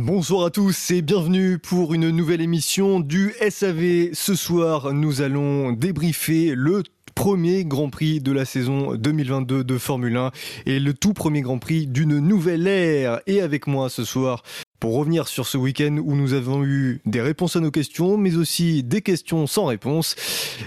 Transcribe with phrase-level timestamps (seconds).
[0.00, 4.10] Bonsoir à tous et bienvenue pour une nouvelle émission du SAV.
[4.12, 6.84] Ce soir, nous allons débriefer le
[7.16, 10.30] premier Grand Prix de la saison 2022 de Formule 1
[10.66, 13.20] et le tout premier Grand Prix d'une nouvelle ère.
[13.26, 14.44] Et avec moi ce soir,
[14.78, 18.36] pour revenir sur ce week-end où nous avons eu des réponses à nos questions, mais
[18.36, 20.14] aussi des questions sans réponse,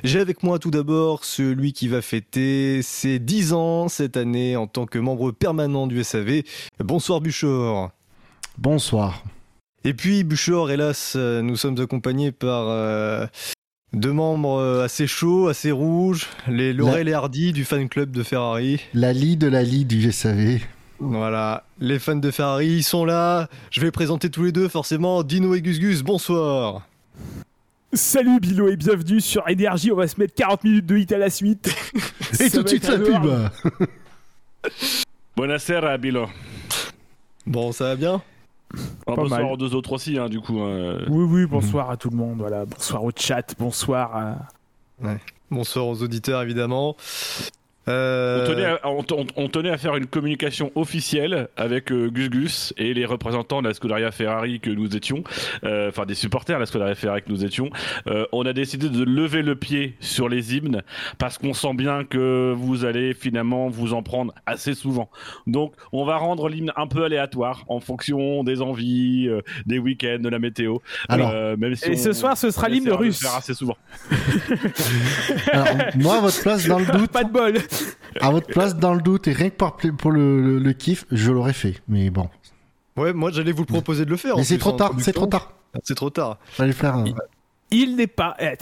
[0.03, 4.67] j'ai avec moi tout d'abord celui qui va fêter ses 10 ans cette année en
[4.67, 6.41] tant que membre permanent du SAV.
[6.83, 7.91] Bonsoir Buchor.
[8.57, 9.23] Bonsoir.
[9.83, 13.25] Et puis Buchor, hélas, euh, nous sommes accompagnés par euh,
[13.93, 18.23] deux membres euh, assez chauds, assez rouges, les Laurel et Hardy du fan club de
[18.23, 18.79] Ferrari.
[18.93, 20.59] La lie de la lie du SAV.
[20.99, 23.49] Voilà, les fans de Ferrari, ils sont là.
[23.71, 25.23] Je vais présenter tous les deux, forcément.
[25.23, 26.87] Dino et Gus Gus, bonsoir.
[27.93, 31.17] Salut Bilo et bienvenue sur Énergie, on va se mettre 40 minutes de hit à
[31.17, 31.75] la suite.
[32.39, 33.89] Et tout de suite la pub.
[35.35, 36.27] Buonasera, Bilo.
[37.45, 38.21] Bon, ça va bien?
[39.05, 39.51] Pas bonsoir mal.
[39.51, 40.59] aux deux autres aussi, hein, du coup.
[40.61, 40.99] hein.
[41.09, 42.65] Oui, oui, bonsoir à tout le monde, voilà.
[42.65, 44.35] Bonsoir au chat, bonsoir à...
[45.49, 46.95] Bonsoir aux auditeurs, évidemment.
[47.87, 52.09] Euh, On, tenait à, on- on- on tenait à faire une communication officielle avec euh,
[52.11, 55.23] Gus Gus et les représentants de la Scuderia Ferrari que nous étions,
[55.63, 57.71] euh, enfin des supporters de la Scuderia Ferrari que nous étions.
[58.07, 60.83] Euh, on a décidé de lever le pied sur les hymnes
[61.17, 65.09] parce qu'on sent bien que vous allez finalement vous en prendre assez souvent.
[65.47, 70.19] Donc on va rendre l'hymne un peu aléatoire en fonction des envies, euh, des week-ends,
[70.19, 70.77] de la météo.
[71.09, 73.21] Alors, Euh, même si Et on- ce soir, ce sera l'hymne de le russe.
[73.21, 73.77] faire assez souvent.
[75.51, 77.53] alors, moi, à votre place, dans le doute, Pas de bol.
[78.19, 81.31] À votre place, dans le doute, et rien que pour le, le- le kiff, je
[81.31, 81.81] l'aurais fait.
[81.87, 82.29] Mais bon.
[82.97, 84.35] Ouais, moi j'allais vous le proposer de le faire.
[84.37, 85.53] Mais c'est trop tard, c'est trop tard.
[85.83, 86.37] C'est trop tard.
[86.49, 87.03] Faire.
[87.73, 88.57] Il n'est pas, eh,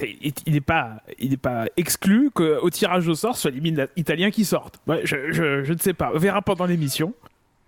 [0.45, 4.45] il n'est pas, il n'est pas exclu qu'au tirage au sort, soit l'hymne italien qui
[4.45, 4.79] sorte.
[4.85, 6.11] Ouais, je, je, je ne sais pas.
[6.13, 7.15] On verra pendant l'émission.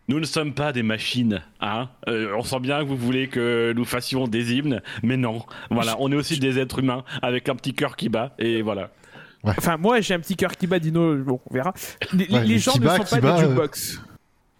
[0.08, 1.88] Nous ne sommes pas des machines, hein.
[2.08, 5.42] Euh, on sent bien que vous voulez que nous fassions des hymnes, mais non.
[5.70, 8.92] Voilà, on est aussi des êtres humains avec un petit cœur qui bat, et voilà.
[9.44, 11.16] Enfin, moi, j'ai un petit cœur qui bat, Dino.
[11.18, 11.74] Bon, on verra.
[12.14, 13.48] Les, Ouais, les mais gens ne bat, sont pas bat, des euh.
[13.48, 14.02] jukebox.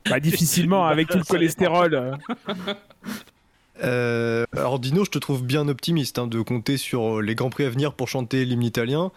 [0.10, 2.18] Bah, difficilement, avec tout le cholestérol.
[3.84, 4.46] euh.
[4.56, 7.66] Alors Dino, je te trouve bien optimiste hein, de compter sur euh, les grands prix
[7.66, 9.12] à venir pour chanter l'hymne italien.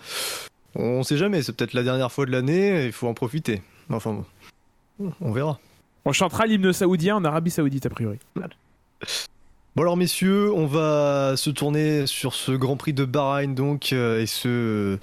[0.74, 3.62] On sait jamais, c'est peut-être la dernière fois de l'année, il faut en profiter.
[3.90, 4.24] Enfin
[4.98, 5.58] bon, on verra.
[6.04, 8.18] On chantera l'hymne saoudien en Arabie Saoudite, a priori.
[9.76, 14.20] Bon alors messieurs, on va se tourner sur ce Grand Prix de Bahreïn donc euh,
[14.20, 14.98] et ce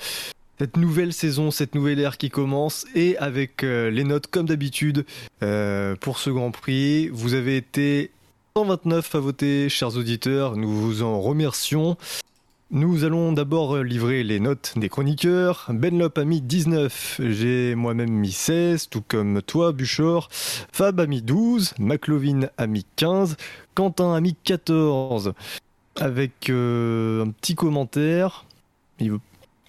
[0.62, 5.08] cette nouvelle saison, cette nouvelle ère qui commence et avec euh, les notes comme d'habitude
[5.42, 7.08] euh, pour ce Grand Prix.
[7.08, 8.12] Vous avez été
[8.56, 11.98] 129 à voter, chers auditeurs, nous vous en remercions.
[12.70, 15.66] Nous allons d'abord euh, livrer les notes des chroniqueurs.
[15.70, 20.30] Benlop a mis 19, j'ai moi-même mis 16, tout comme toi, Buchor.
[20.32, 23.36] Fab a mis 12, McLovin a mis 15,
[23.74, 25.34] Quentin a mis 14.
[26.00, 28.46] Avec un petit commentaire.
[29.00, 29.20] Il veut...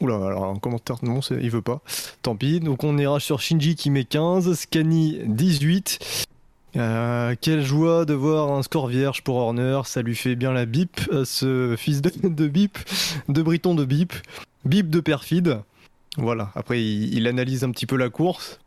[0.03, 1.81] Oula, alors un commentaire, non, il veut pas.
[2.23, 2.59] Tant pis.
[2.59, 6.27] Donc on ira sur Shinji qui met 15, Scani 18.
[6.75, 10.65] Euh, quelle joie de voir un score vierge pour Horner, ça lui fait bien la
[10.67, 12.79] bip, à ce fils de, de bip,
[13.29, 14.13] de Briton de bip,
[14.65, 15.61] bip de perfide.
[16.17, 18.59] Voilà, après il, il analyse un petit peu la course.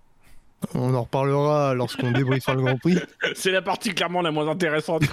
[0.73, 2.97] On en reparlera lorsqu'on débriefera le Grand Prix.
[3.35, 5.03] C'est la partie clairement la moins intéressante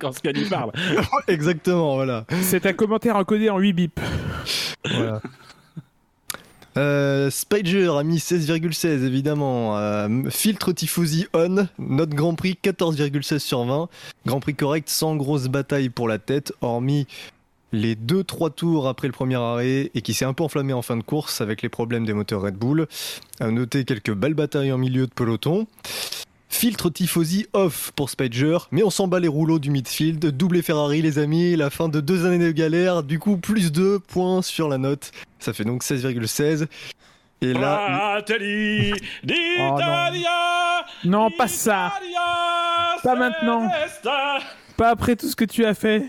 [0.00, 0.72] quand Scani parle.
[1.28, 2.24] Exactement, voilà.
[2.42, 4.00] C'est un commentaire encodé en 8 bips.
[4.90, 5.20] voilà.
[6.78, 9.76] Euh, Spider a mis 16,16 évidemment.
[9.78, 13.88] Euh, filtre Tifosi on, notre Grand Prix 14,16 sur 20.
[14.26, 17.06] Grand Prix correct sans grosse bataille pour la tête, hormis
[17.72, 20.96] les 2-3 tours après le premier arrêt et qui s'est un peu enflammé en fin
[20.96, 22.86] de course avec les problèmes des moteurs Red Bull.
[23.40, 25.66] À noter quelques belles batailles en milieu de peloton.
[26.52, 30.24] Filtre Tifosi off pour Spider, mais on s'en bat les rouleaux du midfield.
[30.36, 33.02] Doublé Ferrari, les amis, la fin de deux années de galère.
[33.02, 35.12] Du coup, plus 2 points sur la note.
[35.38, 36.66] Ça fait donc 16,16.
[37.40, 37.80] Et là,
[38.20, 38.92] Fratelli
[39.24, 41.92] d'Italia Non, pas ça.
[43.02, 43.68] Pas maintenant.
[44.76, 46.04] Pas après tout ce que tu as fait.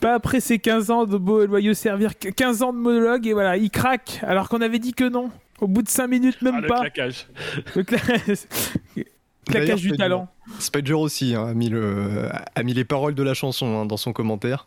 [0.00, 2.12] Pas après ces 15 ans de beau et loyaux servir.
[2.18, 5.30] 15 ans de monologue et voilà, il craque alors qu'on avait dit que non.
[5.60, 6.80] Au bout de 5 minutes, même Ah, le pas.
[6.80, 7.26] claquage.
[7.74, 8.46] Le cla-
[9.46, 10.28] claquage du talent.
[10.58, 13.96] Spider aussi hein, a, mis le, a mis les paroles de la chanson hein, dans
[13.96, 14.64] son commentaire.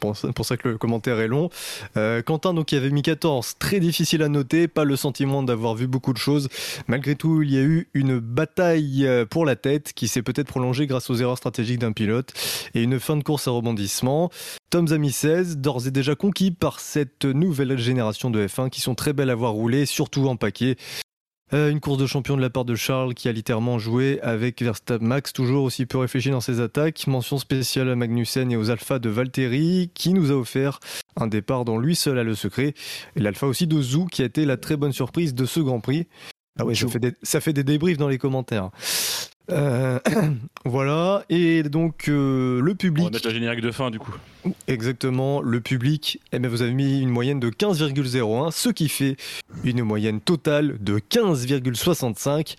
[0.00, 1.48] Pour ça, pour ça que le commentaire est long.
[1.96, 5.74] Euh, Quentin, donc, qui avait mis 14, très difficile à noter, pas le sentiment d'avoir
[5.74, 6.48] vu beaucoup de choses.
[6.88, 10.48] Malgré tout, il y a eu une bataille euh, pour la tête qui s'est peut-être
[10.48, 12.34] prolongée grâce aux erreurs stratégiques d'un pilote
[12.74, 14.30] et une fin de course à rebondissement.
[14.68, 18.80] Tom's a mis 16, d'ores et déjà conquis par cette nouvelle génération de F1 qui
[18.80, 20.76] sont très belles à voir rouler, surtout en paquet.
[21.52, 24.62] Euh, une course de champion de la part de Charles qui a littéralement joué avec
[24.62, 27.06] Verstappen Max, toujours aussi peu réfléchi dans ses attaques.
[27.06, 30.80] Mention spéciale à Magnussen et aux Alpha de Valtteri qui nous a offert
[31.16, 32.74] un départ dont lui seul a le secret.
[33.14, 35.80] Et l'Alpha aussi de Zhou qui a été la très bonne surprise de ce Grand
[35.80, 36.06] Prix.
[36.58, 38.70] Ah ouais, ça fait, des, ça fait des débriefs dans les commentaires.
[39.50, 39.98] Euh,
[40.64, 43.04] voilà, et donc euh, le On public.
[43.04, 44.14] va mettre le générique de fin du coup.
[44.68, 49.16] Exactement, le public, eh bien, vous avez mis une moyenne de 15,01, ce qui fait
[49.64, 52.56] une moyenne totale de 15,65.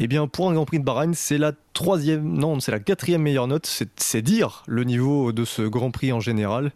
[0.00, 3.22] Eh bien, pour un Grand Prix de Bahreïn, c'est la troisième, non, c'est la quatrième
[3.22, 3.66] meilleure note.
[3.96, 6.70] C'est, dire le niveau de ce Grand Prix en général.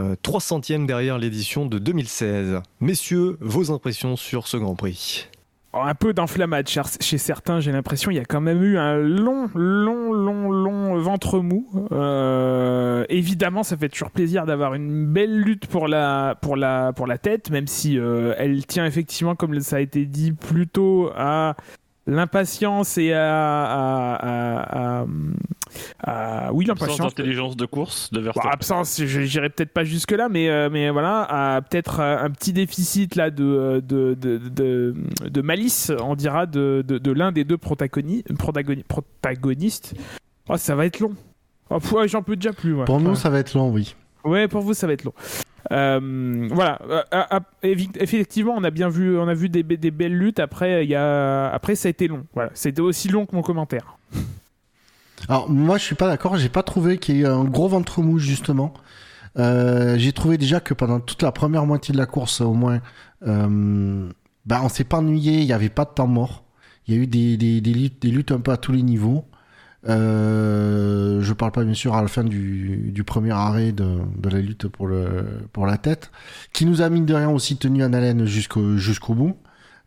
[0.00, 2.60] Euh, 300e derrière l'édition de 2016.
[2.80, 5.28] Messieurs, vos impressions sur ce Grand Prix?
[5.72, 8.10] Un peu d'inflammade chez chez certains, j'ai l'impression.
[8.10, 11.68] Il y a quand même eu un long, long, long, long ventre mou.
[11.92, 17.06] Euh, évidemment, ça fait toujours plaisir d'avoir une belle lutte pour la, pour la, pour
[17.06, 21.54] la tête, même si euh, elle tient effectivement, comme ça a été dit, plutôt à
[22.06, 25.06] l'impatience et à, à, à- à-
[26.02, 28.48] à- oui Absence l'impatience d'intelligence de course de Bon, Verstappen.
[28.50, 31.22] absence, je j'irai peut-être pas jusque là, mais euh, mais voilà,
[31.56, 34.94] à peut-être euh, un petit déficit là de de, de, de,
[35.28, 39.94] de malice, on dira de, de, de l'un des deux protagoni- protagoni- protagonistes.
[40.48, 41.14] Oh, ça va être long.
[41.70, 42.74] Oh, j'en peux déjà plus.
[42.74, 42.84] ouais.
[42.84, 43.16] Pour nous, Ouais.
[43.16, 43.94] ça va être long, oui.
[44.24, 45.14] Ouais, pour vous, ça va être long.
[45.72, 46.78] Euh, voilà.
[46.88, 50.40] Euh, euh, effectivement, on a bien vu, on a vu des, be- des belles luttes.
[50.40, 52.24] Après, il après, ça a été long.
[52.34, 53.96] Voilà, c'était aussi long que mon commentaire.
[55.28, 58.00] Alors moi je suis pas d'accord, j'ai pas trouvé qu'il y ait un gros ventre
[58.00, 58.72] mou justement.
[59.36, 62.80] J'ai trouvé déjà que pendant toute la première moitié de la course au moins,
[63.26, 64.08] euh,
[64.46, 66.44] bah, on s'est pas ennuyé, il y avait pas de temps mort.
[66.88, 69.26] Il y a eu des luttes un peu à tous les niveaux.
[69.88, 74.68] Euh, je parle pas bien sûr à la fin du, premier arrêt de, la lutte
[74.68, 76.10] pour, la tête,
[76.52, 79.36] qui nous a mine de rien aussi tenu en haleine jusqu'au bout.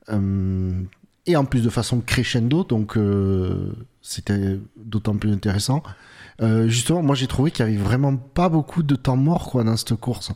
[0.09, 0.71] Euh,
[1.25, 5.81] et en plus de façon crescendo, donc euh, c'était d'autant plus intéressant.
[6.41, 9.63] Euh, justement, moi j'ai trouvé qu'il y avait vraiment pas beaucoup de temps mort quoi
[9.63, 10.31] dans cette course.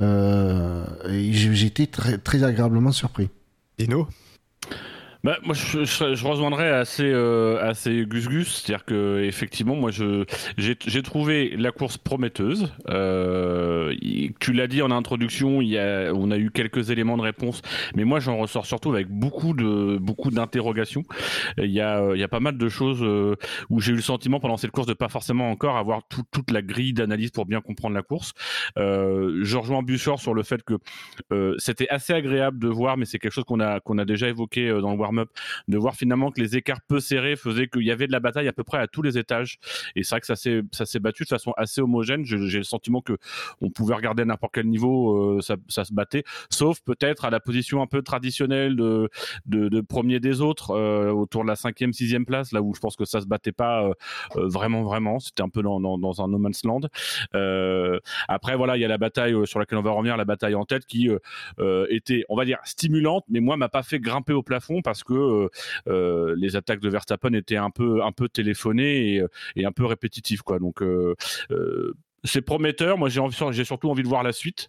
[0.00, 3.28] Et j'ai très, très agréablement surpris.
[3.78, 4.08] Dino
[5.24, 9.90] Bah, moi, je, je, je rejoindrais assez, euh, assez Gus Gus, c'est-à-dire que effectivement, moi,
[9.90, 10.26] je
[10.58, 12.70] j'ai j'ai trouvé la course prometteuse.
[12.90, 13.94] Euh,
[14.38, 17.62] tu l'as dit en introduction, il y a, on a eu quelques éléments de réponse,
[17.96, 21.04] mais moi, j'en ressors surtout avec beaucoup de beaucoup d'interrogations.
[21.56, 23.36] Il y a, il y a pas mal de choses euh,
[23.70, 26.50] où j'ai eu le sentiment pendant cette course de pas forcément encore avoir tout- toute
[26.50, 28.32] la grille d'analyse pour bien comprendre la course.
[28.78, 30.74] Euh, je rejoins Buchor sur le fait que
[31.32, 34.28] euh, c'était assez agréable de voir, mais c'est quelque chose qu'on a qu'on a déjà
[34.28, 34.98] évoqué euh, dans le
[35.68, 38.48] de voir finalement que les écarts peu serrés faisaient qu'il y avait de la bataille
[38.48, 39.58] à peu près à tous les étages.
[39.96, 42.24] Et c'est vrai que ça s'est battu de façon assez homogène.
[42.24, 43.18] J'ai le sentiment que
[43.60, 47.40] on pouvait regarder à n'importe quel niveau, euh, ça, se battait, sauf peut-être à la
[47.40, 49.08] position un peu traditionnelle de
[49.46, 52.80] de, de premier des autres, euh, autour de la cinquième, sixième place, là où je
[52.80, 53.92] pense que ça se battait pas euh,
[54.36, 55.18] vraiment vraiment.
[55.18, 56.80] C'était un peu dans, dans, dans un no man's land.
[58.28, 60.64] Après voilà, il y a la bataille sur laquelle on va revenir, la bataille en
[60.64, 61.08] tête qui
[61.88, 65.14] était, on va dire, stimulante, mais moi m'a pas fait grimper au plafond parce que
[65.14, 65.48] euh,
[65.88, 69.72] euh, les attaques de Verstappen étaient un peu, un peu téléphonées et, euh, et un
[69.72, 70.58] peu répétitives, quoi.
[70.58, 71.14] Donc euh,
[71.50, 71.94] euh,
[72.24, 72.96] c'est prometteur.
[72.98, 74.68] Moi j'ai envie, j'ai surtout envie de voir la suite.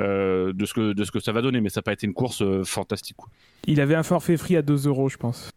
[0.00, 2.04] euh, de ce que de ce que ça va donner mais ça n'a pas été
[2.04, 3.28] une course euh, fantastique quoi.
[3.68, 5.50] Il avait un forfait free à 2 euros, je pense.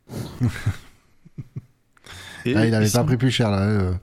[2.45, 3.61] Et- Ah, il avait pas pris plus cher là.
[3.67, 3.93] euh.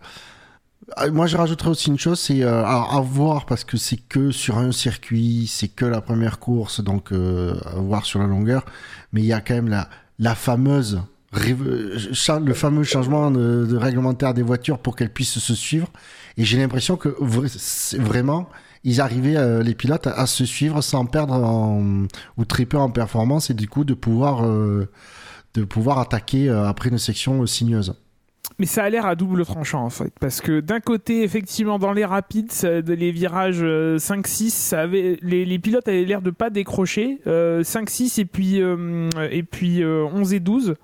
[0.96, 4.30] Ah, Moi, je rajouterais aussi une chose, c'est euh, à voir parce que c'est que
[4.32, 8.66] sur un circuit, c'est que la première course, donc euh, à voir sur la longueur.
[9.12, 11.02] Mais il y a quand même la, la fameuse,
[11.32, 15.88] le fameux changement de, réglementaire des voitures pour qu'elles puissent se suivre.
[16.36, 17.14] Et j'ai l'impression que
[17.98, 18.48] vraiment,
[18.84, 22.06] ils arrivaient euh, les pilotes à, se suivre sans perdre en,
[22.36, 24.88] ou très peu en performance et du coup de pouvoir euh,
[25.54, 27.94] de pouvoir attaquer euh, après une section sinueuse.
[28.60, 31.92] Mais ça a l'air à double tranchant en fait, parce que d'un côté, effectivement, dans
[31.92, 36.30] les rapides, ça- les virages euh, 5-6, ça avait- les, les pilotes avaient l'air de
[36.30, 37.18] pas décrocher.
[37.26, 40.74] euh, 5-6 et puis, euh, et puis euh, 11 et 12.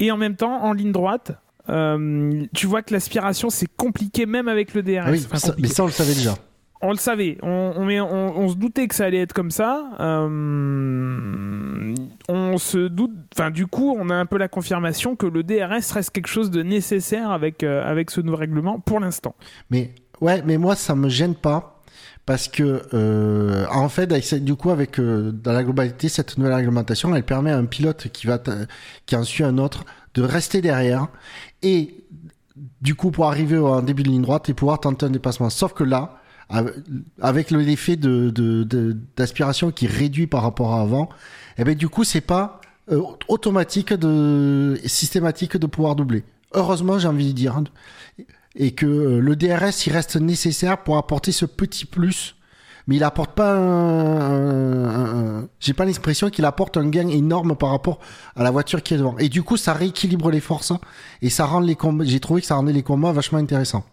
[0.00, 1.32] Et en même temps, en ligne droite,
[1.68, 5.02] euh, tu vois que l'aspiration c'est compliqué même avec le DRS.
[5.04, 6.34] Ah oui, ça- mais ça on le savait déjà.
[6.80, 9.90] On le savait, on, on, se doutait que ça allait être comme ça.
[9.98, 11.94] Euh,
[12.28, 15.90] on se doute, enfin du coup, on a un peu la confirmation que le DRS
[15.92, 19.34] reste quelque chose de nécessaire avec, euh, avec ce nouveau règlement pour l'instant.
[19.70, 21.82] Mais ouais, mais moi ça me gêne pas
[22.26, 24.06] parce que euh, en fait,
[24.44, 28.28] du coup, avec dans la globalité cette nouvelle réglementation, elle permet à un pilote qui
[28.28, 28.38] va
[29.06, 31.08] qui en suit un autre de rester derrière
[31.62, 32.04] et
[32.80, 35.50] du coup pour arriver en début de ligne droite et pouvoir tenter un dépassement.
[35.50, 36.17] Sauf que là,
[36.50, 38.30] avec l'effet de,
[39.16, 41.04] d'aspiration qui réduit par rapport à avant,
[41.56, 46.24] et eh ben du coup c'est pas euh, automatique de systématique de pouvoir doubler.
[46.54, 47.62] Heureusement, j'ai envie de dire,
[48.56, 52.36] et que euh, le DRS il reste nécessaire pour apporter ce petit plus,
[52.86, 57.98] mais il apporte pas un, j'ai pas l'impression qu'il apporte un gain énorme par rapport
[58.34, 59.18] à la voiture qui est devant.
[59.18, 60.72] Et du coup, ça rééquilibre les forces
[61.20, 62.06] et ça rend les combats.
[62.06, 63.84] J'ai trouvé que ça rendait les combats vachement intéressants.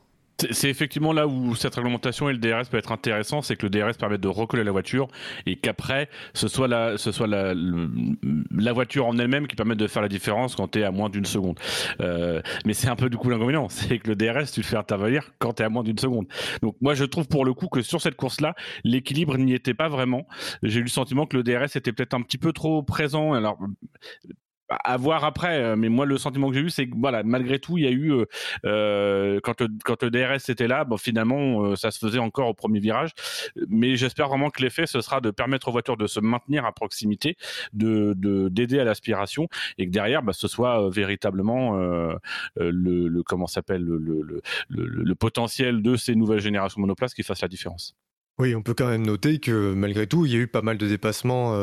[0.51, 3.69] C'est effectivement là où cette réglementation et le DRS peut être intéressant, c'est que le
[3.69, 5.07] DRS permet de recoller la voiture
[5.45, 9.87] et qu'après ce soit la, ce soit la, la voiture en elle-même qui permet de
[9.87, 11.57] faire la différence quand tu es à moins d'une seconde.
[12.01, 14.77] Euh, mais c'est un peu du coup l'inconvénient, c'est que le DRS tu le fais
[14.77, 16.27] intervenir quand tu es à moins d'une seconde.
[16.61, 19.87] Donc moi je trouve pour le coup que sur cette course-là, l'équilibre n'y était pas
[19.87, 20.27] vraiment.
[20.63, 23.33] J'ai eu le sentiment que le DRS était peut-être un petit peu trop présent.
[23.33, 23.57] Alors
[24.69, 27.59] à voir après, euh, mais moi le sentiment que j'ai eu, c'est que voilà, malgré
[27.59, 28.25] tout, il y a eu euh,
[28.65, 33.11] euh, quand le DRS était là, finalement ça se faisait encore au premier virage,
[33.69, 36.71] mais j'espère vraiment que l'effet ce sera de permettre aux voitures de se maintenir à
[36.71, 37.37] proximité,
[37.73, 38.13] de
[38.49, 41.77] d'aider à l'aspiration et que derrière, bah, ce soit véritablement
[42.55, 47.47] le, comment s'appelle le, le, le, potentiel de ces nouvelles générations monoplaces qui fasse la
[47.47, 47.95] différence.
[48.37, 50.77] Oui, on peut quand même noter que malgré tout, il y a eu pas mal
[50.77, 51.55] de dépassements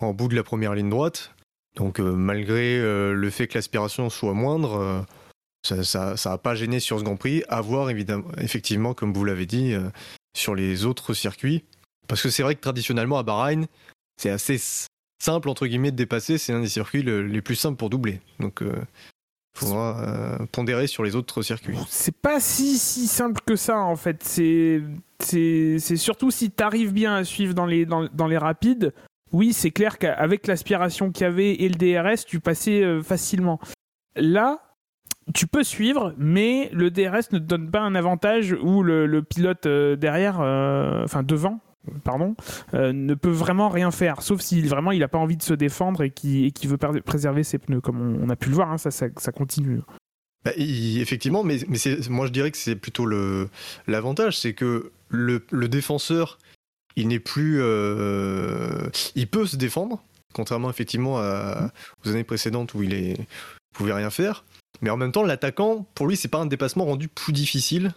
[0.00, 1.35] en bout de la première ligne droite.
[1.76, 5.06] Donc euh, malgré euh, le fait que l'aspiration soit moindre,
[5.70, 7.44] euh, ça n'a pas gêné sur ce Grand Prix.
[7.48, 9.74] À voir évidemment, effectivement, comme vous l'avez dit,
[10.36, 11.64] sur les autres circuits.
[12.08, 13.66] Parce que c'est vrai que traditionnellement à Bahreïn,
[14.16, 14.60] c'est assez
[15.20, 16.38] simple entre guillemets de dépasser.
[16.38, 18.20] C'est un des circuits les plus simples pour doubler.
[18.38, 21.76] Donc il faudra pondérer sur les autres circuits.
[21.88, 24.22] C'est pas si, si simple que ça en fait.
[24.22, 28.94] C'est surtout si tu arrives bien à suivre dans les rapides
[29.32, 33.58] oui, c'est clair qu'avec l'aspiration qu'il y avait et le DRS, tu passais euh, facilement.
[34.14, 34.60] Là,
[35.34, 39.66] tu peux suivre, mais le DRS ne te donne pas un avantage où le, pilote
[39.66, 41.60] euh, derrière, euh, enfin devant,
[42.04, 42.36] pardon,
[42.72, 46.02] ne peut vraiment rien faire, sauf si vraiment il n'a pas envie de se défendre
[46.02, 49.80] et qui veut préserver ses pneus, comme on, a pu le voir, hein, ça, continue.
[50.44, 51.58] Bah, effectivement, mais,
[52.08, 53.06] moi je dirais que c'est plutôt
[53.88, 56.38] l'avantage, c'est que le, défenseur
[56.96, 57.60] il n'est plus.
[57.60, 63.16] Euh, il peut se défendre, contrairement effectivement aux années précédentes où il est,
[63.72, 64.44] pouvait rien faire.
[64.82, 67.92] Mais en même temps, l'attaquant, pour lui, c'est pas un dépassement rendu plus difficile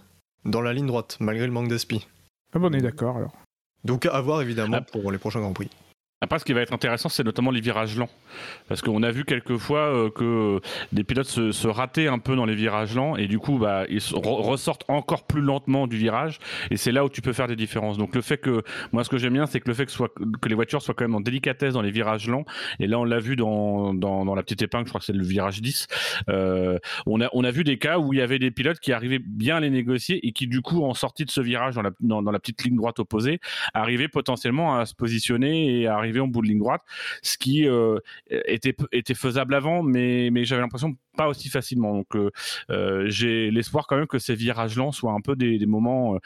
[0.45, 2.07] dans la ligne droite, malgré le manque d'aspi.
[2.53, 3.33] Ah bon, on est d'accord alors.
[3.83, 4.81] Donc à voir évidemment ah.
[4.81, 5.69] pour les prochains Grands Prix.
[6.21, 8.09] Après, ce qui va être intéressant, c'est notamment les virages lents.
[8.67, 10.59] Parce qu'on a vu quelquefois euh, que
[10.91, 13.85] des pilotes se, se, rataient un peu dans les virages lents et du coup, bah,
[13.89, 16.39] ils ressortent encore plus lentement du virage.
[16.71, 17.97] Et c'est là où tu peux faire des différences.
[17.97, 20.55] Donc, le fait que, moi, ce que j'aime bien, c'est que le fait que, les
[20.55, 22.43] voitures soient quand même en délicatesse dans les virages lents.
[22.81, 25.13] Et là, on l'a vu dans, dans, dans, la petite épingle, je crois que c'est
[25.13, 25.87] le virage 10.
[26.27, 28.91] Euh, on, a, on a vu des cas où il y avait des pilotes qui
[28.91, 31.81] arrivaient bien à les négocier et qui, du coup, en sortie de ce virage dans
[31.81, 33.39] la, dans, dans la petite ligne droite opposée,
[33.73, 36.81] arrivaient potentiellement à se positionner et à arriver en bout de ligne droite,
[37.21, 37.99] ce qui euh,
[38.29, 41.93] était, était faisable avant, mais, mais j'avais l'impression pas aussi facilement.
[41.93, 42.31] Donc euh,
[42.69, 46.17] euh, j'ai l'espoir quand même que ces virages lents soient un peu des, moments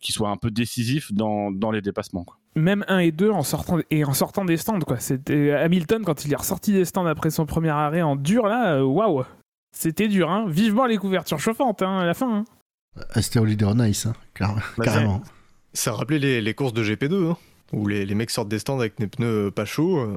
[0.00, 2.26] qui soient un peu décisifs dans, dans les dépassements.
[2.56, 4.80] Même 1 et 2 en sortant, et en sortant des stands.
[4.80, 4.98] quoi.
[4.98, 8.84] C'était Hamilton quand il est ressorti des stands après son premier arrêt en dur, là,
[8.84, 9.24] waouh
[9.72, 12.38] C'était dur, hein Vivement les couvertures chauffantes hein, à la fin.
[12.38, 12.44] Hein.
[13.20, 15.22] C'était au leader nice, hein, bah, carrément.
[15.72, 17.30] Ça rappelait les, les courses de GP2.
[17.30, 17.36] Hein
[17.72, 19.98] où les, les, mecs sortent des stands avec des pneus pas chauds.
[19.98, 20.16] Euh,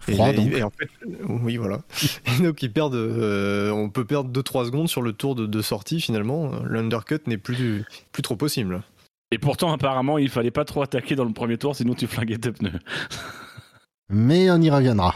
[0.00, 0.52] Froid, et, donc.
[0.52, 0.88] et, en fait,
[1.28, 1.80] oui, voilà.
[2.38, 5.62] et donc, ils perdent, euh, on peut perdre 2-3 secondes sur le tour de, de
[5.62, 6.52] sortie finalement.
[6.64, 8.82] L'undercut n'est plus, plus trop possible.
[9.32, 12.38] Et pourtant, apparemment, il fallait pas trop attaquer dans le premier tour, sinon tu flinguais
[12.38, 12.78] tes pneus.
[14.08, 15.14] Mais on y reviendra.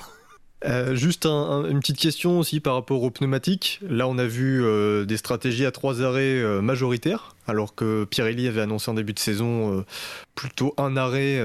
[0.67, 3.81] Euh, juste une petite question aussi par rapport aux pneumatiques.
[3.83, 8.47] Là, on a vu euh, des stratégies à trois arrêts euh, majoritaires, alors que Pirelli
[8.47, 9.85] avait annoncé en début de saison
[10.35, 11.40] plutôt un arrêt.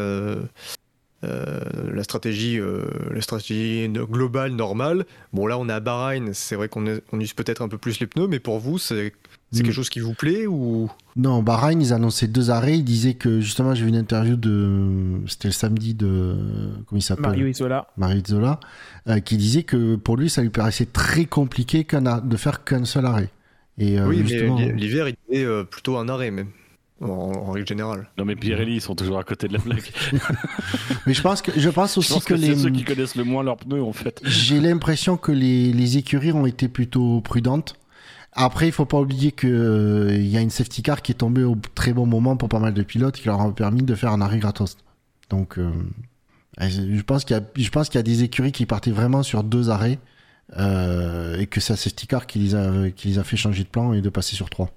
[1.94, 2.60] La stratégie,
[3.12, 5.06] la stratégie globale normale.
[5.34, 8.08] Bon là on est à Bahreïn, c'est vrai qu'on use peut-être un peu plus les
[8.08, 9.14] pneus, mais pour vous c'est
[9.56, 10.90] c'est quelque chose qui vous plaît ou?
[11.16, 12.78] Non, Bahreïn, ils annonçaient deux arrêts.
[12.78, 15.22] Ils disaient que justement, j'ai vu une interview de.
[15.28, 16.36] C'était le samedi de.
[16.88, 17.28] Comment il s'appelle?
[17.28, 17.88] Mario Isola.
[17.96, 18.60] Mario Isola,
[19.08, 23.06] euh, qui disait que pour lui, ça lui paraissait très compliqué de faire qu'un seul
[23.06, 23.30] arrêt.
[23.78, 26.50] Et, euh, oui, mais l'hiver, il était euh, plutôt un arrêt même.
[27.02, 28.08] En, en règle générale.
[28.18, 29.92] Non mais Pirelli, ils sont toujours à côté de la plaque.
[31.06, 33.24] Mais je pense que je pense Je aussi pense que, les ceux qui connaissent le
[33.24, 34.22] moins leurs pneus en fait.
[34.24, 37.76] j'ai l'impression que les, les écuries ont été plutôt prudentes.
[38.38, 41.16] Après, il faut pas oublier que euh, il y a une safety car qui est
[41.16, 43.96] tombée au très bon moment pour pas mal de pilotes qui leur a permis de
[43.96, 44.78] faire un arrêt gratos.
[45.30, 45.72] Donc, euh,
[46.60, 49.24] je pense qu'il y a, je pense qu'il y a des écuries qui partaient vraiment
[49.24, 50.00] sur deux arrêts
[50.58, 53.64] euh, et que c'est la safety car qui les a, qui les a fait changer
[53.64, 54.70] de plan et de passer sur trois.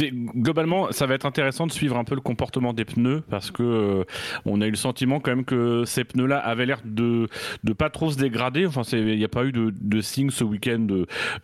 [0.00, 3.62] Globalement, ça va être intéressant de suivre un peu le comportement des pneus parce que
[3.62, 4.04] euh,
[4.46, 7.28] on a eu le sentiment quand même que ces pneus-là avaient l'air de
[7.62, 8.66] de pas trop se dégrader.
[8.66, 10.86] Enfin, il n'y a pas eu de, de signe ce week-end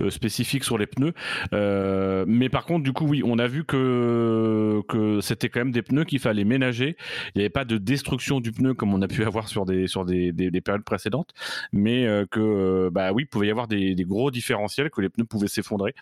[0.00, 1.12] euh, spécifique sur les pneus.
[1.52, 5.73] Euh, mais par contre, du coup, oui, on a vu que que c'était quand même
[5.73, 6.97] des pneus qu'il fallait ménager.
[7.35, 9.87] Il n'y avait pas de destruction du pneu comme on a pu avoir sur des
[9.88, 11.33] sur des, des périodes précédentes,
[11.73, 15.00] mais euh, que euh, bah oui, il pouvait y avoir des, des gros différentiels que
[15.00, 15.95] les pneus pouvaient s'effondrer.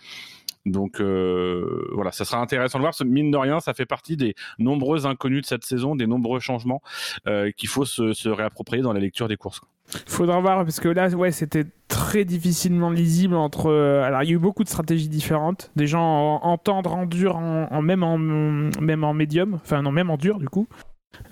[0.66, 2.92] Donc euh, voilà, ça sera intéressant de voir.
[3.06, 6.82] Mine de rien, ça fait partie des nombreux inconnus de cette saison, des nombreux changements
[7.26, 9.60] euh, qu'il faut se, se réapproprier dans la lecture des courses.
[10.08, 13.70] Faudra voir parce que là, ouais, c'était très difficilement lisible entre.
[13.70, 15.70] euh, alors, il y a eu beaucoup de stratégies différentes.
[15.76, 19.82] Des gens en, en tendre, en dur, en, en- même en même en médium, enfin
[19.82, 20.66] non, même en dur du coup.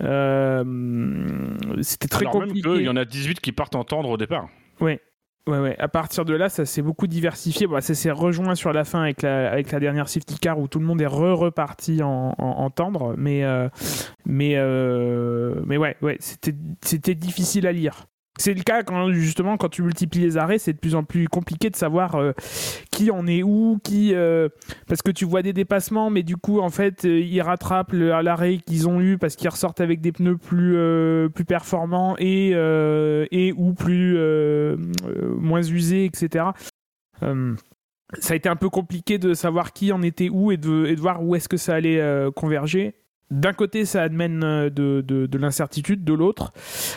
[0.01, 0.63] Euh,
[1.81, 2.69] c'était très Alors même compliqué.
[2.69, 4.47] qu'il y en a 18 qui partent en tendre au départ.
[4.79, 5.01] Ouais.
[5.47, 5.75] Ouais, ouais.
[5.77, 7.67] À partir de là, ça s'est beaucoup diversifié.
[7.67, 10.67] Bon, ça s'est rejoint sur la fin avec la, avec la dernière safety car où
[10.67, 13.13] tout le monde est re-reparti en, en, en tendre.
[13.15, 13.69] Mais, euh,
[14.25, 18.07] mais, euh, mais ouais, ouais c'était, c'était difficile à lire.
[18.37, 21.27] C'est le cas quand justement quand tu multiplies les arrêts, c'est de plus en plus
[21.29, 22.33] compliqué de savoir euh,
[22.91, 24.49] qui en est où, qui euh,
[24.87, 28.09] parce que tu vois des dépassements, mais du coup en fait euh, ils rattrapent le-
[28.21, 30.77] l'arrêt qu'ils ont eu parce qu'ils ressortent avec des pneus plus
[31.33, 32.53] plus performants et
[33.55, 34.17] ou plus
[35.39, 36.45] moins usés, etc.
[38.19, 40.95] Ça a été un peu compliqué de savoir qui en était où et de, et
[40.95, 42.01] de voir où est-ce que ça allait
[42.35, 42.95] converger.
[43.31, 46.53] D'un côté, ça amène euh, de, de, de l'incertitude, de l'autre,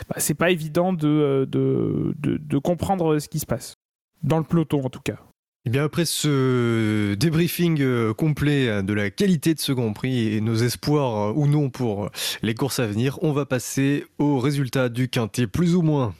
[0.09, 3.75] bah, c'est pas évident de, euh, de, de, de comprendre ce qui se passe.
[4.23, 5.17] Dans le peloton, en tout cas.
[5.65, 10.35] Et bien après ce débriefing euh, complet euh, de la qualité de ce Grand Prix
[10.35, 12.09] et nos espoirs euh, ou non pour euh,
[12.43, 16.15] les courses à venir, on va passer aux résultats du quintet plus ou moins.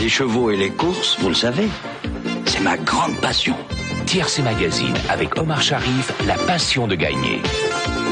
[0.00, 1.68] Les chevaux et les courses, vous le savez,
[2.44, 3.56] c'est ma grande passion.
[4.06, 7.42] Tiercé Magazine avec Omar Sharif, la passion de gagner.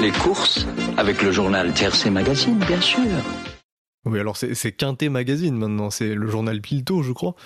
[0.03, 3.01] Les courses, avec le journal Tiercé Magazine, bien sûr.
[4.05, 7.37] Oui alors c'est Quintet Magazine maintenant, c'est le journal Pilto je crois.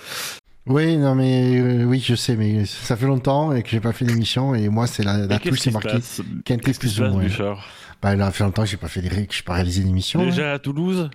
[0.66, 3.92] Oui, non, mais euh, oui, je sais, mais ça fait longtemps et que j'ai pas
[3.92, 5.98] fait d'émission et moi, c'est la, la touche, c'est marqué.
[6.44, 7.58] Quintet Qu'est-ce qui se passe,
[8.02, 10.22] Bah, là, fait longtemps que j'ai pas fait des que j'ai pas réalisé d'émission.
[10.22, 11.10] Déjà à Toulouse,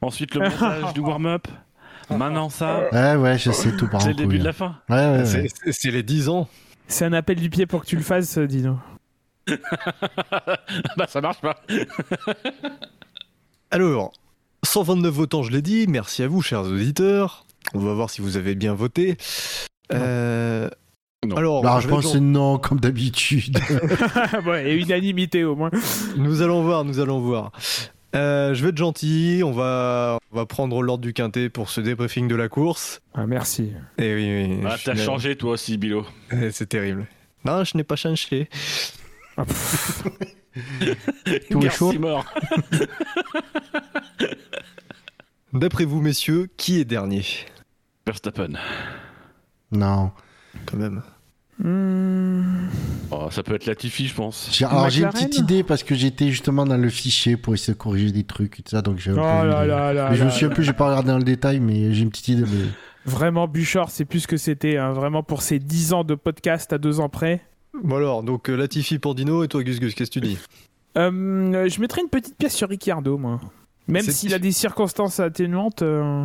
[0.00, 1.46] ensuite le montage du warm-up,
[2.10, 4.76] maintenant ça, Ouais, ouais, je sais tout par c'est le début de la fin.
[4.88, 5.48] Ouais, ouais, ouais.
[5.72, 6.48] C'est- les 10 ans.
[6.88, 8.78] C'est un appel du pied pour que tu le fasses, euh, Dino.
[10.96, 11.56] bah ça marche pas.
[13.70, 14.12] Alors,
[14.64, 15.86] 129 votants, je l'ai dit.
[15.88, 17.44] Merci à vous, chers auditeurs.
[17.74, 19.16] On va voir si vous avez bien voté.
[19.92, 20.68] Euh,
[21.26, 21.36] Non.
[21.36, 23.58] Alors, La réponse c'est non, comme d'habitude.
[24.46, 25.70] ouais, et unanimité au moins.
[26.16, 27.50] Nous allons voir, nous allons voir.
[28.16, 31.80] Euh, je vais être gentil, on va, on va prendre l'ordre du quintet pour ce
[31.80, 33.00] débriefing de la course.
[33.14, 33.72] Ah, merci.
[33.98, 36.06] Et oui, oui, Ah, t'as changé toi aussi, Bilo.
[36.32, 37.06] Eh, C'est terrible.
[37.44, 38.48] Non, je n'ai pas changé.
[39.36, 39.44] Ah.
[41.50, 41.92] Tout est chaud.
[41.98, 42.24] mort.
[45.52, 47.24] D'après vous, messieurs, qui est dernier?
[48.06, 48.54] Verstappen.
[49.72, 50.10] non.
[50.64, 51.02] Quand même.
[51.58, 52.68] Hmm.
[53.10, 54.48] Oh, ça peut être Latifi, je pense.
[54.52, 57.72] J'ai- Alors, j'ai une petite idée parce que j'étais justement dans le fichier pour essayer
[57.72, 59.92] de corriger des trucs et tout ça, donc j'ai Oh peu vu là le- là
[59.92, 62.10] là Mais je me souviens plus, j'ai pas regardé dans le détail, mais j'ai une
[62.10, 62.42] petite idée.
[62.42, 62.68] mais-
[63.06, 64.76] Vraiment, Bouchard, c'est plus ce que c'était.
[64.78, 64.92] hein.
[64.92, 67.40] Vraiment, pour ces 10 ans de podcast à 2 ans près.
[67.84, 70.38] Bon alors, donc euh, Latifi pour Dino et toi Gus Gus, qu'est-ce que tu dis?
[70.98, 73.38] Euh, je mettrais une petite pièce sur Ricciardo, moi.
[73.86, 75.82] Même C'est- s'il a des circonstances atténuantes.
[75.82, 76.24] euh,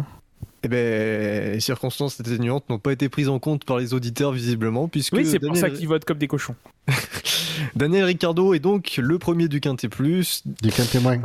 [0.63, 4.87] Eh ben, les circonstances atténuantes n'ont pas été prises en compte par les auditeurs visiblement,
[4.87, 6.55] puisque Oui, c'est pour Daniel, ça qu'ils votent comme des cochons.
[7.75, 11.17] Daniel Ricciardo est donc le premier du Quintet Plus, Du témoin.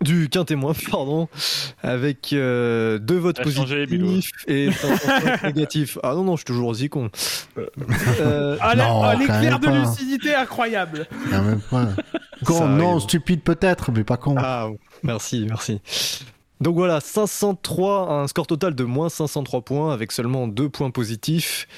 [0.00, 1.28] du Quintet moins, pardon,
[1.82, 5.98] avec euh, deux votes T'as changé, positifs et un vote négatif.
[6.04, 7.10] Ah non, non, je suis toujours aussi con.
[7.58, 9.78] Euh, Ah, Non, ah, l'éclair de pas.
[9.80, 11.06] lucidité incroyable.
[11.30, 11.88] Quand même pas.
[12.44, 14.34] Con, non, stupide peut-être, mais pas con.
[14.38, 14.68] Ah,
[15.02, 15.80] merci, merci.
[16.60, 21.68] Donc voilà, 503, un score total de moins 503 points avec seulement deux points positifs.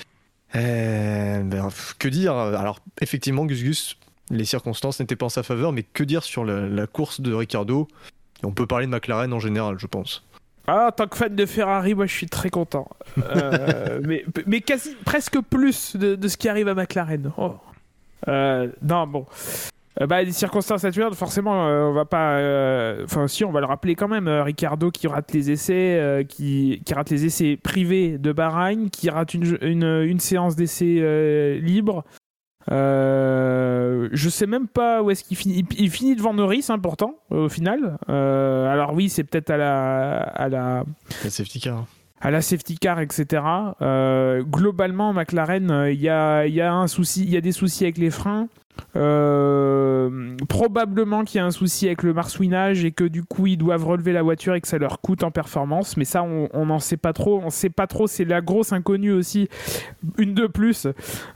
[0.55, 2.35] Euh, ben, que dire?
[2.35, 3.99] Alors, effectivement, Gus Gus,
[4.31, 7.33] les circonstances n'étaient pas en sa faveur, mais que dire sur la, la course de
[7.35, 7.89] Ricardo?
[8.45, 10.25] On peut parler de McLaren en général, je pense.
[10.69, 12.89] Ah, en tant que fan de Ferrari, moi je suis très content.
[13.19, 17.33] Euh, mais, mais quasi, presque plus de, de ce qui arrive à McLaren.
[17.37, 17.55] Oh.
[18.29, 19.27] Euh, non, bon.
[20.01, 22.39] Euh, bah, des circonstances atténuantes, forcément, euh, on va pas.
[22.39, 24.29] euh, Enfin, si, on va le rappeler quand même.
[24.29, 29.35] Ricardo qui rate les essais, qui, qui rate les essais privés de Bahreïn, qui rate
[29.35, 32.05] une, une, une séance d'essais libre.
[32.71, 35.65] Euh, je sais même pas où est-ce qu'il finit.
[35.71, 37.99] Il, il finit devant Norris, hein, pourtant, au final.
[38.09, 40.85] Euh, alors oui, c'est peut-être à la, à la,
[41.25, 41.87] La safety car.
[42.21, 43.43] à la safety car, etc.
[43.81, 47.53] Euh, globalement, McLaren, il y, a, il y a un souci, il y a des
[47.53, 48.49] soucis avec les freins.
[48.97, 53.57] Euh, probablement qu'il y a un souci avec le marsouinage et que du coup ils
[53.57, 55.97] doivent relever la voiture et que ça leur coûte en performance.
[55.97, 57.41] Mais ça, on n'en sait pas trop.
[57.45, 58.07] On sait pas trop.
[58.07, 59.49] C'est la grosse inconnue aussi.
[60.17, 60.87] Une de plus.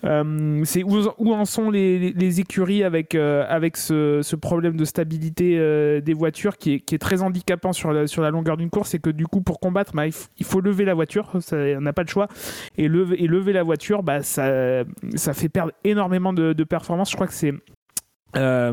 [0.04, 5.56] Euh, c'est où, en sont les, écuries avec, euh, avec ce, problème de stabilité
[6.00, 9.10] des voitures qui est, très handicapant sur la, sur la longueur d'une course et que
[9.10, 12.28] du coup pour combattre bah, il, faut lever la voiture, on n'a pas de choix
[12.76, 14.84] et lever, la voiture bah, ça,
[15.34, 17.10] fait perdre énormément de performance.
[17.10, 17.52] Je crois que c'est
[18.34, 18.72] euh,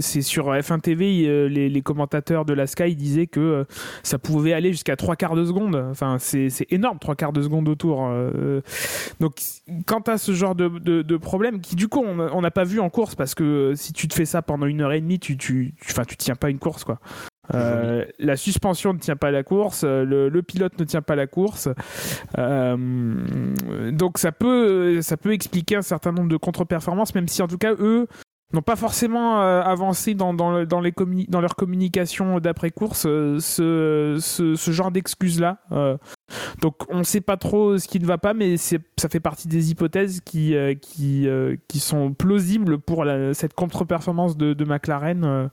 [0.00, 3.64] c'est sur F1 TV, euh, les, commentateurs de la Sky disaient que euh,
[4.02, 5.76] ça pouvait aller jusqu'à trois quarts de seconde.
[5.90, 8.10] Enfin, c'est énorme, trois quarts de seconde autour.
[9.20, 9.40] donc,
[9.86, 12.90] quant à ce genre de, de, problème, qui du coup on n'a pas vu en
[12.90, 15.74] course parce que si tu te fais ça pendant une heure et demie, tu, tu,
[16.08, 16.98] tu tiens pas une course quoi.
[17.54, 21.16] Euh, la suspension ne tient pas la course, euh, le, le pilote ne tient pas
[21.16, 21.68] la course.
[22.38, 22.76] Euh,
[23.92, 27.58] donc ça peut, ça peut expliquer un certain nombre de contre-performances, même si en tout
[27.58, 28.06] cas eux
[28.52, 33.36] n'ont pas forcément euh, avancé dans, dans, dans les communi- dans leur communication d'après-course ce,
[34.20, 35.58] ce, ce genre d'excuses-là.
[35.70, 35.96] Euh,
[36.60, 39.46] donc on ne sait pas trop ce qui ne va pas, mais ça fait partie
[39.46, 44.64] des hypothèses qui, euh, qui, euh, qui sont plausibles pour la- cette contre-performance de, de
[44.64, 45.48] McLaren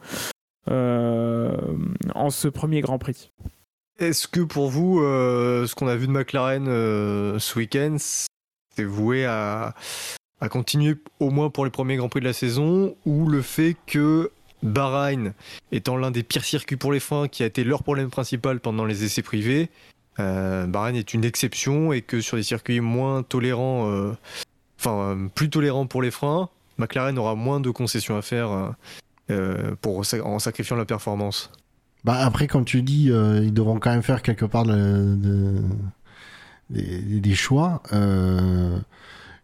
[0.70, 3.32] en ce premier Grand Prix.
[4.00, 8.84] Est-ce que pour vous, euh, ce qu'on a vu de McLaren euh, ce week-end, c'est
[8.84, 9.74] voué à,
[10.52, 14.32] continuer au moins pour les premiers Grands Prix de la saison ou le fait que
[14.62, 15.34] Bahreïn,
[15.72, 18.86] étant l'un des pires circuits pour les freins, qui a été leur problème principal pendant
[18.86, 19.72] les essais privés,
[20.20, 24.12] euh, Bahreïn est une exception et que sur des circuits moins tolérants, euh,
[24.80, 28.76] enfin euh, plus tolérants pour les freins, McLaren aura moins de concessions à faire
[29.30, 31.52] euh, pour, en sacrifiant la performance.
[32.04, 35.64] Bah après, comme tu dis, euh, ils devront quand même faire quelque part de- de-
[37.20, 37.82] des, choix.
[37.94, 38.78] Euh,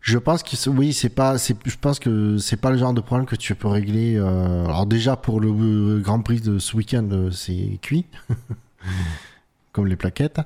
[0.02, 3.26] je pense que oui, c'est pas, je pense que c'est pas le genre de problème
[3.26, 4.17] que tu peux régler.
[4.17, 8.06] alors déjà pour le Grand Prix de ce week-end, c'est cuit,
[9.72, 10.39] comme les plaquettes.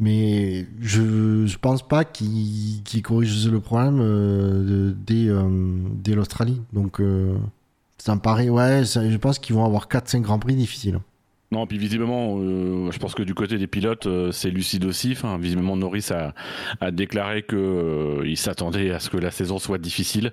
[0.00, 6.60] Mais je, je pense pas qu'ils, qu'ils corrigent le problème euh, de- dès, euh, l'Australie.
[6.72, 7.36] Donc euh,
[7.98, 10.98] ça me paraît, ouais, je pense qu'ils vont avoir 4-5 Grands Prix difficiles.
[11.52, 15.16] Non, puis visiblement, euh, je pense que du côté des pilotes, c'est lucide aussi.
[15.40, 16.32] Visiblement, Norris a,
[16.80, 20.32] a déclaré que euh, il s'attendait à ce que la saison soit difficile,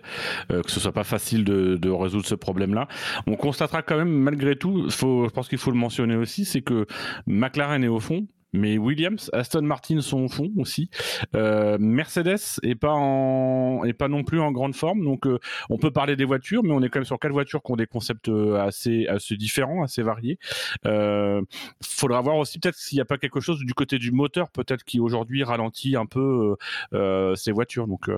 [0.49, 2.87] que ce soit pas facile de, de résoudre ce problème-là.
[3.25, 6.61] On constatera quand même, malgré tout, faut, je pense qu'il faut le mentionner aussi, c'est
[6.61, 6.85] que
[7.25, 8.27] McLaren est au fond.
[8.53, 10.89] Mais Williams, Aston Martin sont au fond aussi.
[11.35, 15.03] Euh, Mercedes est pas non plus en grande forme.
[15.03, 15.37] Donc, euh,
[15.69, 17.75] on peut parler des voitures, mais on est quand même sur quatre voitures qui ont
[17.75, 20.39] des concepts euh, assez, différents, assez variés.
[20.85, 21.41] Euh,
[21.83, 24.83] faudra voir aussi peut-être s'il n'y a pas quelque chose du côté du moteur, peut-être
[24.83, 26.55] qui aujourd'hui ralentit un peu
[27.35, 27.87] ces voitures.
[27.87, 28.09] Donc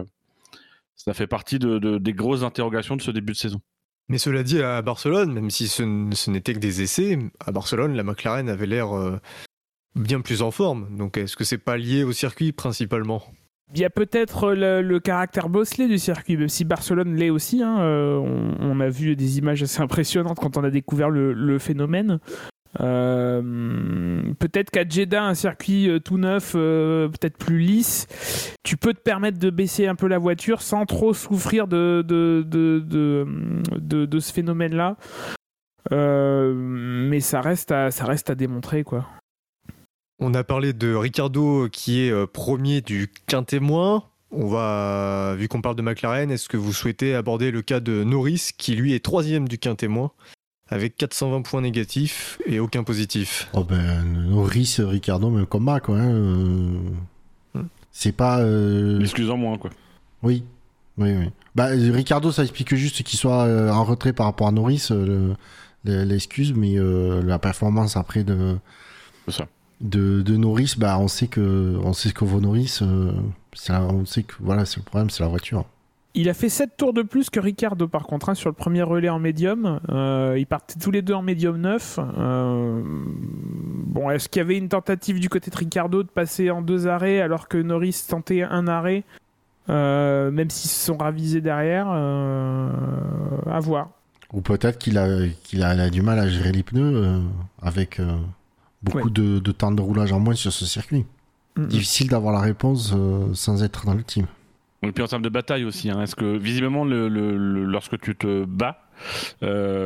[0.96, 3.62] ça fait partie de, de- des grosses interrogations de ce début de saison.
[4.10, 5.84] Mais cela dit, à Barcelone, même si ce,
[6.30, 8.92] n'était que des essais, à Barcelone, la McLaren avait l'air
[9.96, 10.96] bien plus en forme.
[10.98, 13.24] Donc est-ce que c'est pas lié au circuit principalement?
[13.76, 17.62] Il y a peut-être le, caractère bosselé du circuit, même si Barcelone l'est aussi.
[17.62, 18.18] hein, euh,
[18.60, 22.20] on, a vu des images assez impressionnantes quand on a découvert le, phénomène.
[22.80, 28.08] Euh, peut-être qu'à Jeddah, un circuit euh, tout neuf, peut-être plus lisse,
[28.64, 32.04] tu peux te permettre de baisser un peu la voiture sans trop souffrir de,
[34.20, 34.98] ce phénomène-là.
[35.92, 39.08] Mais ça reste, ça reste à démontrer, quoi.
[40.20, 44.04] On a parlé de Ricardo qui est euh, premier du quintémoin.
[44.32, 48.04] On va, vu qu'on parle de McLaren, est-ce que vous souhaitez aborder le cas de
[48.04, 50.12] Norris qui lui est troisième du quintémoin
[50.68, 53.50] avec 420 points négatifs et aucun positif?
[53.54, 55.98] Oh ben, Norris, Ricardo, même combat, quoi.
[55.98, 58.40] hein, euh, C'est pas.
[58.42, 59.72] euh, L'excuse en moins, quoi.
[60.22, 60.44] Oui,
[61.00, 61.30] oui, oui.
[61.56, 65.34] Bah, Ricardo, ça explique juste qu'il soit euh, en retrait par rapport à Norris, le-
[65.86, 68.58] le- l'excuse, mais euh, la performance après de,
[69.28, 69.48] C'est ça.
[69.82, 72.80] De, de Norris, bah, on sait que, on sait ce que vaut Norris.
[72.82, 73.12] euh,
[73.70, 75.66] la- on sait que voilà, c'est le problème, c'est la voiture.
[76.16, 78.82] Il a fait 7 tours de plus que Ricardo par contre hein, sur le premier
[78.82, 79.80] relais en médium.
[79.90, 82.00] Euh, ils partaient tous les deux en médium 9.
[82.18, 86.62] Euh, bon, est-ce qu'il y avait une tentative du côté de Ricardo de passer en
[86.64, 89.04] deux arrêts alors que Norris tentait un arrêt
[89.70, 93.90] Euh, même s'ils se sont ravisés derrière, à voir.
[94.34, 97.22] Ou peut-être qu'il a, qu'il a, du mal à gérer les pneus
[97.62, 98.02] avec
[98.84, 99.12] beaucoup Ouais.
[99.12, 101.06] de, de temps de roulage en moins sur ce circuit.
[101.58, 104.26] Difficile d'avoir la réponse euh, sans être dans le team.
[104.82, 108.00] Et puis en termes de bataille aussi, hein, est-ce que visiblement le, le- le- lorsque
[108.00, 108.80] tu te bats,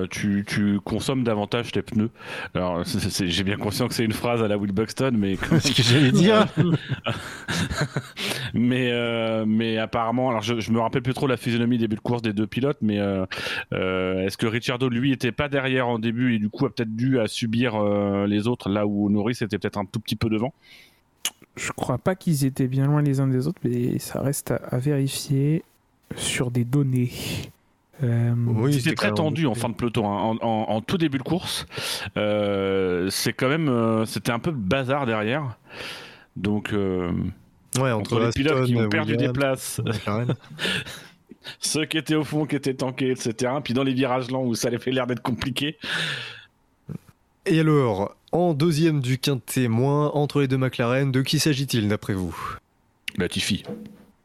[0.10, 2.10] tu, tu consommes davantage tes pneus.
[2.54, 5.84] Alors j'ai bien conscience que c'est une phrase à la Will Buxton, mais Ce que
[5.84, 6.47] j'allais dire.
[8.54, 12.02] mais euh, mais apparemment, alors je, je me rappelle plus trop la physionomie début de
[12.02, 13.26] course des deux pilotes, mais euh,
[13.73, 16.95] euh, est-ce que Ricciardo lui était pas derrière en début et du coup a peut-être
[16.95, 20.30] dû à subir euh, les autres là où Norris était peut-être un tout petit peu
[20.30, 20.54] devant?
[21.56, 24.56] Je crois pas qu'ils étaient bien loin les uns des autres, mais ça reste à,
[24.56, 25.63] à vérifier
[26.15, 27.12] sur des données.
[28.03, 30.37] Euh, Oui, C'était très tendu en fin de peloton, hein.
[30.41, 31.65] en, en- en tout début de course.
[32.17, 35.57] Euh, c'est quand même, euh, c'était un peu le bazar derrière.
[36.35, 37.11] Donc euh,
[37.79, 39.81] Ouais, entre, les pilotes qui ont perdu des places,
[41.59, 43.53] ceux qui étaient au fond, qui étaient tankés, etc.
[43.63, 45.77] Puis dans les virages lents où ça avait fait l'air d'être compliqué.
[47.45, 52.13] Et alors, en deuxième du quintet moins, entre les deux McLaren, de qui s'agit-il d'après
[52.13, 52.35] vous?
[53.17, 53.63] Latifi.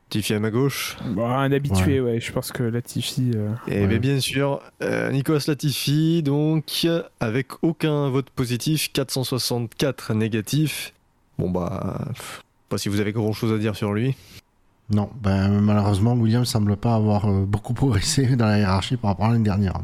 [0.09, 0.97] Tiffy à ma gauche.
[1.05, 2.19] bon, un habitué, ouais.
[2.21, 3.33] Je pense que Latifi.
[3.35, 3.87] euh, Et Ouais.
[3.87, 6.87] bien, bien sûr, euh, Nicolas Latifi, donc,
[7.21, 10.93] avec aucun vote positif, 464 négatifs.
[11.39, 14.17] Bon bah, pff, pas si vous avez grand chose à dire sur lui.
[14.91, 19.27] Non, ben, malheureusement, William semble pas avoir euh, beaucoup progressé dans la hiérarchie par rapport
[19.27, 19.75] à l'année dernière.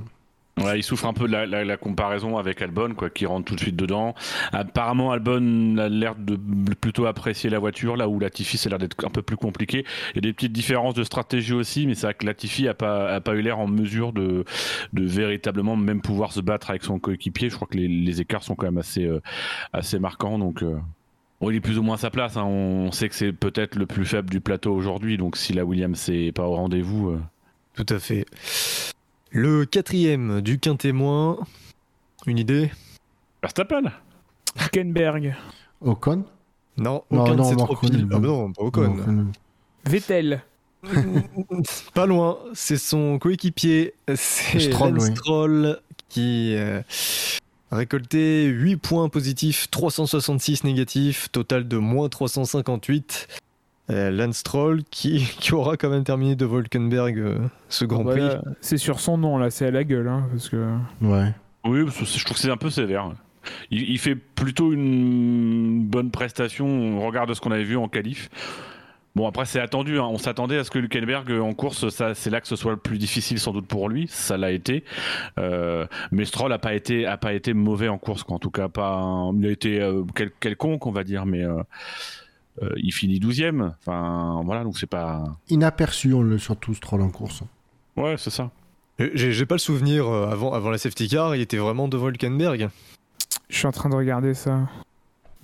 [0.57, 3.77] Il souffre un peu de la, comparaison avec Albon, quoi, qui rentre tout de suite
[3.77, 4.15] dedans.
[4.53, 6.39] Apparemment, Albon a l'air de
[6.75, 9.85] plutôt apprécier la voiture, là où Latifi, ça a l'air d'être un peu plus compliqué.
[10.13, 12.75] Il y a des petites différences de stratégie aussi, mais c'est vrai que Latifi a
[12.75, 14.45] pas, pas eu l'air en mesure de,
[14.93, 17.51] véritablement même pouvoir se battre avec son coéquipier.
[17.51, 20.63] Je crois que les, écarts sont quand même assez, euh, marquants, donc.
[20.63, 20.79] euh,
[21.43, 22.37] il est plus ou moins à sa place.
[22.37, 22.45] hein.
[22.45, 26.09] On sait que c'est peut-être le plus faible du plateau aujourd'hui, donc si la Williams
[26.09, 27.21] n'est pas au rendez-vous, euh,
[27.75, 28.25] Tout à fait.
[29.37, 31.41] Le quatrième du quintet moins,
[32.25, 32.71] une idée?
[33.43, 33.91] Verstappen?
[34.57, 35.35] Hülkenberg,
[35.81, 36.25] Ocon?
[36.77, 38.05] Non, Ocon, pilotes.
[38.07, 38.15] bon.
[38.15, 39.27] Ah bah non, pas Ocon.
[39.87, 40.41] Vettel,
[41.95, 45.17] Pas loin, c'est son coéquipier, c'est Stroll, oui.
[45.17, 46.81] Stroll qui euh,
[47.73, 53.27] a récolté 8 points positifs, 366 négatifs, total de moins 358.
[53.91, 58.21] Euh, Lance Stroll qui, qui aura quand même terminé de Wolkenberg euh, ce Grand Prix.
[58.21, 60.75] Voilà, c'est sur son nom là, c'est à la gueule, hein, parce que.
[61.03, 61.33] Ouais.
[61.65, 63.11] Oui, parce que je trouve que c'est un peu sévère.
[63.71, 66.67] Il, il fait plutôt une bonne prestation.
[66.67, 68.31] On regarde ce qu'on avait vu en qualif.
[69.17, 69.99] Bon, après, c'est attendu.
[70.01, 70.05] hein.
[70.11, 72.73] On s'attendait à ce que Hülkenberg euh, en course, ça, c'est là que ce soit
[72.73, 74.07] le plus difficile sans doute pour lui.
[74.09, 74.83] Ça l'a été.
[75.39, 78.25] Euh, mais Stroll a pas été, a pas été mauvais en course.
[78.25, 78.37] Quoi.
[78.37, 78.95] En tout cas, pas.
[78.95, 81.45] un- Il a été euh, quel- quelconque, on va dire, mais.
[82.63, 83.73] Euh, euh, il finit 12ème.
[83.81, 85.25] Enfin, voilà, donc c'est pas.
[85.49, 87.43] Inaperçu, on le surtout Stroll en course.
[87.97, 88.51] Ouais, c'est ça.
[88.99, 91.97] J'ai j'ai pas le souvenir euh, avant, avant la safety car, il était vraiment de
[91.97, 92.69] Wolkenberg.
[93.49, 94.69] Je suis en train de regarder ça.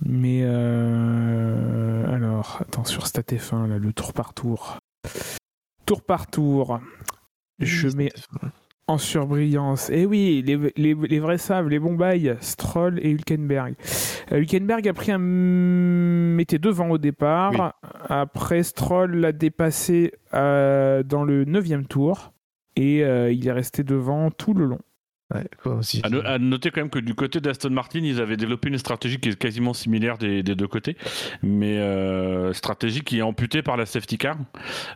[0.03, 2.11] Mais euh...
[2.11, 4.77] alors, attends, sur Stat F1, là, le tour par tour.
[5.85, 6.79] Tour par tour.
[7.59, 8.11] Je mets
[8.91, 9.89] en surbrillance.
[9.91, 13.75] Eh oui, les, les, les vrais savent, les bons bails, Stroll et Hülkenberg.
[14.31, 16.37] Euh, Hülkenberg a pris un.
[16.37, 17.73] était devant au départ.
[18.09, 22.33] Après, Stroll l'a dépassé euh, dans le 9 tour.
[22.75, 24.79] Et euh, il est resté devant tout le long.
[25.33, 26.01] Ouais, quoi aussi.
[26.03, 28.77] À, no- à noter quand même que du côté d'Aston Martin, ils avaient développé une
[28.77, 30.97] stratégie qui est quasiment similaire des, des deux côtés,
[31.41, 34.35] mais euh, stratégie qui est amputée par la safety car.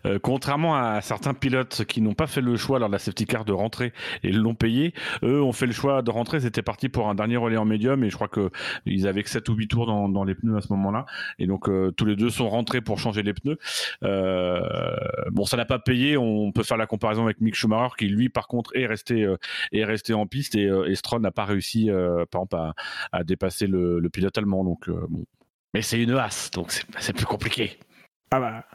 [0.06, 3.26] Euh, contrairement à certains pilotes qui n'ont pas fait le choix lors de la safety
[3.26, 3.94] car de rentrer
[4.24, 4.94] et l'ont payé,
[5.24, 6.42] eux ont fait le choix de rentrer.
[6.42, 8.50] C'était parti pour un dernier relais en médium et je crois que
[8.86, 11.06] ils avaient que 7 ou 8 tours dans, dans les pneus à ce moment-là.
[11.40, 13.58] Et donc euh, tous les deux sont rentrés pour changer les pneus.
[15.32, 16.18] Bon, ça n'a pas payé.
[16.18, 19.34] On peut faire la comparaison avec Mick Schumacher qui lui, par contre, est resté
[19.72, 22.74] est resté en piste et, euh, et Stroll n'a pas réussi, euh, par exemple, à,
[23.12, 24.64] à dépasser le, le pilote allemand.
[24.64, 25.26] Donc euh, bon.
[25.74, 27.78] Mais c'est une as, donc c'est c'est plus compliqué.
[28.32, 28.66] Ah bah.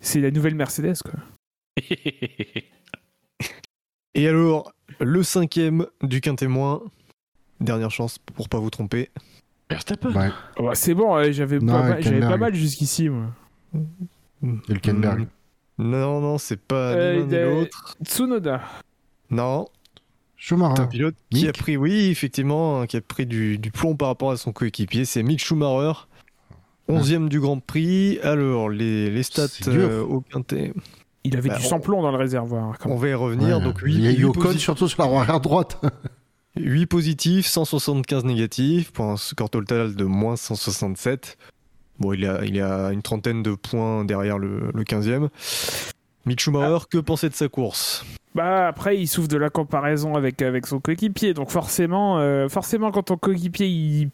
[0.00, 1.18] C'est la nouvelle Mercedes, quoi.
[4.14, 6.82] Et alors, le cinquième du quintet moins,
[7.60, 9.10] dernière chance pour pas vous tromper.
[9.68, 10.12] Verstappen.
[10.14, 10.30] Ouais.
[10.62, 13.26] Ouais, c'est bon, ouais, j'avais pas, mal- pas jusqu'ici, moi.
[14.68, 15.26] Hülkenberg.
[15.78, 17.96] Non, non, c'est pas Euh, ni l'un ni de- l'autre.
[18.02, 18.62] Tsunoda.
[19.28, 19.66] Non,
[20.36, 20.82] Schumacher.
[20.82, 24.08] un pilote qui a pris, oui, effectivement, hein, qui a pris du, du plomb par
[24.08, 25.04] rapport à son coéquipier.
[25.04, 25.92] C'est Mick Schumacher,
[26.88, 28.18] 11e du Grand Prix.
[28.22, 30.72] Alors, les, les stats euh, au quintet,
[31.24, 32.78] Il avait Bah, du on- sans-plomb dans le réservoir.
[32.78, 33.58] quand on va y revenir.
[33.58, 33.64] Ouais.
[33.64, 35.80] Donc, Il y a 8, eu Ocon surtout sur la roue arrière droite.
[36.56, 41.38] 8 positifs, 175 négatifs, pour un score total de moins 167.
[41.98, 45.28] Bon, il a, il a une trentaine de points derrière le, le 15e.
[46.26, 48.04] Mick Schumacher, que pensait de sa course?
[48.34, 51.32] Bah après, il souffre de la comparaison avec, son coéquipier.
[51.32, 54.10] Donc forcément, euh, forcément quand ton coéquipier,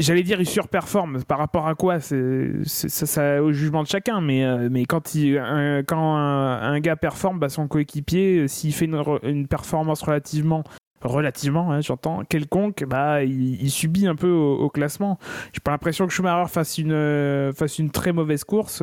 [0.00, 1.22] j'allais dire, il surperforme.
[1.22, 4.20] Par rapport à quoi C'est ça, ça au jugement de chacun.
[4.20, 8.86] Mais, euh, quand, un, gars performe, bah, son coéquipier, euh, s'il fait
[9.22, 10.64] une, performance relativement
[11.02, 15.18] relativement, hein, j'entends, quelconque, bah, il, subit un peu au, classement.
[15.52, 18.82] J'ai pas l'impression que Schumacher fasse une, très mauvaise course,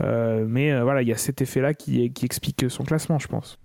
[0.00, 3.58] mais euh, voilà, il y a cet effet-là qui, qui explique son classement, je pense.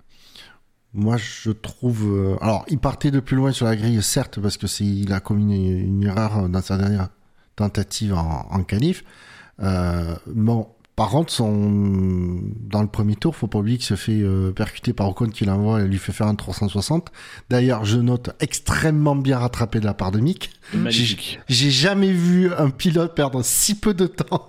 [0.93, 2.03] Moi, je trouve.
[2.13, 5.11] euh, Alors, il partait de plus loin sur la grille, certes, parce que c'est il
[5.13, 7.09] a commis une, une erreur dans sa dernière
[7.55, 9.03] tentative en, en qualif.
[9.61, 12.39] Euh, bon, par contre, son...
[12.69, 15.45] dans le premier tour, faut pas oublier qu'il se fait euh, percuter par Ocon qui
[15.45, 17.11] l'envoie et lui fait faire un 360.
[17.49, 20.51] D'ailleurs, je note extrêmement bien rattrapé de la part de Mick.
[20.75, 21.39] Magnifique.
[21.47, 24.45] J'ai jamais vu un pilote perdre si peu de temps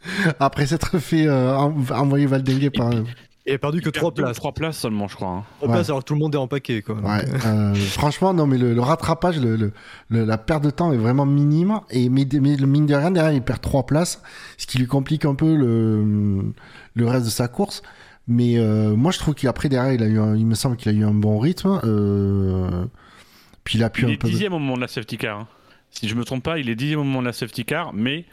[0.40, 2.90] après s'être fait euh, en- envoyer Valdinguer par.
[2.90, 4.36] a perdu que Il 3 perd deux ou places.
[4.36, 5.28] Trois places seulement, je crois.
[5.28, 5.44] hein.
[5.58, 5.74] Trois Ouais.
[5.76, 6.82] places alors que tout le monde est en paquet.
[6.82, 6.96] Quoi.
[6.96, 9.72] Ouais, euh, euh, franchement, non, mais le, le rattrapage, le, le-
[10.10, 11.80] le- la perte de temps est vraiment minime.
[11.90, 14.22] Et mais, mais le mine de rien, derrière, il perd trois places,
[14.58, 16.52] ce qui lui complique un peu le,
[16.94, 17.82] le reste de sa course.
[18.30, 20.92] Mais euh, moi, je trouve qu'après, derrière, il, a eu un- il me semble qu'il
[20.92, 21.80] a eu un bon rythme.
[21.84, 22.84] Euh,
[23.64, 24.26] puis il a pu Il un est peu.
[24.28, 25.38] de- dixième au moment de la safety car.
[25.40, 25.46] hein.
[25.90, 28.24] Si je me trompe pas, il est dixième au moment de la safety car, mais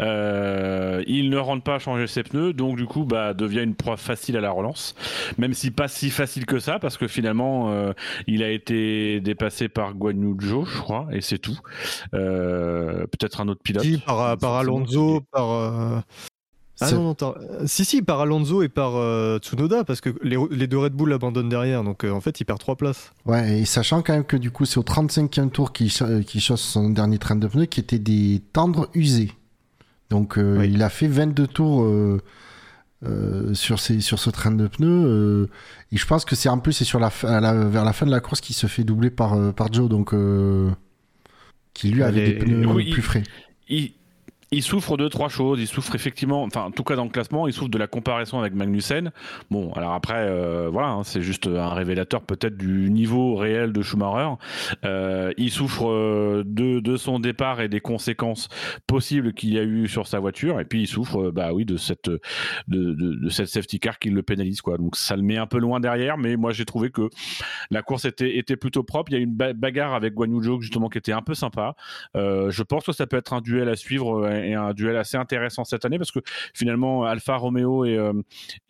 [0.00, 3.74] euh, il ne rentre pas à changer ses pneus, donc du coup, bah, devient une
[3.74, 4.94] proie facile à la relance.
[5.38, 7.92] Même si pas si facile que ça, parce que finalement, euh,
[8.26, 11.58] il a été dépassé par Guan Yu Zhou, je crois, et c'est tout.
[12.14, 13.84] Euh, Peut-être un autre pilote.
[13.84, 16.02] si, par, par Alonso, par.
[16.80, 20.10] Ah non, non, t'as- euh, si, si, par Alonso et par euh, Tsunoda, parce que
[20.22, 23.12] les, les deux Red Bull abandonnent derrière, donc euh, en fait, il perd 3 places.
[23.26, 25.90] Ouais, et sachant quand même que du coup, c'est au 35e tour qu'il
[26.24, 29.30] qu'il chausse son dernier train de pneus qui était des tendres usés.
[30.10, 30.70] Donc, euh, Oui.
[30.72, 31.86] il a fait 22 tours
[33.52, 35.48] sur, ces, sur ce train de pneus.
[35.92, 37.92] et je pense que c'est en plus, c'est sur la, fin- à la- vers la
[37.92, 39.88] fin de la course qu'il se fait doubler par, par Joe.
[39.88, 40.12] Donc,
[41.74, 43.22] qui lui avait Les- des pneus Oui, plus frais.
[43.68, 43.92] il,
[44.54, 45.60] il souffre de trois choses.
[45.60, 48.38] Il souffre effectivement, enfin, en tout cas dans le classement, il souffre de la comparaison
[48.38, 49.10] avec Magnussen.
[49.50, 53.82] Bon, alors après, euh, voilà, hein, c'est juste un révélateur peut-être du niveau réel de
[53.82, 54.34] Schumacher.
[54.84, 58.48] Euh, il souffre euh, de, son départ et des conséquences
[58.86, 60.60] possibles qu'il y a eu sur sa voiture.
[60.60, 62.10] Et puis il souffre, bah oui, de cette,
[62.68, 64.78] de, cette safety car qui le pénalise, quoi.
[64.78, 67.10] Donc ça le met un peu loin derrière, mais moi j'ai trouvé que
[67.70, 69.10] la course était, était plutôt propre.
[69.10, 71.22] Il y a eu une ba- bagarre avec Guan Yu Zhou, justement qui était un
[71.22, 71.74] peu sympa.
[72.14, 75.64] Je pense que ça peut être un duel à suivre et un duel assez intéressant
[75.64, 76.20] cette année parce que
[76.54, 78.12] finalement Alfa Romeo et, euh,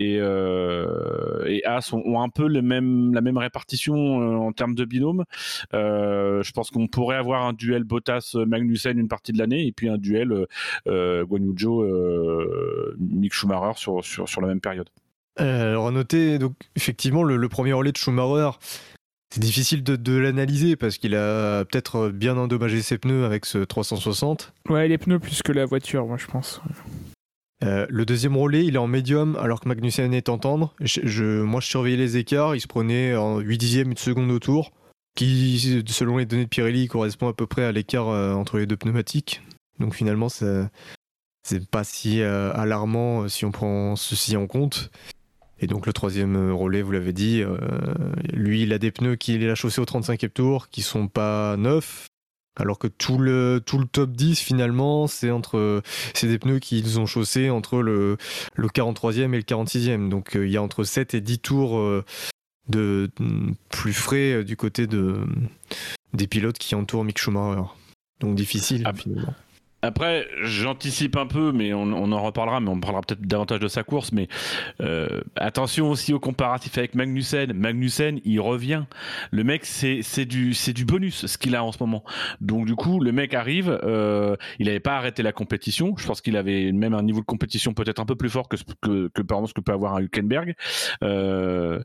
[0.01, 5.25] euh, et As ont, un peu la même répartition euh, en termes de binôme.
[5.73, 9.99] Je pense qu'on pourrait avoir un duel Bottas-Magnussen une partie de l'année et puis un
[9.99, 10.47] duel
[10.87, 14.89] euh, Guan Yu Zhou, euh, Mick Schumacher sur, sur, sur la même période.
[15.37, 18.57] Alors à noter, donc effectivement, le premier relais de Schumacher,
[19.35, 23.59] c'est difficile de, de l'analyser parce qu'il a peut-être bien endommagé ses pneus avec ce
[23.59, 24.53] 360.
[24.69, 26.61] Ouais, les pneus plus que la voiture, moi je pense.
[27.65, 30.73] Euh, le deuxième relais, il est en médium alors que Magnussen est en tendre.
[30.81, 32.55] Je, je- moi, je surveillais les écarts.
[32.55, 34.71] Il se prenait en 8 dixièmes, une seconde au tour,
[35.17, 38.67] qui, selon les données de Pirelli, correspond à peu près à l'écart euh, entre les
[38.67, 39.41] deux pneumatiques.
[39.81, 40.69] Donc finalement, c'est
[41.71, 44.91] pas si euh, alarmant si on prend ceci en compte.
[45.65, 47.57] Et donc le troisième euh, relais, vous l'avez dit, euh,
[48.35, 52.09] lui, il a des pneus qu'il a chaussés au 35e tour, qui sont pas neufs.
[52.61, 57.01] Alors que tout le, tout le top 10, finalement, c'est entre c'est des pneus qu'ils
[57.01, 58.19] ont chaussés entre le,
[58.55, 60.11] le 43e et le 46e.
[60.11, 62.05] Donc euh, il y a entre 7 et 10 tours euh,
[62.69, 65.25] de, de plus frais du côté de,
[66.13, 67.63] des pilotes qui entourent Mick Schumacher.
[68.21, 69.35] Donc difficile Ah, finalement.
[69.85, 73.83] Après, j'anticipe un peu, mais on, en reparlera, mais on parlera peut-être davantage de sa
[73.83, 74.13] course.
[74.13, 74.29] Mais
[74.81, 77.53] euh, attention aussi au comparatif avec Magnussen.
[77.53, 78.85] Magnussen, il revient.
[79.31, 82.03] Le mec, c'est du du bonus ce qu'il a en ce moment.
[82.41, 83.79] Donc du coup, le mec arrive.
[83.85, 85.95] euh, il n'avait pas arrêté la compétition.
[85.99, 88.57] Je pense qu'il avait même un niveau de compétition peut-être un peu plus fort que
[88.81, 90.55] que, par exemple ce que peut avoir un Hülkenberg.
[91.03, 91.83] Euh,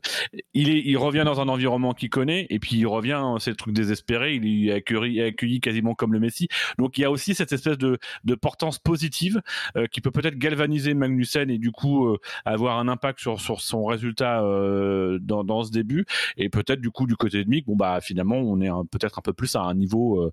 [0.54, 3.22] il est il revient dans un environnement qu'il connaît et puis il revient.
[3.40, 4.36] C'est le truc désespéré.
[4.36, 6.48] Il est accueilli, accueilli quasiment comme le Messi.
[6.78, 7.89] Donc il y a aussi cette espèce de,
[8.24, 9.40] de portance positive
[9.76, 13.84] euh, qui peut peut-être galvaniser Magnussen et du coup euh, avoir un impact sur, son
[13.84, 16.06] résultat euh, dans, ce début.
[16.36, 19.22] Et peut-être du coup du côté de Mick, bon bah finalement on est peut-être un
[19.22, 20.30] peu plus à un niveau.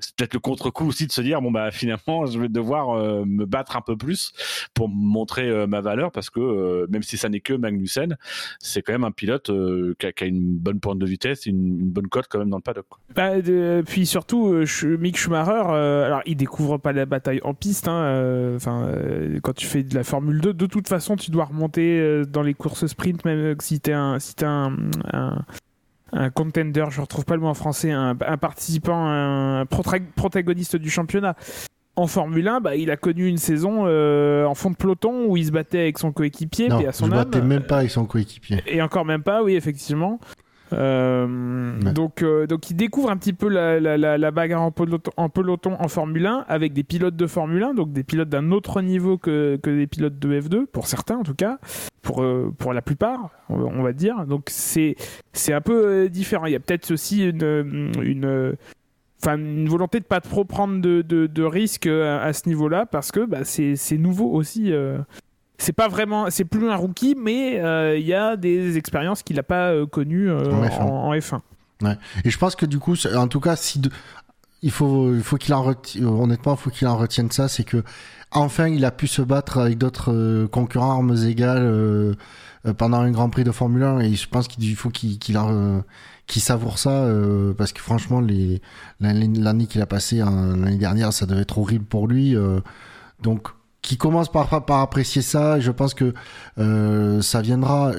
[0.00, 3.44] c'est peut-être le contre-coup aussi de se dire bon bah finalement je vais devoir me
[3.44, 4.32] battre un peu plus
[4.74, 8.16] pour montrer ma valeur parce que même si ça n'est que Magnussen,
[8.58, 9.50] c'est quand même un pilote
[9.98, 12.62] qui, a, une bonne pointe de vitesse, et une, bonne cote quand même dans le
[12.62, 12.86] paddock.
[13.14, 13.32] Bah,
[13.86, 17.86] puis surtout, Mick Schumacher, alors il découvre pas la bataille en piste.
[17.88, 21.30] hein, euh, Enfin, euh, quand tu fais de la Formule 2, de toute façon, tu
[21.30, 24.74] dois remonter euh, dans les courses sprint, même si t'es un, si t'es un,
[25.12, 25.38] un,
[26.12, 30.90] un contender, je retrouve pas le mot en français, un, un participant, un protagoniste du
[30.90, 31.36] championnat.
[31.96, 35.36] En Formule 1, bah, il a connu une saison euh, en fond de peloton où
[35.36, 37.24] il se battait avec son coéquipier, Non, à son ne âme.
[37.24, 38.62] battais même pas avec son coéquipier.
[38.66, 40.18] Et encore même pas, oui, effectivement.
[40.72, 41.92] Euh, Ouais.
[41.92, 45.10] donc, euh, donc il découvre un petit peu la, la, la, la bagarre en peloton,
[45.16, 48.50] en peloton en Formule 1 avec des pilotes de Formule 1, donc des pilotes d'un
[48.52, 51.58] autre niveau que, que des pilotes de F2, pour certains en tout cas,
[52.02, 54.24] pour, euh, pour la plupart, on va- dire.
[54.26, 54.94] Donc c'est
[55.48, 56.46] un peu différent.
[56.46, 58.54] Il y a peut-être aussi une, une,
[59.22, 62.86] enfin, une volonté de pas trop prendre de, de, de risques à, à ce niveau-là
[62.86, 64.72] parce que bah, c'est c'est nouveau aussi.
[64.72, 64.98] euh,
[65.60, 69.36] c'est pas vraiment, c'est plus un rookie, mais euh, il y a des expériences qu'il
[69.36, 70.80] n'a pas euh, connues euh, En F1.
[70.82, 71.40] en, en F1.
[72.24, 73.90] Et je pense que du coup, en tout cas, si de-
[74.62, 77.64] il faut, il faut qu'il en retienne, honnêtement, il faut qu'il en retienne ça, c'est
[77.64, 77.82] que
[78.32, 82.16] enfin, il a pu se battre avec d'autres concurrents armes égales
[82.76, 85.80] pendant un Grand Prix de Formule 1, et je pense qu'il faut qu'il euh,
[86.28, 88.20] savoure ça, euh, parce que franchement,
[89.00, 92.36] l'année qu'il a passée en- l'année dernière, ça devait être horrible pour lui.
[92.36, 92.60] euh,
[93.22, 93.48] donc,
[93.82, 96.14] qui commence par, par apprécier ça, et je pense que
[96.58, 97.92] euh, ça viendra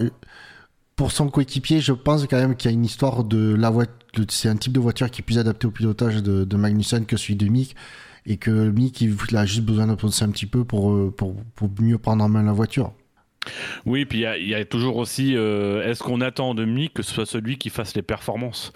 [0.96, 3.96] pour son coéquipier, je pense quand même qu'il y a une histoire de la voiture.
[4.30, 7.36] C'est un type de voiture qui est plus adapté au pilotage de, Magnussen que celui
[7.36, 7.76] de Mick.
[8.28, 11.36] Et que Mick, il a juste besoin de pousser un petit peu euh, pour
[11.80, 12.94] mieux prendre en main la voiture.
[13.86, 17.12] Oui, puis il y a- toujours aussi, euh, est-ce qu'on attend de Mick que ce
[17.14, 18.72] soit celui qui fasse les performances?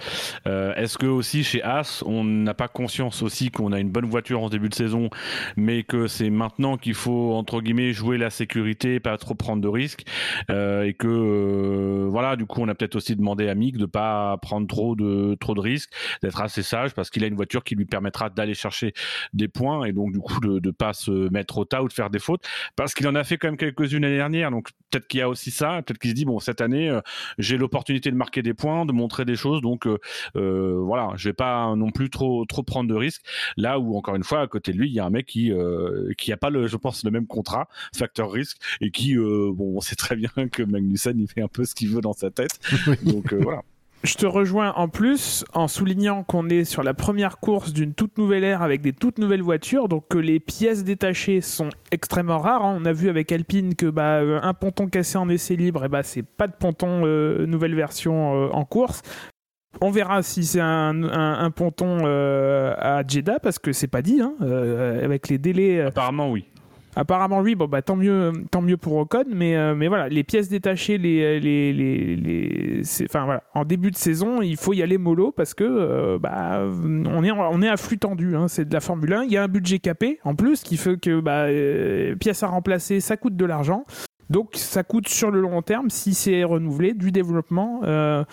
[0.48, 4.06] Euh, Est-ce que aussi chez As, on n'a pas conscience aussi qu'on a une bonne
[4.10, 5.10] voiture en début de saison,
[5.56, 9.68] mais que c'est maintenant qu'il faut entre guillemets jouer la sécurité, pas trop prendre de
[9.68, 10.04] risques,
[10.50, 14.38] euh, et que voilà, du coup, on a peut-être aussi demandé à Mick de pas
[14.42, 15.92] prendre trop de trop de risques,
[16.24, 18.94] d'être assez sage parce qu'il a une voiture qui lui permettra d'aller chercher
[19.34, 21.94] des points et donc du coup de, de pas se mettre au tas ou de
[21.94, 22.44] faire des fautes
[22.76, 24.52] parce qu'il en a fait quand même quelques-unes l'année dernière.
[24.56, 27.02] Donc peut-être qu'il y a aussi ça, peut-être qu'il se dit bon cette année euh,
[27.38, 30.00] j'ai l'opportunité de marquer des points, de montrer des choses, donc euh,
[30.38, 33.22] euh, voilà, je vais pas non plus trop trop prendre de risques.
[33.58, 35.52] Là où encore une fois à côté de lui il y a un mec qui
[35.52, 39.52] euh, qui a pas le, je pense le même contrat, facteur risque et qui euh,
[39.54, 42.14] bon on sait très bien que Magnussen il fait un peu ce qu'il veut dans
[42.14, 42.60] sa tête.
[43.04, 43.62] Donc euh, voilà.
[44.06, 48.20] Je te rejoins en plus en soulignant qu'on est sur la première course d'une toute
[48.20, 52.64] nouvelle ère avec des toutes nouvelles voitures, donc que les pièces détachées sont extrêmement rares.
[52.64, 52.78] hein.
[52.80, 55.90] On a vu avec Alpine que bah, euh, un ponton cassé en essai libre, et
[55.90, 59.02] bah, c'est pas de ponton euh, nouvelle version euh, en course.
[59.82, 65.28] On verra si c'est un, ponton à Jeddah parce que c'est pas dit hein, avec
[65.30, 65.82] les délais.
[65.82, 66.46] Apparemment oui.
[66.96, 70.24] Apparemment, oui, bon, bah, tant, mieux, tant mieux pour Ocon, mais, euh, mais voilà, les
[70.24, 74.98] pièces détachées, les, les, les, enfin, voilà, en début de saison, il faut y aller
[74.98, 78.74] mollo parce que euh, bah, on, est, on est à flux tendu, hein, c'est de
[78.74, 81.46] la Formule 1, il y a un budget capé en plus qui fait que bah,
[81.48, 83.86] euh, pièces à remplacer, ça coûte de l'argent.
[84.30, 87.82] Donc ça coûte sur le long terme, si c'est renouvelé, du développement.
[87.84, 88.24] euh,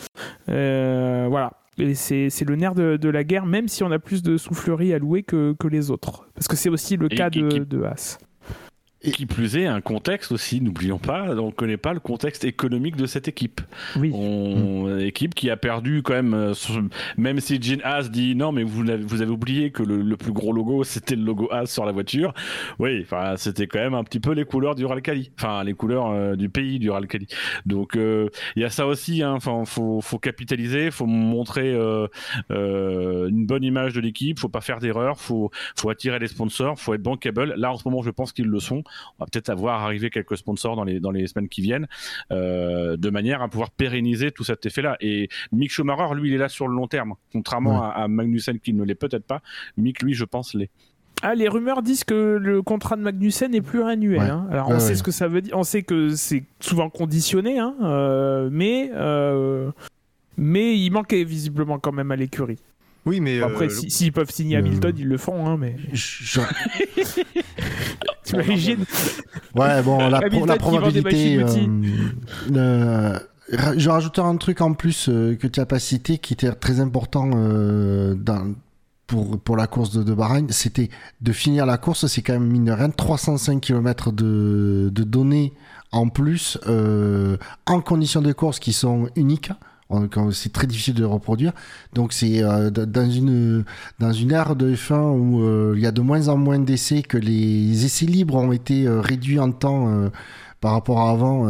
[0.48, 1.52] euh, voilà.
[1.78, 4.36] Et c'est c'est le nerf de, de la guerre, même si on a plus de
[4.36, 6.26] soufflerie à louer que, que les autres.
[6.34, 8.18] Parce que c'est aussi le Et cas de, qui- de Haas.
[9.03, 12.94] Qui plus est, un contexte aussi, n'oublions pas, on ne connaît pas le contexte économique
[12.94, 13.61] de cette équipe.
[13.96, 14.12] Oui.
[14.14, 16.55] On, équipe qui a perdu quand même, euh,
[17.16, 20.16] même si Gene Haas dit non, mais vous, l'avez- vous avez oublié que le, le
[20.16, 22.32] plus gros logo c'était le logo Haas sur la voiture.
[22.78, 26.11] Oui, enfin c'était quand même un petit peu les couleurs du Ralcali, enfin les couleurs
[26.11, 27.26] euh, du pays du Ralcali.
[27.66, 29.32] Donc euh, il y a ça aussi, hein.
[29.32, 32.07] enfin faut, faut capitaliser, faut montrer euh,
[32.50, 36.94] une bonne image de l'équipe, faut pas faire d'erreur, faut, faut attirer les sponsors, faut
[36.94, 37.55] être bankable.
[37.57, 38.84] Là en ce moment je pense qu'ils le sont.
[39.18, 41.86] On va peut-être avoir arrivé quelques sponsors dans les dans les semaines qui viennent,
[42.30, 44.97] euh, de manière à pouvoir pérenniser tout cet effet-là.
[45.01, 47.86] Et Mick Schumacher, lui, il est là sur le long terme, contrairement Ouais.
[47.95, 49.40] à, à Magnussen qui ne l'est peut-être pas.
[49.76, 50.70] Mick, lui, je pense, l'est.
[51.24, 54.18] Ah, les rumeurs disent que le contrat de Magnussen n'est plus annuel.
[54.20, 54.28] Ouais.
[54.28, 54.47] hein.
[54.51, 54.95] Alors Ouais, on sait ouais.
[54.97, 55.57] ce que ça veut dire.
[55.57, 59.70] On sait que c'est souvent conditionné, hein, euh, mais euh,
[60.36, 62.59] mais il manquait visiblement quand même à l'écurie.
[63.05, 65.46] Oui, mais Bon, Après, euh, si- s'ils peuvent signer euh, Hamilton, ils le feront.
[65.48, 66.40] Hein, mais Je-
[68.24, 68.84] t'imagines
[69.55, 71.38] Ouais, bon, la, la probabilité.
[71.42, 71.46] euh,
[72.50, 76.32] le- ra- je rajouter un truc en plus euh, que tu as pas cité qui
[76.34, 78.55] était très important euh, dans,
[79.07, 80.88] pour, pour la course de, de Bahreïn, c'était
[81.20, 82.07] de finir la course.
[82.07, 85.53] C'est quand même mine de rien 305 km de, de données
[85.90, 87.36] en plus euh,
[87.66, 89.50] en conditions de course qui sont uniques.
[90.32, 91.53] C'est très difficile de reproduire.
[91.93, 93.64] Donc c'est euh, dans une
[93.99, 97.03] dans une ère de F1 où euh, il y a de moins en moins d'essais,
[97.03, 100.11] que les essais libres ont été euh, réduits en temps
[100.61, 101.47] par rapport à avant,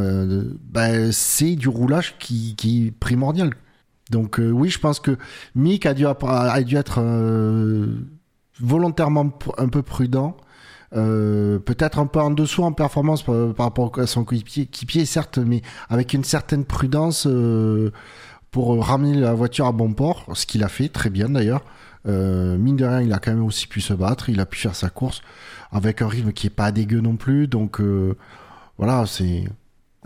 [0.70, 3.50] ben, c'est du roulage qui, qui est primordial.
[4.10, 5.18] Donc oui, je pense que
[5.54, 7.00] Mick a dû, être
[8.58, 10.36] volontairement un peu prudent.
[10.92, 15.60] Peut-être un peu en dessous en performance par, rapport à son coéquipier, équipier, certes, mais
[15.90, 17.26] avec une certaine prudence
[18.52, 21.64] pour ramener la voiture à bon port, ce qu'il a fait très bien d'ailleurs.
[22.06, 24.58] Euh, mine de rien, il a quand même aussi pu se battre, il a pu
[24.58, 25.22] faire sa course
[25.72, 28.14] avec un rythme qui est pas dégueu non plus, donc euh,
[28.78, 29.44] voilà, c'est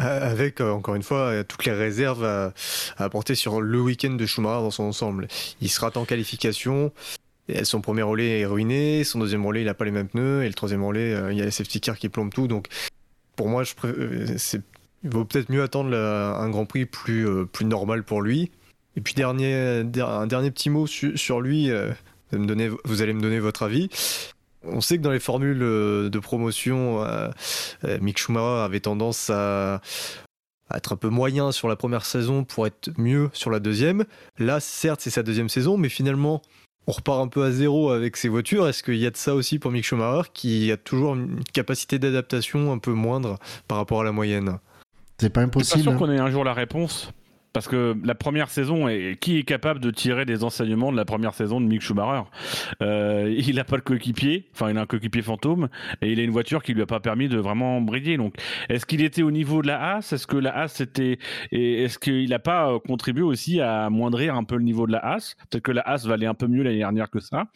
[0.01, 2.53] Euh, Avec, euh, encore une fois, euh, toutes les réserves à,
[2.99, 5.27] apporter sur le week-end de Schumacher dans son ensemble.
[5.61, 6.93] Il se rate en qualification,
[7.65, 10.49] son premier relais est ruiné, son deuxième relais, il n'a pas les mêmes pneus, et
[10.49, 12.47] le troisième relais, euh, il y a les safety cars qui plombent tout.
[12.47, 12.69] Donc,
[13.35, 14.63] pour moi, je pré- euh, c'est-
[15.05, 18.51] il vaut peut-être mieux attendre un Grand Prix plus, euh, plus normal pour lui.
[18.97, 21.91] Et puis, dernier, der- un dernier petit mot su- sur lui, euh,
[22.33, 23.89] vous allez me donner votre avis.
[24.65, 27.05] On sait que dans les formules euh, de promotion,
[28.01, 29.81] Mick Schumacher avait tendance à
[30.75, 34.05] être un peu moyen sur la première saison pour être mieux sur la deuxième.
[34.39, 36.43] Là, certes, c'est sa deuxième saison, mais finalement,
[36.89, 38.67] on repart un peu à zéro avec ses voitures.
[38.67, 42.01] Est-ce qu'il y a de ça aussi pour Mick Schumacher, qui a toujours une capacité
[42.01, 43.39] d'adaptation un peu moindre
[43.69, 44.59] par rapport à la moyenne?
[45.19, 45.83] C'est pas Je suis pas impossible.
[45.83, 47.11] sûr qu'on ait un jour la réponse?
[47.53, 51.07] Parce que la première saison, et qui est capable de tirer des enseignements de la
[51.07, 52.29] première saison de Mick Schumacher?
[52.83, 55.71] Euh, Il n'a pas le coéquipier, enfin il a un coéquipier fantôme,
[56.03, 58.19] et il a une voiture qui lui a pas permis de vraiment briller.
[58.19, 58.35] Donc,
[58.69, 60.13] est-ce qu'il était au niveau de la Haas?
[60.13, 61.19] Est-ce que la Haas était,
[61.51, 64.93] et est-ce qu'il n'a pas euh, contribué aussi à amoindrir un peu le niveau de
[64.93, 65.35] la Haas?
[65.49, 67.47] Peut-être que la Haas valait un peu mieux l'année dernière que ça.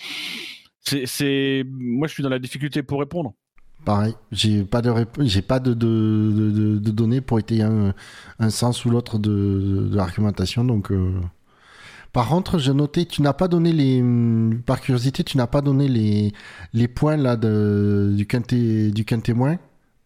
[0.81, 3.35] C'est, c'est, moi je suis dans la difficulté pour répondre.
[3.85, 7.95] Pareil, j'ai pas de j'ai pas de, de, de, de- de données pour étayer un,
[8.39, 10.64] un sens ou l'autre de, de, de l'argumentation.
[10.64, 11.12] Donc, euh.
[12.12, 15.61] par contre, j'ai noté, tu n'as pas donné les, hum, par curiosité, tu n'as pas
[15.62, 16.33] donné les,
[16.74, 19.57] les points là de, du quintet, du quintémoin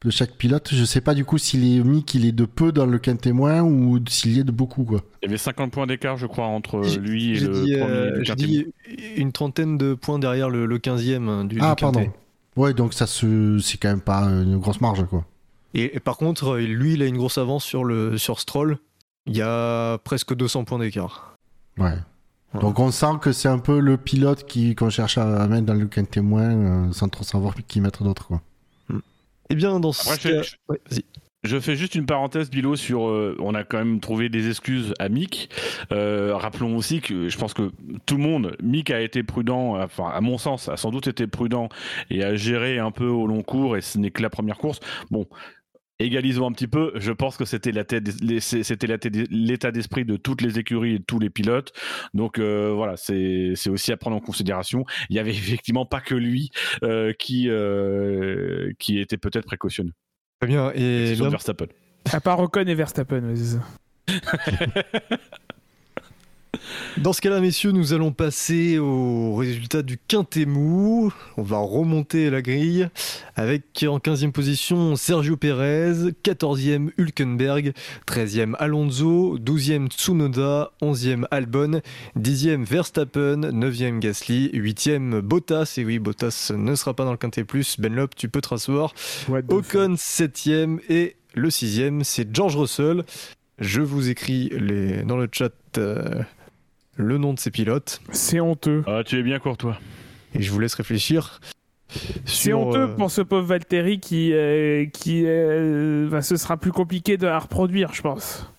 [0.04, 0.68] de chaque pilote.
[0.72, 3.62] Je sais pas du coup s'il est mis qu'il est de peu dans le quintémoin
[3.62, 5.00] ou s'il y est de beaucoup quoi.
[5.22, 8.22] Il y avait 50 points d'écart, je crois, entre lui et le dit, premier euh,
[8.22, 8.66] j'ai dit
[9.16, 12.06] une trentaine de points derrière le, le 15e hein, du, ah du pardon.
[12.56, 15.24] Ouais, donc ça se, c'est quand même pas une grosse marge quoi.
[15.74, 18.78] Et, et par contre, euh, lui, il a une grosse avance sur, le, sur Stroll.
[19.26, 21.34] Il y a presque 200 points d'écart.
[21.78, 21.96] Ouais.
[22.60, 25.74] Donc on sent que c'est un peu le pilote qui qu'on cherche à mettre dans
[25.74, 26.42] le quintémoin
[26.88, 28.40] euh, sans trop savoir qui mettre d'autre quoi.
[29.50, 31.04] Eh bien, dans ce Après, cas- je- Ouais, vas-y.
[31.44, 33.06] Je fais juste une parenthèse, Bilo, sur.
[33.06, 35.50] euh, on a quand même trouvé des excuses à Mick.
[35.92, 37.70] Euh, rappelons aussi que je pense que
[38.06, 41.26] tout le monde, Mick a été prudent, enfin, à mon sens, a sans doute été
[41.26, 41.68] prudent
[42.08, 44.80] et a géré un peu au long cours, et ce n'est que la première course.
[45.10, 45.26] Bon.
[46.00, 46.92] Égalisons un petit peu.
[46.96, 48.00] Je pense que c'était l'état
[49.70, 51.72] d'esprit de toutes les écuries et de tous les pilotes.
[52.14, 54.84] Donc euh, voilà, c'est aussi à prendre en considération.
[55.08, 56.50] Il y avait effectivement pas que lui
[57.18, 57.48] qui
[58.98, 59.92] était peut-être précautionneux.
[60.44, 60.72] Très bien.
[60.74, 61.66] Et Verstappen.
[62.12, 63.62] À part Ocon et Verstappen, ouais, c'est ça.
[66.98, 71.12] Dans ce cas-là, messieurs, nous allons passer au résultat du quintet mou.
[71.36, 72.88] On va remonter la grille
[73.36, 77.72] avec en 15e position Sergio Pérez, 14e Hülkenberg,
[78.06, 81.80] 13e Alonso, 12e Tsunoda, 11e Albon,
[82.18, 85.74] 10e Verstappen, 9e Gasly, 8e Bottas.
[85.78, 87.78] Et oui, Bottas ne sera pas dans le quintet plus.
[87.78, 88.94] Benlop, tu peux te rasseoir.
[89.48, 93.04] Ocon 7ème et le 6ème c'est George Russell.
[93.58, 95.02] Je vous écris les...
[95.02, 96.22] dans le chat euh,
[96.96, 98.84] le nom de ces pilotes C'est honteux.
[98.86, 99.78] Ah, tu es bien courtois.
[100.34, 101.40] et je vous laisse réfléchir.
[102.24, 106.72] C'est honteux euh, pour ce pauvre Valtteri qui, euh, qui euh, bah, ce sera plus
[106.72, 108.50] compliqué de, à reproduire, je pense.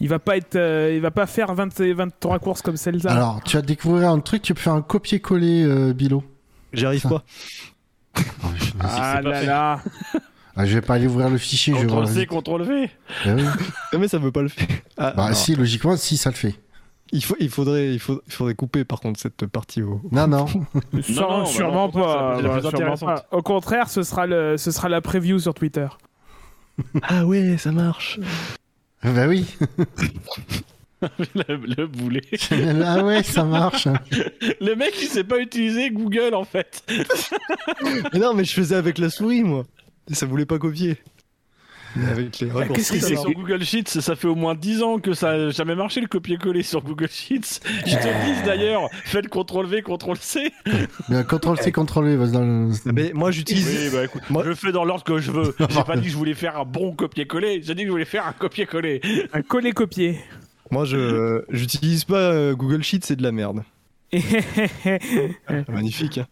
[0.00, 3.10] Il va pas être, euh, il va pas faire 20 23 courses comme celle-là.
[3.12, 6.22] Alors, tu vas découvrir un truc, tu peux faire un copier-coller euh, Bilo.
[6.72, 7.08] J'y arrive Ça.
[7.08, 7.24] pas.
[8.16, 8.22] Ah,
[8.58, 9.46] je, ah pas là fait.
[9.46, 9.80] là.
[10.56, 12.90] ah, je vais pas aller ouvrir le fichier, je vais C, Ctrl V.
[13.26, 13.42] Eh oui.
[13.92, 14.66] Ah, mais ça veut pas le faire.
[14.98, 15.34] Ah, Bah non.
[15.34, 16.54] si, logiquement, si ça le fait.
[17.12, 20.00] Il, faut, il, faudrait, il, faut, il faudrait couper par contre cette partie au.
[20.10, 20.46] Non, non.
[21.02, 22.40] Sûre- non, sûrement non, pas.
[22.42, 23.26] bah, sûrement pas.
[23.30, 25.86] Au contraire, ce sera, le, ce sera la preview sur Twitter.
[27.02, 28.20] Ah ouais, ça marche.
[29.02, 29.46] bah oui.
[31.34, 32.20] le, le boulet.
[32.84, 33.88] ah ouais, ça marche.
[34.60, 36.84] Le mec, il sait pas utiliser Google en fait.
[38.12, 39.64] mais non, mais je faisais avec la souris moi.
[40.10, 40.98] Et ça voulait pas copier.
[40.98, 41.75] Mais avec les raccourcis,
[42.32, 45.50] qu'est-ce que C'est sur Google Sheets, ça fait au moins 10 ans que ça a
[45.50, 47.60] jamais marché le copier-coller sur Google Sheets.
[47.86, 50.52] Je te dis d'ailleurs, faites CTRL V, CTRL C.
[51.08, 53.66] Mais CTRL C, CTRL V, vas-y dans le- Mais moi j'utilise.
[53.66, 55.54] Oui, bah écoute, Moi- je le fais dans l'ordre que je veux.
[55.70, 58.04] J'ai pas dit que je voulais faire un bon copier-coller, j'ai dit que je voulais
[58.04, 59.00] faire un copier-coller.
[59.32, 60.18] Un coller-copier.
[60.70, 63.62] Moi je j'utilise pas euh, Google Sheet, c'est de la merde.
[65.68, 66.18] Magnifique.
[66.18, 66.26] hein.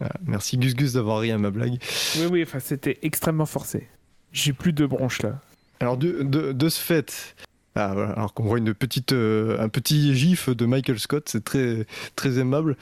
[0.00, 1.78] Ah, merci Gus Gus d'avoir ri à ma blague.
[2.18, 3.86] oui, oui, enfin, c'était extrêmement forcé.
[4.34, 5.38] J'ai plus de bronches là.
[5.80, 7.34] Alors de, de, de ce fait,
[7.74, 8.12] Ah, voilà.
[8.12, 12.38] Alors qu'on voit une petite, euh, un petit gif de Michael Scott, c'est très, très
[12.38, 12.76] aimable.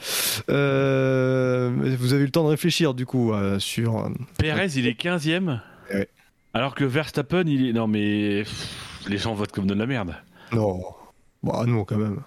[0.49, 4.11] Euh, vous avez eu le temps de réfléchir du coup euh, sur.
[4.37, 5.59] Perez, il est 15ème.
[5.93, 6.07] Ouais.
[6.53, 7.73] Alors que Verstappen, il est.
[7.73, 8.43] Non, mais.
[8.43, 10.15] pff, les gens votent comme de la merde.
[10.51, 10.81] Non.
[11.43, 12.19] Bah non, quand même.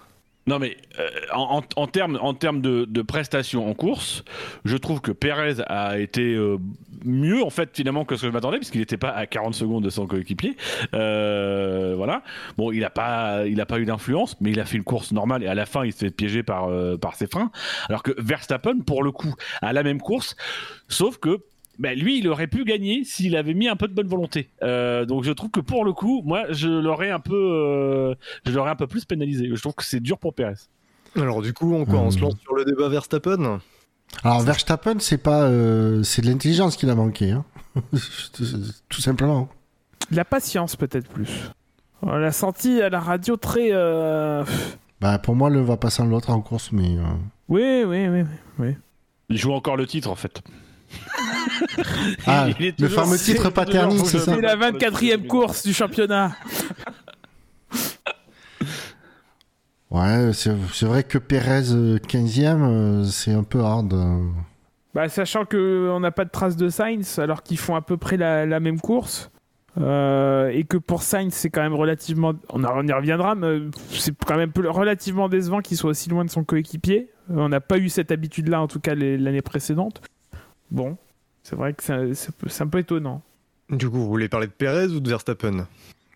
[0.47, 4.23] Non, mais euh, en, en- termes, en termes de, de prestations en course,
[4.65, 6.57] je trouve que Perez a été euh,
[7.03, 9.83] mieux, en fait, finalement, que ce que je m'attendais, puisqu'il n'était pas à 40 secondes
[9.83, 10.55] de son coéquipier.
[10.93, 12.23] Euh, voilà.
[12.57, 15.11] Bon, il n'a pas, il a pas eu d'influence, mais il a fait une course
[15.11, 17.51] normale et à la fin, il s'est fait piéger par, euh, par ses freins.
[17.89, 20.35] Alors que Verstappen, pour le coup, a la même course,
[20.87, 21.39] sauf que.
[21.79, 24.49] Ben, lui, il aurait pu gagner s'il avait mis un peu de bonne volonté.
[24.63, 28.15] Euh, donc je trouve que pour le coup, moi, je l'aurais un peu, euh,
[28.45, 29.49] je l'aurais un peu plus pénalisé.
[29.53, 30.55] Je trouve que c'est dur pour Perez.
[31.15, 33.59] Alors du coup, on, quoi, on se lance sur le débat Verstappen
[34.23, 37.43] Alors Verstappen, c'est pas, euh, c'est de l'intelligence qu'il a manqué, hein.
[38.89, 39.49] tout simplement.
[40.11, 41.51] La patience, peut-être plus.
[42.01, 43.69] On l'a senti à la radio très.
[43.71, 44.43] euh,
[45.01, 47.01] Bah pour moi, l'un va passer à l'autre en course, mais euh,
[47.49, 48.23] Oui, oui, oui.
[48.59, 48.75] oui.
[49.29, 50.41] Il joue encore le titre en fait.
[52.25, 55.65] Ah, Il est le toujours- fameux titre c'est paterniste, c'est ça C'est la 24e course
[55.65, 56.31] du championnat.
[59.89, 63.93] Ouais, c'est c'est vrai que Perez euh, 15e, euh, c'est un peu hard.
[63.93, 64.21] euh.
[64.93, 68.17] Bah, sachant qu'on n'a pas de trace de Sainz, alors qu'ils font à peu près
[68.17, 69.31] la, la même course.
[69.79, 72.33] euh, et que pour Sainz, c'est quand même relativement.
[72.49, 73.59] On, y reviendra, mais
[73.91, 77.09] c'est quand même relativement décevant qu'il soit aussi loin de son coéquipier.
[77.31, 80.01] Euh, On n'a pas eu cette habitude-là, en tout cas les- l'année précédente.
[80.71, 80.97] Bon,
[81.43, 83.21] c'est vrai que c'est un peu- étonnant.
[83.69, 85.67] Du coup, vous voulez parler de Perez ou de Verstappen?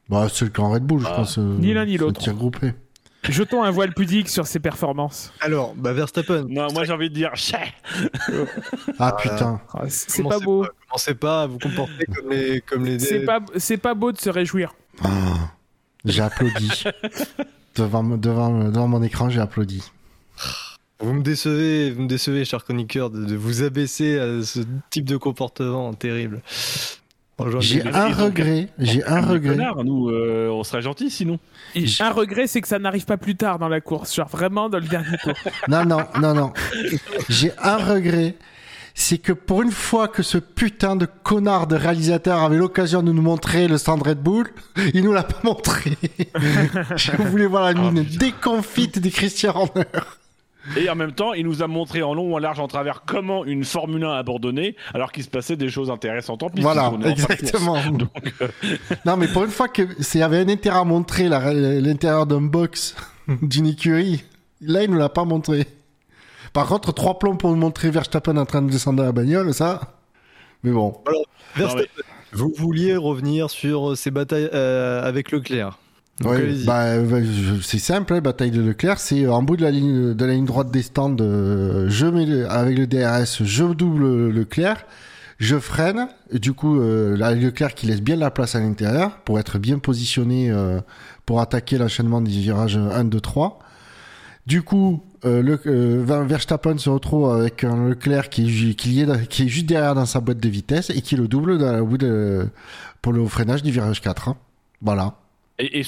[0.09, 1.15] Bah, c'est le grand Red Bull, je Ah.
[1.15, 1.37] pense.
[1.37, 2.29] euh, Ni l'un ni l'autre.
[2.31, 2.73] groupé.
[3.29, 5.31] Jetons un voile pudique sur ses performances.
[5.41, 6.45] Alors, bah Verstappen.
[6.49, 7.71] Non, moi j'ai envie de dire, chais
[8.97, 9.61] Ah putain.
[9.73, 10.65] Ah, C'est pas beau.
[10.89, 12.97] Commencez pas à vous comporter comme les, comme les.
[12.97, 14.73] C'est pas, c'est pas beau de se réjouir.
[15.03, 15.51] Ah,
[16.03, 16.83] j'ai applaudi.
[17.75, 19.83] devant, devant, devant mon écran, j'ai applaudi.
[21.01, 25.05] Vous me décevez, vous me décevez, cher chroniqueur, de, de vous abaisser à ce type
[25.05, 26.41] de comportement terrible.
[27.39, 28.69] Franchement, J'ai un regret.
[28.77, 29.57] J'ai un regret.
[29.83, 31.39] nous, euh, on serait gentils sinon.
[31.75, 34.69] Et un regret, c'est que ça n'arrive pas plus tard dans la course, genre vraiment
[34.69, 35.33] dans le dernier tour.
[35.67, 36.53] Non, non, non, non.
[37.29, 38.35] J'ai un regret.
[38.93, 43.11] C'est que pour une fois que ce putain de connard de réalisateur avait l'occasion de
[43.13, 44.49] nous montrer le stand Red Bull,
[44.93, 45.97] il nous l'a pas montré.
[46.97, 49.85] Je voulais voir la mine déconfite des Christian Horner.
[50.77, 53.03] Et en même temps, il nous a montré en long ou en large en travers
[53.05, 56.63] comment une Formule 1 abandonnait, alors qu'il se passait des choses intéressantes en piste.
[56.63, 57.77] Voilà, exactement.
[57.91, 58.09] Donc,
[58.41, 58.47] euh,
[59.05, 62.41] Non, mais pour une fois que s'il y avait un intérêt à montrer l'intérieur d'un
[62.41, 62.95] box
[63.41, 64.23] d'une écurie,
[64.61, 65.65] là, il nous l'a pas montré.
[66.53, 69.53] Par contre, trois plombs pour nous montrer Verstappen en train de descendre de la bagnole,
[69.53, 69.97] ça.
[70.63, 70.95] Mais bon.
[71.55, 71.85] Verstappen,
[72.33, 75.77] vous vouliez revenir sur ces batailles euh, avec Leclerc.
[76.29, 76.65] Allez-y.
[76.65, 77.23] bah, euh,
[77.61, 80.33] c'est simple, hein, bataille de Leclerc, c'est euh, en bout de la ligne, de la
[80.33, 84.85] ligne droite des stands, euh, je mets le- avec le DRS, je double Leclerc,
[85.39, 89.17] je freine, et du coup, euh, là, Leclerc qui laisse bien la place à l'intérieur
[89.25, 90.79] pour être bien positionné euh,
[91.25, 93.59] pour attaquer l'enchaînement des virages 1, 2, 3.
[94.47, 98.73] Du coup, euh, le, euh, Ver- Verstappen se retrouve avec un Leclerc qui est, ju-
[98.75, 101.27] qui, est, là- qui est juste derrière dans sa boîte de vitesse et qui le
[101.27, 102.45] double dans la
[103.01, 104.29] pour le freinage du virage 4.
[104.29, 104.37] hein.
[104.81, 105.13] Voilà.
[105.59, 105.83] Et, et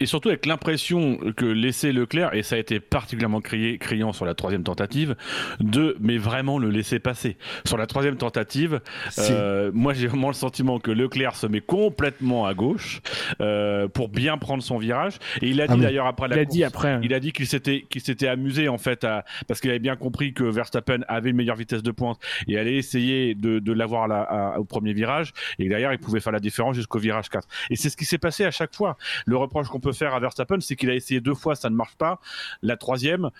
[0.00, 4.24] et surtout avec l'impression que laisser Leclerc, et ça a été particulièrement crié, criant sur
[4.24, 5.16] la troisième tentative,
[5.60, 7.36] de mais vraiment le laisser passer.
[7.64, 8.80] Sur la troisième tentative,
[9.18, 13.00] euh, moi j'ai vraiment le sentiment que Leclerc se met complètement à gauche
[13.40, 15.14] euh, pour bien prendre son virage.
[15.42, 16.88] Et il a Ah, dit d'ailleurs après Il la a course, dit après.
[16.92, 17.00] hein.
[17.02, 19.96] il a dit qu'il s'était qu'il s'était amusé en fait à, parce qu'il avait bien
[19.96, 24.04] compris que Verstappen avait une meilleure vitesse de pointe et allait essayer de, de l'avoir
[24.04, 27.28] à la- à- au premier virage et derrière il pouvait faire la différence jusqu'au virage
[27.28, 27.46] 4.
[27.70, 28.96] Et c'est ce qui s'est passé à chaque fois.
[29.26, 31.76] Le reproche qu'on peut faire à Verstappen, c'est qu'il a essayé deux fois, ça ne
[31.76, 32.20] marche pas.
[32.62, 33.30] La troisième,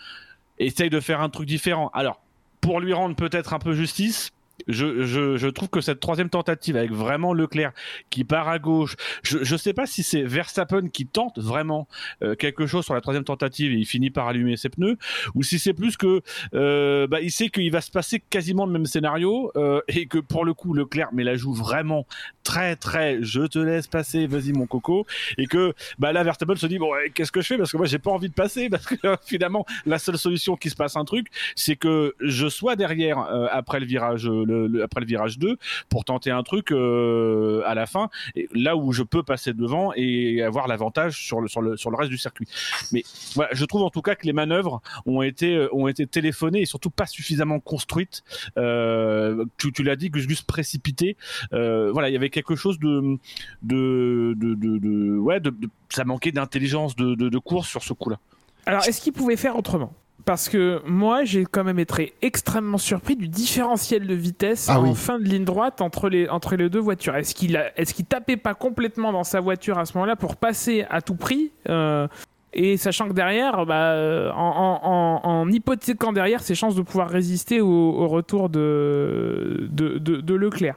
[0.59, 1.91] essaye de faire un truc différent.
[1.95, 2.21] Alors,
[2.61, 4.31] pour lui rendre peut-être un peu justice,
[4.67, 7.73] je, je, je trouve que cette troisième tentative avec vraiment Leclerc
[8.11, 11.89] qui part à gauche, je ne sais pas si c'est Verstappen qui tente vraiment
[12.23, 14.97] euh, quelque chose sur la troisième tentative et il finit par allumer ses pneus,
[15.35, 16.23] ou si c'est plus que
[16.55, 20.19] euh, bah, il sait qu'il va se passer quasiment le même scénario euh, et que
[20.19, 22.07] pour le coup Leclerc mais la joue vraiment
[22.43, 25.07] très très je te laisse passer vas-y mon coco
[25.37, 27.59] et que bah là Verstappen se dit bon qu'est-ce que je fais?
[27.59, 30.57] Parce que moi j'ai pas envie de passer parce que euh, finalement la seule solution
[30.57, 34.85] qui se passe un truc c'est que je sois derrière euh, après le virage euh,
[34.85, 35.57] après le virage 2
[35.89, 38.09] pour tenter un truc euh, à la fin,
[38.55, 41.97] là où je peux passer devant et avoir l'avantage sur le, sur, le, sur le
[41.97, 42.49] reste du circuit.
[42.93, 43.05] Mais
[43.53, 46.91] je trouve en tout cas que les manœuvres ont été, ont été téléphonées et surtout
[46.91, 48.23] pas suffisamment construites.
[48.57, 51.17] Euh, tu, l'as dit, Gus Gus précipité.
[51.53, 53.19] Euh, voilà, il y avait quelque chose de,
[53.63, 55.41] de, de, ouais,
[55.89, 58.19] ça manquait d'intelligence de, de course sur ce coup-là.
[58.67, 59.93] Alors, est-ce qu'il pouvait faire autrement?
[60.29, 64.83] Parce que moi, j'ai quand même été extrêmement surpris du différentiel de vitesse Ah en
[64.91, 64.95] oui.
[64.95, 67.17] fin de ligne droite entre les, entre les deux voitures.
[67.17, 67.59] Est-ce qu'il
[67.95, 71.51] qu'il tapait pas complètement dans sa voiture à ce moment-là pour passer à tout prix
[71.71, 72.07] euh,
[72.53, 77.09] et sachant que derrière, bah, en, en- en- en hypothéquant derrière ses chances de pouvoir
[77.09, 80.75] résister au, au retour de, de, de- de Leclerc.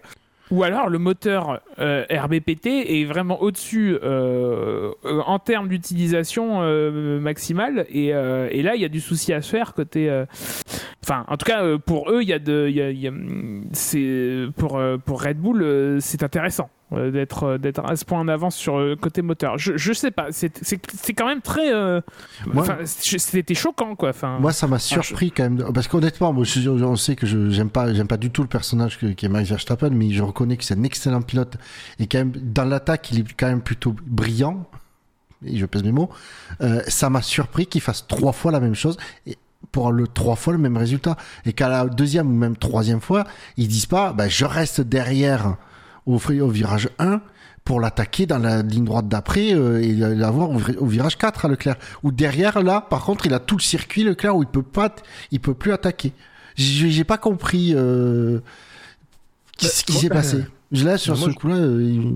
[0.52, 7.20] Ou alors le moteur euh, RBPT est vraiment au-dessus euh, euh, en termes d'utilisation euh,
[7.20, 7.86] maximale.
[7.90, 10.10] Et, euh, et là, il y a du souci à se faire côté.
[10.10, 10.26] euh,
[11.04, 13.12] Enfin, en tout cas, pour eux, il y a de, y a- y a-
[13.74, 14.74] c'est pour
[15.24, 19.22] Red Bull, c'est intéressant d'être euh, d'être à ce point en avance sur le côté
[19.22, 19.58] moteur.
[19.58, 20.50] Je je sais pas, c'est
[21.14, 21.74] quand même très.
[21.74, 22.02] euh,
[22.86, 24.10] c'était choquant quoi.
[24.10, 27.50] Enfin, Moi, ça m'a surpris quand même, parce qu'honnêtement, moi, je, on sait que je
[27.50, 30.24] j'aime pas, j'aime pas du tout le personnage que- qui est Max Verstappen, mais je
[30.24, 31.56] reconnais que c'est un excellent pilote
[32.00, 34.66] et quand même dans l'attaque, il est quand même plutôt brillant.
[35.44, 36.10] Et je pèse mes mots.
[36.62, 39.38] Euh, ça m'a surpris qu'il fasse trois fois la même chose et
[39.72, 41.16] pour le trois fois le même résultat
[41.46, 43.24] et qu'à la deuxième ou même troisième fois,
[43.58, 45.56] ils disent pas, bah, je reste derrière
[46.06, 47.22] au, au virage 1
[47.64, 51.48] pour l'attaquer dans la ligne droite d'après euh, et l'avoir au, au virage 4 à
[51.48, 51.76] Leclerc.
[52.04, 54.94] Ou derrière là, par contre, il a tout le circuit Leclerc où il peut pas,
[55.32, 56.12] il peut plus attaquer.
[56.56, 58.40] J'ai pas compris euh,
[59.58, 60.44] qui- ce qui s'est passé.
[60.72, 62.14] Je Là sur moi, ce je- coup-là, euh, il,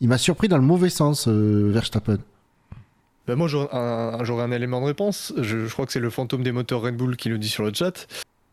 [0.00, 2.18] il m'a surpris dans le mauvais sens, euh, Verstappen.
[3.26, 3.68] Bah, moi, j'aurais
[4.42, 5.32] un, élément de réponse.
[5.36, 7.64] Je, je crois que c'est le fantôme des moteurs Red Bull qui le dit sur
[7.64, 8.06] le chat.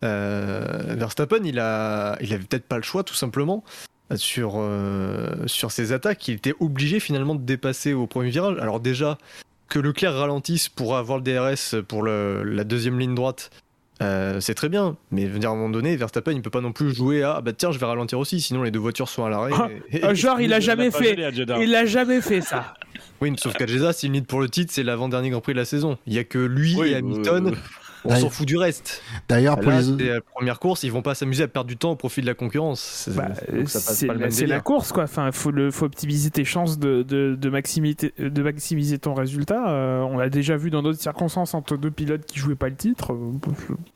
[0.03, 3.63] Euh, Verstappen, il a, il avait peut-être pas le choix, tout simplement,
[4.15, 6.27] sur, euh, sur ses attaques.
[6.27, 8.57] Il était obligé finalement de dépasser au premier virage.
[8.59, 9.17] Alors déjà,
[9.69, 13.49] que Leclerc ralentisse pour avoir le DRS pour le- la deuxième ligne droite,
[14.01, 14.95] euh, c'est très bien.
[15.11, 17.41] Mais dire, à un moment donné, Verstappen, il peut pas non plus jouer à ah
[17.41, 19.51] bah tiens, je vais ralentir aussi, sinon les deux voitures sont à l'arrêt.
[19.55, 21.17] Ah, Et- genre, il a jamais fait.
[21.59, 22.75] Il a jamais fait ça.
[23.19, 25.65] Oui, sauf qu'à Jeddah, s'il milite pour le titre, c'est l'avant-dernier Grand Prix de la
[25.65, 25.97] saison.
[26.05, 27.47] Il y a que lui Oui, et Hamilton.
[27.47, 27.51] euh,
[28.05, 29.01] On s'en fout du reste.
[29.27, 29.77] D'ailleurs, pour les
[30.09, 32.33] la première course, ils vont pas s'amuser à perdre du temps au profit de la
[32.33, 32.79] concurrence.
[33.05, 33.29] C'est- Bah,
[34.47, 35.03] la course quoi.
[35.03, 39.69] Enfin, faut le, faut optimiser tes chances de de, de maximiser de maximiser ton résultat.
[39.69, 42.75] Euh, on l'a déjà vu dans d'autres circonstances entre deux pilotes qui jouaient pas le
[42.75, 43.13] titre.
[43.13, 43.17] Euh,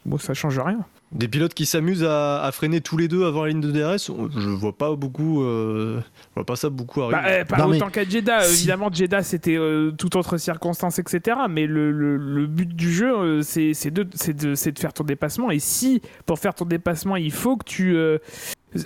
[0.05, 0.79] Bon, ça change rien.
[1.11, 4.09] Des pilotes qui s'amusent à, à freiner tous les deux avant la ligne de DRS,
[4.33, 7.17] je vois pas beaucoup, euh, je vois pas ça beaucoup arriver.
[7.21, 8.41] Bah, euh, pas Non, autant qu'à Jeddah.
[8.43, 11.37] si- Évidemment, Jeddah c'était euh, toute autre circonstance, etc.
[11.49, 14.79] Mais le, le, le but du jeu, euh, c'est c'est de, c'est de, c'est de
[14.79, 15.51] faire ton dépassement.
[15.51, 18.17] Et si pour faire ton dépassement, il faut que tu euh,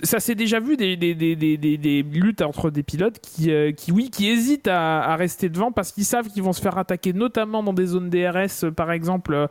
[0.02, 3.52] ça s'est déjà vu des, des, des, des, des, des luttes entre des pilotes qui,
[3.52, 6.60] euh, qui oui, qui hésitent à, à rester devant parce qu'ils savent qu'ils vont se
[6.60, 9.48] faire attaquer, notamment dans des zones DRS, euh, par exemple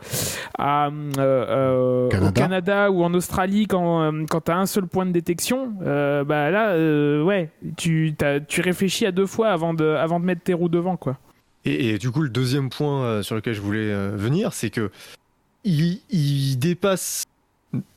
[0.57, 2.27] à, euh, Canada.
[2.27, 6.23] au Canada ou en Australie, quand, quand tu as un seul point de détection, euh,
[6.23, 8.13] bah là, euh, ouais, tu,
[8.47, 11.17] tu réfléchis à deux fois avant de, avant de mettre tes roues devant, quoi.
[11.63, 14.91] Et, et du coup, le deuxième point sur lequel je voulais venir, c'est que
[15.65, 17.23] il, il dépasse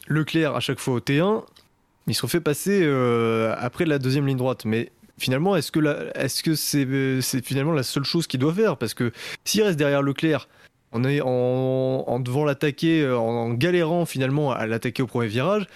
[0.09, 1.45] Leclerc à chaque fois au T1,
[2.07, 4.65] mais il se refait passer euh, après la deuxième ligne droite.
[4.65, 8.41] Mais finalement, est-ce que la- est-ce que c'est euh, c'est finalement la seule chose qu'il
[8.41, 8.77] doit faire?
[8.77, 9.13] Parce que
[9.45, 10.49] s'il reste derrière Leclerc,
[10.93, 11.29] en, est- en,
[12.07, 15.67] en devant l'attaquer, euh, en, en galérant finalement à l'attaquer au premier virage,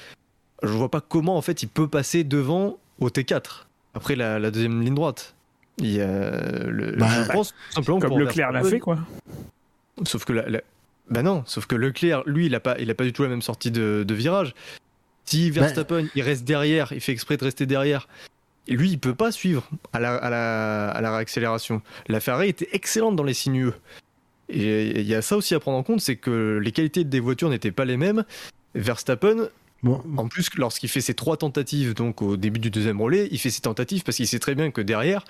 [0.63, 4.51] je vois pas comment en fait il peut passer devant au T4 après la, la
[4.51, 5.35] deuxième ligne droite.
[5.79, 6.31] Il y a
[6.67, 8.99] le, Bah, je pense simplement Comme Leclerc l'a fait, quoi.
[10.05, 10.61] Sauf que la, la-
[11.11, 13.29] bah non, sauf que Leclerc, lui, il a pas, il a pas du tout la
[13.29, 14.55] même sortie de, de virage.
[15.25, 18.09] Si Verstappen, il reste derrière, il fait exprès de rester derrière.
[18.69, 21.83] Lui, il peut pas suivre à la, à la, à la réaccélération.
[22.09, 23.75] La Ferrari était excellente dans les sinueux.
[24.49, 27.21] Et il y a ça aussi à prendre en compte, c'est que les qualités des
[27.21, 28.25] voitures n'étaient pas les mêmes.
[28.75, 29.49] Verstappen,
[29.83, 33.39] Bon, en plus, lorsqu'il fait ses trois tentatives, donc au début du deuxième relais, il
[33.39, 35.25] fait ses tentatives parce qu'il sait très bien que derrière,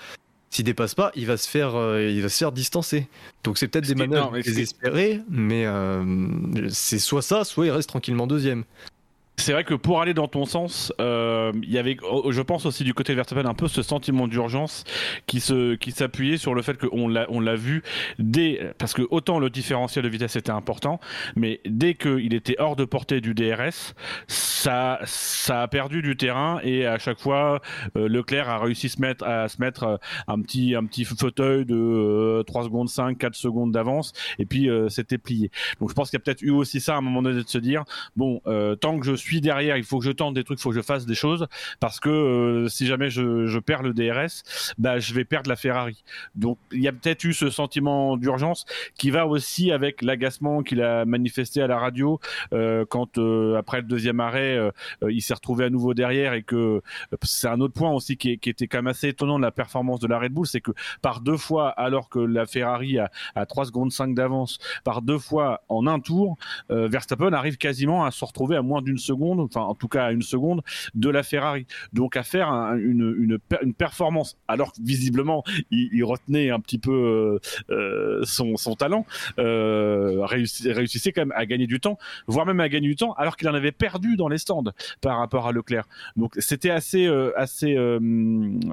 [0.52, 3.08] s'il dépasse pas, il va se faire, euh, il va se faire distancer.
[3.42, 6.04] Donc c'est peut-être des manœuvres désespérées, mais euh,
[6.68, 8.64] c'est soit ça, soit il reste tranquillement deuxième.
[9.36, 12.66] C'est vrai que pour aller dans ton sens, euh, il y avait, oh, je pense
[12.66, 14.84] aussi du côté de Verstappen, un peu ce sentiment d'urgence
[15.26, 17.82] qui se, qui s'appuyait sur le fait qu'on l'a, l'a vu
[18.18, 21.00] dès, parce que autant le différentiel de vitesse était important,
[21.34, 23.94] mais dès qu'il était hors de portée du DRS,
[24.28, 27.60] ça, ça a perdu du terrain et à chaque fois,
[27.96, 29.96] euh, Leclerc a réussi se mettre, à se mettre euh,
[30.28, 34.68] un petit, un petit fauteuil de euh, 3 secondes 5, 4 secondes d'avance et puis
[34.88, 35.50] c'était plié.
[35.80, 37.48] Donc je pense qu'il y a peut-être eu aussi ça à un moment donné de
[37.48, 38.40] se dire, bon,
[38.80, 40.76] tant que je suis derrière, il faut que je tente des trucs, il faut que
[40.76, 41.46] je fasse des choses,
[41.80, 44.42] parce que euh, si jamais je, perds le DRS,
[44.78, 46.02] bah, je vais perdre la Ferrari.
[46.34, 48.64] Donc il y a peut-être eu ce sentiment d'urgence
[48.96, 52.18] qui va aussi avec l'agacement qu'il a manifesté à la radio
[52.52, 54.58] euh, quand euh, après le deuxième arrêt,
[55.08, 56.82] il s'est retrouvé à nouveau derrière et que
[57.22, 60.00] c'est un autre point aussi qui, qui, était quand même assez étonnant de la performance
[60.00, 63.46] de la Red Bull, c'est que par deux fois, alors que la Ferrari a, a
[63.46, 66.36] 3 secondes 5 d'avance, par deux fois en un tour,
[66.68, 70.12] Verstappen arrive quasiment à se retrouver à moins d'une seconde, enfin en tout cas à
[70.12, 70.62] une seconde
[70.94, 71.66] de la Ferrari.
[71.92, 77.38] Donc à faire une, une, une, performance, alors que visiblement il, retenait un petit peu
[77.70, 79.06] euh, son, son, talent,
[79.38, 83.36] euh, réussissait quand même à gagner du temps, voire même à gagner du temps, alors
[83.36, 84.64] qu'il en avait perdu dans les stands
[85.00, 85.84] par rapport à Leclerc.
[86.16, 87.98] Donc c'était assez, euh, assez, euh,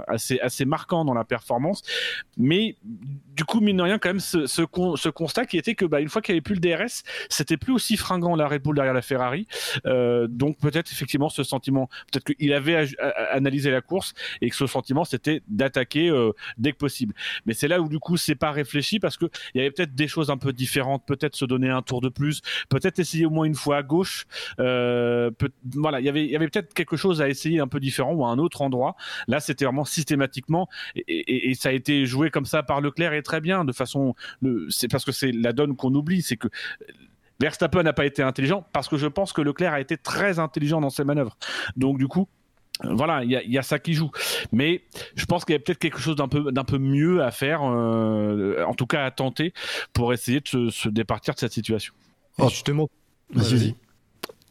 [0.07, 1.83] assez, assez marquant dans la performance,
[2.37, 2.75] mais
[3.35, 6.09] du coup mine de rien quand même ce, ce, constat qui était que bah, une
[6.09, 8.93] fois qu'il n'y avait plus le DRS, c'était plus aussi fringant la Red Bull derrière
[8.93, 9.47] la Ferrari.
[9.85, 12.87] Euh, donc peut-être effectivement ce sentiment, peut-être qu'il avait
[13.31, 17.13] analysé la course et que ce sentiment c'était d'attaquer euh, dès que possible.
[17.45, 19.95] Mais c'est là où du coup c'est pas réfléchi parce que il y avait peut-être
[19.95, 23.29] des choses un peu différentes, peut-être se donner un tour de plus, peut-être essayer au
[23.29, 24.25] moins une fois à gauche.
[24.59, 27.79] Euh, peut, voilà, il y avait y avait peut-être quelque chose à essayer un peu
[27.79, 28.95] différent ou à un autre endroit.
[29.27, 33.13] Là c'était vraiment systématiquement et, et, et, ça a été joué comme ça par Leclerc
[33.13, 34.15] et très bien de façon.
[34.69, 36.47] C'est parce que c'est la donne qu'on oublie, c'est que
[37.39, 40.81] Verstappen n'a pas été intelligent parce que je pense que Leclerc a été très intelligent
[40.81, 41.37] dans ses manœuvres.
[41.77, 42.27] Donc du coup,
[42.83, 44.11] voilà, il y, y a, ça qui joue.
[44.51, 44.83] Mais
[45.15, 47.61] je pense qu'il y a peut-être quelque chose d'un peu, d'un peu mieux à faire,
[47.63, 49.53] euh, en tout cas à tenter,
[49.93, 51.93] pour essayer de se, se départir de cette situation.
[52.37, 52.47] Oh.
[52.49, 52.89] justement,
[53.33, 53.75] vas-y.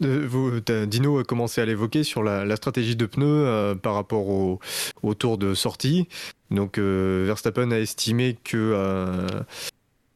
[0.02, 3.94] Euh, vous, Dino a commencé à l'évoquer sur la, la, stratégie de pneus euh, par
[3.94, 4.60] rapport au,
[5.02, 6.06] au, tour de sortie.
[6.50, 9.26] Donc euh, Verstappen a estimé que euh,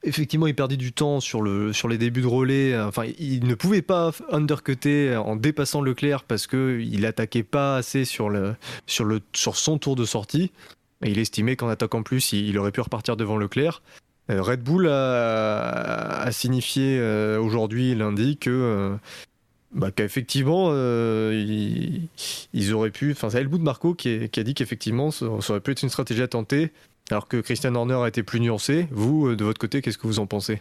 [0.02, 2.78] effectivement, il perdait du temps sur, le, sur les débuts de relais.
[2.78, 8.28] Enfin, il ne pouvait pas undercutter en dépassant Leclerc parce qu'il attaquait pas assez sur,
[8.28, 8.54] le,
[8.86, 10.52] sur, le, sur son tour de sortie.
[11.04, 13.82] Il estimait qu'en attaquant plus, il aurait pu repartir devant Leclerc.
[14.28, 17.00] Red Bull a, signifié
[17.38, 18.96] aujourd'hui, lundi, que
[19.74, 22.08] bah, qu'effectivement, euh, ils,
[22.52, 23.12] ils, auraient pu.
[23.12, 26.22] Enfin, c'est Helmut Marco qui, qui a dit qu'effectivement, ça, aurait pu être une stratégie
[26.22, 26.72] à tenter,
[27.10, 28.88] alors que Christian Horner a été plus nuancé.
[28.90, 30.60] Vous, euh, de votre côté, qu'est-ce que vous en pensez?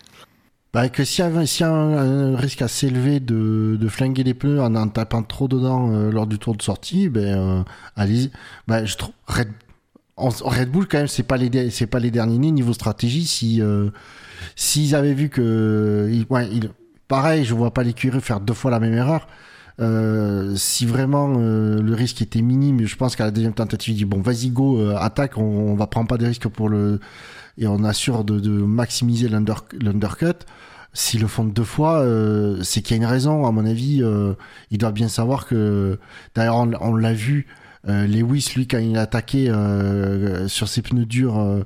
[0.73, 4.33] Bah, que s'il y si a un, un, risque assez élevé de, de flinguer les
[4.33, 7.63] pneus en en tapant trop dedans euh, lors du tour de sortie, ben euh,
[7.97, 8.31] allez
[8.67, 9.49] bah, je trouve Red,
[10.15, 13.25] Red Bull quand même c'est pas les c'est pas les derniers nés niveau stratégie.
[13.25, 13.89] Si euh,
[14.55, 16.49] s'ils avaient vu que ouais,
[17.09, 19.27] pareil, je vois pas l'écurie faire deux fois la même erreur.
[19.79, 23.97] Euh, si vraiment euh, le risque était minime, je pense qu'à la deuxième tentative, il
[23.97, 26.99] dit bon, vas-y go, euh, attaque, on, on, va prendre pas de risques pour le
[27.57, 30.45] et on assure de, de maximiser l'undercut.
[30.93, 33.45] S'ils le font deux fois, euh, c'est qu'il y a une raison.
[33.45, 34.33] À mon avis, euh,
[34.71, 35.97] ils doivent bien savoir que.
[36.35, 37.47] D'ailleurs, on, on l'a vu.
[37.85, 39.51] Lewis, lui, quand il a attaqué
[40.47, 41.65] sur ses pneus durs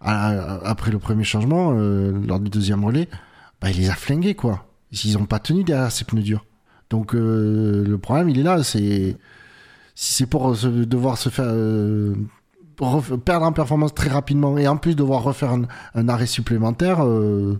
[0.00, 3.08] après le premier changement, lors du deuxième relais,
[3.60, 4.66] bah, il les a flingués, quoi.
[4.90, 6.44] Ils n'ont pas tenu derrière ces pneus durs.
[6.92, 8.62] Donc euh, le problème, il est là.
[8.62, 9.16] C'est
[9.94, 12.14] si c'est pour se, devoir se faire euh,
[13.24, 15.56] perdre en performance très rapidement et en plus devoir refaire
[15.94, 17.58] un, arrêt supplémentaire, euh,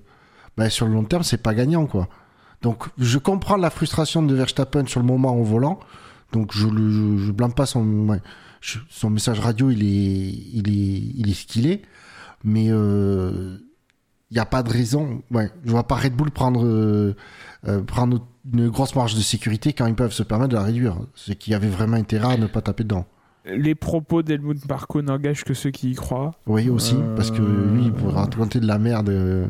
[0.58, 2.08] bah, sur le long terme, c'est pas gagnant, quoi.
[2.60, 5.80] Donc je comprends la frustration de Verstappen sur le moment au volant.
[6.32, 8.20] Donc je je, blâme pas son
[9.10, 11.80] message radio, il est il est il est ce qu'il est,
[12.44, 13.60] mais il
[14.30, 15.22] n'y a pas de raison.
[15.30, 17.14] Ouais, je vois pas Red Bull prendre,
[17.86, 18.20] prendre
[18.52, 20.96] une grosse marge de sécurité quand ils peuvent se permettre de la réduire.
[21.14, 23.06] C'est qu'il y avait vraiment intérêt à ne pas taper dedans.
[23.44, 26.32] Les propos d'Helmut Marko n'engagent que ceux qui y croient.
[26.46, 27.14] Oui, aussi, euh...
[27.16, 29.08] parce que lui, il pourra raconter de la merde.
[29.08, 29.46] euh,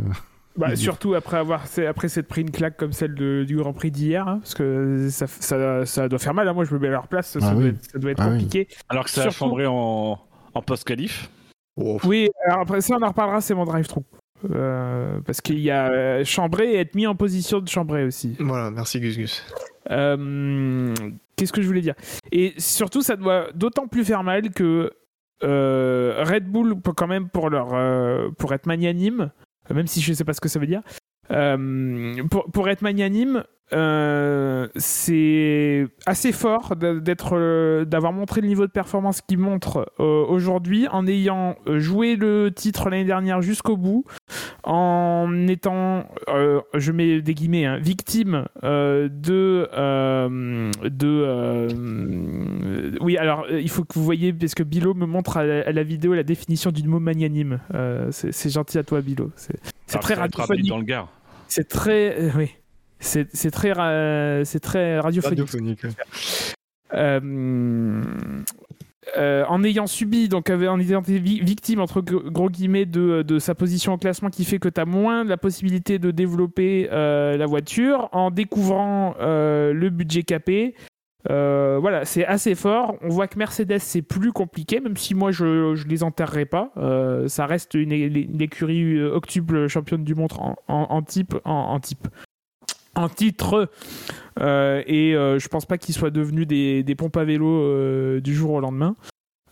[0.57, 3.90] Bah, surtout après avoir après s'être pris une claque comme celle de, du Grand Prix
[3.90, 6.49] d'hier, hein, parce que ça, ça, ça, doit faire mal.
[6.49, 6.53] Hein.
[6.55, 7.68] Moi, je me mets à leur place, ça, Ah doit, oui.
[7.68, 8.32] être, ça doit être Ah oui.
[8.38, 8.68] compliqué.
[8.88, 10.18] Alors que ça a Surtout- chambré en,
[10.55, 11.30] en post-qualif.
[11.76, 14.05] Oh, Oui, alors après ça, on en reparlera, c'est mon drive-through.
[14.51, 18.36] Euh, parce qu'il y a euh, chambrer et être mis en position de chambrer aussi.
[18.40, 19.45] Voilà, merci Gus Gus.
[19.90, 20.95] Euh,
[21.36, 21.95] Qu'est-ce que je voulais dire?
[22.30, 24.93] Et surtout, ça doit d'autant plus faire mal que
[25.43, 29.30] euh, Red Bull, peut quand même pour leur pour être magnanime,
[29.70, 30.82] même si je sais pas ce que ça veut dire,
[31.28, 38.72] pour, pour être magnanime, euh, c'est assez fort d'être euh, d'avoir montré le niveau de
[38.72, 44.04] performance qu'il montre euh, aujourd'hui en ayant joué le titre l'année dernière jusqu'au bout
[44.64, 49.68] en étant euh, je mets des guillemets hein, victime de
[50.88, 51.68] de
[53.00, 55.72] oui alors il faut que vous voyez parce que Bilo me montre à la, à
[55.72, 57.60] la vidéo la définition du mot magnanime.
[58.10, 59.30] C'est gentil à toi Bilo.
[59.36, 59.56] C'est
[59.86, 61.08] c'est Alors très rapide dans le Gard.
[61.48, 62.50] c'est très oui
[63.05, 65.38] C'est très, ra- très radiophonique.
[65.40, 65.80] Radiophonique.
[66.94, 68.03] Euh,
[69.18, 73.38] euh, en ayant subi, donc avec- en ayant été victime, entre gros guillemets, de, de
[73.38, 77.36] sa position au classement qui fait que tu as moins la possibilité de développer euh,
[77.36, 80.74] la voiture, en découvrant euh, le budget capé.
[81.30, 82.96] euh, voilà, c'est assez fort.
[83.03, 86.70] On voit que Mercedes, c'est plus compliqué, même si moi, je ne les enterrerai pas.
[86.76, 87.92] Euh, ça reste une,
[88.40, 91.34] écurie euh, octuple championne du monde en, en- en type.
[91.44, 92.07] En, en type.
[92.95, 93.70] En titre,
[94.38, 98.20] euh, et euh, je pense pas qu'ils soient devenus des, des pompes à vélo euh,
[98.20, 98.97] du jour au lendemain.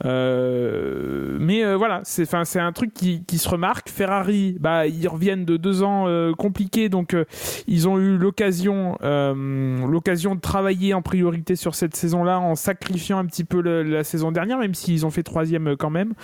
[0.05, 3.89] Euh, mais voilà, c'est un truc qui, qui se remarque.
[3.89, 7.17] Ferrari, bah, ils reviennent de deux ans compliqués, donc
[7.67, 13.27] ils ont eu l'occasion, l'occasion de travailler en priorité sur cette saison-là en sacrifiant un
[13.27, 16.15] petit peu la saison dernière, même s'ils ont fait troisième quand même.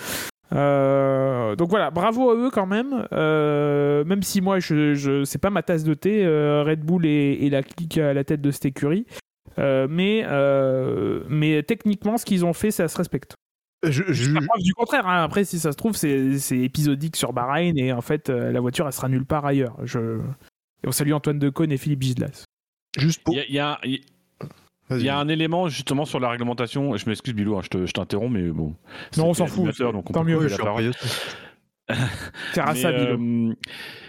[0.52, 3.06] Euh, donc voilà, bravo à eux quand même.
[3.12, 7.04] Euh, même si moi, je, je c'est pas ma tasse de thé, euh, Red Bull
[7.06, 9.06] et, et la clique à la tête de cette écurie.
[9.58, 13.34] Euh, mais, euh, mais techniquement, ce qu'ils ont fait, ça se respecte.
[13.82, 15.06] Je, je- La preuve du contraire.
[15.06, 15.22] hein.
[15.22, 18.60] Après, si ça se trouve, c'est c'est épisodique sur Bahreïn et en fait, euh, la
[18.60, 19.76] voiture, elle sera nulle part ailleurs.
[19.84, 20.18] Je...
[20.84, 22.44] Et on salue Antoine Decaune et Philippe Gislas.
[22.98, 23.34] juste pour.
[23.34, 24.15] Il y a- il y a- il- Vas-y.
[24.90, 26.96] Il y a un élément justement sur la réglementation.
[26.96, 28.74] Je m'excuse, Bilou, hein, je te- je t'interromps, mais bon.
[29.16, 29.64] Non, on s'en fout.
[29.92, 30.48] donc on Tant mieux.
[32.54, 33.54] Terrassa euh,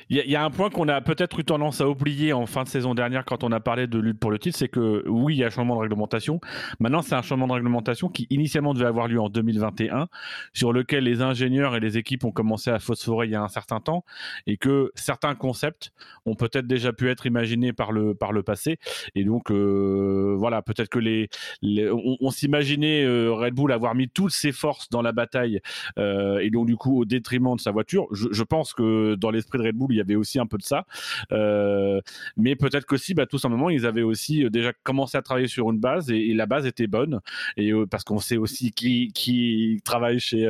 [0.09, 2.31] Il y, a- il y a un point qu'on a peut-être eu tendance à oublier
[2.33, 4.69] en fin de saison dernière quand on a parlé de lutte pour le titre, c'est
[4.69, 6.39] que oui, il y a un changement de réglementation.
[6.79, 10.07] Maintenant, c'est un changement de réglementation qui initialement devait avoir lieu en 2021,
[10.53, 13.47] sur lequel les ingénieurs et les équipes ont commencé à phosphorer il y a un
[13.49, 14.05] certain temps,
[14.47, 15.91] et que certains concepts
[16.25, 18.77] ont peut-être déjà pu être imaginés par le, par le passé.
[19.13, 21.27] Et donc, euh, voilà, peut-être que les,
[21.61, 25.59] les- on, on s'imaginait euh, Red Bull avoir mis toutes ses forces dans la bataille
[25.99, 28.07] euh, et donc du coup au détriment de voiture.
[28.11, 30.63] Je, pense que dans l'esprit de Red Bull, il y avait aussi un peu de
[30.63, 30.85] ça,
[31.31, 32.01] Euh,
[32.37, 35.69] mais peut-être qu'aussi, bah, tout simplement, ils avaient aussi euh, déjà commencé à travailler sur
[35.71, 37.19] une base et, la base était bonne.
[37.57, 40.47] Et euh, parce qu'on sait aussi qui, qui travaille chez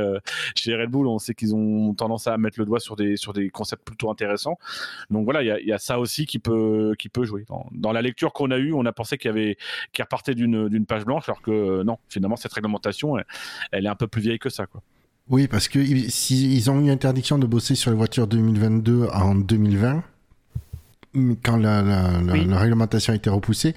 [0.56, 3.34] chez Red Bull, on sait qu'ils ont tendance à mettre le doigt sur des sur
[3.34, 4.58] des concepts plutôt intéressants.
[5.10, 7.46] Donc voilà, il y a, ça aussi qui peut qui peut jouer.
[7.72, 9.58] Dans, la lecture qu'on a eue, on a pensé qu'il y avait
[9.94, 13.18] qui repartait d'une page blanche, alors que non, finalement cette réglementation,
[13.72, 14.82] elle est un peu plus vieille que ça, quoi.
[15.30, 19.08] Oui, parce que ils, si- ils ont eu interdiction de bosser sur les voitures 2022
[19.14, 20.04] en 2020,
[21.44, 22.46] quand la, la, la- Oui.
[22.46, 23.76] la réglementation a été repoussée.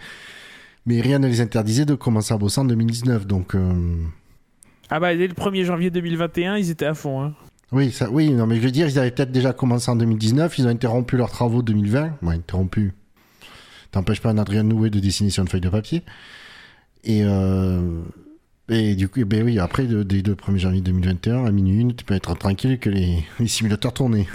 [0.86, 3.26] Mais rien ne les interdisait de commencer à bosser en 2019.
[3.26, 3.72] Donc, euh,
[4.88, 7.22] Ah bah, dès le 1er janvier 2021, ils étaient à fond.
[7.22, 7.34] Hein.
[7.72, 10.58] oui, ça, oui, non, mais je veux dire, ils avaient peut-être déjà commencé en 2019.
[10.58, 12.18] Ils ont interrompu leurs travaux 2020.
[12.22, 12.92] Ouais, interrompu.
[13.90, 16.02] T'empêches pas un Adrien Noué de dessiner sur une feuille de papier.
[17.04, 18.02] Et, euh,
[18.70, 22.04] et du coup, ben oui, après, de- dès le 1er janvier 2021, à minuit tu
[22.04, 24.26] peux être tranquille que les, les simulateurs tournaient.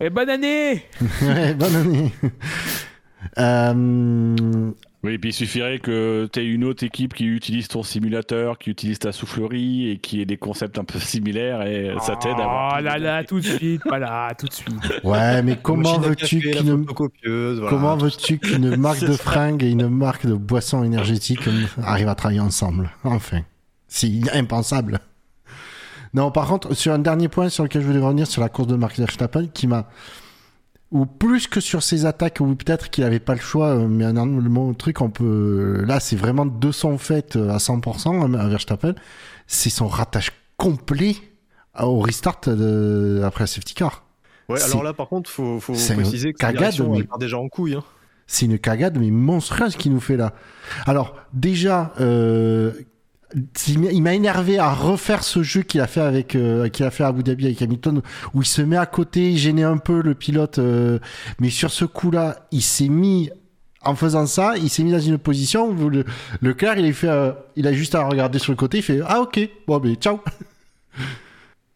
[0.00, 0.84] Et bonne année
[1.22, 2.12] Ouais, bonne année.
[3.36, 4.70] Euh,
[5.02, 8.58] Oui, et puis il suffirait que tu aies une autre équipe qui utilise ton simulateur,
[8.58, 12.32] qui utilise ta soufflerie et qui ait des concepts un peu similaires et ça t'aide
[12.32, 12.76] à avoir.
[12.78, 15.00] Oh là de- là, tout de suite, voilà, tout de suite.
[15.04, 17.68] ouais, mais comment veux-tu qu'une voilà.
[17.68, 21.48] comment veux-tu qu'une marque de fringues et une marque de boissons énergétiques
[21.82, 23.40] arrivent à travailler ensemble Enfin,
[23.88, 25.00] c'est impensable.
[26.14, 28.68] Non, par contre, sur un dernier point sur lequel je voulais revenir sur la course
[28.68, 29.88] de Max Verstappen, qui m'a
[30.90, 34.06] ou plus que sur ses attaques, ou peut-être qu'il n'avait pas le choix, euh, mais
[34.06, 35.84] un, mon truc, on peut.
[35.86, 38.94] Là, c'est vraiment de son fait euh, à 100% à Verstappen,
[39.46, 41.16] c'est son rattache complet
[41.78, 44.04] au restart de- après la safety car.
[44.48, 47.36] Ouais, alors là, par contre, faut, faut préciser que cagade, direction, mais- elle part déjà
[47.38, 47.74] en couille.
[47.74, 47.84] Hein.
[48.26, 50.32] C'est une cagade, mais monstrueuse qu'il nous fait là.
[50.86, 52.72] Alors, déjà, euh,
[53.68, 57.04] il m'a- énervé à refaire ce jeu qu'il a fait avec, euh, qu'il a fait
[57.04, 58.00] à Abu Dhabi avec Hamilton,
[58.34, 60.98] où il se met à côté, il gênait un peu le pilote, euh,
[61.40, 63.30] mais sur ce coup-là, il s'est mis,
[63.84, 66.04] en faisant ça, il s'est mis dans une position où le,
[66.40, 69.20] Leclerc, il fait, euh, il a juste à regarder sur le côté, il fait, ah
[69.20, 70.20] ok, bon, ben, ciao.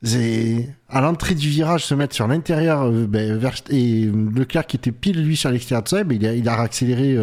[0.04, 4.90] C'est à l'entrée du virage se mettre sur l'intérieur ben, Verst- et Leclerc qui était
[4.90, 7.16] pile lui sur l'extérieur de ça, ben, il, a, il a accéléré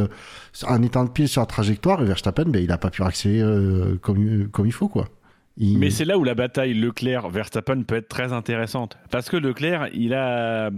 [0.67, 4.49] en étant pile sur la trajectoire Verstappen ben, il a pas pu accélérer euh, comme,
[4.49, 5.07] comme il faut quoi.
[5.59, 8.97] Mais c'est là où la bataille Leclerc-Verstappen peut être très intéressante.
[9.11, 10.71] Parce que Leclerc, il a.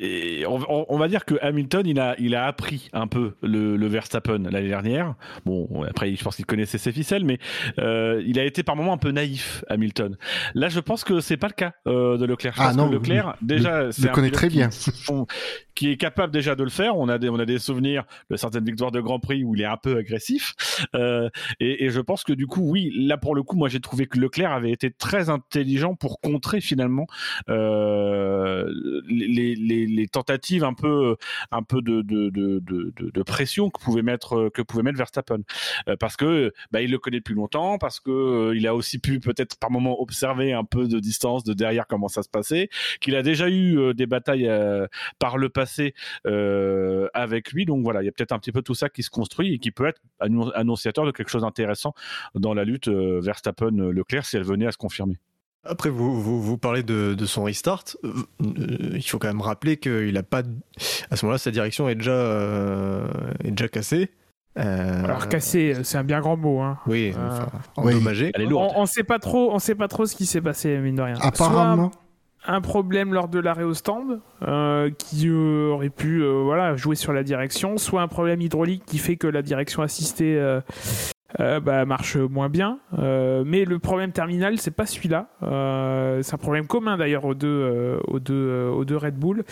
[0.00, 3.34] et on, on- on va dire que Hamilton, il a, il a appris un peu
[3.42, 5.14] le, le Verstappen l'année dernière.
[5.44, 7.38] Bon, après, je pense qu'il connaissait ses ficelles, mais
[7.78, 10.16] euh, il a été par moments un peu naïf, Hamilton.
[10.54, 12.54] Là, je pense que c'est pas le cas euh, de Leclerc.
[12.56, 14.70] Je Ah pense non, que Leclerc, le- déjà, le c'est un connaît très qui- bien.
[14.70, 15.26] font-
[15.74, 16.96] qui est capable déjà de le faire.
[16.96, 19.60] On a des, on a des souvenirs de certaines victoires de Grand Prix où il
[19.62, 20.54] est un peu agressif.
[20.96, 21.28] Euh,
[21.60, 24.06] et, et je pense que du coup, oui, là pour le coup, moi j'ai trouvé
[24.06, 27.06] que Leclerc avait été très intelligent pour contrer finalement
[29.08, 31.16] les, les, les tentatives un peu,
[31.50, 35.40] un peu de, de, de, de, pression que pouvait mettre, que pouvait mettre Verstappen,
[35.98, 39.58] parce que bah, il le connaît depuis longtemps, parce que il a aussi pu peut-être
[39.58, 42.68] par moment observer un peu de distance de derrière comment ça se passait,
[43.00, 44.50] qu'il a déjà eu des batailles
[45.18, 45.94] par le passé
[47.14, 49.10] avec lui, donc voilà, il y a peut-être un petit peu tout ça qui se
[49.10, 51.94] construit et qui peut être annonciateur de quelque chose d'intéressant
[52.34, 55.18] dans la lutte Verstappen-Leclerc si elle venait à se confirmer.
[55.68, 57.84] Après, vous, vous, vous parlez de, de, son restart.
[58.04, 58.12] Euh,
[58.94, 60.42] il faut quand même rappeler qu'il a pas.
[61.10, 63.06] À ce moment-là, sa direction est déjà, euh,
[63.44, 64.10] est déjà cassée.
[64.58, 65.04] Euh...
[65.04, 66.60] Alors cassée, c'est un bien grand mot.
[66.60, 66.78] Hein.
[66.86, 68.32] Oui, enfin, endommagée.
[68.34, 68.72] Elle est lourde.
[68.76, 71.02] On, ne sait pas trop, on sait pas trop ce qui s'est passé mine de
[71.02, 71.14] rien.
[71.20, 71.90] Apparemment.
[71.92, 72.02] Soit
[72.46, 77.22] un problème lors de l'arrêt au stand euh, qui aurait pu voilà jouer sur la
[77.22, 80.40] direction, soit un problème hydraulique qui fait que la direction assistée
[81.40, 82.78] euh, bah, marche moins bien.
[82.98, 85.28] Euh, mais le problème terminal, c'est pas celui-là.
[85.42, 89.44] Euh, c'est un problème commun d'ailleurs aux deux, aux, deux, aux deux Red Bull,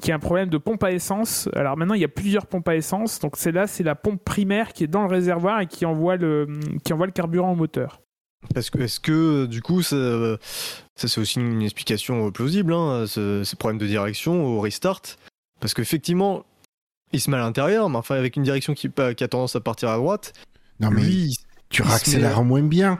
[0.00, 1.48] qui est un problème de pompe à essence.
[1.54, 3.18] Alors maintenant, il y a plusieurs pompes à essence.
[3.18, 6.16] Donc c'est là, c'est la pompe primaire qui est dans le réservoir et qui envoie
[6.16, 6.46] le,
[6.84, 8.00] qui envoie le carburant au moteur.
[8.52, 9.96] Parce que, est-ce que du coup, ça,
[10.94, 15.00] ça c'est aussi une explication plausible, hein, ce, ce, problème de direction au restart
[15.60, 16.44] Parce qu'effectivement,
[17.12, 19.88] il se met à l'intérieur, mais enfin avec une direction qui a tendance à partir
[19.88, 20.34] à droite,
[20.80, 21.02] non, mais
[21.68, 22.98] tu réaccélères moins bien.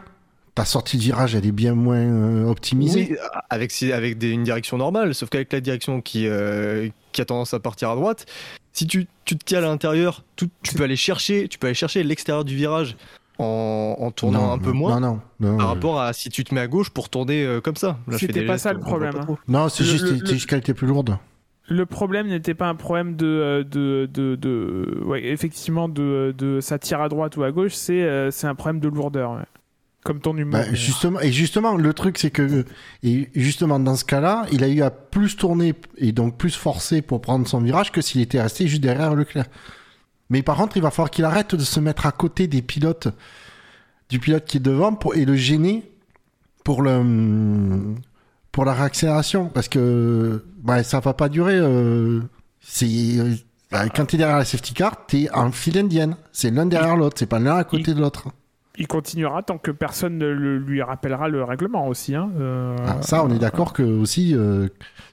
[0.55, 3.09] Ta sortie de virage, elle est bien moins euh, optimisée.
[3.11, 3.16] Oui,
[3.51, 7.55] avec, avec des, une direction normale, sauf qu'avec la direction qui, euh, qui a tendance
[7.55, 8.27] à partir à droite,
[8.72, 12.05] si tu, tu te tiens à l'intérieur, tu peux aller chercher, tu peux aller chercher
[12.05, 12.97] l'extérieur du virage
[13.39, 16.61] en, en tournant un peu moins non, non, par rapport à si tu te mets
[16.61, 17.99] à gauche pour tourner euh, comme ça.
[18.16, 19.16] C'était pas ça le problème.
[19.16, 19.37] Hein.
[19.49, 21.18] Non, c'est juste, juste qu'elle était plus lourde
[21.69, 26.61] le problème n'était pas un problème de, euh, de, de, de ouais, effectivement de, de
[26.61, 29.39] ça tire à droite ou à gauche, c'est euh, c'est un problème de lourdeur.
[30.05, 30.53] Comme ton humour.
[30.53, 32.67] Bah, justement, et justement, le truc, c'est que,
[33.03, 37.01] et justement, dans ce cas-là, il a eu à plus tourner et donc plus forcer
[37.01, 39.47] pour prendre son virage que s'il était resté juste derrière Leclerc.
[40.29, 43.09] Mais par contre, il va falloir qu'il arrête de se mettre à côté des pilotes,
[44.11, 45.91] du pilote qui est devant pour, et le gêner
[46.65, 47.95] pour le,
[48.55, 51.57] pour la réaccélération parce que bah, ça va pas durer.
[51.57, 52.21] Euh,
[52.61, 53.35] c'est euh,
[53.73, 56.17] bah, quand t'es derrière la safety car, t'es en file indienne.
[56.31, 57.17] C'est l'un derrière l'autre.
[57.19, 58.29] C'est pas l'un à côté de l'autre.
[58.77, 62.15] Il continuera tant que personne ne lui rappellera le règlement aussi.
[62.15, 62.31] Hein.
[62.39, 64.37] Euh, ah, ça, on est d'accord que aussi,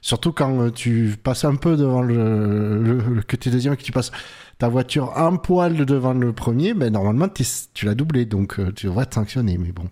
[0.00, 3.92] surtout quand tu passes un peu devant le, le, que t'es deuxième et que tu
[3.92, 4.12] passes
[4.58, 9.02] ta voiture un poil devant le premier, ben normalement tu l'as doublé, donc tu devrais
[9.02, 9.58] être sanctionné.
[9.58, 9.88] Mais bon,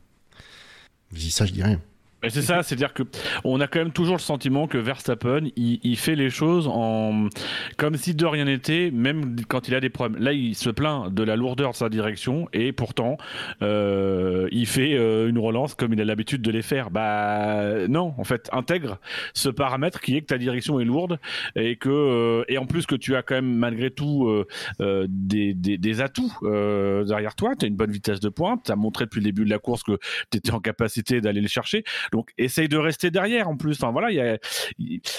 [1.13, 1.81] je dis ça, je dis rien
[2.29, 3.03] c'est ça, c'est-à-dire que
[3.45, 7.29] on a quand même toujours le sentiment que Verstappen, il, il, fait les choses en
[7.77, 10.23] comme si de rien n'était, même quand il a des problèmes.
[10.23, 13.16] Là, il se plaint de la lourdeur de sa direction et pourtant,
[13.62, 16.91] euh, il fait euh, une relance comme il a l'habitude de les faire.
[16.91, 18.99] Bah non, en fait, intègre
[19.35, 21.18] ce paramètre qui est que ta direction est lourde
[21.57, 24.47] et que euh, et en plus que tu as quand même malgré tout euh,
[24.81, 27.55] euh, des, des, des, atouts derrière toi.
[27.57, 28.64] Tu as une bonne vitesse de pointe.
[28.64, 29.99] Tu as montré depuis le début de la course que
[30.31, 31.85] tu étais en capacité d'aller les chercher.
[32.13, 33.77] Donc, essaye de rester derrière en plus.
[33.77, 34.39] Enfin, voilà, il y a,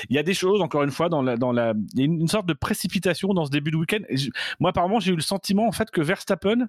[0.09, 2.27] y a des choses, encore une fois, dans la, dans la, il y a une,
[2.27, 3.99] sorte de précipitation dans ce début de week-end.
[4.59, 6.67] moi, apparemment, j'ai eu le sentiment, en fait, que Verstappen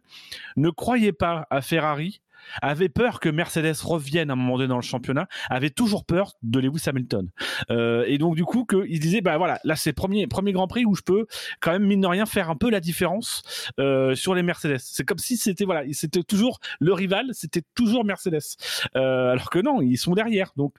[0.56, 2.20] ne croyait pas à Ferrari
[2.60, 6.34] avait peur que Mercedes revienne à un moment donné dans le championnat, avait toujours peur
[6.42, 7.28] de Lewis Hamilton.
[7.70, 10.84] Euh, et donc du coup, qu'il disait, bah voilà, là c'est premier premier Grand Prix
[10.84, 11.26] où je peux
[11.60, 13.42] quand même mine de rien faire un peu la différence
[13.78, 14.78] euh, sur les Mercedes.
[14.80, 18.56] C'est comme si c'était voilà, c'était toujours le rival, c'était toujours Mercedes.
[18.96, 20.52] Euh, alors que non, ils sont derrière.
[20.56, 20.74] Donc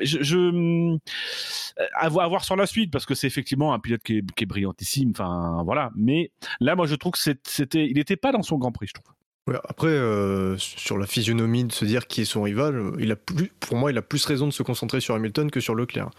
[0.00, 0.98] je,
[1.94, 4.46] à voir sur la suite parce que c'est effectivement un pilote qui est, qui est
[4.46, 5.10] brillantissime.
[5.10, 6.30] Enfin voilà, mais
[6.60, 9.14] là moi je trouve que c'était, il n'était pas dans son Grand Prix, je trouve
[9.68, 13.50] après, euh, sur la physionomie de se dire qui est son rival, il a plus,
[13.60, 16.10] pour moi, il a plus raison de se concentrer sur Hamilton que sur Leclerc.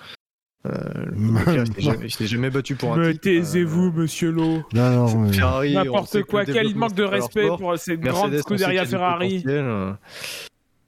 [0.65, 0.71] Euh,
[1.45, 1.65] Leclerc
[2.03, 4.63] il s'est jamais, battu pour un Me taisez-vous, monsieur Lowe.
[4.74, 6.45] Non, non, N'importe quoi.
[6.45, 9.43] Quel manque de respect pour cette grande scuderia Ferrari.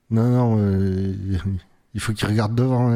[0.08, 1.14] Non, non, euh,
[1.94, 2.94] il faut qu'il regarde devant.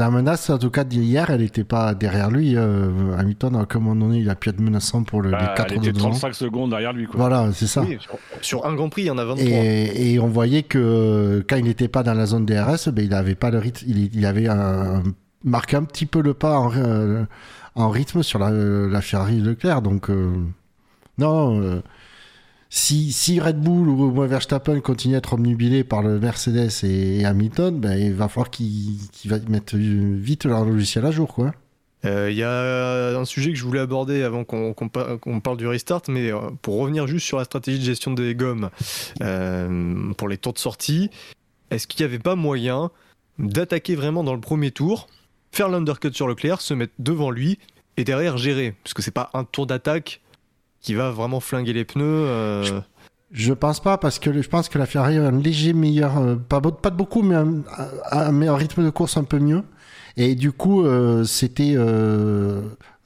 [0.00, 2.56] La menace, en tout cas, d'hier, elle n'était pas derrière lui.
[2.56, 5.54] Euh, Hamilton, à un moment donné, il a pu être menaçant pour le, bah, les
[5.54, 7.04] 4 il était 35 secondes derrière lui.
[7.04, 7.16] Quoi.
[7.18, 7.84] Voilà, c'est ça.
[8.40, 9.46] sur, un Grand Prix, il y en a 23.
[9.46, 13.34] Et, on voyait que quand il n'était pas dans la zone DRS, ben, il avait
[13.34, 13.84] pas le rythme.
[13.86, 14.48] Il, avait
[15.44, 17.26] marqué un petit peu le pas en, euh,
[17.76, 19.82] rythme sur la, la Ferrari Leclerc.
[19.82, 20.32] Donc, euh,
[21.18, 21.60] non.
[21.60, 21.82] Euh,
[22.70, 27.96] si, Red Bull ou Verstappen continue à être omnubilé par le Mercedes et, Hamilton, ben,
[27.98, 31.34] il va falloir qu'ils va mettent vite leur logiciel à jour.
[31.34, 31.52] quoi.
[32.02, 36.02] Il euh, y a un sujet que je voulais aborder avant qu'on parle du restart,
[36.08, 38.70] mais euh, pour revenir juste sur la stratégie de gestion des gommes
[39.20, 41.10] euh, pour les tours de sortie,
[41.70, 42.90] est-ce qu'il n'y avait pas moyen
[43.38, 45.08] d'attaquer vraiment dans le premier tour
[45.52, 47.58] faire l'undercut sur Leclerc, se mettre devant lui
[47.98, 48.74] et derrière gérer?
[48.82, 50.22] Parce que c'est pas un tour d'attaque
[50.80, 52.04] qui va vraiment flinguer les pneus.
[52.04, 52.80] euh,
[53.32, 56.34] Je pense pas parce que je pense que la Ferrari a un léger meilleur, euh,
[56.36, 59.62] pas, de beaucoup, mais un, un- un meilleur rythme de course un peu mieux.
[60.16, 61.76] Et du coup, euh, c'était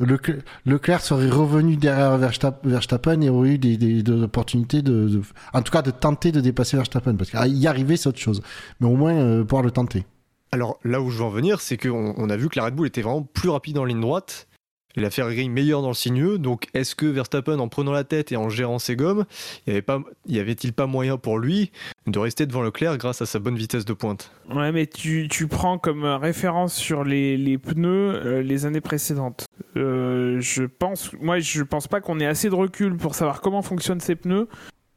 [0.01, 5.23] Leclerc, Leclerc serait revenu derrière Verstappen, et aurait eu des, des, des opportunités de, de-
[5.53, 8.43] en tout cas, de tenter de dépasser Verstappen parce qu'y arriver c'est autre chose,
[8.81, 10.05] mais au moins pouvoir le tenter.
[10.53, 12.75] Alors là où je veux en venir, c'est qu'on on a vu que la Red
[12.75, 14.47] Bull était vraiment plus rapide en ligne droite.
[14.97, 16.39] Et la Ferrari meilleure dans le sinueux.
[16.39, 19.25] Donc est-ce que Verstappen, en prenant la tête et en gérant ses gommes,
[19.67, 21.73] y avait pas, y avait-il pas moyen pour lui
[22.07, 24.31] de rester devant Leclerc grâce à sa bonne vitesse de pointe?
[24.53, 29.47] Ouais, mais tu, tu prends comme référence sur les, les pneus euh, les années précédentes.
[29.77, 33.63] Euh, je pense, moi, je pense pas qu'on ait assez de recul pour savoir comment
[33.63, 34.49] fonctionnent ces pneus.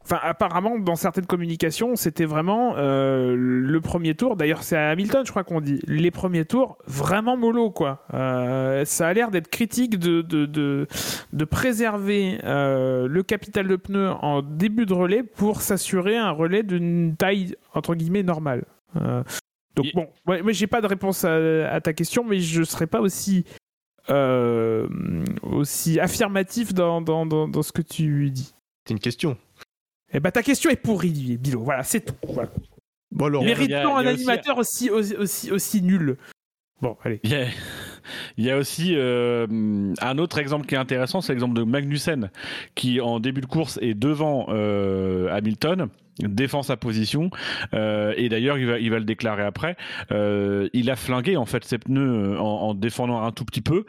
[0.10, 4.38] Enfin, apparemment, dans certaines communications, c'était vraiment euh, le premier tour.
[4.38, 5.82] D'ailleurs, c'est à Hamilton, je crois qu'on dit.
[5.86, 8.06] Les premiers tours, vraiment mollo, quoi.
[8.14, 10.88] Euh, ça a l'air d'être critique de, de, de,
[11.34, 16.64] de préserver euh, le capital de pneus en début de relais pour s'assurer un relais
[16.64, 18.64] d'une taille, entre guillemets, normale.
[19.76, 22.88] Donc bon, ouais, moi j'ai pas de réponse à, à ta question, mais je serais
[22.88, 23.44] pas aussi
[24.10, 24.88] euh,
[25.44, 28.56] aussi affirmatif dans, dans, dans, dans ce que tu dis.
[28.86, 29.38] C'est une question.
[30.14, 31.62] Eh ben ta question est pourrie, Bilo.
[31.62, 32.16] Voilà, c'est tout.
[32.34, 32.50] Voilà.
[33.12, 36.18] Bon alors, Mérite-t-on un aussi- animateur aussi, aussi, aussi, aussi nul
[36.82, 37.20] Bon, allez.
[37.24, 37.46] Il y a,
[38.38, 39.48] il y a aussi euh,
[40.00, 42.30] un autre exemple qui est intéressant, c'est l'exemple de Magnussen,
[42.76, 45.88] qui en début de course est devant euh, Hamilton,
[46.20, 47.30] défend sa position,
[47.74, 49.76] euh, et d'ailleurs il va, il va le déclarer après.
[50.12, 53.62] Euh, il a flingué en fait ses pneus euh, en, en défendant un tout petit
[53.62, 53.86] peu,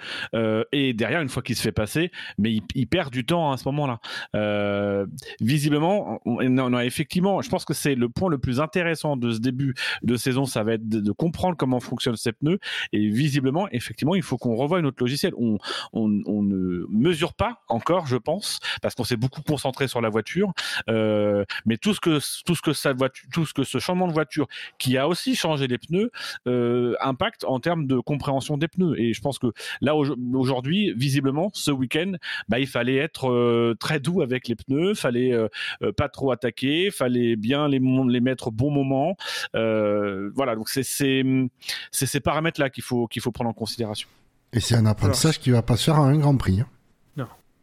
[0.73, 3.69] et derrière une fois qu'il se fait passer, mais il, perd du temps à ce
[3.69, 4.01] moment-là.
[4.35, 5.07] Euh,
[5.41, 9.31] visiblement, on, on a effectivement, je pense que c'est le point le plus intéressant de
[9.33, 12.59] ce début de saison, ça va être de, comprendre comment fonctionnent ces pneus
[12.93, 15.33] et visiblement, effectivement, il faut qu'on revoie notre logiciel.
[15.37, 15.59] On,
[15.93, 20.09] on, on ne mesure pas encore, je pense, parce qu'on s'est beaucoup concentré sur la
[20.09, 20.53] voiture.
[20.87, 24.12] Mais tout ce que tout ce que ça voiture, tout ce que ce changement de
[24.12, 24.47] voiture,
[24.78, 26.11] qui a aussi changé les pneus,
[26.47, 28.99] euh, impacte en termes de compréhension des pneus.
[29.01, 29.49] Et je pense que
[29.81, 32.12] là au- aujourd'hui, visiblement, ce week-end,
[32.49, 35.49] bah, il fallait être euh, très doux avec les pneus, fallait euh,
[35.82, 39.16] euh, pas trop attaquer, fallait bien les, les mettre au bon moment.
[39.55, 44.09] Euh, voilà, donc c'est ces paramètres-là qu'il faut, qu'il faut prendre en considération.
[44.53, 46.61] Et c'est un apprentissage qui va pas se faire à un Grand Prix.
[46.61, 46.66] hein.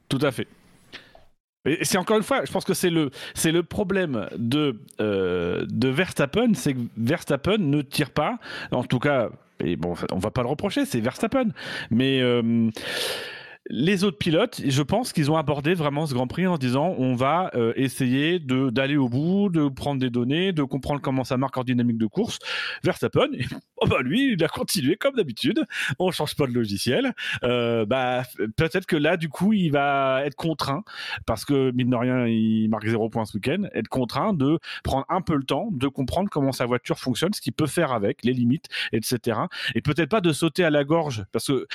[0.07, 0.47] Tout à fait.
[1.65, 5.65] Et c'est encore une fois, je pense que c'est le, c'est le problème de, euh,
[5.69, 8.37] de Verstappen, c'est que Verstappen ne tire pas,
[8.71, 9.29] en tout cas,
[9.59, 11.49] et bon, on va pas le reprocher, c'est Verstappen,
[11.89, 12.69] mais euh,
[13.67, 17.15] les autres pilotes, je pense qu'ils ont abordé vraiment ce Grand Prix en disant on
[17.15, 21.57] va euh, essayer d'aller au bout, de prendre des données, de comprendre comment ça marque
[21.57, 22.37] en dynamique de course.
[22.83, 23.27] Verstappen,
[23.77, 25.65] oh bah lui, il a continué comme d'habitude.
[25.97, 27.13] On change pas de logiciel.
[27.43, 28.23] Euh, bah
[28.55, 30.83] peut-être que là, du coup, il va être contraint
[31.25, 33.63] parce que mine de rien, il marque zéro point ce week-end.
[33.73, 37.41] Être contraint de prendre un peu le temps de comprendre comment sa voiture fonctionne, ce
[37.41, 39.39] qu'il peut faire avec, les limites, etc.
[39.73, 41.67] Et peut-être pas de sauter à la gorge parce que,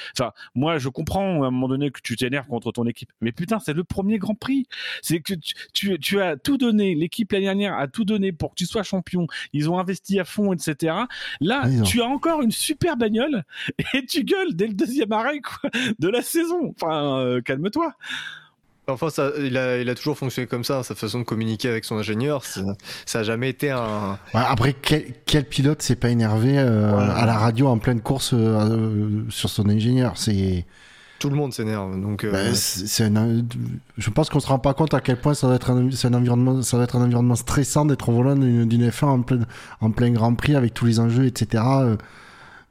[0.55, 3.59] moi, je comprends à un moment donné que tu t'énerves contre ton équipe, mais putain,
[3.59, 4.67] c'est le premier Grand Prix.
[5.03, 8.51] C'est que tu, tu, tu as tout donné, l'équipe l'année dernière a tout donné pour
[8.51, 9.27] que tu sois champion.
[9.53, 10.95] Ils ont investi à fond, etc.
[11.41, 13.45] Là, ont- tu as encore une super bagnole
[13.95, 16.75] et tu gueules dès le deuxième arrêt quoi, de la saison.
[16.81, 17.95] Enfin, euh, calme-toi.
[18.89, 21.85] enfin ça, il, a, il a toujours fonctionné comme ça, sa façon de communiquer avec
[21.85, 22.45] son ingénieur.
[22.45, 24.19] Ça a jamais été un.
[24.35, 27.15] Ouais, après, quel, quel pilote s'est pas énervé euh, Voilà.
[27.15, 30.17] à la radio en pleine course euh, euh, sur son ingénieur?
[30.17, 30.67] C'est
[31.21, 32.01] Tout le monde s'énerve.
[32.01, 33.45] Donc, euh, bah, c'est c'est un-
[33.99, 36.09] je pense qu'on se rend pas compte à quel point ça doit être un, c'est
[36.09, 39.21] un environnement, ça doit être un environnement stressant d'être au volant d'une d'une F1 en
[39.23, 39.41] plein,
[39.81, 41.63] en plein Grand Prix avec tous les enjeux, etc.
[41.83, 41.97] euh.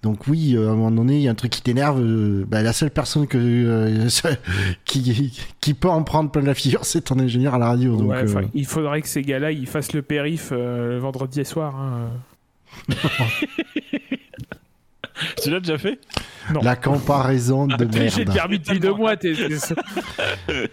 [0.02, 2.02] Donc oui, euh, à un moment donné, il y a un truc qui t'énerve.
[2.46, 4.08] bah, la seule personne que euh,
[4.86, 7.98] qui, qui peut en prendre plein la figure, c'est ton ingénieur à la radio.
[7.98, 10.98] Donc, Ouais, enfin, euh, Il faudrait que ces gars-là ils fassent le périph euh, le
[11.00, 11.76] vendredi soir.
[11.76, 12.10] hein.
[15.44, 16.00] Tu l'as déjà fait?
[16.54, 16.62] Non.
[16.62, 18.34] la comparaison de J'ai merde.
[18.34, 19.16] permis depuis deux mois.
[19.18, 19.50] t'es- t'es-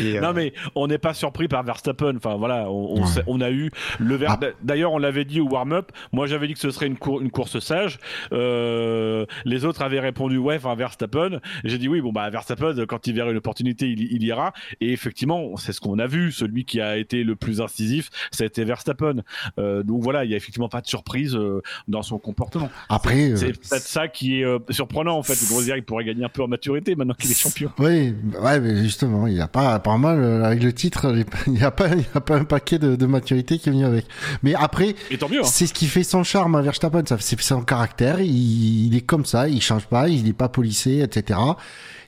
[0.00, 2.16] et, euh, Non mais on n'est pas surpris par Verstappen.
[2.16, 3.06] Enfin voilà, on, on, Ouais.
[3.06, 4.46] sait- on a eu le Ver- Ah.
[4.62, 5.90] D'ailleurs, on l'avait dit au warm-up.
[6.12, 7.98] Moi, j'avais dit que ce serait une, cour- une course sage.
[8.32, 11.40] Euh, les autres avaient répondu ouais, enfin Verstappen.
[11.64, 14.52] J'ai dit oui, bon bah Verstappen, quand il verra une opportunité, il, il ira.
[14.80, 16.32] Et effectivement, c'est ce qu'on a vu.
[16.32, 19.16] Celui qui a été le plus incisif, ça a été Verstappen.
[19.58, 22.70] Euh, donc voilà, il y a effectivement pas de surprise euh, dans son comportement.
[22.88, 25.34] Après, C'est peut-être ça qui est surprenant en fait.
[25.64, 27.70] Dire qu'il pourrait gagner un peu en maturité maintenant qu'il est champion.
[27.78, 29.69] Oui, ouais, mais justement, il a pas.
[29.70, 32.44] Ça, apparemment, le- avec le titre, les- il n'y a, pas- y a pas un
[32.44, 34.06] paquet de, de maturité qui est venu avec.
[34.42, 34.94] Mais après,
[35.38, 35.44] hein.
[35.44, 39.00] c'est ce qui fait son charme à Verstappen, ça, c'est son caractère, il, il est
[39.00, 41.38] comme ça, il change pas, il n'est pas policé, etc.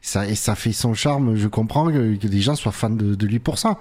[0.00, 3.14] Ça, et ça fait son charme, je comprends que, que des gens soient fans de,
[3.14, 3.78] de lui pour ça.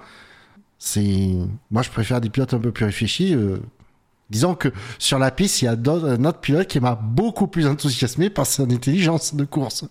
[0.78, 1.30] C'est,
[1.70, 3.34] moi je préfère des pilotes un peu plus réfléchis.
[3.34, 3.58] euh.
[4.30, 4.68] Disons que
[4.98, 8.46] sur la piste, il y a un autre pilote qui m'a beaucoup plus enthousiasmé par
[8.46, 9.84] son intelligence de course.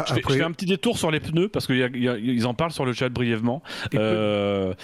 [0.00, 2.54] Ah, Je fais, après- je fais un petit détour sur les pneus parce qu'ils en
[2.54, 3.62] parlent sur le chat brièvement.
[3.94, 4.74] Euh,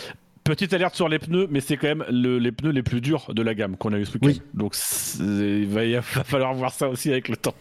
[0.45, 3.33] petite alerte sur les pneus, mais c'est quand même le- les pneus les plus durs
[3.35, 4.29] de la gamme qu'on a eu ce week-end.
[4.29, 4.43] Oui.
[4.55, 4.77] Donc
[5.19, 7.55] il va, il va falloir voir ça aussi avec le temps.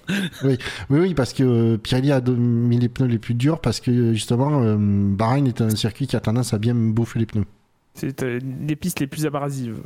[0.43, 0.57] Oui,
[0.91, 4.61] oui, parce que euh, Pirelli a mis les pneus les plus durs parce que justement,
[4.63, 7.45] euh, Bahreïn est un circuit qui a tendance à bien bouffer les pneus.
[7.95, 9.79] C'est euh, les pistes les plus abrasives.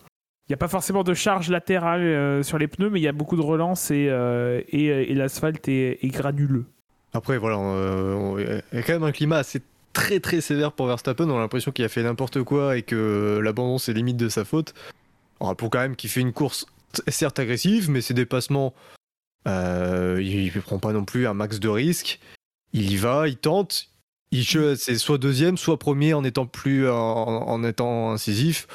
[0.47, 3.07] Il n'y a pas forcément de charge latérale euh, sur les pneus, mais il y
[3.07, 6.65] a beaucoup de relance et, euh, et, et l'asphalte est, est granuleux.
[7.13, 7.57] Après, voilà,
[8.37, 9.61] il y a quand même un climat assez
[9.93, 11.29] très très sévère pour Verstappen.
[11.29, 14.45] On a l'impression qu'il a fait n'importe quoi et que l'abandon c'est limite de sa
[14.45, 14.73] faute.
[15.39, 16.65] On pour quand même qu'il fait une course
[17.07, 18.73] certes agressive, mais ses dépassements,
[19.47, 22.19] euh, il, il prend pas non plus un max de risque.
[22.73, 23.89] Il y va, il tente.
[24.31, 28.67] Il c'est soit deuxième, soit premier en étant plus en, en étant incisif.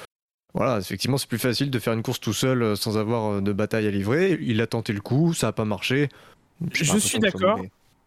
[0.52, 3.40] Voilà, effectivement, c'est plus facile de faire une course tout seul euh, sans avoir euh,
[3.40, 4.39] de bataille à livrer.
[4.40, 6.09] Il a tenté le coup, ça a pas marché.
[6.73, 7.61] Je suis d'accord.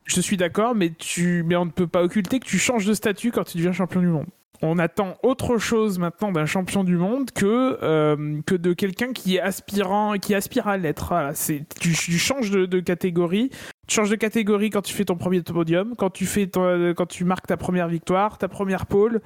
[0.08, 1.44] Je suis d'accord, mais, tu...
[1.46, 4.00] mais on ne peut pas occulter que tu changes de statut quand tu deviens champion
[4.02, 4.26] du monde.
[4.64, 9.36] On attend autre chose maintenant d'un champion du monde que, euh, que de quelqu'un qui
[9.36, 11.10] est aspirant, qui aspire à l'être.
[11.10, 13.52] Voilà, c'est, tu, tu changes de, de catégorie.
[13.88, 17.06] Tu changes de catégorie quand tu fais ton premier podium, quand tu, fais ton- quand
[17.06, 19.22] tu marques ta première victoire, ta première pole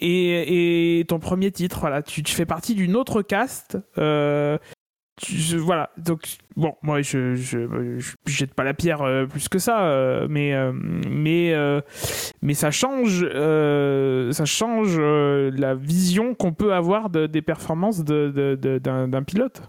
[0.00, 1.80] et, et ton premier titre.
[1.80, 3.78] Voilà, tu, tu fais partie d'une autre caste.
[3.98, 4.58] euh,
[5.26, 6.22] je- voilà, donc
[6.56, 7.66] bon, moi je je,
[7.98, 11.80] je, je jette pas la pierre euh, plus que ça, euh, mais euh, mais euh,
[12.42, 18.04] mais ça change euh, ça change euh, la vision qu'on peut avoir de- des performances
[18.04, 19.62] de, de- de- d'un, d'un pilote.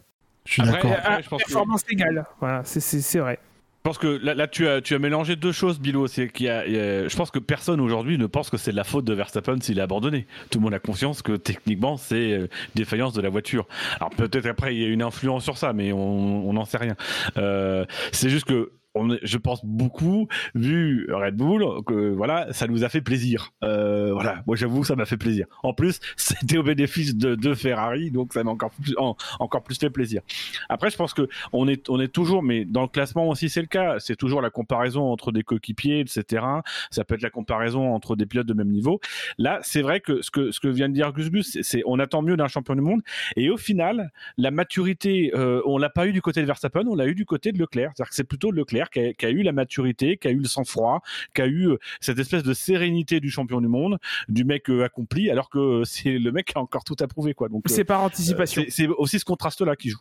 [0.45, 0.91] Je suis d'accord.
[1.30, 3.39] pense que- performance égale, voilà, c'est, c'est, c'est vrai.
[3.80, 6.06] Je pense que là, là, tu, as, tu as mélangé deux choses, Bilo.
[6.07, 6.65] C'est qu'il y a,
[7.07, 9.80] je pense que personne aujourd'hui ne pense que c'est de la faute de Verstappen s'il
[9.80, 10.27] a abandonné.
[10.51, 13.68] Tout le monde a conscience que techniquement c'est euh, défaillance de la voiture.
[13.95, 16.77] Alors peut-être après il y a une influence sur ça, mais on on n'en sait
[16.77, 16.95] rien.
[17.38, 22.89] Euh, c'est juste que je pense beaucoup, vu Red Bull, que voilà, ça nous a
[22.89, 23.51] fait plaisir.
[23.63, 25.45] Euh, voilà, moi j'avoue, ça m'a fait plaisir.
[25.63, 29.77] En plus, c'était au bénéfice de, Ferrari, donc ça m'a encore plus, en- encore plus
[29.77, 30.21] fait plaisir.
[30.69, 33.61] Après, je pense que on est, on est toujours, mais dans le classement aussi, c'est
[33.61, 33.99] le cas.
[33.99, 36.43] C'est toujours la comparaison entre des coéquipiers, etc.
[36.91, 38.99] Ça peut être la comparaison entre des pilotes de même niveau.
[39.37, 41.29] Là, c'est vrai que ce que, ce que vient de dire Gus
[41.61, 43.01] c'est, on attend mieux d'un champion du monde.
[43.35, 46.95] Et au final, la maturité, euh, on l'a pas eu du côté de Verstappen, on
[46.95, 47.91] l'a eu du côté de Leclerc.
[47.95, 50.39] C'est-à-dire que c'est plutôt Leclerc qui a, qui a eu la maturité, qui a eu
[50.39, 51.01] le sang-froid,
[51.33, 53.97] qui a eu euh, cette espèce de sérénité du champion du monde,
[54.27, 57.07] du mec euh, accompli, alors que euh, c'est le mec qui a encore tout à
[57.07, 57.49] prouver, quoi.
[57.49, 58.63] Donc, euh, C'est par anticipation.
[58.65, 59.99] c'est, c'est aussi ce contraste-là qui joue.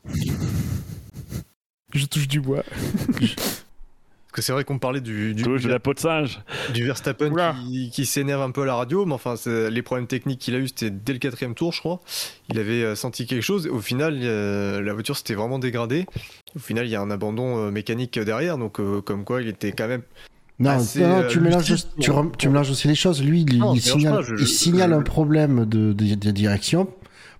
[1.94, 2.64] Je touche du bois.
[4.38, 6.38] Parce que c'est vrai qu'on parlait du, du, de la peau de singe.
[6.72, 7.56] du Verstappen Oula.
[7.66, 9.34] qui, qui s'énerve un peu à la radio, mais enfin,
[9.68, 11.98] les problèmes techniques qu'il a eu, c'était dès le quatrième tour, je crois.
[12.48, 13.66] Il avait euh, senti quelque chose.
[13.66, 16.06] Au final, euh, la voiture s'était vraiment dégradée.
[16.54, 19.48] Au final, il y a un abandon euh, mécanique derrière, donc euh, comme quoi il
[19.48, 20.02] était quand même.
[20.60, 23.20] Non, assez, non, tu, mélanges, tu, tu mélanges aussi les choses.
[23.22, 26.30] Lui, il, Non, signale, pas, je- il je- signale je- un problème de, de, de
[26.30, 26.88] direction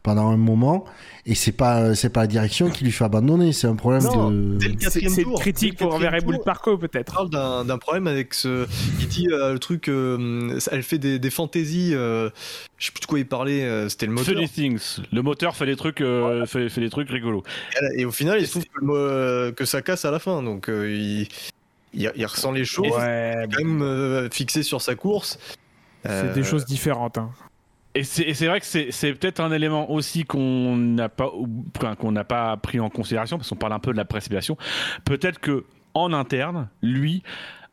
[0.09, 0.85] pendant un moment,
[1.27, 4.31] et c'est pas c'est pas la direction qui lui fait abandonner, c'est un problème Non,
[4.31, 4.59] de.
[4.89, 7.13] C'est, une critique pour Bull tour, Parco Il peut-être.
[7.13, 8.67] parle d'un d'un problème avec ce.
[9.01, 9.89] Il dit euh, le truc.
[9.89, 11.93] euh, elle fait des, des fantaisies.
[11.95, 12.31] euh,
[12.79, 13.63] je sais plus de quoi il parlait.
[13.65, 14.35] euh, C'était le moteur.
[14.35, 15.01] Funny things.
[15.13, 17.43] Le moteur fait des trucs, euh, fait, fait des trucs rigolos.
[17.97, 20.43] Et au final, il se trouve que, euh, ça casse à la fin.
[20.43, 21.29] Donc euh, il,
[21.93, 22.87] il, il ressent les choses.
[22.97, 25.39] Ouais, Il est quand même euh, fixé sur sa course.
[26.05, 27.19] c'est Euh, des choses différentes.
[27.19, 27.31] hein.
[27.99, 31.33] Et c'est vrai que c'est peut-être un élément aussi qu'on n'a pas
[32.25, 34.57] pas pris en considération parce qu'on parle un peu de la précipitation.
[35.05, 35.65] Peut-être que
[35.95, 37.25] en interne, lui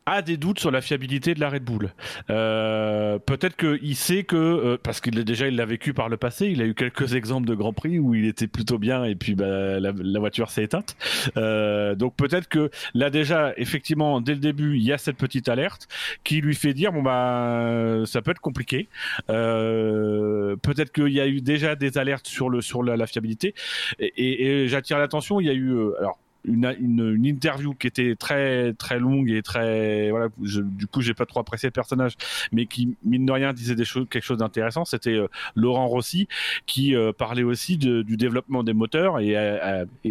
[0.06, 1.92] a des doutes sur la fiabilité de la Red Bull.
[2.30, 6.46] Euh, peut-être qu'il sait que euh, parce qu'il déjà il l'a vécu par le passé,
[6.46, 9.34] il a eu quelques exemples de Grand Prix où il était plutôt bien et puis
[9.34, 10.96] bah, la, voiture s'est éteinte.
[11.36, 15.48] Euh, donc peut-être que là déjà effectivement dès le début il y a cette petite
[15.48, 15.88] alerte
[16.24, 18.88] qui lui fait dire bon bah ça peut être compliqué.
[19.28, 23.54] Euh, peut-être qu'il y a eu déjà des alertes sur le sur la, fiabilité
[23.98, 25.40] et, et- et j'attire l'attention.
[25.40, 29.42] Il y a eu euh, alors une, une, interview qui était très très longue et
[29.42, 30.28] très voilà.
[30.38, 32.14] Du coup, j'ai pas trop apprécié le personnage,
[32.52, 34.84] mais qui mine de rien disait des choses, quelque chose d'intéressant.
[34.84, 36.28] C'était euh, Laurent Rossi
[36.66, 39.36] qui euh, parlait aussi de, du développement des moteurs et,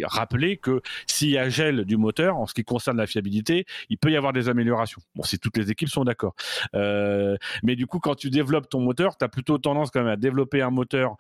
[0.04, 3.98] rappelait que s'il y a gel du moteur en ce qui concerne la fiabilité, il
[3.98, 5.02] peut y avoir des améliorations.
[5.16, 6.36] Bon, si toutes les équipes sont d'accord.
[6.76, 10.10] Euh, mais du coup, quand tu développes ton moteur, tu as plutôt tendance quand même
[10.10, 11.16] à développer un moteur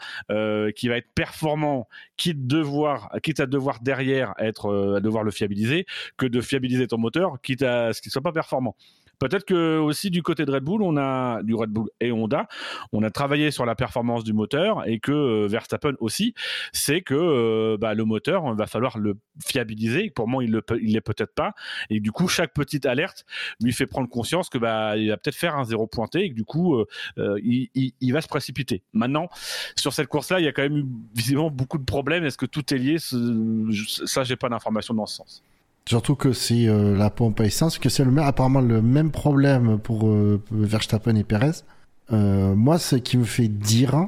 [0.75, 1.87] qui va être performant,
[2.17, 5.85] quitte, devoir, quitte à devoir derrière être, devoir le fiabiliser,
[6.17, 8.75] que de fiabiliser ton moteur, quitte à ce qu'il soit pas performant.
[9.19, 12.47] Peut-être que aussi du côté de Red Bull, on a du Red Bull et Honda,
[12.91, 16.33] on a travaillé sur la performance du moteur et que euh, Verstappen aussi,
[16.71, 19.15] c'est que euh, bah, le moteur, il va falloir le
[19.45, 20.09] fiabiliser.
[20.09, 21.53] Pour moi, il il l'est peut-être pas.
[21.89, 23.25] Et du coup, chaque petite alerte
[23.61, 26.35] lui fait prendre conscience que bah il va peut-être faire un zéro pointé et que
[26.35, 26.75] du coup,
[27.17, 28.83] euh, il, va se précipiter.
[28.93, 29.29] Maintenant,
[29.75, 32.25] sur cette course-là, il y a quand même eu visiblement beaucoup de problèmes.
[32.25, 32.97] Est-ce que tout est lié?
[32.99, 35.43] Ça, j'ai pas d'informations dans ce sens.
[35.87, 39.77] Surtout que c'est euh, la pompe à essence, que c'est le, apparemment le même problème
[39.77, 41.51] pour euh, Verstappen et Perez.
[42.11, 44.07] Euh, moi, ce qui me fait dire,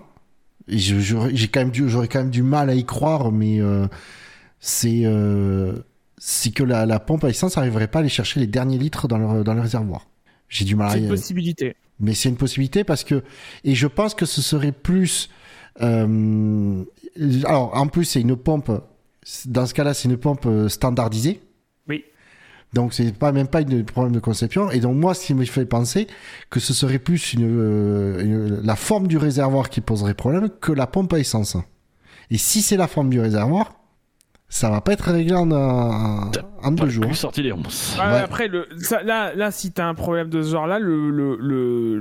[0.67, 3.59] et j'ai quand même du, j'aurais quand même du mal à y croire, mais
[4.59, 5.05] c'est
[6.19, 9.07] c'est que la, la, pompe à essence n'arriverait pas à aller chercher les derniers litres
[9.07, 10.07] dans le, dans le réservoir.
[10.49, 10.91] J'ai du mal à.
[10.93, 11.75] C'est une possibilité.
[11.99, 13.23] Mais c'est une possibilité parce que
[13.63, 15.29] et je pense que ce serait plus.
[15.79, 18.71] alors en plus c'est une pompe.
[19.45, 21.41] Dans ce cas-là, c'est une pompe standardisée.
[22.73, 24.69] Donc c'est pas même pas un problème de conception.
[24.71, 26.07] Et donc moi, ce qui me fait penser
[26.49, 30.71] que ce serait plus une, euh, une, la forme du réservoir qui poserait problème que
[30.71, 31.57] la pompe à essence.
[32.29, 33.73] Et si c'est la forme du réservoir,
[34.49, 36.31] ça va pas être réglé en, en,
[36.63, 37.13] en deux jours.
[37.15, 37.97] sorti les 11.
[37.99, 38.03] Ouais.
[38.03, 41.99] Après, le, ça, là, là, si t'as un problème de ce genre-là, le, le, le,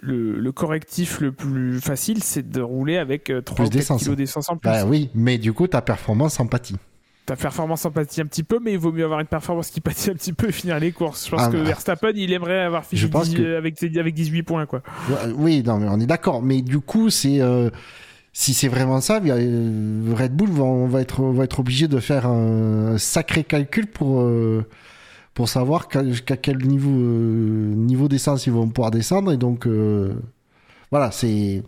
[0.00, 4.16] le, le, correctif le plus facile, c'est de rouler avec 3 plus ou 4 kilos
[4.16, 4.70] d'essence en plus.
[4.70, 6.76] Bah oui, mais du coup, ta performance en pâtit
[7.26, 9.80] ta performance en pâtit un petit peu, mais il vaut mieux avoir une performance qui
[9.80, 11.26] pâtit un petit peu et finir les courses.
[11.26, 11.56] Je pense ah, que.
[11.56, 13.02] Verstappen, il aimerait avoir fini
[13.56, 14.66] avec, avec 18 points.
[14.66, 14.82] Quoi.
[15.36, 16.42] Oui, non, mais on est d'accord.
[16.42, 17.70] Mais du coup, c'est euh,
[18.32, 22.00] si c'est vraiment ça, euh, Red Bull va, on va être, va être obligé de
[22.00, 24.66] faire un sacré calcul pour, euh,
[25.34, 29.32] pour savoir jusqu'à quel niveau, niveau d'essence ils vont pouvoir descendre.
[29.32, 29.68] Et donc,
[30.90, 31.62] voilà, c'est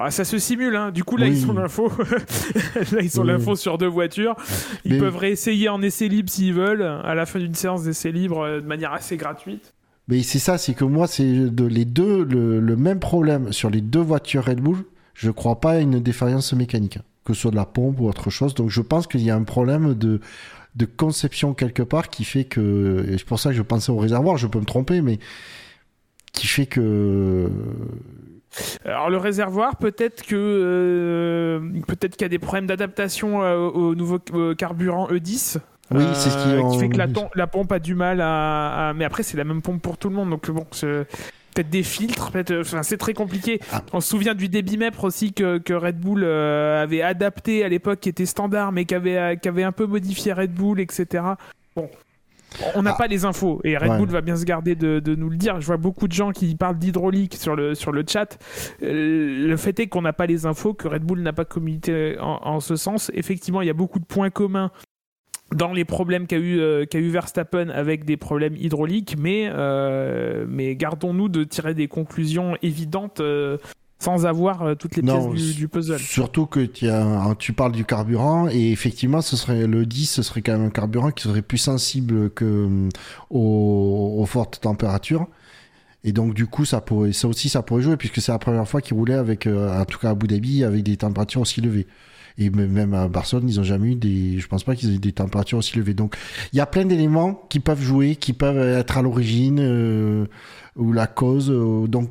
[0.00, 0.90] ah, ça se simule, hein.
[0.92, 1.90] du coup là ils ont l'info.
[2.92, 4.36] là ils ont l'info sur deux voitures.
[4.84, 8.40] Ils peuvent réessayer en essai libre s'ils veulent, à la fin d'une séance d'essai libre
[8.40, 9.74] euh, de manière assez gratuite.
[10.06, 13.80] Mais c'est ça, c'est que moi c'est de les deux le, même problème sur les
[13.80, 14.84] deux voitures Red Bull.
[15.14, 18.30] Je crois pas à une défaillance mécanique, que ce soit de la pompe ou autre
[18.30, 18.54] chose.
[18.54, 20.20] Donc je pense qu'il y a un problème de
[20.76, 23.98] de conception quelque part qui fait que et c'est pour ça que je pensais au
[23.98, 24.36] réservoir.
[24.36, 25.18] Je peux me tromper, mais
[26.32, 27.50] qui fait que
[28.84, 33.94] alors le réservoir, peut-être que euh, peut-être qu'il y a des problèmes d'adaptation euh, au
[33.94, 35.58] nouveau euh, carburant E10.
[35.90, 39.06] Oui, c'est ce qui, qui fait que la, la, pompe a du mal à, mais
[39.06, 40.66] après c'est la même pompe pour tout le monde donc bon
[41.54, 42.30] peut-être des filtres.
[42.60, 43.58] Enfin, c'est très compliqué.
[43.72, 43.82] Ah.
[43.94, 48.10] On se souvient du débitmètre aussi que, que Red Bull avait adapté à l'époque, qui
[48.10, 51.24] était standard, mais qui avait, qui avait un peu modifié Red Bull, etc.
[51.74, 51.88] Bon,
[52.74, 52.96] on n'a ah.
[52.96, 55.60] pas les infos et Red Bull va bien se garder de, nous le dire.
[55.60, 58.38] Je vois beaucoup de gens qui parlent d'hydraulique sur le, sur le chat.
[58.82, 62.16] Euh, le fait est qu'on n'a pas les infos, que Red Bull n'a pas communiqué
[62.20, 63.10] en, ce sens.
[63.14, 64.70] Effectivement, il y a beaucoup de points communs
[65.54, 70.44] dans les problèmes qu'a eu, euh, qu'a eu Verstappen avec des problèmes hydrauliques, mais, euh,
[70.46, 73.22] mais gardons-nous de tirer des conclusions évidentes
[73.98, 75.98] sans avoir euh, toutes les pièces du, puzzle.
[75.98, 76.60] Surtout que
[77.34, 80.70] tu parles du carburant et effectivement, ce serait le 10, ce serait quand même un
[80.70, 82.88] carburant qui serait plus sensible que euh,
[83.30, 85.26] aux, fortes températures.
[86.04, 88.68] Et donc du coup, ça pourrait, ça aussi, ça pourrait jouer puisque c'est la première
[88.68, 91.60] fois qu'il roulait avec, euh, en tout cas à Abu Dhabi, avec des températures aussi
[91.60, 91.88] levées.
[92.40, 95.00] Et même à Barcelone, ils ont jamais eu des, je pense pas qu'ils aient eu
[95.00, 95.94] des températures aussi levées.
[95.94, 96.14] Donc,
[96.52, 100.28] il y a plein d'éléments qui peuvent jouer, qui peuvent être à l'origine
[100.76, 101.48] ou la cause.
[101.88, 102.10] donc,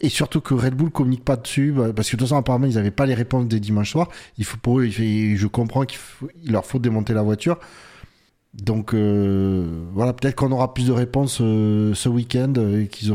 [0.00, 2.66] et surtout que Red Bull communique pas dessus bah, parce que de toute façon apparemment
[2.66, 4.08] ils n'avaient pas les réponses des dimanches soirs
[4.38, 5.98] il faut pour eux je comprends qu'il
[6.46, 7.58] leur faut démonter la voiture.
[8.54, 13.14] Donc euh, voilà peut-être qu'on aura plus de réponses euh, ce week-end euh, qu'ils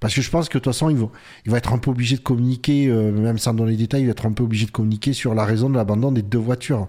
[0.00, 1.10] parce que je pense que de toute façon ils vont
[1.46, 4.10] il va être un peu obligé de communiquer même sans donner les détails il va
[4.10, 6.88] être un peu obligé de communiquer sur la raison de l'abandon des deux voitures.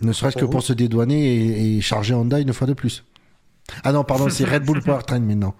[0.00, 3.04] Ne serait-ce que pour se dédouaner et, charger Honda une fois de plus.
[3.82, 5.54] Ah non pardon c'est Red Bull Powertrain maintenant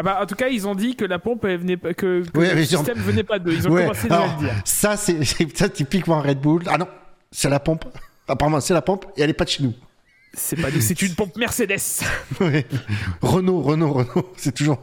[0.00, 2.30] ah bah, en tout cas, ils ont dit que la pompe elle venait que, que
[2.32, 3.52] le système venait pas d'eux.
[3.52, 4.54] Ils ont commencé à le dire.
[4.64, 5.24] Ça, c'est
[5.56, 6.62] ça typiquement Red Bull.
[6.68, 6.86] Ah non,
[7.32, 7.84] c'est la pompe.
[8.28, 9.74] Apparemment, c'est la pompe et elle est pas de chez nous.
[10.34, 12.04] C'est pas c'est une pompe Mercedes.
[13.22, 14.32] Renault, Renault, Renault.
[14.36, 14.78] C'est toujours.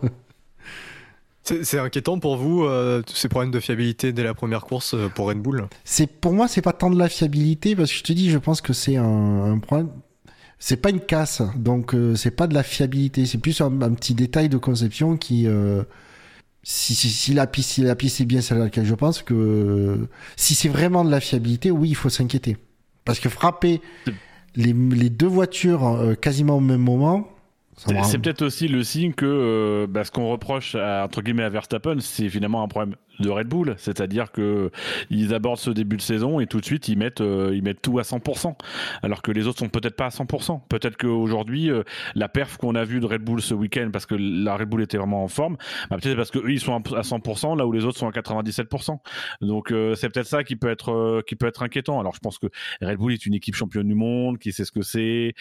[1.44, 5.28] C'est inquiétant pour vous euh, ces problèmes de fiabilité dès la première course euh, pour
[5.28, 5.68] Red Bull?
[5.86, 8.40] C'est pour moi c'est pas tant de la fiabilité parce que je te dis je
[8.40, 9.90] pense que c'est un, un, problème
[10.60, 13.94] c'est pas une casse, donc euh, c'est pas de la fiabilité, c'est plus un, un
[13.94, 15.84] petit détail de conception qui, euh,
[16.64, 19.22] si, si, si la piste, si la piste est bien celle à laquelle je pense
[19.22, 22.58] que, si c'est vraiment de la fiabilité, oui, il faut s'inquiéter,
[23.04, 23.82] parce que frapper
[24.56, 27.28] les, les deux voitures euh, quasiment au même moment,
[27.78, 31.50] C'est peut-être aussi le signe que euh, bah, ce qu'on reproche à, entre guillemets à
[31.50, 34.72] Verstappen, c'est finalement un problème de Red Bull, c'est-à-dire que
[35.10, 37.82] ils abordent ce début de saison et tout de suite ils mettent euh, ils mettent
[37.82, 38.56] tout à 100%,
[39.04, 40.62] alors que les autres sont peut-être pas à 100%.
[40.70, 41.84] Peut-être qu'aujourd'hui euh,
[42.16, 44.82] la perf qu'on a vue de Red Bull ce week-end parce que la Red Bull
[44.82, 45.58] était vraiment en forme,
[45.90, 48.12] bah, peut-être parce que eux ils sont à 100% là où les autres sont à
[48.12, 48.98] 97%.
[49.42, 52.00] Donc euh, c'est peut-être ça qui peut être euh, qui peut être inquiétant.
[52.00, 52.48] Alors je pense que
[52.82, 55.34] Red Bull est une équipe championne du monde, qui sait ce que c'est.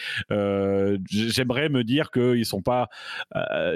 [1.09, 2.89] J'aimerais me dire qu'ils sont pas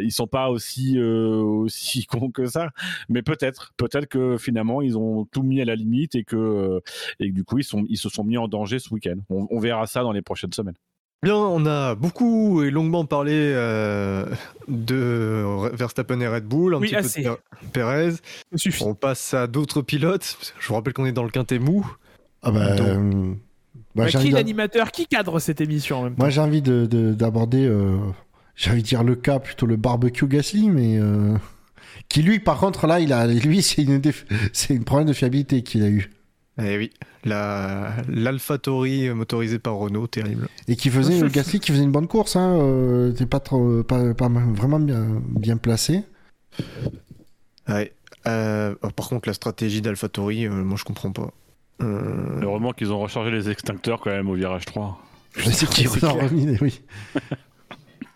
[0.01, 2.69] ils sont pas aussi aussi cons que ça,
[3.09, 6.79] mais peut-être peut-être que finalement ils ont tout mis à la limite et que euh,
[7.19, 9.15] et que du coup ils sont ils se sont mis en danger ce week-end.
[9.29, 10.75] On, on verra ça dans les prochaines semaines.
[11.21, 14.25] Bien, on a beaucoup et longuement parlé euh,
[14.69, 15.43] de
[15.73, 17.23] Verstappen et Red Bull, un Oui, petit assez.
[17.23, 18.13] peu de Per- Perez.
[18.81, 20.53] On passe à d'autres pilotes.
[20.59, 21.85] Je vous rappelle qu'on est dans le quintet mou.
[22.41, 23.33] Ah bah, Donc- euh,
[23.95, 26.85] bah, Bah, qui l'animateur Qui cadre cette émission en même temps Moi, j'ai envie de-
[26.85, 27.97] de- d'aborder, euh,
[28.55, 31.35] j'ai envie de dire le cas plutôt le barbecue Gasly, mais euh,
[32.09, 35.13] qui lui, par contre, là, il a, lui, c'est une, déf- c'est une problème de
[35.13, 36.09] fiabilité qu'il a eu
[36.61, 36.91] Eh oui,
[37.25, 40.47] la l'AlphaTauri motorisé par Renault, terrible.
[40.67, 42.35] et qui faisait Gasly qui faisait une bonne course.
[42.35, 46.03] Hein, euh, t'es pas trop, pas, pas vraiment bien, bien placé.
[47.67, 47.93] Ouais.
[48.27, 51.31] Euh, oh, par contre, la stratégie d'AlphaTauri, euh, moi je comprends pas.
[51.81, 55.01] Euh, Heureusement qu'ils ont rechargé les extincteurs quand même au virage 3.
[55.37, 56.29] C'est qui c'est en a clair.
[56.29, 56.81] remis, oui.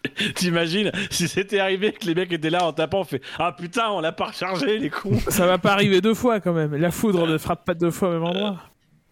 [0.36, 3.90] T'imagines si c'était arrivé que les mecs étaient là en tapant, on fait ah putain
[3.90, 5.20] on l'a pas rechargé les cons.
[5.30, 6.76] Ça va pas arriver deux fois quand même.
[6.76, 8.60] La foudre ne frappe pas deux fois au même endroit.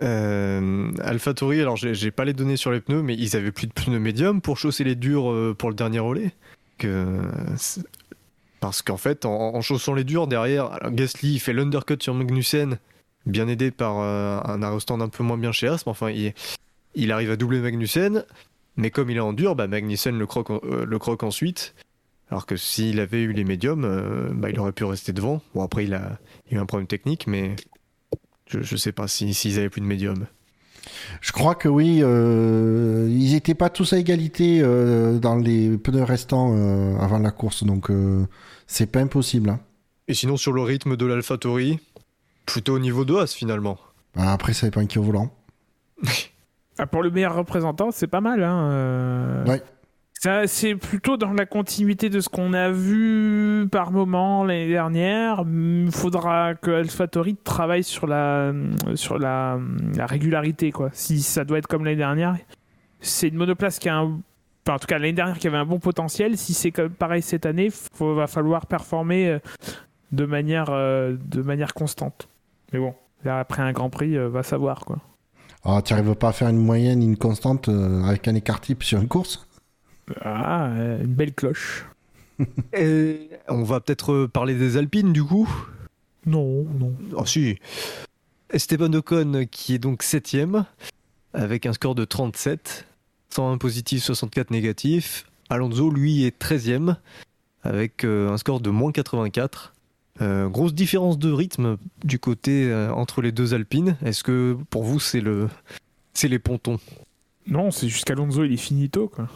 [0.03, 3.73] Euh, AlphaTauri, alors j'ai pas les données sur les pneus, mais ils avaient plus de
[3.73, 6.31] pneus médium pour chausser les durs euh, pour le dernier relais.
[6.77, 7.21] Que
[8.59, 12.13] parce qu'en fait, en, en chaussant les durs derrière, alors Gasly il fait l'undercut sur
[12.13, 12.77] Magnussen,
[13.25, 16.33] bien aidé par euh, un aérostand un peu moins bien chez As, mais enfin il,
[16.95, 18.23] il arrive à doubler Magnussen,
[18.77, 21.73] mais comme il est en dur, bah, Magnussen le croque, en- euh, le croque ensuite.
[22.29, 25.41] Alors que s'il avait eu les médiums, euh, bah, il aurait pu rester devant.
[25.53, 26.17] Bon après il a,
[26.49, 27.55] il a eu un problème technique, mais
[28.47, 30.25] je, je sais pas si- s'ils avaient plus de médium.
[31.21, 36.03] Je crois que oui, euh, ils étaient pas tous à égalité euh, dans les pneus
[36.03, 36.53] restants
[36.99, 37.89] avant la course, donc
[38.65, 39.49] c'est pas impossible.
[39.51, 39.59] hein.
[40.07, 41.79] Et sinon, sur le rythme de l'AlphaTauri,
[42.45, 43.77] plutôt au niveau de As finalement.
[44.15, 45.31] Bah, après, ça dépend qui est au volant.
[46.81, 48.43] Ah, pour le meilleur représentant, c'est pas mal.
[48.43, 48.71] Hein.
[48.71, 49.45] euh.
[49.45, 49.61] Ouais.
[50.13, 55.43] Ça, c'est plutôt dans la continuité de ce qu'on a vu par moment l'année dernière.
[55.47, 58.51] Il faudra que AlphaTauri travaille sur la,
[58.95, 59.59] sur la,
[59.95, 60.71] la régularité.
[60.71, 60.89] Quoi.
[60.93, 62.35] Si ça doit être comme l'année dernière,
[62.99, 64.19] c'est une monoplace qui a un.
[64.65, 66.35] enfin, en tout cas, l'année dernière, qui avait un bon potentiel.
[66.35, 69.39] Si c'est comme pareil cette année, il va falloir performer euh,
[70.11, 72.27] de manière, euh, de manière constante.
[72.73, 74.83] Mais bon, là, après un Grand Prix, va savoir.
[74.85, 74.97] Quoi.
[75.63, 78.83] Ah, tu n'arrives pas à faire une moyenne, une constante euh, avec un écart type
[78.83, 79.47] sur une course?
[80.21, 81.85] Ah, euh, une belle cloche.
[82.73, 85.47] Et on va peut-être euh, parler des Alpines du coup?
[86.25, 86.93] Non, non.
[87.15, 87.57] Oh si.
[88.51, 90.65] Esteban Ocon qui est donc septième
[91.33, 92.85] avec un score de 37,
[93.29, 95.25] 101 positif, 64 négatif.
[95.49, 96.95] Alonso lui est 13e
[97.63, 99.73] avec un score de moins 84.
[100.19, 103.95] Euh, grosse différence de rythme du côté euh, entre les deux Alpines.
[104.05, 105.47] Est-ce que pour vous c'est le
[106.13, 106.79] c'est les pontons?
[107.47, 109.27] Non, c'est jusqu'Alonso, il est finito, quoi.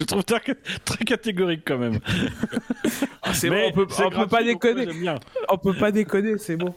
[0.00, 0.38] Je trouve ça
[0.84, 1.98] très catégorique quand même.
[3.32, 4.86] c'est Mais bon, on peut, c'est on peut pas déconner.
[5.48, 6.74] On peut pas déconner, c'est bon.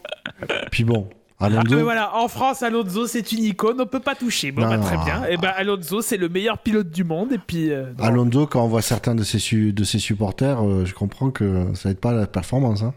[0.70, 1.08] Puis bon,
[1.38, 4.52] Ah, Alonso, mais voilà, en France, Alonso, c'est une icône, on peut pas toucher.
[4.52, 5.04] Bon, Non, bah, non, très ah.
[5.04, 5.24] bien.
[5.26, 7.32] Et ben Alonso, c'est le meilleur pilote du monde.
[7.32, 7.92] Et puis, euh.
[7.98, 11.68] Alonso, quand on voit certains de ses, su- de ses supporters, euh, je comprends que
[11.74, 12.82] ça n'aide pas la performance.
[12.82, 12.94] Hein.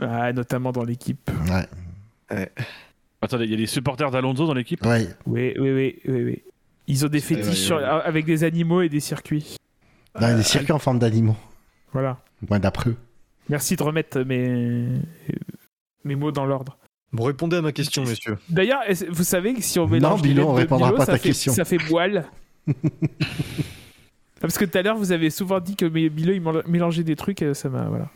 [0.00, 1.30] Ah, notamment dans l'équipe.
[1.48, 2.48] Ouais.
[3.22, 4.84] Attendez, il y a des supporters d'Alonso dans l'équipe?
[4.86, 5.08] Ouais.
[5.26, 6.42] Oui, oui, oui, oui, oui.
[6.86, 9.56] Ils ont des fétiches ouais, sur- avec des animaux et des circuits.
[10.20, 11.36] Non, il y a des circuits en forme d'animaux.
[11.92, 12.18] Voilà.
[12.48, 12.96] Ouais, d'après eux.
[13.48, 14.86] Merci de remettre mes,
[16.04, 16.78] mes mots dans l'ordre.
[17.12, 18.38] Bon, répondez à ma question, messieurs.
[18.48, 21.02] D'ailleurs, vous savez que si on mélange Bilo, les on lettres de répondra Bilo, pas
[21.02, 21.52] à ça ta fait- question.
[21.52, 22.24] Ça fait boile.
[24.40, 27.04] Parce que tout à l'heure, vous avez souvent dit que mes- Bilo, il mél- mélangeait
[27.04, 27.84] des trucs, et ça m'a.
[27.84, 28.08] Voilà.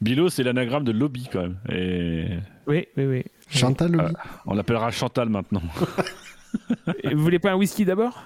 [0.00, 1.58] Bilo, c'est l'anagramme de lobby quand même.
[1.70, 2.26] Et
[2.66, 3.24] Oui, oui, oui.
[3.50, 4.14] Chantal, Lobby
[4.46, 5.62] on l'appellera Chantal maintenant.
[7.02, 8.22] Et Vous voulez pas un whisky d'abord?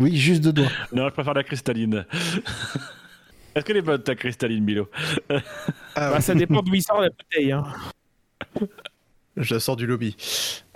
[0.00, 0.70] Oui, juste deux doigts.
[0.92, 2.04] non, je préfère la cristalline.
[3.54, 4.90] Est-ce qu'elle est bonne ta cristalline, Bilo?
[5.30, 7.52] Ah, Bah, Ça dépend d'où il sort la bouteille.
[7.52, 7.64] Hein.
[9.36, 10.16] Je la sors du lobby.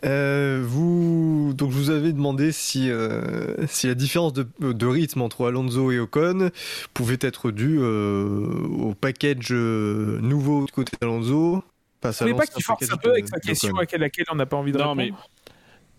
[0.05, 5.23] Euh, vous, donc je vous avais demandé si, euh, si la différence de, de rythme
[5.23, 6.51] entre Alonso et Ocon
[6.95, 8.47] pouvait être due euh,
[8.79, 11.65] au package nouveau du côté d'Alonso.
[12.03, 14.47] Vous voulez pas qu'il force package un peu avec sa question à laquelle on n'a
[14.47, 15.19] pas envie de Non, répondre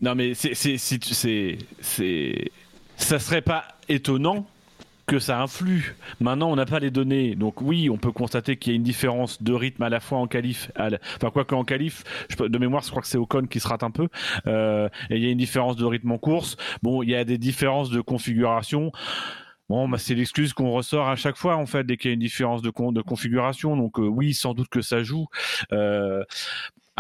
[0.01, 2.51] mais- Non, mais c'est, c'est, c'est, c'est, c'est-
[2.95, 4.47] ça serait pas étonnant
[5.09, 5.95] que ça influe.
[6.19, 8.83] Maintenant, on n'a pas les données, donc oui, on peut constater qu'il y a une
[8.83, 12.57] différence de rythme à la fois en qualif, la- enfin quoi qu'en qualif, je de
[12.57, 14.07] mémoire, je crois que c'est Ocon qui se rate un peu,
[14.47, 16.55] Euh, et il y a une différence de rythme en course.
[16.83, 18.91] Bon, il y a des différences de configuration.
[19.69, 22.15] Bon, bah, c'est l'excuse qu'on ressort à chaque fois, en fait, dès qu'il y a
[22.15, 23.77] une différence de, de configuration.
[23.77, 25.27] Donc, euh, oui, sans doute que ça joue.
[25.71, 26.23] Euh,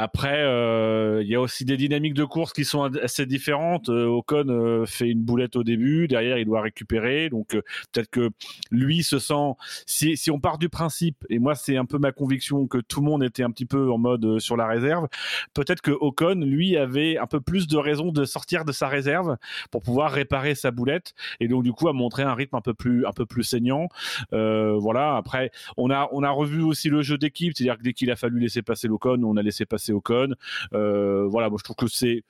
[0.01, 3.89] après, euh, il y a aussi des dynamiques de course qui sont assez différentes.
[3.89, 7.29] Euh, Ocon euh, fait une boulette au début, derrière il doit récupérer.
[7.29, 8.29] Donc peut-être que
[8.71, 9.55] lui se sent.
[9.85, 13.01] Si, si on part du principe, et moi c'est un peu ma conviction que tout
[13.01, 15.09] le monde était un petit peu en mode sur la réserve,
[15.53, 19.35] peut-être que Ocon lui avait un peu plus de raisons de sortir de sa réserve
[19.69, 22.73] pour pouvoir réparer sa boulette et donc du coup a montré un rythme un peu
[22.73, 23.89] plus un peu plus saignant.
[24.31, 25.17] Euh, voilà.
[25.17, 28.15] Après, on a on a revu aussi le jeu d'équipe, c'est-à-dire que dès qu'il a
[28.15, 30.35] fallu laisser passer l'Ocon, on a laissé passer Ocon.
[30.73, 32.23] Euh, voilà, moi je trouve que c'est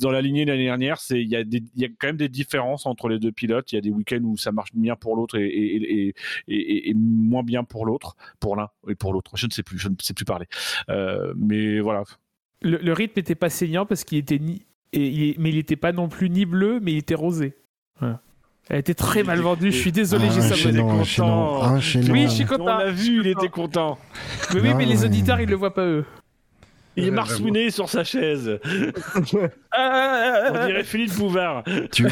[0.00, 2.86] dans la lignée de l'année dernière, c'est il y a y quand même des différences
[2.86, 3.72] entre les deux pilotes.
[3.72, 6.14] Il y a des week-ends où ça marche bien pour l'autre et, et, et,
[6.48, 9.32] et, et- et moins bien pour l'autre, pour l'un et pour l'autre.
[9.36, 10.46] Je ne sais plus, je ne sais plus parler.
[10.90, 12.04] Euh, mais voilà.
[12.62, 14.62] le, le rythme n'était pas saignant parce qu'il était ni.
[14.92, 17.54] Et, il- mais il n'était pas non plus ni bleu, mais il était rosé.
[18.00, 18.20] Voilà.
[18.70, 20.88] Elle était très mal vendue, je suis désolé, Ah, j'ai content.
[21.00, 22.12] enchaînant.
[22.12, 22.76] Oui, je suis On content.
[22.78, 23.98] l'a vu, il était content.
[24.52, 26.04] Mais oui, Non, mais les auditeurs, ils le voient pas eux.
[26.98, 28.58] Il est Ouais, marsouiné sur sa chaise.
[29.76, 31.62] On dirait Philippe Bouvard.
[31.92, 32.06] Tu-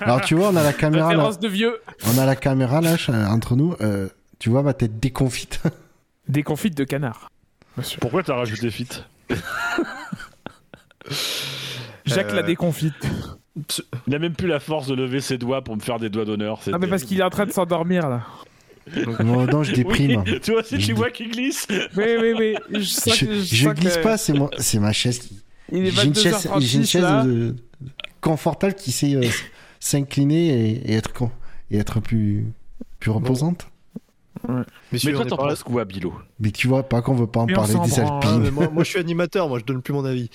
[0.00, 1.80] Alors tu vois, on a la caméra là, de vieux.
[2.06, 2.96] on a la caméra là
[3.28, 3.74] entre nous.
[3.80, 4.08] euh,
[4.38, 5.60] tu vois ma tête déconfite.
[6.28, 7.28] Des confites de canard.
[7.76, 7.98] Monsieur.
[8.00, 8.88] Pourquoi t'as rajouté fit
[12.06, 12.94] Jacques Euh, la déconfite.
[14.06, 16.24] Il a même plus la force de lever ses doigts pour me faire des doigts
[16.24, 16.60] d'honneur.
[16.72, 18.22] Ah, mais parce qu'il est en train de s'endormir là.
[19.24, 20.22] Non, non, je déprime.
[20.26, 21.66] Oui, tu vois, si Je tu vois qu'il glisse.
[21.96, 22.54] Oui, oui, oui.
[22.72, 25.18] Je, sens Je, que- je sens glisse que- pas, c'est mon- c'est ma chaise.
[25.18, 25.40] qui-
[25.72, 27.24] J'ai une chaise, j'ai une 22h36 chaise là.
[28.20, 29.22] confortable qui sait euh,
[29.80, 31.30] s'incliner et, et être con-
[31.70, 32.44] et être plus
[33.00, 33.66] plus reposante.
[34.92, 37.46] Messieurs, Mais toi, t'en penses quoi, Bilo Mais tu vois, pas qu'on veut pas en
[37.46, 38.00] Mais parler des.
[38.00, 38.40] Ah, Alpines.
[38.42, 40.28] mais moi, moi, je suis animateur, moi je donne plus mon avis.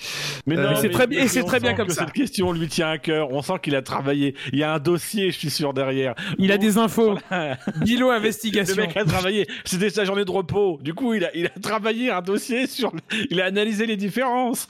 [0.46, 2.04] Mais Euh, non, mais c'est très bien- et c'est on très bien comme que ça.
[2.06, 3.30] Cette question lui tient à cœur.
[3.30, 4.34] On sent qu'il a travaillé.
[4.52, 6.14] Il y a un dossier, je suis sûr, derrière.
[6.38, 7.16] Il a des infos.
[7.84, 8.76] Bilo Le investigation.
[8.76, 9.46] mec a travaillé.
[9.64, 10.78] C'était sa journée de repos.
[10.82, 12.92] Du coup, il a, il a travaillé un dossier sur.
[13.30, 14.66] Il a analysé les différences.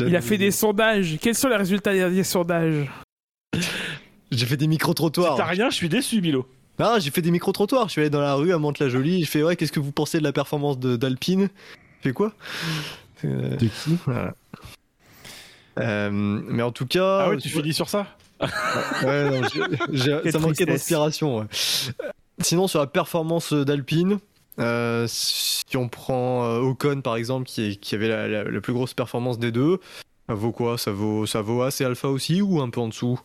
[0.00, 1.16] Il a fait des sondages.
[1.20, 2.88] Quels sont les résultats des sondages?
[4.32, 5.36] J'ai fait des Si micro-trottoirs.
[5.36, 6.46] t'as rien, je suis déçu, Bilo.
[6.78, 7.86] Non, j'ai fait des micro-trottoirs.
[7.88, 9.24] Je suis allé dans la rue à Mantes-la-Jolie.
[9.24, 11.48] Je fais ouais, qu'est-ce que vous pensez de la performance d'Alpine?
[12.00, 12.32] Je fais quoi?
[13.24, 13.96] Euh, De qui?
[14.04, 14.34] voilà.
[15.78, 18.06] Euh, mais en tout cas, Ah ouais, tu finis sur ça?
[19.02, 19.62] Ouais, non, j'ai-
[19.92, 21.38] j'ai- Quelle ça manquait d'inspiration.
[21.38, 21.44] ouais.
[22.40, 24.18] Sinon, sur la performance d'Alpine,
[24.58, 28.60] euh, si on prend euh, Ocon par exemple, qui, est- qui avait la, la- la
[28.60, 29.78] plus grosse performance des deux,
[30.28, 30.76] ça vaut quoi?
[30.76, 33.18] Ça vaut, ça vaut A, c'est Alpha aussi ou un peu en dessous?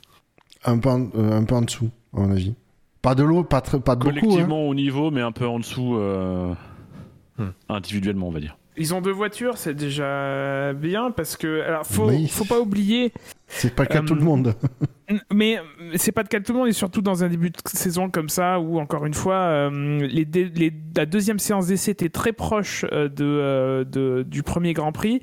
[0.63, 2.53] Un, peu en, euh, un peu en dessous, à mon avis.
[3.01, 4.15] Pas de l'eau, pas, très- pas de beaucoup.
[4.15, 4.21] hein.
[4.21, 5.95] Collectivement au niveau, mais un peu en dessous.
[5.97, 6.53] euh,
[7.37, 7.49] Hmm.
[7.69, 8.57] Individuellement, on va dire.
[8.77, 12.27] Ils ont deux voitures, c'est déjà bien parce que alors faut Oui.
[12.27, 13.11] faut pas oublier
[13.47, 14.53] C'est pas le cas de tout le Euh, monde.
[15.33, 15.57] mais
[15.95, 18.09] c'est pas le cas de tout le monde et surtout dans un début de saison
[18.09, 22.09] comme ça où encore une fois euh, les, dé- les- la deuxième séance d'essai était
[22.09, 25.21] très proche euh, de, euh, de- du premier Grand Prix.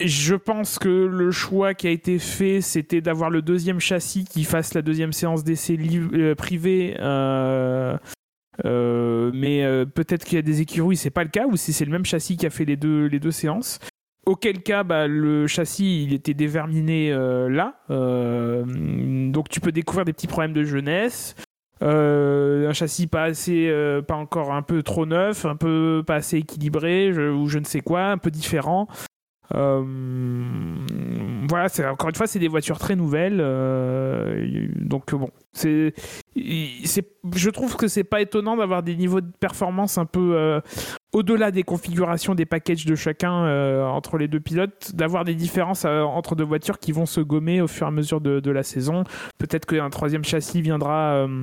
[0.00, 4.44] Je pense que le choix qui a été fait, c'était d'avoir le deuxième châssis qui
[4.44, 6.34] fasse la deuxième séance d'essai euh,
[7.00, 7.98] euh,
[8.64, 11.72] euh, mais euh, peut-être qu'il y a des écuries, c'est pas le cas, ou si
[11.72, 13.80] c'est le même châssis qui a fait les deux, séances.
[14.24, 17.80] Auquel cas, bah, le châssis, il était déverminé là.
[17.88, 21.34] Donc tu peux découvrir des petits problèmes de jeunesse.
[21.80, 23.72] Un châssis pas assez,
[24.06, 27.80] pas encore un peu trop neuf, un peu pas assez équilibré, ou je ne sais
[27.80, 28.86] quoi, un peu différent.
[29.54, 29.82] Euh,
[31.48, 35.94] voilà, c'est encore une fois, c'est des voitures très nouvelles, euh, donc bon, c'est,
[36.36, 40.60] je trouve que c'est pas étonnant d'avoir des niveaux de performance un peu euh,
[41.12, 45.86] au-delà des configurations des packages de chacun euh, entre les deux pilotes, d'avoir des différences
[45.86, 48.62] euh, entre deux voitures qui vont se gommer au fur et à mesure de, la
[48.62, 49.04] saison.
[49.38, 51.14] Peut-être qu'un troisième châssis viendra.
[51.14, 51.42] euh,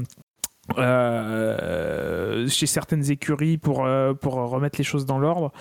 [0.77, 5.52] euh, chez certaines écuries pour, euh, pour remettre les choses dans l'ordre.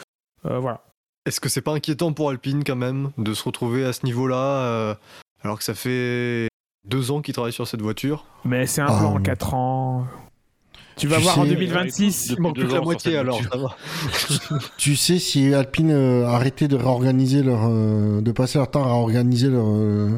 [0.46, 0.82] Euh, voilà.
[1.26, 4.36] Est-ce que c'est pas inquiétant pour Alpine quand même de se retrouver à ce niveau-là
[4.36, 4.94] euh,
[5.42, 6.48] alors que ça fait
[6.86, 8.26] deux ans qu'ils travaillent sur cette voiture?
[8.44, 9.20] Mais c'est un Ah, plan en.
[9.22, 10.06] 4 ans.
[10.96, 12.28] Tu vas Tu voir en sais- 2026.
[12.28, 13.52] Depuis Il manque plus que la moitié alors, voiture.
[13.52, 13.58] ça
[14.50, 14.58] va.
[14.76, 18.90] Tu sais si Alpine euh, arrêtait de réorganiser leur, euh, de passer leur temps à
[18.90, 20.10] organiser leur, euh,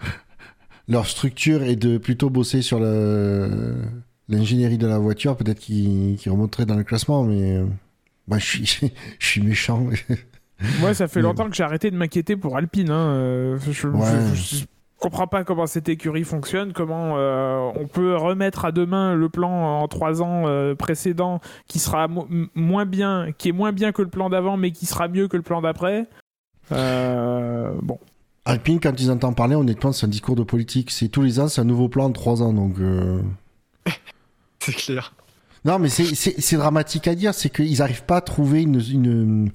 [0.88, 3.76] leur structure et de plutôt bosser sur le-
[4.30, 7.66] l'ingénierie de la voiture, peut-être qu'ils qu'ils remonteraient dans le classement, mais euh,
[8.32, 8.64] je suis,
[9.18, 9.86] je suis méchant.
[10.80, 12.90] Moi, ça fait longtemps que j'ai arrêté de m'inquiéter pour Alpine.
[12.90, 13.08] hein.
[13.10, 14.00] Euh, Je, Ouais.
[14.34, 14.64] je- je
[14.98, 19.50] comprends pas comment cette écurie fonctionne, comment euh, on peut remettre à demain le plan
[19.82, 22.08] en trois ans euh, précédent qui sera
[22.54, 25.36] moins bien, qui est moins bien que le plan d'avant, mais qui sera mieux que
[25.36, 26.06] le plan d'après.
[26.72, 27.98] Euh, bon,
[28.46, 30.90] Alpine, quand ils entendent parler, honnêtement, c'est un discours de politique.
[30.90, 32.78] C'est tous les ans, c'est un nouveau plan de trois ans, donc.
[32.78, 33.20] euh,
[34.60, 35.12] C'est clair.
[35.64, 39.50] Non, mais c'est- dramatique à dire, c'est qu'ils n'arrivent pas à trouver une, une,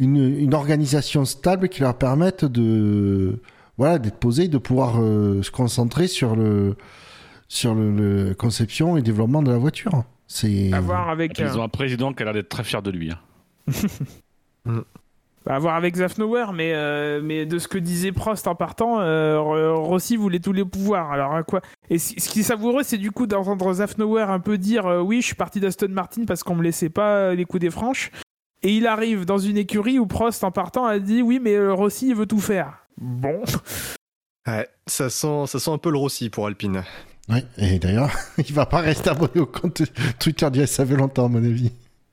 [0.00, 3.40] une, une organisation stable qui leur permette de
[3.78, 6.76] voilà d'être posés, de pouvoir euh, se concentrer sur le
[7.48, 10.04] sur le, le conception et développement de la voiture.
[10.26, 11.38] C'est à voir avec.
[11.38, 13.10] Ils euh, ont un président qui a l'air d'être très fier de lui.
[13.12, 13.18] hein.
[15.46, 19.40] À voir avec Zafnauer, mais, euh, mais de ce que disait Prost en partant, euh,
[19.40, 21.10] Ro- Rossi voulait tous les pouvoirs.
[21.10, 21.60] Alors à quoi
[21.90, 25.00] Et ce ce qui est savoureux, c'est du coup d'entendre Zafnauer un peu dire euh,
[25.00, 27.70] Oui, je suis parti d'Aston Martin parce qu'on me laissait pas euh, les coups des
[27.70, 28.10] franches.
[28.62, 31.74] Et il arrive dans une écurie où Prost en partant a dit Oui, mais euh,
[31.74, 32.86] Rossi il veut tout faire.
[33.00, 33.42] Bon.
[34.46, 36.82] Ouais, ça sent, ça sent un peu le Rossi pour Alpine.
[37.28, 37.44] ouais.
[37.58, 39.82] Et d'ailleurs, il va pas rester abonné au compte
[40.18, 41.70] Twitter du SAV longtemps, à mon avis.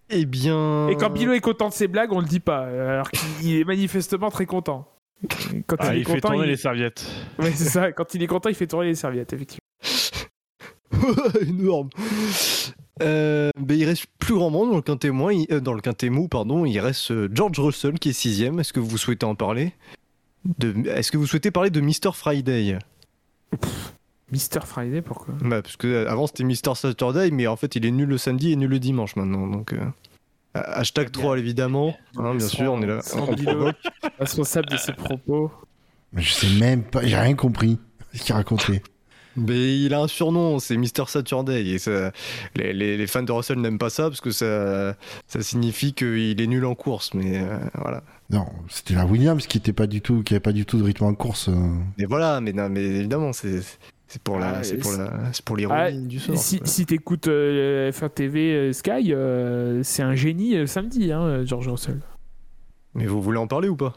[0.09, 0.87] Eh bien.
[0.89, 2.61] Et quand Bilo est content de ses blagues, on le dit pas.
[2.65, 4.87] Alors qu'il est manifestement très content.
[5.67, 6.49] Quand Ah, il fait content, tourner il...
[6.51, 7.05] les serviettes.
[7.37, 7.91] Ouais, c'est ça.
[7.91, 9.59] Quand il est content, il fait tourner les serviettes, effectivement.
[11.41, 11.89] énorme.
[13.01, 15.81] Euh, ben, il reste plus grand monde dans le quintet moins, il- euh, dans le
[15.81, 16.65] quintet mou, pardon.
[16.65, 18.59] Il reste euh, George Russell qui est sixième.
[18.59, 19.73] Est-ce que vous souhaitez en parler
[20.57, 20.87] de...
[20.89, 22.79] Est-ce que vous souhaitez parler de Mr Friday?
[24.31, 24.61] Mr.
[24.65, 25.33] Friday, pourquoi?
[25.41, 28.17] Bah, Parce que euh, avant c'était Mr Saturday, mais en fait il est nul le
[28.17, 29.47] samedi et nul le dimanche maintenant.
[29.47, 29.79] Donc euh,
[30.53, 31.95] hashtag troll évidemment.
[32.17, 33.01] Hein, bien sûr, on est là.
[34.19, 35.51] responsable de ses propos.
[36.13, 37.77] Mais je sais même pas, j'ai rien compris
[38.13, 38.81] ce qu'il racontait.
[39.35, 41.65] Mais il a un surnom, c'est Mr Saturday.
[41.67, 42.11] Et ça,
[42.55, 44.95] les, les- les fans de Russell n'aiment pas ça parce que ça,
[45.27, 47.13] ça signifie qu'il est nul en course.
[47.13, 48.03] Mais euh, voilà.
[48.31, 50.83] Non, c'était la Williams qui était pas du tout, qui avait pas du tout de
[50.83, 51.47] rythme en course.
[51.47, 51.53] euh.
[51.97, 53.61] Mais voilà, mais, non, mais évidemment, c'est
[54.09, 56.37] c'est pour, la, Ah, c'est pour, la, c'est pour l'ironie Ah, du sort.
[56.37, 61.45] Si, si t'écoutes euh, F1 TV euh, Sky, euh, c'est un génie euh, samedi, hein,
[61.45, 62.01] George Russell.
[62.95, 63.93] Mais vous voulez en parler ou pas?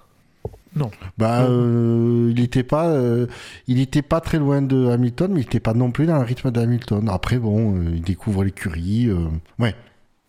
[1.19, 3.27] Bah, euh, il était pas, euh,
[3.67, 6.25] il était pas très loin de Hamilton, mais il était pas non plus dans le
[6.25, 7.09] rythme d'Hamilton.
[7.11, 9.09] Après, bon, euh, il découvre l'écurie.
[9.09, 9.27] euh,
[9.59, 9.75] ouais,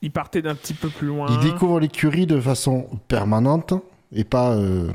[0.02, 1.28] Il partait d'un petit peu plus loin.
[1.30, 3.74] il découvre l'écurie de façon permanente
[4.12, 4.92] et pas euh,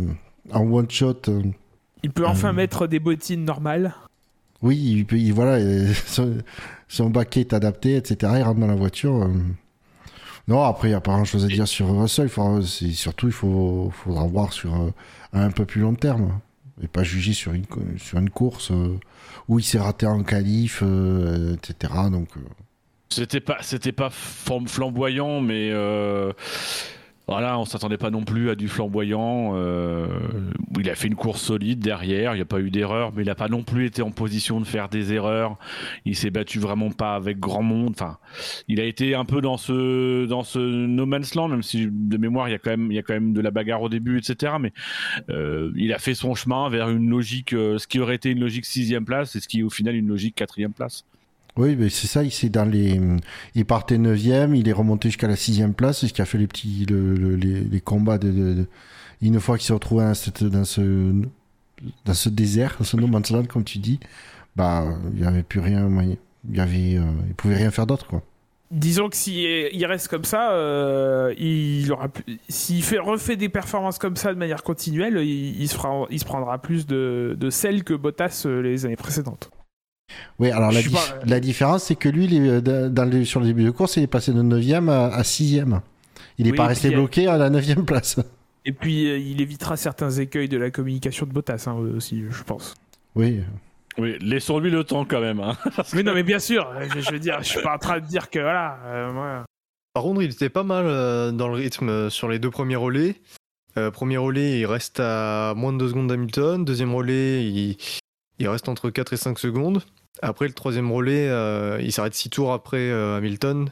[0.53, 1.17] en one shot.
[1.29, 1.41] euh.
[2.03, 2.53] Il peut enfin Euh.
[2.53, 3.95] mettre des bottines normales.
[4.63, 6.39] Oui, il, peut- il- voilà, euh, son,
[6.89, 8.33] son baquet est adapté, etc.
[8.37, 9.23] Il rentre dans la voiture.
[9.23, 9.29] euh.
[10.49, 12.27] Non, après, il n'y a pas grand chose à dire sur Russell.
[12.27, 14.91] Il faudra- c'est- surtout, il faut, faudra voir sur euh,
[15.33, 16.41] à un peu plus long terme.
[16.83, 18.97] Et pas juger sur une, co- sur une course euh,
[19.49, 21.93] où il s'est raté en qualif, euh, etc.
[22.11, 22.41] Donc, euh,
[23.11, 26.33] C'était pas, c'était pas flam- flamboyant, mais euh,
[27.29, 29.53] voilà, on s'attendait pas non plus à du flamboyant.
[29.55, 30.07] euh,
[30.79, 33.27] il a fait une course solide derrière, il n'y a pas eu d'erreur, mais il
[33.27, 35.59] n'a pas non plus été en position de faire des erreurs.
[36.07, 37.91] Il s'est battu vraiment pas avec grand monde.
[37.91, 38.17] Enfin,
[38.67, 42.17] il a été un peu dans ce dans ce no man's land, même si de
[42.17, 43.91] mémoire il y a quand même il y a quand même de la bagarre au
[43.91, 44.55] début, etc.
[44.59, 44.73] Mais
[45.29, 48.41] euh, il a fait son chemin vers une logique, euh, ce qui aurait été une
[48.41, 51.05] logique sixième place, et ce qui est au final une logique quatrième place.
[51.77, 52.23] Oui, c'est ça.
[52.23, 52.31] Il
[53.55, 54.17] il partait 9
[54.55, 57.35] il est remonté jusqu'à la sixième place, ce qui a fait les petits, le- le-
[57.37, 58.31] les, combats de,
[59.21, 61.13] Une fois qu'il s'est retrouvé dans, cette- dans ce,
[62.05, 63.99] dans ce désert, dans ce no man's land, comme tu dis,
[64.57, 65.89] bah, il n'y avait plus rien.
[66.49, 66.61] Il y
[66.99, 67.03] euh,
[67.37, 68.07] pouvait rien faire d'autre.
[68.71, 69.39] Disons que s'il
[69.73, 72.09] il reste comme ça, euh, il aura
[72.51, 76.21] s'il fait, refait des performances comme ça de manière continuelle, il, il se, fera, il
[76.21, 79.51] se prendra plus de, de sel que Bottas euh, les années précédentes.
[80.39, 82.89] Oui, alors la, Je suis dif- pas- la différence, c'est que lui, il est, euh,
[82.89, 85.81] dans sur le début de course, il est passé de 9 à, à 6ème.
[86.39, 88.19] Il n'est Oui, pas resté puis, bloqué à la 9 place.
[88.65, 92.43] Et puis euh, il évitera certains écueils de la communication de Bottas hein, aussi, je
[92.43, 92.75] pense.
[93.15, 93.41] Oui.
[93.99, 95.41] Oui, laissons-lui le temps quand même.
[95.41, 95.57] hein.
[95.93, 98.07] Mais non, mais bien sûr, je, je veux dire, je suis pas en train de
[98.07, 98.79] dire que voilà.
[98.87, 99.43] euh.
[99.93, 102.77] Par contre, il était pas mal euh, dans le rythme euh, sur les deux premiers
[102.77, 103.17] relais.
[103.77, 106.65] Euh, premier relais, il reste à moins de 2 secondes d'Hamilton.
[106.65, 107.77] Deuxième relais, il,
[108.39, 109.83] il reste entre 4 et 5 secondes.
[110.23, 113.71] Après, le troisième relais, euh, il s'arrête 6 tours après euh, Hamilton.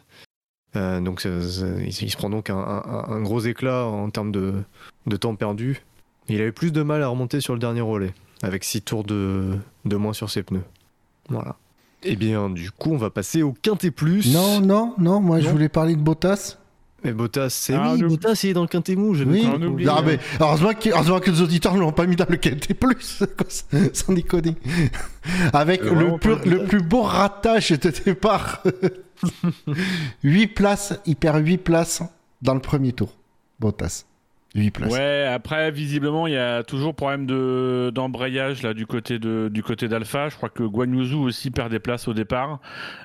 [0.76, 4.10] Euh, donc, ça- ça- il, il se prend donc un, un- un gros éclat en
[4.10, 4.54] termes de,
[5.06, 5.82] de temps perdu.
[6.28, 9.56] Il avait plus de mal à remonter sur le dernier relais, avec 6 tours de,
[9.84, 10.64] de moins sur ses pneus.
[11.28, 11.56] Voilà.
[12.02, 14.32] Eh bien, du coup, on va passer au Quintet Plus.
[14.32, 16.58] Non, non, non, moi je voulais parler de Bottas.
[17.06, 18.16] Mais Bottas, c'est Ah, oui, oublie.
[18.16, 19.14] Bottas, il est dans le Quintet Mou.
[19.14, 19.66] Oui, compris.
[19.66, 19.86] oublie.
[19.88, 22.74] Ah, mais heureusement, que, heureusement que les auditeurs ne l'ont pas mis dans le quintet
[22.74, 23.22] plus,
[23.92, 24.56] sans déconner.
[25.52, 28.62] Avec Euh, le le plus beau ratage de départ.
[30.24, 32.02] 8 places, il perd 8 places
[32.42, 33.12] dans le premier tour.
[33.60, 34.04] Bottas.
[34.56, 34.92] 8 places.
[34.92, 39.62] Ouais, après visiblement il y a toujours problème de d'embrayage là du côté de du
[39.62, 40.28] côté d'Alpha.
[40.28, 42.60] Je crois que Guan Yu Zhou aussi perd des places au départ.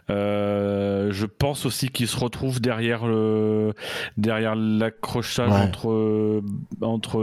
[0.10, 3.74] Euh, je pense aussi qu'il se retrouve derrière le
[4.18, 5.56] derrière l'accrochage Ouais.
[5.62, 6.42] entre
[6.82, 7.18] entre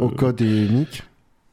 [0.00, 1.02] Au code et Nick.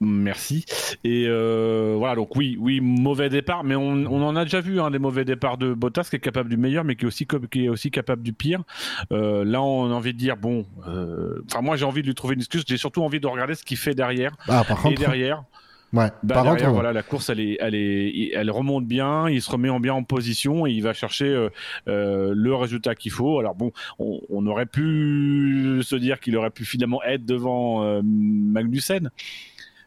[0.01, 0.65] Merci.
[1.03, 4.79] Et euh, voilà, donc oui, oui, mauvais départ, mais on, on en a déjà vu
[4.79, 7.27] hein, des mauvais départs de Bottas qui est capable du meilleur, mais qui est aussi,
[7.51, 8.63] qui est aussi capable du pire.
[9.11, 12.15] Euh, là, on a envie de dire, bon, euh, enfin, moi j'ai envie de lui
[12.15, 14.31] trouver une excuse, j'ai surtout envie de regarder ce qu'il fait derrière.
[14.47, 14.99] Ah, par Et contre.
[15.01, 15.43] derrière,
[15.91, 16.73] Ouais, bah, par derrière, contre.
[16.75, 19.95] voilà, la course, elle, est, elle, est, elle remonte bien, il se remet en bien
[19.95, 21.49] en position et il va chercher euh,
[21.87, 23.39] euh, le résultat qu'il faut.
[23.39, 28.01] Alors bon, on, on aurait pu se dire qu'il aurait pu finalement être devant euh,
[28.03, 29.09] Magnussen.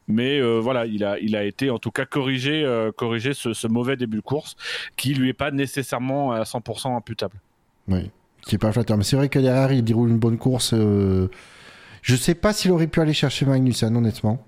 [0.08, 3.52] Mais euh, voilà, il a, il a été en tout cas corrigé, euh, corrigé ce,
[3.52, 4.56] ce mauvais début de course
[4.96, 7.36] qui lui est pas nécessairement à 100% imputable.
[7.88, 8.10] Oui,
[8.42, 8.96] qui est pas flatteur.
[8.96, 10.72] Mais c'est vrai que derrière, il déroule une bonne course.
[10.74, 11.28] euh,
[12.02, 14.44] Je sais pas s'il aurait pu aller chercher Magnussen, honnêtement.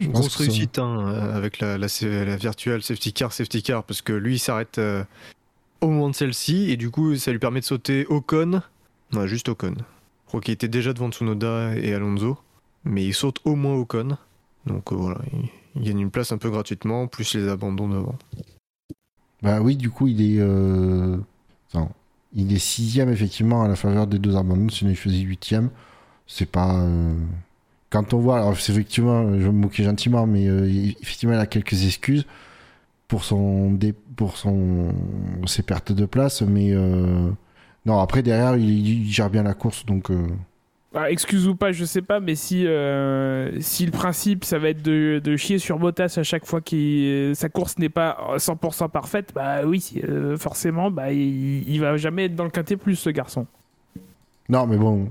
[0.00, 1.86] Je pense Grosse ça- réussite hein, euh, avec la, la,
[2.24, 5.04] la virtuelle safety car, safety car, parce que lui il s'arrête euh,
[5.80, 8.62] au moment de celle-ci et du coup ça lui permet de sauter Ocon,
[9.12, 9.74] non juste Ocon.
[9.76, 12.38] Je crois qu'il était déjà devant Tsunoda et Alonso,
[12.84, 14.16] mais il saute au moins Ocon,
[14.66, 15.20] donc euh, voilà,
[15.76, 18.14] il, gagne une place un peu gratuitement, plus les abandons devant.
[19.42, 20.40] Bah oui, du coup, il est.
[20.40, 21.16] euh,
[22.34, 24.68] il est sixième, effectivement, à la faveur des deux abandons.
[24.68, 25.70] Sinon, il faisait huitième.
[26.26, 26.76] C'est pas.
[26.80, 27.14] euh,
[27.90, 28.38] Quand on voit.
[28.38, 30.44] Alors, c'est effectivement, je vais me moquer gentiment, mais
[31.00, 32.26] effectivement, il a quelques excuses
[33.08, 34.94] pour, son dé- pour son...
[35.46, 36.42] ses pertes de place.
[36.42, 36.72] Mais.
[37.84, 39.84] Non, après, derrière, il, il gère bien la course.
[39.86, 40.10] Donc.
[40.94, 44.58] Euh, Bah, excuse ou pas, je sais pas, mais si, euh, si le principe ça
[44.58, 48.16] va être de, de chier sur Bottas à chaque fois que sa course n'est pas
[48.36, 52.76] 100% parfaite, bah oui, euh, forcément, bah, il, il va jamais être dans le quintet
[52.76, 53.46] plus ce garçon.
[54.48, 55.08] Non, mais bon.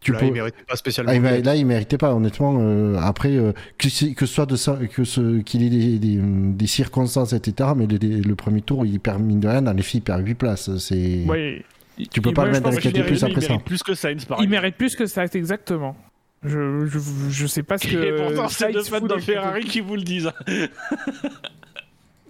[0.00, 1.10] Tu là peux- il méritait pas spécialement.
[1.12, 2.56] Ah, là, il méritait pas, honnêtement.
[2.60, 6.66] euh, après, euh, que, ce soit de ça, que ce, qu'il ait des, des, des
[6.68, 7.70] circonstances, etc.
[7.76, 9.60] Mais le, le premier tour, il perd mine de rien.
[9.62, 10.76] Dans les filles, il perd 8 places.
[10.78, 11.24] C'est.
[11.26, 11.64] Ouais,
[12.06, 13.48] Tu peux Et pas moi, le mettre dans les plus après il ça.
[13.48, 15.96] mérite plus que Sainz, par il mérite plus que ça, exactement.
[16.44, 16.98] Je, je,
[17.30, 17.96] je sais pas ce que.
[17.96, 19.18] Et pourtant, c'est Sainz deux fans de.
[19.18, 20.30] Ferrari qui vous le disent.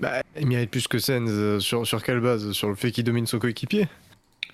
[0.00, 2.52] Bah, il mérite plus que Sainz euh, sur, sur quelle base?
[2.52, 3.88] Sur le fait qu'il domine son coéquipier?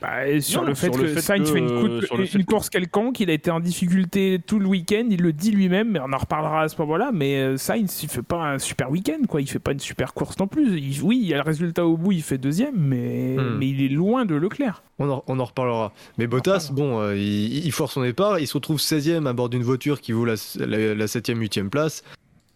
[0.05, 1.66] Bah, sur Non, le fait sur que le fait Sainz que- fait une,
[2.01, 4.66] coup- sur le une fait que- course quelconque, il a été en difficulté tout le
[4.66, 7.10] week-end, il le dit lui-même, mais on en reparlera à ce moment-là.
[7.14, 9.40] Mais euh, Sainz, il fait pas un super week-end, quoi.
[9.40, 10.78] Il fait pas une super course non plus.
[10.78, 13.56] Il- oui, il y a le résultat au bout, il fait deuxième, mais, Hmm.
[13.59, 14.82] mais il est loin de Leclerc.
[14.98, 15.93] On en, on en reparlera.
[16.18, 19.48] Mais Bottas, bon, euh, il, il foire son départ, il se retrouve 16ème à bord
[19.48, 22.05] d'une voiture qui vaut la, la, la 7ème, 8ème place.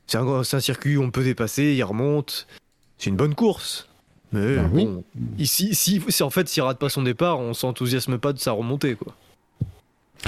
[0.07, 2.47] C'est un, c'est un circuit où on peut dépasser, il remonte.
[2.99, 3.89] C'est une bonne course.
[4.33, 4.85] Mais oui.
[4.85, 5.05] bon,
[5.39, 8.53] ici, si, si en fait, s'il rate pas son départ, on s'enthousiasme pas de sa
[8.53, 9.15] remontée, quoi.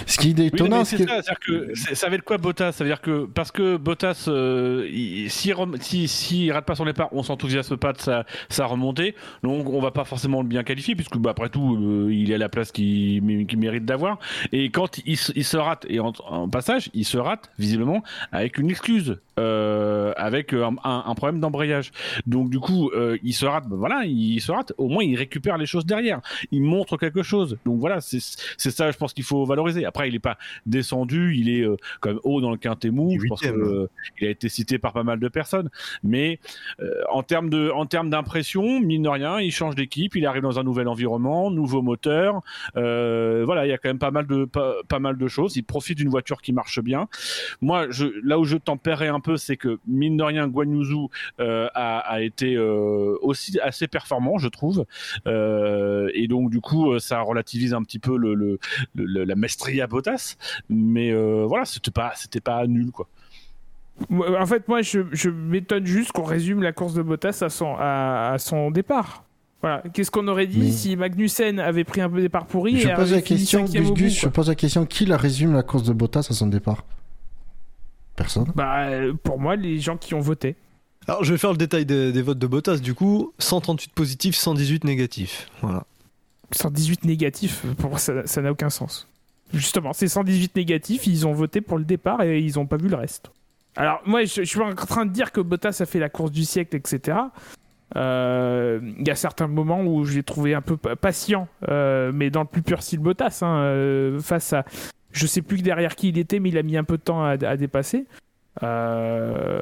[0.06, 1.02] Ce qui est Oui, étonnant, mais c'est que.
[1.08, 2.70] ça, c'est-à-dire que ça va être quoi Bottas?
[2.72, 6.76] Ça veut dire que parce que Bottas, euh, il- s'il rem- si, s'il rate pas
[6.76, 10.48] son départ, on s'enthousiasme pas de sa, sa remontée, donc on va pas forcément le
[10.48, 14.20] bien qualifier puisque bah, après tout, euh, il est à la place qu'il mérite d'avoir.
[14.52, 18.04] Et quand il, se- il se rate, et en, en passage, il se rate visiblement
[18.30, 21.90] avec une excuse, euh, avec un, un- un problème d'embrayage.
[22.26, 24.72] Donc du coup, euh, il se rate, ben voilà, il se rate.
[24.78, 26.20] Au moins, il récupère les choses derrière.
[26.50, 27.56] Il montre quelque chose.
[27.64, 28.20] Donc voilà, c'est
[28.70, 29.84] ça, je pense qu'il faut valoriser.
[29.84, 30.36] Après, il est pas
[30.66, 33.16] descendu, il est euh, quand même haut dans le quintet mou.
[33.20, 33.62] Je pense que, huitième.
[33.66, 33.86] euh,
[34.20, 35.70] il a été cité par pas mal de personnes.
[36.02, 36.38] Mais
[36.80, 40.42] euh, en termes de, en termes d'impression, mine de rien, il change d'équipe, il arrive
[40.42, 42.40] dans un nouvel environnement, nouveau moteur.
[42.76, 45.56] Euh, voilà, il y a quand même pas mal de pas, pas mal de choses.
[45.56, 47.08] Il profite d'une voiture qui marche bien.
[47.60, 50.84] Moi, je, là où je tempérais un peu, c'est que mine de rien, Guan Yu
[50.84, 51.08] Zhou,
[51.40, 54.84] euh, a, a été euh, aussi assez performant, je trouve.
[55.26, 58.58] Euh, et donc du coup, ça relativise un petit peu le, le,
[58.94, 60.36] le- la maestria Bottas.
[60.68, 63.08] Mais euh, voilà, c'était pas c'était pas nul quoi.
[64.10, 67.74] En fait, moi, je, je m'étonne juste qu'on résume la course de Bottas à son,
[67.78, 69.24] à, à son départ.
[69.60, 69.82] Voilà.
[69.92, 72.94] Qu'est-ce qu'on aurait dit Mais- si Magnussen avait pris un peu départ pourri Je et
[72.94, 75.92] pose la question, Gus bout, je pose la question qui la résume la course de
[75.92, 76.86] Bottas à son départ?
[78.20, 78.52] Personne.
[78.54, 80.54] Bah, euh, pour moi, les gens qui ont voté.
[81.08, 82.76] Alors, je vais faire le détail des, des votes de Bottas.
[82.76, 85.48] Du coup, 138 positifs, 118 négatifs.
[85.62, 85.84] Voilà.
[86.52, 89.08] 118 négatifs, pour moi, ça n'a aucun sens.
[89.54, 92.88] Justement, ces 118 négatifs, ils ont voté pour le départ et ils n'ont pas vu
[92.88, 93.30] le reste.
[93.76, 96.08] Alors, moi, je, je suis pas en train de dire que Bottas a fait la
[96.10, 97.16] course du siècle, etc.
[97.96, 102.12] Euh, Il y a certains moments où je l'ai trouvé un peu pa- patient, euh,
[102.14, 104.64] mais dans le plus pur style Bottas, hein, euh, face à.
[105.12, 107.22] Je sais plus derrière qui il était, mais il a mis un peu de temps
[107.24, 108.06] à, à dépasser.
[108.62, 109.60] Euh,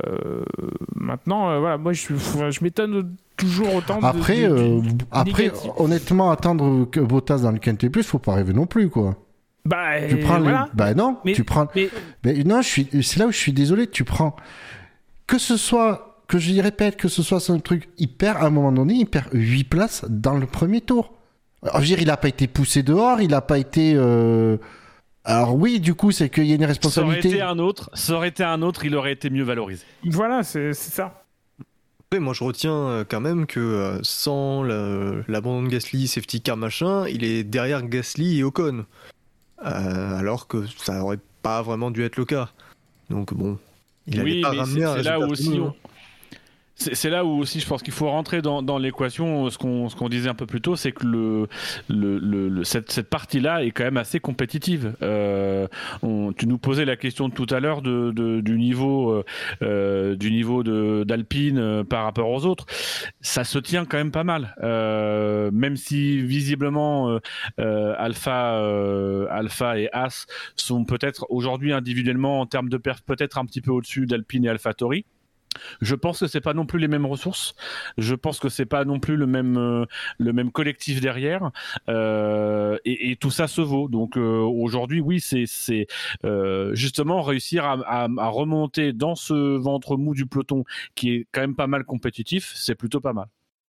[0.97, 2.07] maintenant, euh, voilà, moi je,
[2.51, 4.01] je m'étonne toujours autant.
[4.01, 4.81] de- Après, de- euh,
[5.11, 9.17] après honnêtement, attendre que Bottas dans le Quintet Plus, faut pas rêver non plus, quoi.
[9.65, 10.69] bah, Tu prends les- voilà.
[10.75, 11.69] Bah non, Mais- tu prends.
[12.25, 12.89] mais- non, je suis.
[13.03, 13.87] C'est là où je suis désolé.
[13.87, 14.35] Tu prends.
[15.27, 16.05] Que ce soit.
[16.27, 17.89] Que je répète, que ce soit un truc.
[17.97, 21.15] Il perd, à un moment donné, il perd 8 places dans le premier tour.
[21.63, 23.95] Alors, je veux dire, il a pas été poussé dehors, il a pas été.
[25.29, 27.29] Alors oui, du coup, c'est qu'il y a une Ça aurait responsabilité.
[27.29, 29.85] été un autre, ça aurait été un autre, il aurait été mieux valorisé.
[30.05, 31.23] Voilà, c'est ça.
[32.07, 36.57] Après, moi je retiens euh, quand même que euh, sans l'abandon de Gasly, safety car
[36.57, 38.87] machin, il est derrière Gasly et Ocon.
[39.67, 42.49] Euh, alors que ça aurait pas vraiment dû être le cas.
[43.11, 43.59] Donc bon,
[44.07, 45.75] il oui, pas mais ramener c'est un c'est là où aussi on- hein.
[46.81, 49.51] C'est là où aussi je pense qu'il faut rentrer dans, dans l'équation.
[49.51, 51.49] Ce qu'on disait un peu plus tôt, c'est que le,
[51.89, 54.95] le, le- cette, cette partie-là est quand même assez compétitive.
[55.03, 55.67] Euh,
[56.03, 59.25] on- tu nous posais la question tout à l'heure de, de- du niveau euh,
[59.63, 62.67] euh, du niveau d'Alpine euh, par rapport aux autres.
[63.21, 67.19] Ça se tient quand même pas mal, Euh, même si visiblement
[67.59, 68.59] Alpha
[69.31, 73.73] Alpha et As sont peut-être aujourd'hui individuellement en termes de perf peut-être un petit peu
[73.73, 75.05] au-dessus d'Alpine et AlphaTauri.
[75.81, 77.55] Je pense que c'est pas non plus les mêmes ressources.
[77.99, 79.85] Je pense que c'est pas non plus le même euh,
[80.19, 81.51] le même collectif derrière.
[81.89, 83.89] Euh, et, tout ça se vaut.
[83.89, 85.87] Donc euh, aujourd'hui, oui, c'est c'est
[86.73, 90.65] justement réussir à- à remonter dans ce ventre mou du peloton
[90.95, 92.53] qui est quand même pas mal compétitif.
[92.55, 93.27] C'est plutôt pas mal.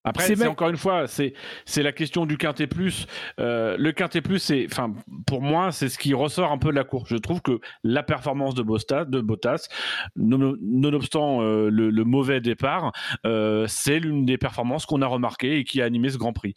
[0.10, 1.34] Après, C'est c'est même- encore une fois, c'est
[1.66, 3.06] c'est la question du quintet plus.
[3.40, 4.94] Euh, le quintet plus, c'est, enfin,
[5.28, 7.10] pour moi, c'est ce qui ressort un peu de la course.
[7.10, 9.68] Je trouve que la performance de Bottas, de Bottas,
[10.16, 12.92] non- nonobstant euh, le, le mauvais départ,
[13.26, 16.54] euh, c'est l'une des performances qu'on a remarquées et qui a animé ce Grand Prix.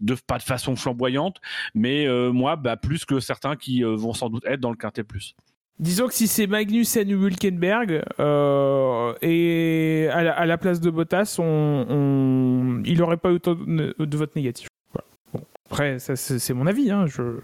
[0.00, 1.36] De pas de façon flamboyante,
[1.74, 5.34] mais moi, bah, plus que certains qui vont sans doute être dans le quintet plus.
[5.78, 10.88] Disons que si c'est Magnussen ou Hülkenberg euh, et à la, à la place de
[10.90, 11.44] Bottas, on,
[11.88, 14.68] on- il n'aurait pas eu autant de, de votes négatifs.
[14.94, 15.06] Voilà.
[15.34, 16.90] Bon, après, ça, c'est c'est mon avis.
[16.90, 17.40] Hein, je...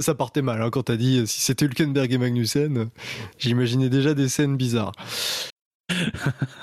[0.00, 2.90] Ça partait mal hein, quand t'as dit si c'était Hülkenberg et Magnussen,
[3.38, 4.92] j'imaginais déjà des scènes bizarres.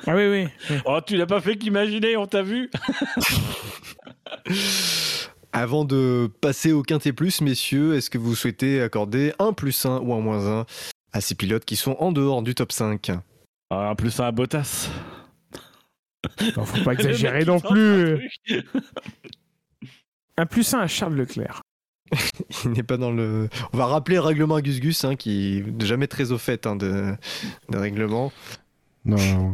[0.07, 0.47] Ah oui, oui.
[0.71, 0.77] oui.
[0.85, 2.71] Oh, tu l'as pas fait qu'imaginer, on t'a vu
[5.51, 9.99] Avant de passer au quintet plus, messieurs, est-ce que vous souhaitez accorder un plus 1
[9.99, 10.65] ou un moins 1
[11.13, 13.11] à ces pilotes qui sont en dehors du top 5
[13.69, 14.89] ah, En plus, un Bottas.
[16.57, 18.29] Non, faut pas exagérer non plus.
[20.37, 21.61] un plus un à Charles Leclerc.
[22.65, 23.49] Il n'est pas dans le.
[23.73, 26.65] On va rappeler le règlement à Gus Gus, hein, qui n'est jamais très au fait
[26.65, 27.13] hein, de,
[27.69, 28.31] de règlement.
[29.05, 29.53] Non,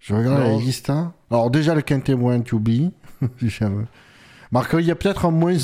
[0.00, 0.56] je regarde Non.
[0.58, 0.90] la liste.
[0.90, 1.14] hein.
[1.30, 2.90] Alors déjà le quintet moins, tu oublies.
[3.40, 3.86] J'avoue.
[4.50, 5.54] Marc, il y a peut-être un moins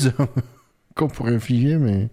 [0.95, 2.09] qu'on pourrait infliger, mais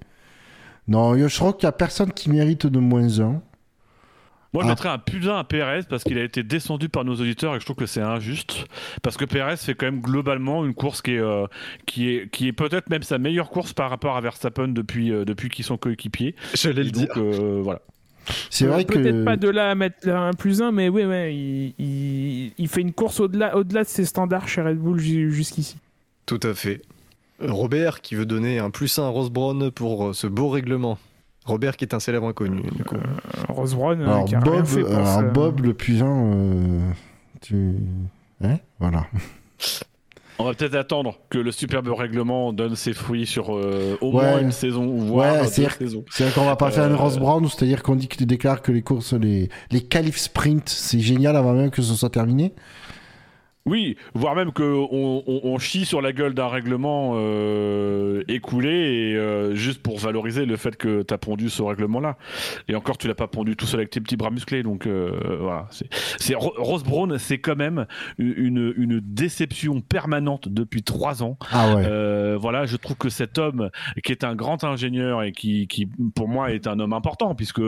[0.88, 3.40] non, je crois qu'il y a personne qui mérite de moins un.
[4.52, 4.70] Moi, je Ah.
[4.70, 7.64] mettrais un putain à Pérez parce qu'il a été descendu par nos auditeurs et je
[7.64, 8.66] trouve que c'est injuste.
[9.02, 11.46] Parce que Pérez fait quand même globalement une course qui est, euh,
[11.86, 15.24] qui est, qui est peut-être même sa meilleure course par rapport à Verstappen depuis, euh,
[15.24, 16.36] depuis qu'ils sont coéquipiers.
[16.54, 17.08] J'allais le dire.
[17.08, 17.80] donc, euh, voilà.
[18.48, 21.34] C'est vrai que Peut-être pas de là à mettre un plus un, mais oui, ouais,
[21.34, 24.98] il, il, il fait une course au-delà au -delà de ses standards chez Red Bull
[25.00, 25.76] ju- jusqu'ici.
[26.26, 26.80] Tout à fait.
[27.50, 30.98] Robert qui veut donner un plus 1 à Ross Brown pour euh, ce beau règlement.
[31.46, 32.62] Robert qui est un célèbre inconnu.
[32.74, 32.94] Du coup.
[32.96, 33.00] Euh,
[33.48, 35.22] Rose Brown, euh, alors qui a rien Bob, fait pour alors ça.
[35.22, 36.80] Bob le plus un, euh,
[37.42, 37.74] tu,
[38.42, 39.06] hein, voilà.
[40.40, 44.30] On va peut-être attendre que le superbe règlement donne ses fruits sur euh, au Ouais.
[44.30, 46.04] moins une saison, voire Ouais, deux c'est-à-dire- saisons.
[46.10, 48.60] C'est vrai qu'on va pas faire une Ross Brown, c'est-à-dire qu'on dit que tu déclares
[48.60, 52.52] que les courses, les, les qualifs sprint, c'est génial avant même que ce soit terminé.
[53.66, 59.16] Oui, voire même qu'on on, on chie sur la gueule d'un règlement euh, écoulé et
[59.16, 62.18] euh, juste pour valoriser le fait que tu as pondu ce règlement-là.
[62.68, 64.62] Et encore, tu l'as pas pondu tout seul avec tes petits bras musclés.
[64.62, 65.66] Donc euh, voilà.
[65.70, 65.88] C'est,
[66.18, 67.86] c'est Ro- Ross Brown, c'est quand même
[68.18, 71.38] une, une déception permanente depuis trois ans.
[71.50, 72.36] Ah ouais.
[72.36, 73.70] Voilà, je trouve que cet homme,
[74.04, 77.62] qui est un grand ingénieur et qui, qui pour moi, est un homme important, puisque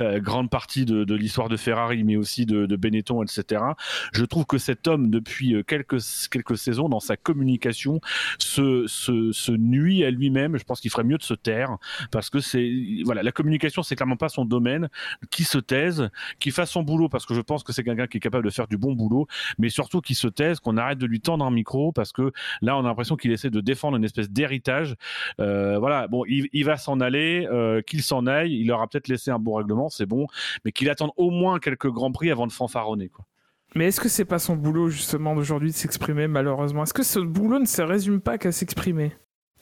[0.00, 3.62] grande partie de, de l'histoire de Ferrari, mais aussi de, de Benetton, etc.
[4.12, 5.98] Je trouve que cet homme, depuis euh, quelques,
[6.30, 8.00] quelques saisons, dans sa communication,
[8.38, 10.56] se, se, se nuit à lui-même.
[10.56, 11.76] Je pense qu'il ferait mieux de se taire,
[12.10, 12.70] parce que c'est
[13.04, 14.88] voilà, la communication, c'est clairement pas son domaine.
[15.30, 18.18] Qui se taise, qui fasse son boulot, parce que je pense que c'est quelqu'un qui
[18.18, 19.26] est capable de faire du bon boulot,
[19.58, 22.32] mais surtout qui se taise, qu'on arrête de lui tendre un micro, parce que
[22.62, 24.96] Là, on a l'impression qu'il essaie de défendre une espèce d'héritage.
[25.40, 28.54] Euh, voilà, bon, il, va s'en aller, euh, qu'il s'en aille.
[28.54, 30.26] Il leur a peut-être laissé un bon règlement, c'est bon,
[30.64, 33.08] mais qu'il attende au moins quelques grands prix avant de fanfaronner.
[33.08, 33.24] Quoi.
[33.74, 36.84] Mais est-ce que c'est pas son boulot justement d'aujourd'hui de s'exprimer malheureusement?
[36.84, 39.12] Est-ce que ce boulot ne se résume pas qu'à s'exprimer?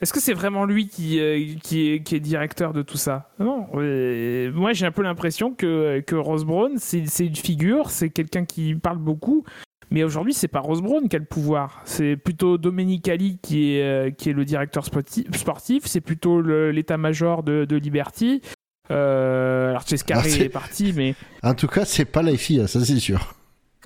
[0.01, 3.29] Est-ce que c'est vraiment lui qui, euh, qui, est, qui est directeur de tout ça?
[3.39, 3.67] Non.
[3.75, 8.09] euh, moi j'ai un peu l'impression que, que Rose Brown c'est c'est une figure, c'est
[8.09, 9.43] quelqu'un qui parle beaucoup.
[9.91, 11.81] Mais aujourd'hui, c'est pas Rose Brown qui a le pouvoir.
[11.85, 15.83] C'est plutôt Domenicali qui est, euh, qui est le directeur sporti- sportif.
[15.85, 18.41] C'est plutôt le- l'état-major de, de Liberty.
[18.89, 21.13] Euh, alors, c'est- est parti, mais.
[21.43, 23.35] En tout cas, c'est pas la FIA, ça c'est sûr.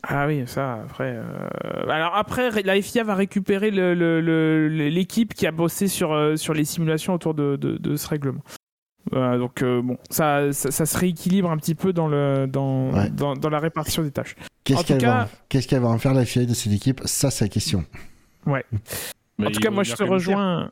[0.03, 1.15] Ah oui, ça, après.
[1.17, 6.13] euh, Alors après, la FIA va récupérer le- le- le- l'équipe qui a bossé sur,
[6.13, 8.41] euh, sur les simulations autour de, de- de ce règlement.
[9.11, 13.09] Donc euh, bon, ça, ça, ça se rééquilibre un petit peu dans, le, dans, Ouais.
[13.09, 14.35] dans, dans la répartition des tâches.
[14.37, 16.73] En Qu'est-ce tout qu'elle cas- va, qu'est-ce qu'elle va en faire la FIA de cette
[16.73, 17.01] équipe?
[17.05, 17.85] Ça, c'est la question.
[18.45, 18.63] Mais
[19.47, 20.69] en tout cas, moi je te rejoins.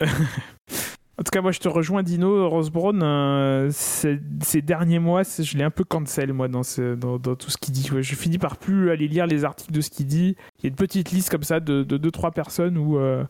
[1.18, 2.48] en tout cas, moi je te rejoins, Dino.
[2.48, 7.56] Rose Brown, euh, ces, derniers mois, je l'ai un peu cancel, moi, dans, tout ce
[7.58, 7.90] qu'il dit.
[8.00, 10.36] Je finis par plus aller lire les articles de ce qu'il dit.
[10.58, 12.98] Il y a une petite liste comme ça de 2-3 personnes où.
[12.98, 13.24] euh,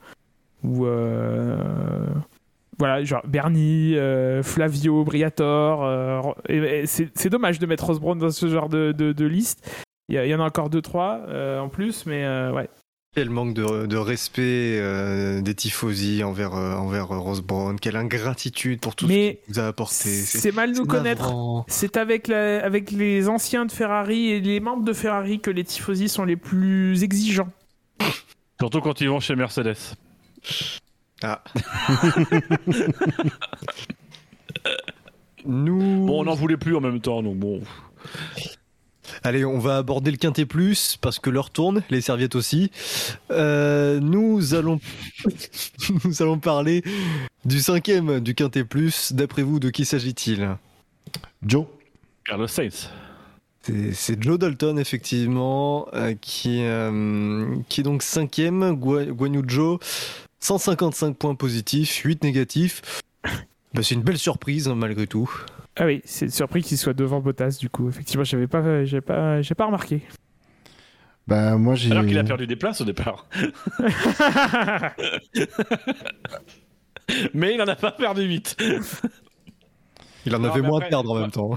[0.67, 2.07] euh,
[2.79, 3.97] voilà, genre Bernie,
[4.43, 6.35] Flavio, Briator.
[6.85, 9.87] c'est dommage de mettre Rose Brown dans ce genre de, de, liste.
[10.11, 12.69] Il y, en a encore 2-3 euh, en plus, mais ouais.
[13.19, 17.77] Quel manque de, de respect euh, des tifosi envers, euh, envers euh, Rose Brown.
[17.81, 20.09] Quelle ingratitude pour tout Mais ce qu'il nous a apporté.
[20.09, 21.35] C'est mal nous connaître.
[21.67, 25.65] C'est avec, la- avec les anciens de Ferrari et les membres de Ferrari que les
[25.65, 27.49] tifosi sont les plus exigeants.
[28.61, 29.75] Surtout quand ils vont chez Mercedes.
[31.25, 31.43] Ah.
[35.45, 35.81] Nous.
[36.07, 37.63] Bon, on n'en voulait plus en même temps, donc bon.
[39.23, 42.71] Allez, on va aborder le quintet plus parce que l'heure tourne, les serviettes aussi.
[43.31, 44.81] Euh, nous allons,
[46.05, 46.83] nous allons parler
[47.45, 49.13] du cinquième du quintet plus.
[49.13, 50.49] D'après vous, de qui s'agit-il?
[51.45, 51.67] Joe
[52.25, 52.91] Carlos Sainz.
[53.93, 58.73] C'est- Joe Dalton, effectivement, euh, qui, euh, qui est donc cinquième.
[58.75, 59.79] Gua- Guan Yu Zhou,
[60.41, 63.03] 155 points positifs, 8 négatifs.
[63.75, 65.31] Bah, c'est une belle surprise, hein, malgré tout.
[65.79, 67.89] Ah oui, c'est surpris qu'il soit devant Bottas, du coup.
[67.89, 70.03] Effectivement, j'avais pas, j'ai pas, j'ai pas remarqué.
[71.29, 71.93] Ben, moi, j'ai.
[71.93, 73.27] Alors qu'il a perdu des places au départ.
[77.33, 78.57] Mais il en a pas perdu 8.
[80.27, 81.51] Il en Non, avait moins après, à perdre en même temps.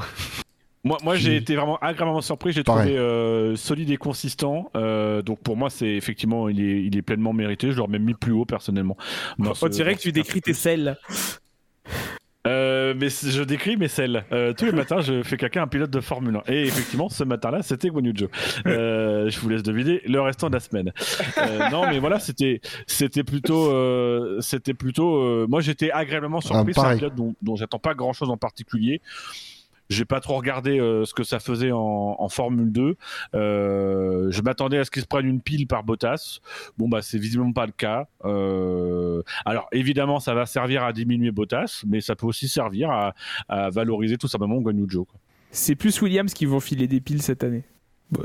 [0.83, 2.53] Moi, moi j'ai été vraiment agréablement surpris.
[2.53, 4.71] J'ai trouvé euh, solide et consistant.
[4.75, 7.71] Euh, donc pour moi, c'est effectivement, il est, il est pleinement mérité.
[7.71, 8.97] Je l'aurais même mis plus haut personnellement.
[9.39, 10.97] On dirait que tu décris tes selles.
[12.47, 14.25] Euh, mais je décris mes selles.
[14.31, 16.51] Euh, tous les matins, je fais caca un pilote de Formule 1.
[16.51, 18.27] Et effectivement, ce matin-là, c'était Guan Yu Zhou.
[18.65, 20.91] Euh, je vous laisse deviner le restant de la semaine.
[21.37, 25.17] Euh, non, mais voilà, c'était, c'était plutôt, euh, c'était plutôt.
[25.17, 26.73] euh, moi, j'étais agréablement surpris.
[26.75, 29.01] Ah, c'est un pilote dont, dont j'attends pas grand-chose en particulier.
[29.91, 32.95] J'ai pas trop regardé euh, ce que ça faisait en, Formule 2.
[33.35, 36.39] Euh, je m'attendais à ce qu'il se prenne une pile par Bottas.
[36.77, 38.07] Bon bah c'est visiblement pas le cas.
[38.23, 43.69] Euh, alors évidemment ça va servir à diminuer Bottas, mais ça peut aussi servir à,
[43.69, 45.19] valoriser tout simplement Guan Yu Zhou, quoi.
[45.51, 47.63] C'est plus Williams qui vont filer des piles cette année.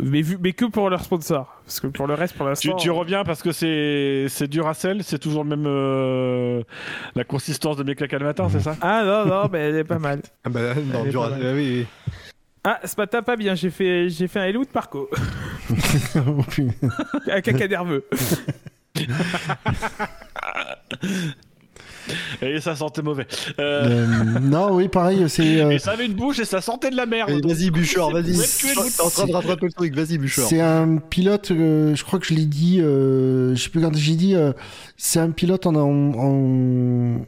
[0.02, 1.60] Mais, vu, mais que pour leur sponsor.
[1.64, 2.74] Parce que pour le reste, pour Tu, l'instant.
[2.76, 6.62] tu reviens parce que c'est c'est Duracell, c'est toujours le même euh,
[7.14, 8.76] la consistance de mes claques le matin, c'est ça?
[8.80, 10.20] Ah non, non, mais elle est pas mal.
[10.44, 11.46] Ah bah, non, Elle est Dura- pas mal.
[11.46, 11.86] ah oui, oui.
[12.64, 13.54] Ah, ce matin, pas bien.
[13.54, 15.08] J'ai fait, j'ai fait un Hello de Parco.
[16.16, 16.88] Oh, putain.
[17.30, 18.04] un caca nerveux.
[22.42, 23.26] Et ça sentait mauvais.
[23.58, 25.60] Euh, Euh, non, oui, pareil, c'est.
[25.60, 27.30] euh, Et ça avait une bouche et ça sentait de la merde.
[27.44, 28.34] Vas-y, Bûcheur, vas-y.
[28.36, 30.46] C'est- T'es en train de rattraper le truc, vas-y, Bûcheur.
[30.48, 33.94] C'est un pilote, euh, je crois que je l'ai dit, euh, je sais plus quand
[33.94, 34.52] j'ai dit, euh,
[34.96, 37.20] c'est un pilote en, en, en-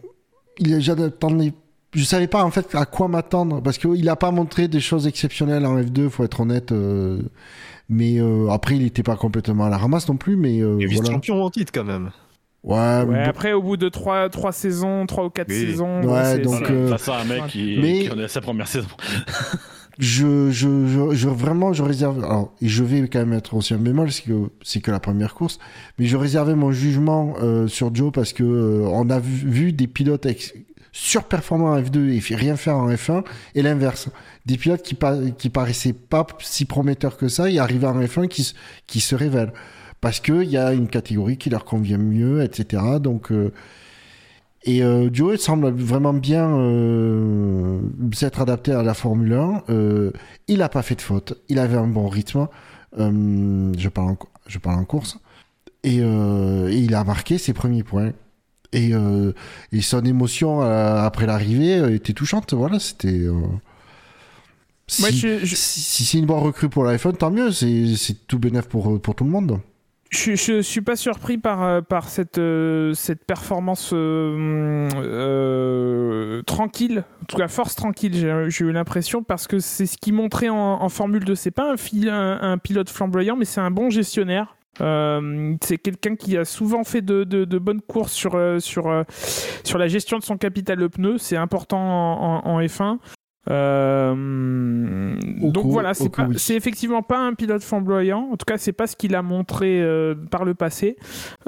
[0.59, 1.52] il j'attendais,
[1.94, 5.06] je savais pas en fait à quoi m'attendre parce qu'il a pas montré des choses
[5.06, 6.72] exceptionnelles en F2, faut être honnête.
[6.72, 7.20] euh,
[7.90, 10.84] mais euh, après, il était pas complètement à la ramasse non plus, mais euh, Il
[10.84, 11.00] est voilà.
[11.02, 12.10] vice-champion en titre quand même.
[12.68, 15.54] Ouais, Ouais, après, au bout de 3, trois saisons, 3 ou 4 Oui.
[15.54, 16.02] saisons.
[16.02, 18.40] Ouais, c'est- donc, euh, Face à un mec qui, mais- qui en est à sa
[18.42, 18.88] première saison.
[19.98, 22.22] je, je, je, je- vraiment, je réserve.
[22.22, 25.00] Alors, et je vais quand même être aussi un bémol, c'est que c'est que la
[25.00, 25.58] première course,
[25.98, 29.72] mais je réservais mon jugement euh, sur Joe parce que euh, on a vu, vu
[29.72, 30.52] des pilotes ex-
[30.92, 33.22] surperformants en F2 et rien faire en F1,
[33.54, 34.08] et l'inverse.
[34.46, 38.28] Des pilotes qui, pa- qui paraissaient pas si prometteurs que ça, et arrivés en F1
[38.28, 38.54] qui, se-
[38.86, 39.52] qui se révèlent.
[40.00, 42.82] Parce qu'il y a une catégorie qui leur convient mieux, etc.
[43.00, 43.52] Donc, euh,
[44.64, 47.80] et euh, Joe semble vraiment bien euh,
[48.12, 49.62] s'être adapté à la Formule 1.
[49.70, 50.10] Euh,
[50.46, 51.34] il n'a pas fait de faute.
[51.48, 52.46] Il avait un bon rythme.
[52.96, 55.18] Je, parle en, cou- je parle en course.
[55.84, 58.12] Et, et il a marqué ses premiers points.
[58.72, 59.32] Et, euh,
[59.72, 62.52] et son émotion euh, après l'arrivée était touchante.
[62.54, 63.08] Voilà, c'était.
[63.08, 63.32] euh,
[64.86, 67.52] Si, Moi, je- je- si- si c'est une bonne recrue pour l'iPhone, tant mieux.
[67.52, 69.60] C'est c'est tout bénéf pour, pour tout le monde.
[70.10, 77.05] Je, je suis pas surpris par, euh, par cette, euh, cette performance euh, euh, tranquille,
[77.22, 78.14] en tout cas force tranquille,
[78.48, 81.35] j'ai eu l'impression, parce que c'est ce qu'il montrait en, Formule 2.
[81.35, 84.56] C'est pas un, un, pilote flamboyant, mais c'est un bon gestionnaire.
[84.80, 88.86] Euh, c'est quelqu'un qui a souvent fait de, de- de bonnes courses sur, euh, sur,
[88.86, 89.02] euh,
[89.64, 91.18] sur la gestion de son capital de pneus.
[91.18, 92.98] C'est important en- en F1.
[93.50, 96.34] Euh, donc coup- voilà, c'est pas- oui.
[96.38, 98.28] c'est effectivement pas un pilote flamboyant.
[98.32, 100.96] En tout cas, c'est pas ce qu'il a montré euh, par le passé.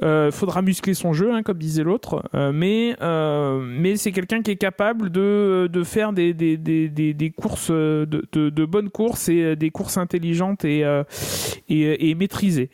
[0.02, 2.22] Euh, faudra muscler son jeu, hein, comme disait l'autre.
[2.34, 6.88] Euh, mais euh, mais c'est quelqu'un qui est capable de, de faire des, des, des,
[6.88, 11.02] des, des courses, euh, de, de, de bonnes courses et des courses intelligentes et, euh,
[11.68, 12.70] et, et maîtrisées.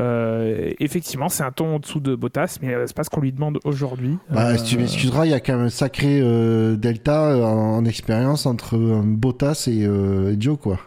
[0.00, 3.20] Euh, effectivement, c'est un ton en dessous de Bottas, mais euh, c'est pas ce qu'on
[3.22, 4.18] lui demande aujourd'hui.
[4.30, 7.76] Bah, Euh, si tu m'excuseras, il y a quand même un sacré euh, delta en,
[7.78, 10.78] en expérience entre Bottas et, et Joe, quoi.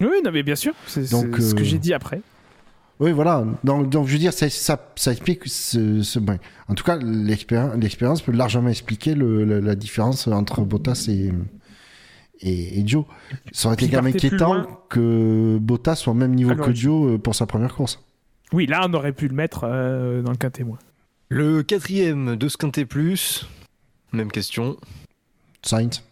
[0.00, 2.20] Oui, non, mais bien sûr, c'est ce que j'ai dit après.
[2.98, 3.44] Oui, voilà.
[3.62, 6.18] Donc, donc je veux dire, ça, ça, ça explique ce, ce
[6.68, 11.30] En tout cas, l'expérience peut largement expliquer le, la, la différence entre Bottas et,
[12.40, 13.04] et, et Joe.
[13.52, 17.20] Ça aurait été quand même inquiétant que Bottas soit au même niveau Alors, que Joe
[17.20, 18.02] pour sa première course.
[18.52, 20.78] Oui, là, on aurait pu le mettre euh, dans le quintet moins.
[21.28, 23.48] Le quatrième de Squinté Plus,
[24.12, 24.76] même question.
[25.62, 26.04] Sainz.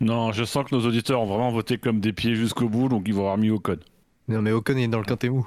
[0.00, 3.04] Non, je sens que nos auditeurs ont vraiment voté comme des pieds jusqu'au bout, donc
[3.06, 3.82] ils vont avoir mis au code.
[4.28, 5.46] Non mais Ocon est dans le quintet mou.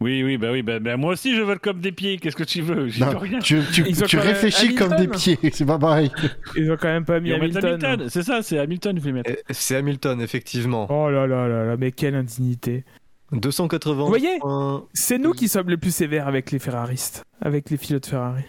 [0.00, 2.42] Oui, oui, bah oui, bah, bah, moi aussi je vote comme des pieds, qu'est-ce que
[2.44, 2.88] tu veux?
[2.88, 3.38] J'y Non, peux rien.
[3.38, 3.60] tu
[4.18, 6.10] réfléchis comme des pieds, c'est pas pareil.
[6.56, 7.64] Ils ont quand même pas mis Hamilton.
[7.64, 9.30] Hamilton, c'est ça, c'est Hamilton, je vais mettre.
[9.30, 10.86] Eh, C'est Hamilton, effectivement.
[10.90, 12.84] Oh là là là là, mais quelle indignité.
[13.34, 14.84] 280 Vous voyez points.
[14.94, 18.44] C'est nous qui sommes les plus sévères avec les Ferraristes, avec les pilotes Ferrari.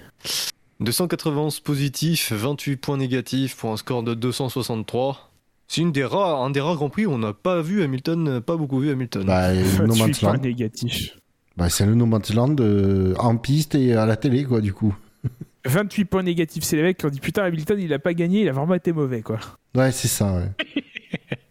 [0.80, 5.32] 291 positifs, 28 points négatifs pour un score de 263.
[5.68, 8.42] C'est une des rares, un des rares grands prix où on n'a pas vu Hamilton,
[8.42, 9.26] pas beaucoup vu Hamilton.
[9.26, 10.38] Bah, No Man's Land.
[10.38, 11.18] négatif.
[11.58, 14.74] Bah, c'est le No Man's Land euh, en piste et à la télé, quoi, du
[14.74, 14.96] coup.
[15.66, 18.42] 28 points négatifs, c'est les mecs qui ont dit putain Hamilton il a pas gagné,
[18.42, 19.40] il a vraiment été mauvais quoi.
[19.74, 20.52] Ouais, c'est ça, ouais.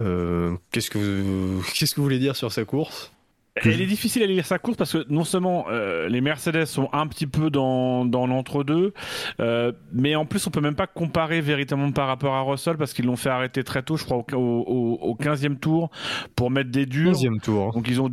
[0.00, 3.12] Euh, qu'est-ce que vous, qu'est-ce que vous voulez dire sur sa course?
[3.64, 6.90] Elle est difficile à lire sa course parce que non seulement euh, les Mercedes sont
[6.92, 8.92] un petit peu dans, dans l'entre-deux,
[9.40, 12.92] euh, mais en plus on peut même pas comparer véritablement par rapport à Russell parce
[12.92, 15.90] qu'ils l'ont fait arrêter très tôt, je crois au, au, au 15e tour
[16.34, 17.12] pour mettre des durs.
[17.12, 17.72] 11e tour.
[17.72, 18.10] Donc ils ont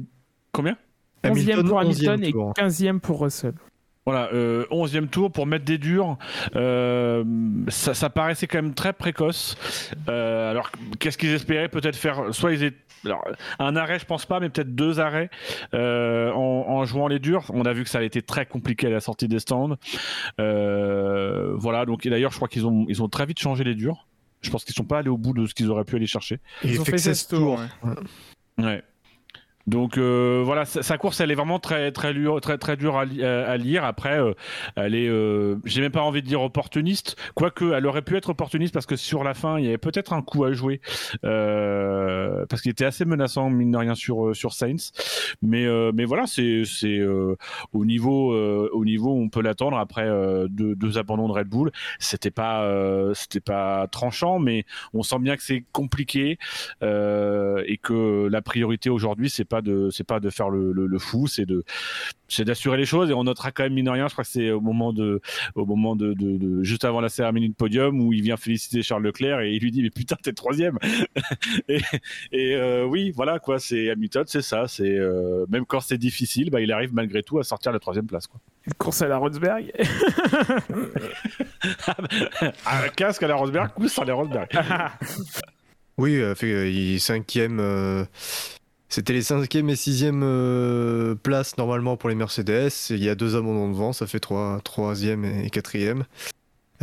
[0.54, 0.78] combien?
[1.26, 2.54] 11e pour Hamilton 11e et tour.
[2.58, 3.54] 15e pour Russell.
[4.06, 6.18] Voilà, euh, 11e tour pour mettre des durs.
[6.56, 7.24] Euh,
[7.70, 9.56] ça, ça paraissait quand même très précoce.
[10.10, 10.70] Euh, alors,
[11.00, 12.34] qu'est-ce qu'ils espéraient Peut-être faire?
[12.34, 12.78] Soit ils étaient.
[13.06, 13.26] Alors,
[13.60, 15.30] un arrêt, je pense pas, mais peut-être deux arrêts
[15.74, 17.46] euh, en, en jouant les durs.
[17.54, 19.78] On a vu que ça a été très compliqué à la sortie des stands.
[20.40, 23.76] Euh, voilà, donc et d'ailleurs, je crois qu'ils ont, ils ont très vite changé les
[23.76, 24.08] durs.
[24.42, 26.40] Je pense qu'ils sont pas allés au bout de ce qu'ils auraient pu aller chercher.
[26.64, 27.60] Il fait que 16 tours.
[28.58, 28.84] Ouais.
[29.66, 33.06] Donc euh, voilà, sa, course, elle est vraiment très très dure, très très dure à,
[33.06, 33.86] li- à- lire.
[33.86, 34.34] Après, euh,
[34.76, 38.30] elle est, euh, j'ai même pas envie de dire opportuniste, quoique elle aurait pu être
[38.30, 40.82] opportuniste parce que sur la fin, il y avait peut-être un coup à jouer
[41.24, 44.92] euh, parce qu'il était assez menaçant mine de rien sur euh, sur Sainz.
[45.42, 47.36] Mais euh, mais voilà, c'est c'est euh,
[47.72, 51.48] au niveau euh, au niveau on peut l'attendre après euh, deux, deux abandons de Red
[51.48, 51.72] Bull.
[52.00, 56.38] C'était pas euh, c'était pas tranchant, mais on sent bien que c'est compliqué
[56.84, 60.88] euh, et que la priorité aujourd'hui c'est pas de c'est pas de faire le, le,
[60.88, 61.64] le fou c'est de
[62.28, 64.30] c'est d'assurer les choses et on notera quand même mine de rien je crois que
[64.32, 65.22] c'est au moment de
[65.54, 68.82] au moment de, de, de- juste avant la cérémonie de podium où il vient féliciter
[68.82, 70.80] Charles Leclerc et il lui dit mais putain t'es troisième
[71.70, 71.82] et,
[72.32, 76.50] et euh, oui voilà quoi c'est Hamilton c'est ça c'est euh, même quand c'est difficile
[76.50, 79.18] bah il arrive malgré tout à sortir la troisième place quoi Une course à la
[79.18, 79.72] Rosberg.
[82.66, 84.50] un casque à la Rosberg coup sur la Rosberg
[86.00, 87.60] Oui, euh, fait, euh, il est cinquième.
[87.60, 88.04] euh,
[88.94, 92.70] C'était les cinquième et sixième euh, places normalement pour les Mercedes.
[92.92, 96.04] Il y a deux abandons devant, ça fait trois, troisième et quatrième.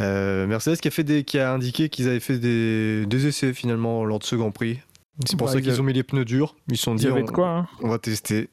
[0.01, 3.53] Euh, Mercedes qui a, fait des, qui a indiqué qu'ils avaient fait des, des essais
[3.53, 4.81] finalement lors de ce Grand Prix.
[5.24, 6.57] C'est pour Bah, ça ils qu'ils ont mis les pneus durs.
[6.69, 7.69] Ils se sont dit on, quoi hein.
[7.81, 8.51] on va tester.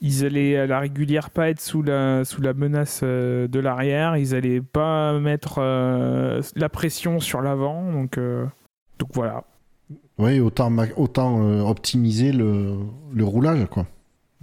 [0.00, 4.16] Ils allaient à la régulière pas être sous la, sous la menace euh, de l'arrière,
[4.16, 8.18] ils allaient pas mettre euh, la pression sur l'avant, donc,
[8.98, 9.44] donc voilà.
[10.18, 12.74] Oui, autant, autant euh, optimiser le,
[13.12, 13.86] le roulage, quoi.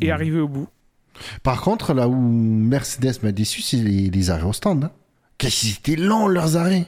[0.02, 0.12] Et Mhm.
[0.12, 0.68] arriver au bout.
[1.44, 4.86] Par contre, là où Mercedes m'a déçu, c'est les, les arrêts au stand.
[4.86, 4.92] hein.
[5.38, 6.86] Qu'est-ce qu'ils étaient longs, leurs arrêts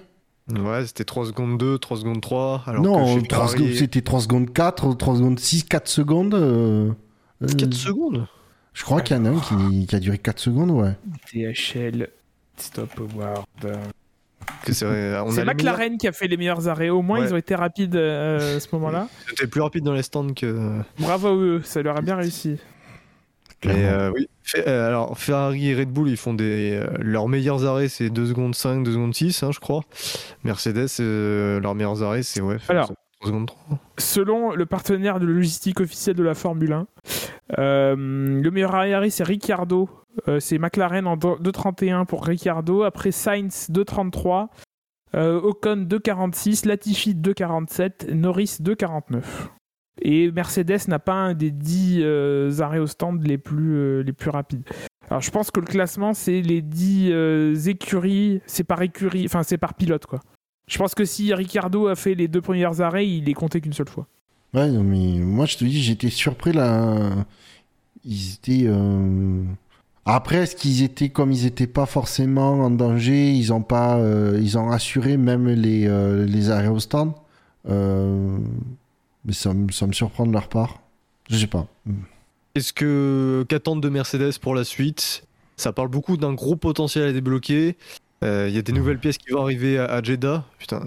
[0.49, 2.63] Ouais, c'était 3 secondes 2, 3 secondes 3.
[2.67, 6.33] Alors Non, Ferrari, secondes- c'était 3 secondes 4, 3 secondes 6, 4 secondes.
[6.35, 6.91] euh,
[7.43, 8.25] euh, 4 secondes?
[8.73, 10.93] Je crois qu'il y en a un qui, qui a duré 4 secondes, ouais.
[11.31, 12.09] THL,
[12.57, 13.45] Stop Award.
[14.65, 16.89] C'est les McLaren qui a fait les meilleurs arrêts.
[16.89, 17.27] Au moins, Ouais.
[17.27, 19.03] ils ont été rapides euh, à ce moment-là.
[19.03, 20.79] meilleurs- C'était plus rapide dans les stands que.
[20.99, 22.57] Bravo à eux, ça leur a bien réussi.
[23.65, 23.87] Mais Clairement.
[23.97, 24.29] euh, oui.
[24.55, 28.27] Euh, alors Ferrari et Red Bull, ils font des euh, leurs meilleurs arrêts, c'est 2
[28.27, 29.81] secondes 5, 2 secondes 6, hein, je crois.
[30.43, 32.57] Mercedes, euh, leurs meilleurs arrêts, c'est ouais.
[32.69, 32.91] Alors.
[33.19, 33.79] 3 secondes 3.
[33.97, 36.87] Selon le partenaire de logistique officiel de la Formule 1,
[37.59, 39.89] euh, le meilleur arrière c'est Ricciardo.
[40.27, 42.83] Euh, c'est McLaren en 2.31 pour Ricciardo.
[42.83, 44.47] Après Sainz 2.33.
[45.15, 46.67] Euh, Ocon 2.46.
[46.67, 48.13] Latifi 2.47.
[48.13, 49.23] Norris 2.49.
[50.01, 54.29] Et Mercedes n'a pas un des 10 euh, arrêts au stand les plus, les plus
[54.29, 54.63] rapides.
[55.09, 58.41] Alors je pense que le classement, c'est les 10 euh, écuries.
[58.45, 60.19] C'est par écurie, enfin c'est par pilote quoi.
[60.67, 63.73] Je pense que si Ricciardo a fait les deux premiers arrêts, il est compté qu'une
[63.73, 64.05] seule fois.
[64.53, 67.09] Ouais, non, mais moi je te dis, j'étais surpris là.
[68.05, 68.63] Ils étaient.
[68.67, 69.43] euh,
[70.05, 74.39] Après, est-ce qu'ils étaient comme ils étaient pas forcément en danger Ils ont pas, euh,
[74.41, 77.11] ils ont assuré même les, euh, les arrêts au stand?
[77.69, 78.37] Euh,
[79.25, 80.79] Mais ça, me- ça me surprend de leur part.
[81.29, 81.67] Je sais pas.
[82.55, 85.25] Est-ce que qu'attendent de Mercedes pour la suite?
[85.57, 87.75] Ça parle beaucoup d'un gros potentiel à débloquer.
[88.23, 90.43] Euh, Il y a des nouvelles pièces qui vont arriver à, à Jeddah.
[90.59, 90.81] Putain,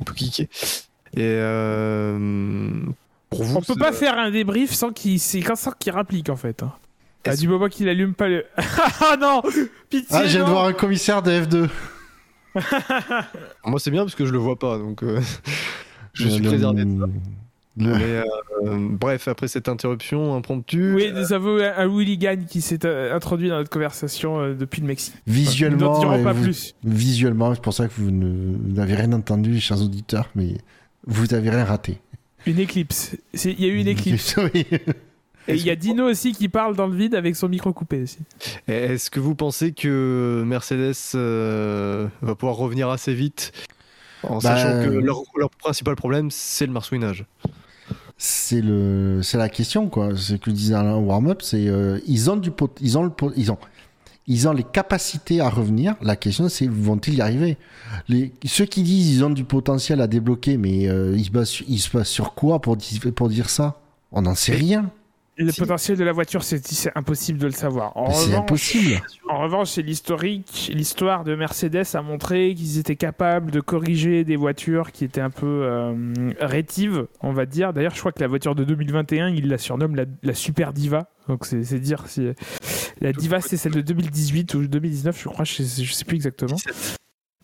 [0.00, 0.48] on peut cliquer.
[1.14, 2.80] Et euh,
[3.30, 6.62] pour vous, On peut pas faire un débrief sans qu'il qu'il rapplique en fait.
[6.62, 6.72] hein.
[7.24, 8.46] Ah, du moment qu'il allume pas le.
[8.56, 9.42] ah non
[9.90, 11.68] Pitié Ah, je viens de voir un commissaire de F2.
[13.64, 15.20] Moi, c'est bien parce que je le vois pas, donc euh,
[16.14, 16.84] je suis préservé.
[16.84, 17.06] de ça.
[17.76, 18.22] Mais euh,
[18.64, 23.14] euh, bref, après cette interruption impromptue, Oui, nous avons un, un hooligan qui s'est euh,
[23.16, 25.14] introduit dans notre conversation euh, depuis le Mexique.
[25.26, 26.74] Visuellement, dirons euh, pas vous- plus.
[26.84, 30.58] visuellement, c'est pour ça que vous n'avez rien entendu, chers auditeurs, mais
[31.06, 31.98] vous avez rien raté.
[32.46, 33.16] Une éclipse.
[33.44, 34.36] Il y a eu une éclipse.
[34.54, 34.66] Oui.
[35.48, 38.02] Et il y a Dino aussi qui parle dans le vide avec son micro coupé
[38.02, 38.18] aussi.
[38.68, 43.50] est-ce que vous pensez que Mercedes euh, va pouvoir revenir assez vite
[44.22, 47.24] en Bah, sachant que euh, leur, leur principal problème, c'est le marsouinage?
[48.24, 50.10] C'est le, c'est la question quoi.
[50.16, 53.32] C'est que dans le warm-up, c'est euh, ils ont du pot, ils ont le pot-
[53.36, 53.58] ils ont,
[54.28, 55.96] ils ont les capacités à revenir.
[56.00, 57.56] La question c'est vont-ils y arriver?
[58.08, 61.48] Les, Ceux qui disent ils ont du potentiel à débloquer, mais euh, ils se basent,
[61.48, 62.78] sur- ils se basent sur quoi pour,
[63.16, 63.80] pour dire ça?
[64.12, 64.88] On n'en sait rien.
[65.38, 65.60] Le Si.
[65.60, 67.96] potentiel de la voiture, c'est impossible de le savoir.
[67.96, 69.00] En C'est revanche, impossible.
[69.28, 74.36] En revanche, c'est l'historique, l'histoire de Mercedes a montré qu'ils étaient capables de corriger des
[74.36, 77.72] voitures qui étaient un peu euh, rétives, on va dire.
[77.72, 81.08] D'ailleurs, je crois que la voiture de 2021, ils la surnomment la, la Super Diva.
[81.28, 82.28] Donc c'est dire si
[83.00, 86.16] la Diva c'est celle de 2018 ou 2019, je crois, je sais, je sais plus
[86.16, 86.56] exactement.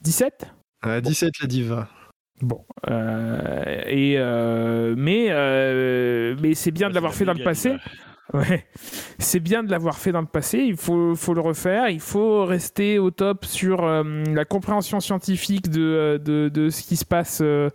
[0.02, 0.46] 17
[0.82, 1.88] À 17, la diva.
[2.40, 7.72] Bon, euh, et euh, mais euh, mais c'est bien de l'avoir fait dans le passé.
[8.34, 8.66] Ouais,
[9.18, 10.58] c'est bien de l'avoir fait dans le passé.
[10.58, 11.88] Il faut, faut le refaire.
[11.88, 14.04] Il faut rester au top sur euh,
[14.34, 17.70] la compréhension scientifique de, euh, de, de ce qui se passe euh,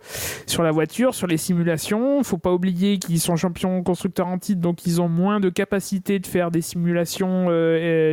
[0.46, 2.18] sur la voiture, sur les simulations.
[2.18, 5.50] Il faut pas oublier qu'ils sont champions constructeurs en titre, donc ils ont moins de
[5.50, 7.50] capacité de faire des simulations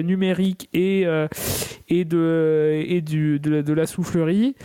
[0.02, 1.28] numériques et, euh,
[1.90, 4.56] et, de, et du, de la soufflerie.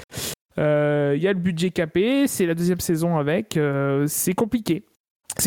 [0.58, 3.56] Euh, Il y a le budget capé, c'est la deuxième saison avec.
[3.56, 4.84] euh, c'est compliqué.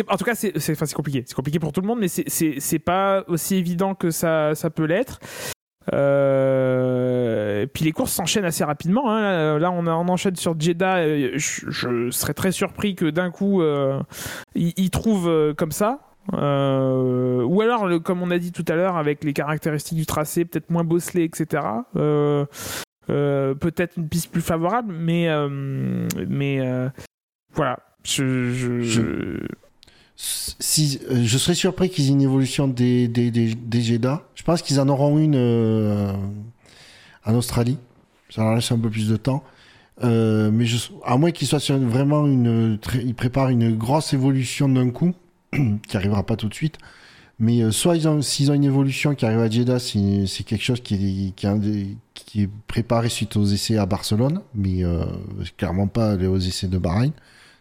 [0.08, 1.24] En tout cas, c'est enfin, compliqué.
[1.26, 2.30] C'est compliqué pour tout le monde, mais c'est-
[2.60, 5.20] c'est pas aussi évident que ça, ça peut l'être.
[5.94, 9.10] Euh, puis les courses s'enchaînent assez rapidement.
[9.12, 9.58] hein.
[9.60, 11.04] Là, on, a- on enchaîne sur Jeddah.
[11.38, 14.00] Je, je serais très surpris que d'un coup, euh,
[14.56, 16.00] ils trouvent euh, comme ça.
[16.34, 20.46] Euh, ou alors, comme on a dit tout à l'heure, avec les caractéristiques du tracé,
[20.46, 21.64] peut-être moins bosselé, etc.
[21.96, 22.46] Euh,
[23.60, 26.90] peut-être une piste plus favorable, mais, euh, mais euh,
[27.54, 27.80] voilà.
[28.04, 29.46] Je, je-
[30.16, 33.50] Si, euh, je serais surpris qu'ils aient une évolution des, des, des.
[33.50, 36.12] Je pense qu'ils en auront une euh,
[37.26, 37.78] en Australie.
[38.30, 39.44] Ça leur laisse un peu plus de temps.
[40.04, 40.66] Euh, mais
[41.06, 42.80] à moins qu'ils soient vraiment une.
[42.94, 45.14] Ils préparent une grosse évolution d'un coup,
[45.88, 46.78] qui arrivera pas tout de suite.
[47.42, 50.64] Mais euh, soit ils ont, s'ils ont une évolution qui arrive à Jeddah, c'est quelque
[50.64, 51.48] chose qui est, qui,
[52.30, 55.04] qui est préparé suite aux essais à Barcelone, mais euh,
[55.58, 57.12] clairement pas aux essais de Bahreïn.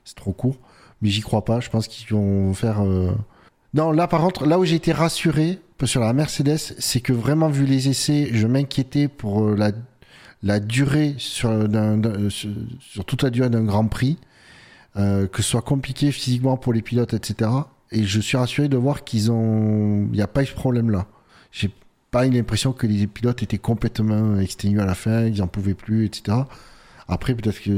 [0.05, 0.59] C'est trop court
[1.01, 1.61] mais j'y crois pas.
[1.61, 2.85] Je pense qu'ils vont faire.
[2.85, 3.13] euh,
[3.73, 7.49] Non, là par contre, là où j'ai été rassuré sur la Mercedes, c'est que vraiment
[7.49, 9.73] vu les essais, je m'inquiétais pour euh,
[10.43, 11.51] la durée sur
[13.07, 14.19] toute la durée d'un Grand Prix,
[14.97, 17.51] que ce soit compliqué physiquement pour les pilotes, etc.
[17.91, 21.07] Et je suis rassuré de voir qu'ils ont, il n'y a pas eu ce problème-là.
[21.53, 21.71] J'ai
[22.11, 25.75] pas eu l'impression que les pilotes étaient complètement exténués à la fin, ils en pouvaient
[25.75, 26.39] plus, etc.
[27.09, 27.71] Après, peut-être que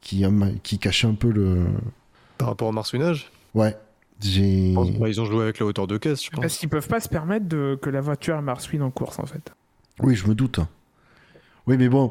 [0.00, 0.24] qui,
[0.62, 1.66] qui cachait un peu le,
[2.38, 3.76] Par rapport au marsouinage Ouais,
[4.20, 4.70] j'ai.
[4.70, 6.58] je pense- bah, Ils ont joué avec la hauteur de caisse, je Parce pense.
[6.58, 9.52] qu'ils peuvent pas se permettre de, que la voiture marsouine en course, en fait.
[10.00, 10.60] Oui, je me doute.
[11.66, 12.10] Oui, mais bon,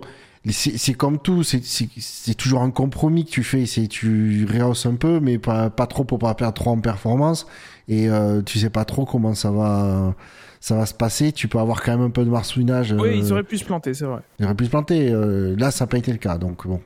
[0.52, 3.66] c'est comme tout, c'est toujours un compromis que tu fais.
[3.66, 7.48] C'est tu rehausses un peu, mais pas, pas trop pour pas perdre trop en performance.
[7.88, 10.14] Et euh, tu sais pas trop comment ça va
[10.60, 11.32] ça va se passer.
[11.32, 12.92] Tu peux avoir quand même un peu de marsouinage.
[12.94, 14.22] Oui, ils euh, auraient pu se planter, c'est vrai.
[14.40, 15.12] Ils auraient pu se planter.
[15.12, 16.82] euh, là, ça n'a pas été le cas, donc bon.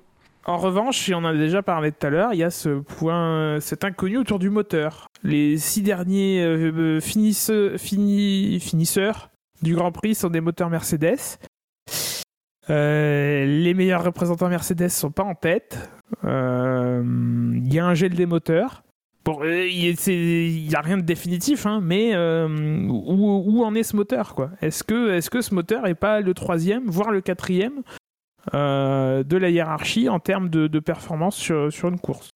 [0.46, 2.80] En revanche, et on en a déjà parlé tout à l'heure, il y a ce
[2.80, 5.08] point, cet inconnu autour du moteur.
[5.24, 9.30] Les six derniers euh, finisse- fini- finisseurs
[9.62, 11.38] du Grand Prix sont des moteurs Mercedes.
[12.70, 15.90] Euh, les meilleurs représentants Mercedes sont pas en tête.
[16.24, 17.02] Euh,
[17.56, 18.84] Il y a un gel des moteurs.
[19.26, 22.48] Bon, euh, il n'y a rien de définitif, hein, mais euh,
[22.90, 26.88] où, en est ce moteur Est-ce que, est que ce moteur est pas le troisième,
[26.88, 27.84] voire le quatrième
[28.54, 32.32] euh, de la hiérarchie en termes de, performance sur, une course?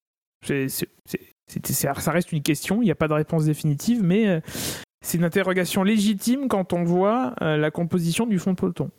[0.46, 4.42] Ça reste une question, il n'y a pas de réponse définitive, mais
[5.02, 8.90] c'est une interrogation légitime quand on voit la composition du fond de peloton.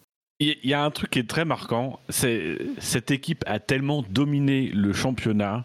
[0.40, 4.68] Il y a un truc qui est très marquant, c'est cette équipe a tellement dominé
[4.68, 5.64] le championnat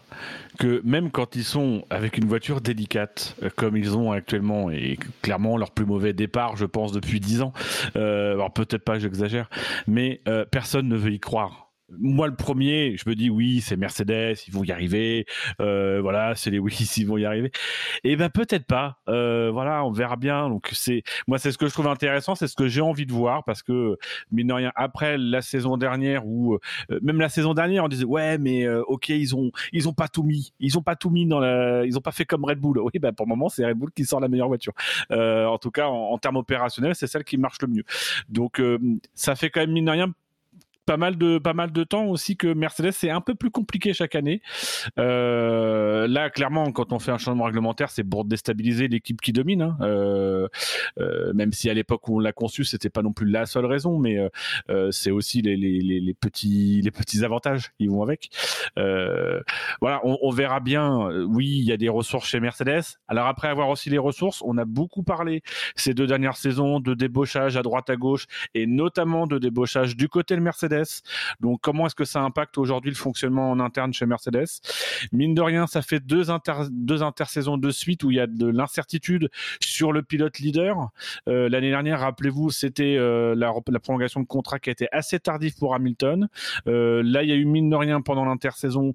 [0.58, 4.98] que même quand ils sont avec une voiture délicate euh, comme ils ont actuellement et
[5.22, 7.52] clairement leur plus mauvais départ, je pense depuis 10 ans.
[7.96, 9.48] euh, alors peut-être pas, j'exagère,
[9.86, 11.63] mais euh, personne ne veut y croire.
[11.90, 15.26] Moi, le premier, je me dis oui, c'est Mercedes, ils vont y arriver.
[15.60, 17.52] euh, voilà, c'est les Willis, ils vont y arriver.
[18.04, 18.98] Et ben peut-être pas.
[19.08, 20.48] Euh, voilà, on verra bien.
[20.48, 23.12] Donc c'est moi, c'est ce que je trouve intéressant, c'est ce que j'ai envie de
[23.12, 23.98] voir parce que
[24.32, 26.58] mine de rien, après la saison dernière ou euh,
[27.02, 30.22] même la saison dernière, on disait ouais, mais ok, ils ont ils ont pas tout
[30.22, 32.78] mis, ils ont pas tout mis dans la, ils ont pas fait comme Red Bull.
[32.84, 34.72] Oui, bah pour le moment, c'est Red Bull qui sort la meilleure voiture.
[35.10, 37.84] En tout cas, en, en termes opérationnels, c'est celle qui marche le mieux.
[38.28, 38.60] Donc
[39.14, 40.14] ça fait quand même mine de rien
[40.86, 43.92] pas mal de pas mal de temps aussi que Mercedes c'est un peu plus compliqué
[43.92, 44.42] chaque année.
[44.98, 49.62] Euh, là clairement quand on fait un changement réglementaire c'est pour déstabiliser l'équipe qui domine.
[49.62, 49.76] hein.
[49.80, 50.48] Euh,
[50.98, 53.66] euh, même si à l'époque où on l'a conçu c'était pas non plus la seule
[53.66, 54.28] raison, mais euh,
[54.70, 58.30] euh, c'est aussi les, les, petits les petits avantages qui vont avec.
[58.76, 61.08] Voilà on, verra bien.
[61.26, 62.82] Oui il y a des ressources chez Mercedes.
[63.08, 65.42] Alors après avoir aussi les ressources on a beaucoup parlé
[65.76, 70.08] ces deux dernières saisons de débauchage à droite à gauche et notamment de débauchage du
[70.08, 70.73] côté de Mercedes.
[71.40, 74.46] Donc comment est-ce que ça impacte aujourd'hui le fonctionnement en interne chez Mercedes?
[75.12, 78.26] Mine de rien, ça fait deux, inter deux intersaisons de suite où il y a
[78.26, 79.30] de l'incertitude
[79.60, 80.90] sur le pilote leader.
[81.28, 85.56] Euh, L'année dernière, rappelez-vous, c'était euh, la, prolongation de contrat qui a été assez tardive
[85.56, 86.28] pour Hamilton.
[86.66, 88.92] Euh, là, il y a eu mine de rien pendant l'intersaison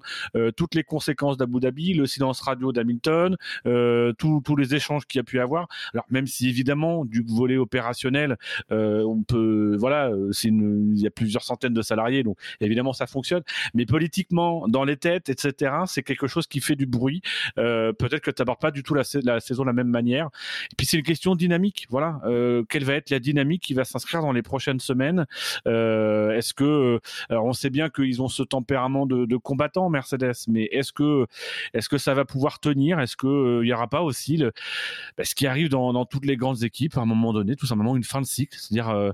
[0.56, 5.24] toutes les conséquences d'Abu Dhabi, le silence radio d'Hamilton, tous les échanges qu'il y a
[5.24, 5.68] pu avoir.
[5.92, 8.36] Alors même si évidemment du volet opérationnel,
[8.70, 10.10] on peut, voilà,
[10.44, 13.42] il y a plusieurs centaines de salariés, donc évidemment ça fonctionne.
[13.74, 17.22] Mais politiquement, dans les têtes, etc., c'est quelque chose qui fait du bruit.
[17.58, 19.88] Euh, Peut-être que tu n'abordes pas du tout la, sa- la saison de la même
[19.88, 20.26] manière.
[20.72, 21.86] Et puis c'est une question dynamique.
[21.90, 25.26] Voilà, euh, quelle va être la dynamique qui va s'inscrire dans les prochaines semaines?
[25.66, 30.32] Euh, Est-ce que, alors on sait bien qu'ils ont ce tempérament de, de combattant Mercedes,
[30.48, 31.26] mais est-ce que,
[31.74, 33.00] est-ce que ça va pouvoir tenir?
[33.00, 36.62] Est-ce que il y aura pas aussi bah, ce qui arrive dans, toutes les grandes
[36.62, 39.12] équipes à un moment donné, tout simplement une fin de cycle, c'est-à-dire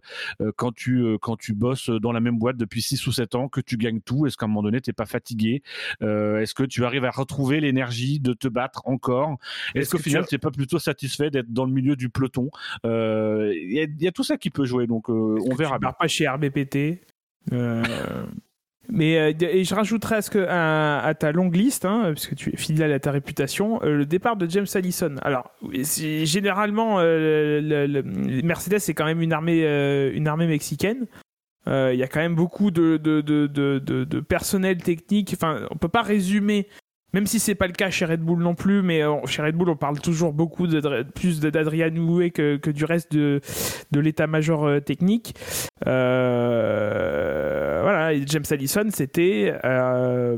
[0.57, 3.61] quand tu quand tu bosses dans la même boîte depuis 6 ou 7 ans, que
[3.61, 5.63] tu gagnes tout, est-ce qu'à un moment donné t'es pas fatigué
[6.03, 9.37] Euh, Est-ce que tu arrives à retrouver l'énergie de te battre encore
[9.75, 12.09] Est-ce qu'au que final tu- tu n'es pas plutôt satisfait d'être dans le milieu du
[12.09, 12.51] peloton
[12.85, 15.55] Euh, Il y, a- il y a tout ça qui peut jouer, donc euh, on
[15.55, 15.93] verra Tu bien.
[15.99, 17.01] pas chez RBPT.
[17.53, 17.83] Euh,
[18.89, 22.29] Mais euh, et je rajouterais à, ce que, à, à ta longue liste, hein, parce
[22.29, 25.17] que tu es fidèle à ta réputation, euh, le départ de James Allison.
[25.23, 25.51] Alors,
[26.25, 31.07] généralement, euh, le- le- le- Mercedes c'est quand même une armée, euh, une armée mexicaine.
[31.69, 35.33] Euh, Il y a quand même beaucoup de, de, de, de, de- de personnel technique.
[35.35, 36.69] Enfin, on peut pas résumer,
[37.17, 39.55] même si c'est pas le cas chez Red Bull non plus, mais euh, chez Red
[39.57, 43.41] Bull on parle toujours beaucoup de, plus d'Adrian Newey que, que du reste de,
[43.91, 45.35] de l'état-major euh, technique.
[46.47, 50.37] Euh, voilà, et James Allison, c'était euh,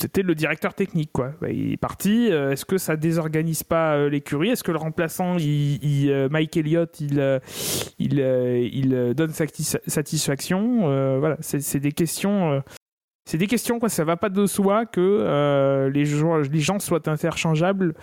[0.00, 1.32] c'était le directeur technique, quoi.
[1.40, 2.28] Bah, Il est parti.
[2.30, 4.50] euh, Est-ce que ça désorganise pas l'écurie?
[4.50, 7.40] Est-ce que le remplaçant, il, il, Mike Elliott, il
[7.98, 8.18] il,
[8.72, 10.82] il donne satis- satisfaction?
[10.90, 12.62] Euh, Voilà, c'est des questions.
[13.24, 17.94] C'est des questions quoi, ça va pas de soi que euh, les, gens, soient interchangeables,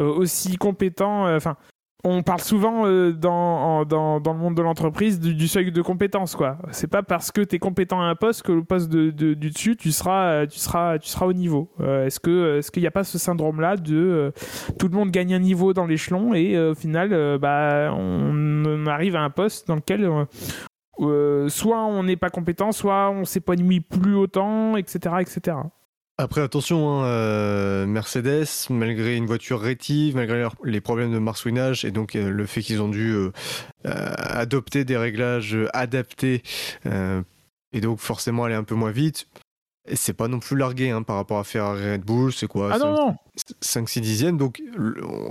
[0.00, 1.26] euh, aussi compétents.
[1.26, 1.56] euh, Enfin,
[2.04, 6.58] on parle souvent dans, dans, dans le monde de l'entreprise du, seuil de compétence quoi.
[6.70, 9.50] C'est pas parce que tu es compétent à un poste que le poste de, du
[9.50, 11.72] dessus tu seras tu seras tu seras au niveau.
[11.80, 14.32] Est-ce que est-ce qu'il n'y a pas ce syndrome là de
[14.78, 19.22] tout le monde gagne un niveau dans l'échelon et au final bah on, arrive à
[19.22, 20.08] un poste dans lequel
[21.00, 25.54] euh, soit on n'est pas compétent, soit on s'épanouit plus autant, etc..
[26.18, 31.90] Après, attention, hein, euh, Mercedes, malgré une voiture rétive, malgré les problèmes de marsouinage et
[31.90, 33.14] donc euh, le fait qu'ils ont dû
[33.84, 36.42] adopter des réglages adaptés
[37.72, 39.28] et donc forcément aller un peu moins vite.
[39.94, 42.78] C'est pas non plus largué hein, par rapport à Ferrari Red Bull, c'est quoi Ah
[42.78, 43.16] non, non
[43.62, 44.62] 5-6 dixièmes, donc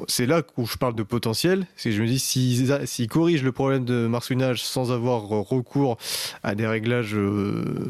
[0.08, 3.44] c'est là où je parle de potentiel, c'est que je me dis s'ils s'ils corrigent
[3.44, 5.98] le problème de marsouinage sans avoir recours
[6.44, 7.90] à des réglages euh,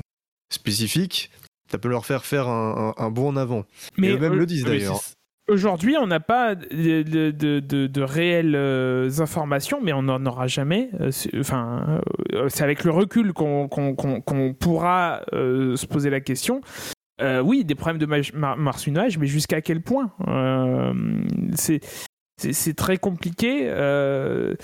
[0.51, 1.31] spécifiques,
[1.71, 3.65] ça peut leur faire faire un, un- un bond en avant.
[3.97, 5.01] Mais Et eux-mêmes euh, le disent d'ailleurs.
[5.47, 10.25] Aujourd'hui, on n'a pas de, de, de, de- de réelles euh, informations, mais on n'en
[10.25, 10.89] aura jamais.
[10.99, 12.01] Euh, c'est- Enfin,
[12.33, 16.61] euh, c'est avec le recul qu'on qu'on- qu'on- qu'on pourra euh, se poser la question.
[17.21, 20.93] Euh, oui, des problèmes de mar- marsouinage, mais jusqu'à quel point Euh,
[21.55, 21.79] C'est
[22.37, 23.61] c'est- c'est très compliqué.
[23.69, 24.55] euh,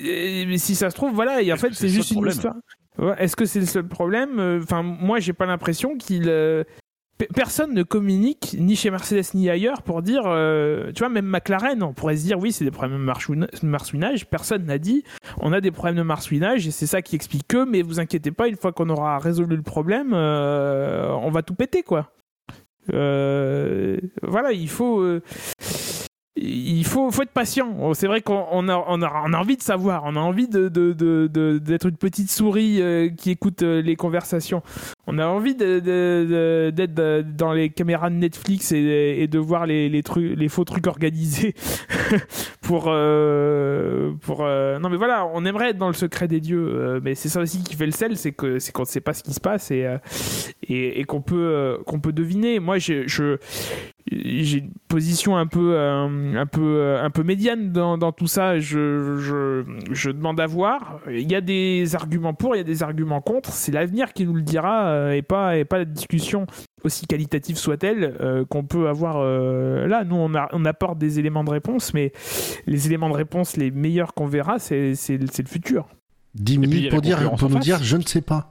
[0.00, 2.34] mais si ça se trouve, voilà, et en Est-ce fait, c'est juste une problème?
[2.34, 2.54] histoire.
[3.18, 4.60] Est-ce que c'est le seul problème?
[4.62, 6.30] Enfin, moi, j'ai pas l'impression qu'il.
[7.26, 11.26] Pe- Personne ne communique, ni chez Mercedes ni ailleurs, pour dire, euh, tu vois, même
[11.26, 14.26] McLaren, on pourrait se dire, oui, c'est des problèmes de marsouina- marsouinage.
[14.26, 15.04] Personne n'a dit,
[15.40, 18.30] on a des problèmes de marsouinage et c'est ça qui explique que, mais vous inquiétez
[18.32, 22.10] pas, une fois qu'on aura résolu le problème, euh, on va tout péter, quoi.
[22.92, 25.02] Euh, voilà, il faut.
[26.38, 27.74] Euh, il faut, être patient.
[27.80, 28.74] Oh, C'est vrai qu'on on a,
[29.38, 33.96] envie de savoir, on a envie d'être une petite souris euh, qui écoute euh, les
[33.96, 34.62] conversations.
[35.06, 40.02] On a envie d'être de- dans les caméras de Netflix et, de voir les,
[40.48, 41.54] faux trucs organisés
[42.62, 42.86] pour.
[42.88, 47.14] euh, euh, Non, mais voilà, on aimerait être dans le secret des dieux, euh, mais
[47.14, 49.40] c'est ça aussi qui fait le sel, c'est, qu'on ne sait pas ce qui se
[49.40, 51.78] passe et, euh, qu'on, peut, euh,
[52.12, 52.58] deviner.
[52.60, 53.36] Moi, je,
[54.10, 58.26] j'ai une position un peu, euh, un peu, euh, un peu médiane dans, dans tout
[58.26, 58.58] ça.
[58.58, 59.62] Je, je,
[59.92, 60.98] je demande à voir.
[61.08, 63.50] Il y a des arguments pour, il y a des arguments contre.
[63.52, 66.46] C'est l'avenir qui nous le dira euh, et pas, et pas la discussion
[66.84, 70.02] aussi qualitative soit-elle euh, qu'on peut avoir euh, là.
[70.04, 72.12] Nous, on, a- on apporte des éléments de réponse, mais
[72.66, 75.86] les éléments de réponse les meilleurs qu'on verra, c'est, c'est, c'est le futur.
[76.34, 77.64] 10 puis, il y minutes pour, dire, pour nous face.
[77.64, 78.50] dire je ne sais pas.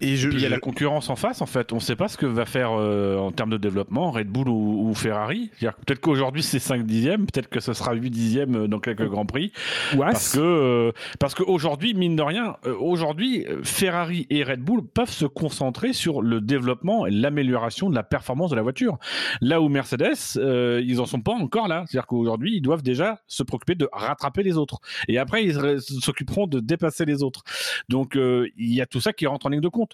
[0.00, 1.72] Et je, Puis il y a je- la concurrence en face, en fait.
[1.72, 4.48] On ne sait pas ce que va faire euh, en termes de développement Red Bull
[4.48, 5.50] ou, ou Ferrari.
[5.60, 9.26] Peut-être qu'aujourd'hui c'est 5 dixièmes, peut-être que ce sera 8 dixièmes euh, dans quelques grands
[9.26, 9.52] prix.
[9.94, 14.82] Ouais, Parce que euh, parce qu'aujourd'hui, mine de rien, euh, aujourd'hui, Ferrari et Red Bull
[14.86, 18.98] peuvent se concentrer sur le développement et l'amélioration de la performance de la voiture.
[19.40, 21.84] Là où Mercedes, euh, ils en sont pas encore là.
[21.88, 24.78] C'est-à-dire qu'aujourd'hui, ils doivent déjà se préoccuper de rattraper les autres.
[25.08, 27.42] Et après, ils s'occuperont de dépasser les autres.
[27.88, 29.87] Donc, euh, il y a tout ça qui rentre en ligne de compte.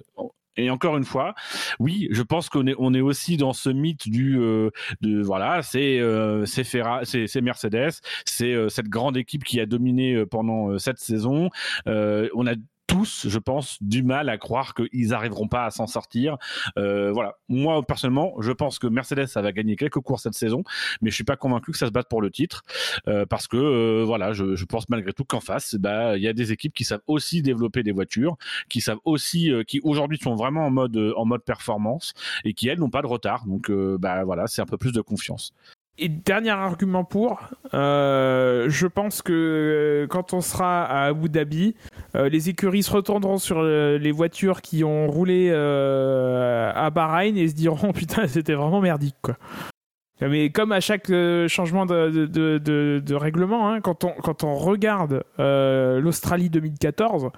[0.56, 1.34] Et encore une fois,
[1.80, 6.44] oui, je pense qu'on est aussi dans ce mythe du euh, de voilà, c'est euh,
[6.46, 7.90] c'est Mercedes,
[8.24, 11.50] c'est euh, cette grande équipe qui a dominé euh, pendant cette saison.
[11.86, 12.54] On a
[12.86, 16.36] tous, je pense, du mal à croire qu'ils n'arriveront pas à s'en sortir.
[16.78, 17.36] Euh, voilà.
[17.48, 20.64] Moi, personnellement, je pense que Mercedes, ça va gagner quelques courses cette saison,
[21.00, 22.62] mais je suis pas convaincu que ça se batte pour le titre,
[23.08, 26.32] euh, parce que euh, voilà, je, pense malgré tout qu'en face, bah, il y a
[26.32, 28.36] des équipes qui savent aussi développer des voitures,
[28.68, 32.78] qui savent aussi, qui aujourd'hui sont vraiment en mode en mode performance et qui elles
[32.78, 33.46] n'ont pas de retard.
[33.46, 35.52] Donc, bah voilà, c'est un peu plus de confiance.
[35.96, 37.40] Et dernier argument pour,
[37.72, 41.76] euh, je pense que euh, quand on sera à Abu Dhabi,
[42.16, 47.54] euh, les écuries se retourneront sur les voitures qui ont roulé à Bahreïn et se
[47.54, 49.36] diront putain c'était vraiment merdique quoi.
[50.20, 51.12] Mais comme à chaque
[51.48, 57.30] changement de, règlement, hein, quand, on, regarde l'Australie 2014,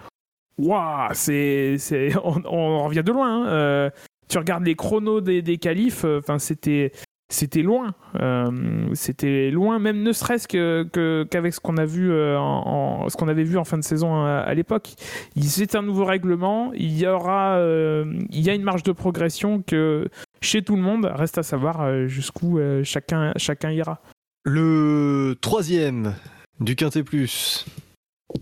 [0.59, 1.77] waouh, c'est,
[2.24, 3.47] on, revient de loin.
[3.49, 3.91] hein.
[4.28, 6.93] Tu regardes les chronos des, des qualifs, enfin c'était
[7.28, 7.94] c'était loin.
[8.20, 13.03] Euh, c'était loin, même ne serait-ce que, que- qu'avec ce qu'on a vu euh, en,
[13.05, 14.94] en- ce qu'on avait vu en fin de saison à, à l'époque.
[15.40, 16.73] C'est un nouveau règlement.
[16.74, 20.09] Il y aura, euh, il y a une marge de progression que
[20.40, 24.01] chez tout le monde reste à savoir euh, jusqu'où euh, chacun chacun ira.
[24.44, 26.15] Le troisième
[26.61, 27.66] du Quintet Plus.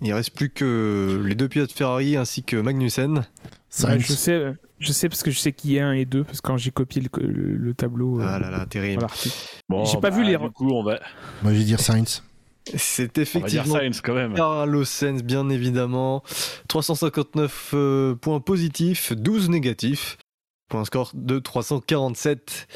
[0.02, 3.24] Il reste plus que les deux pilotes Ferrari ainsi que Magnussen.
[3.70, 4.55] Ça je sais,
[4.85, 6.70] je sais parce que je sais qui est un et deux parce que quand j'ai
[6.70, 8.20] copié le, le- le tableau.
[8.20, 9.06] euh, Ah là là, terrible.
[9.69, 11.01] Bon, J'ai pas vu les- Du coup, on va,
[11.43, 12.23] Moi, je vais dire Sainz.
[12.77, 14.35] C'est on va dire effectivement Sainz quand même.
[14.35, 16.23] Carlos Sainz, bien évidemment.
[16.69, 20.16] 359 euh, points positifs, 12 négatifs.
[20.70, 22.66] Pour un score de 347.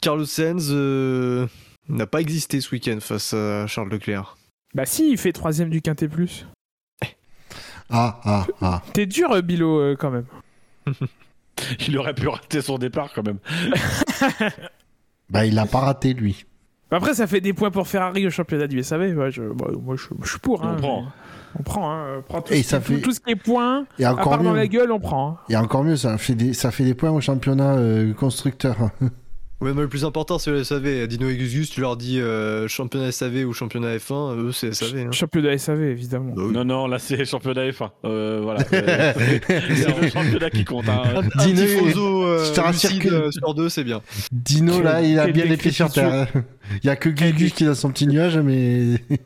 [0.00, 1.46] Carlos Sainz euh,
[1.88, 4.36] n'a pas existé ce week-end face à Charles Leclerc.
[4.74, 6.46] Bah si, il fait troisième du quintet plus.
[7.90, 8.82] Ah, ah, ah.
[8.94, 10.26] T'es dur, Bilo, euh, quand même.
[11.88, 13.38] Il aurait pu rater son départ quand même.
[15.28, 16.46] Bah, il l'a pas raté, lui.
[16.92, 19.16] Après, ça fait des points pour Ferrari au championnat du SAV.
[19.16, 20.62] Ouais, je, bah, moi, je, je suis pour.
[20.62, 21.02] On hein, prend.
[21.02, 21.08] mais-
[21.58, 21.90] On prend.
[21.90, 23.86] Hein, on prend tout, Et ce ça qui, fait- tout, ce qui est points.
[23.98, 24.56] Et À encore dans mieux.
[24.56, 25.30] la gueule, on prend.
[25.30, 25.36] hein.
[25.48, 28.76] Et encore mieux, ça fait des, ça fait des points au championnat euh, constructeur.
[29.62, 31.06] Ouais, mais le plus important, c'est le SAV.
[31.06, 34.74] Dino et Gus Gus, tu leur dis euh, championnat SAV ou championnat F1, eux, c'est
[34.74, 35.06] SAV.
[35.06, 35.12] Hein.
[35.12, 36.34] Championnat SAV, évidemment.
[36.36, 36.52] Bah oui.
[36.52, 37.90] Non, non, là c'est championnat F1.
[38.04, 38.62] Euh, voilà.
[38.68, 40.86] C'est le championnat qui compte.
[40.90, 41.02] Hein.
[41.06, 44.02] Un, un Dino, tifoso euh, lucide, que- euh, sur deux, c'est bien.
[44.30, 46.26] Dino, là, il a bien les pieds sur terre.
[46.82, 49.00] Il y a que Gugus qui a son petit nuage, mais.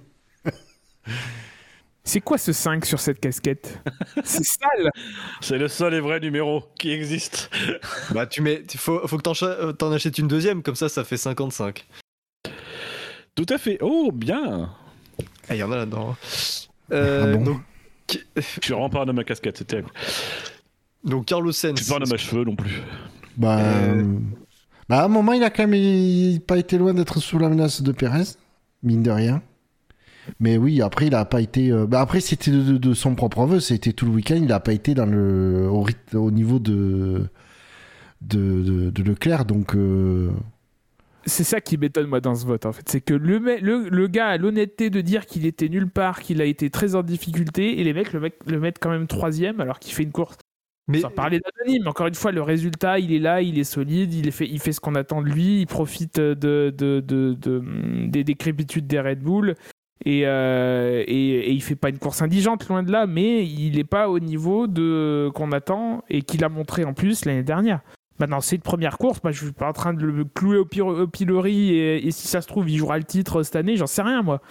[2.10, 3.78] C'est quoi ce 5 sur cette casquette
[4.24, 4.90] C'est sale
[5.40, 7.48] C'est le seul et vrai numéro qui existe.
[8.10, 11.04] Bah, tu mets, faut, faut que t'en, euh, t'en achètes une deuxième, comme ça, ça
[11.04, 11.86] fait 55.
[13.36, 13.78] Tout à fait.
[13.80, 14.70] Oh, bien.
[15.48, 16.16] Ah, il y en a là-dedans.
[16.92, 17.60] Euh, Ah bon donc,
[18.34, 19.90] Je suis vraiment pas un homme à casquette, c'était terrible.
[21.04, 21.78] donc, Carlos Sainz.
[21.80, 22.82] Suis pas un homme à cheveux non plus.
[23.36, 24.00] Bah, Euh.
[24.02, 24.04] euh,
[24.88, 27.48] bah, à un moment, il a quand même il- pas été loin d'être sous la
[27.48, 28.24] menace de Perez,
[28.82, 29.42] mine de rien.
[30.38, 31.70] Mais oui, après, il a pas été.
[31.72, 34.40] euh, Bah, après, c'était de, de- de son propre aveu, c'était tout le week-end.
[34.42, 35.68] Il a pas été dans le
[36.14, 37.28] au, niveau de
[38.20, 39.74] de, de, de Leclerc, donc.
[39.74, 40.30] euh,
[41.26, 42.88] C'est ça qui m'étonne moi dans ce vote en fait.
[42.88, 46.40] C'est que le, le, le gars a l'honnêteté de dire qu'il était nulle part, qu'il
[46.40, 49.60] a été très en difficulté, et les mecs le, mec, le mettent quand même troisième
[49.60, 50.36] alors qu'il fait une course.
[50.88, 54.12] Mais Sans parler d'anonyme, encore une fois, le résultat, il est là, il est solide,
[54.14, 57.34] il, est fait, il fait ce qu'on attend de lui, il profite de, de, de-
[57.34, 57.62] de-
[58.08, 59.54] des décrépitudes des Red Bull.
[60.04, 63.84] Et, euh, et, il fait pas une course indigente, loin de là, mais il n'est
[63.84, 67.80] pas au niveau de qu'on attend et qu'il a montré en plus l'année dernière.
[68.18, 71.06] Maintenant, c'est une première course, moi je suis pas en train de le clouer au,
[71.06, 74.22] pilori et, si ça se trouve, il jouera le titre cette année, j'en sais rien
[74.22, 74.42] moi.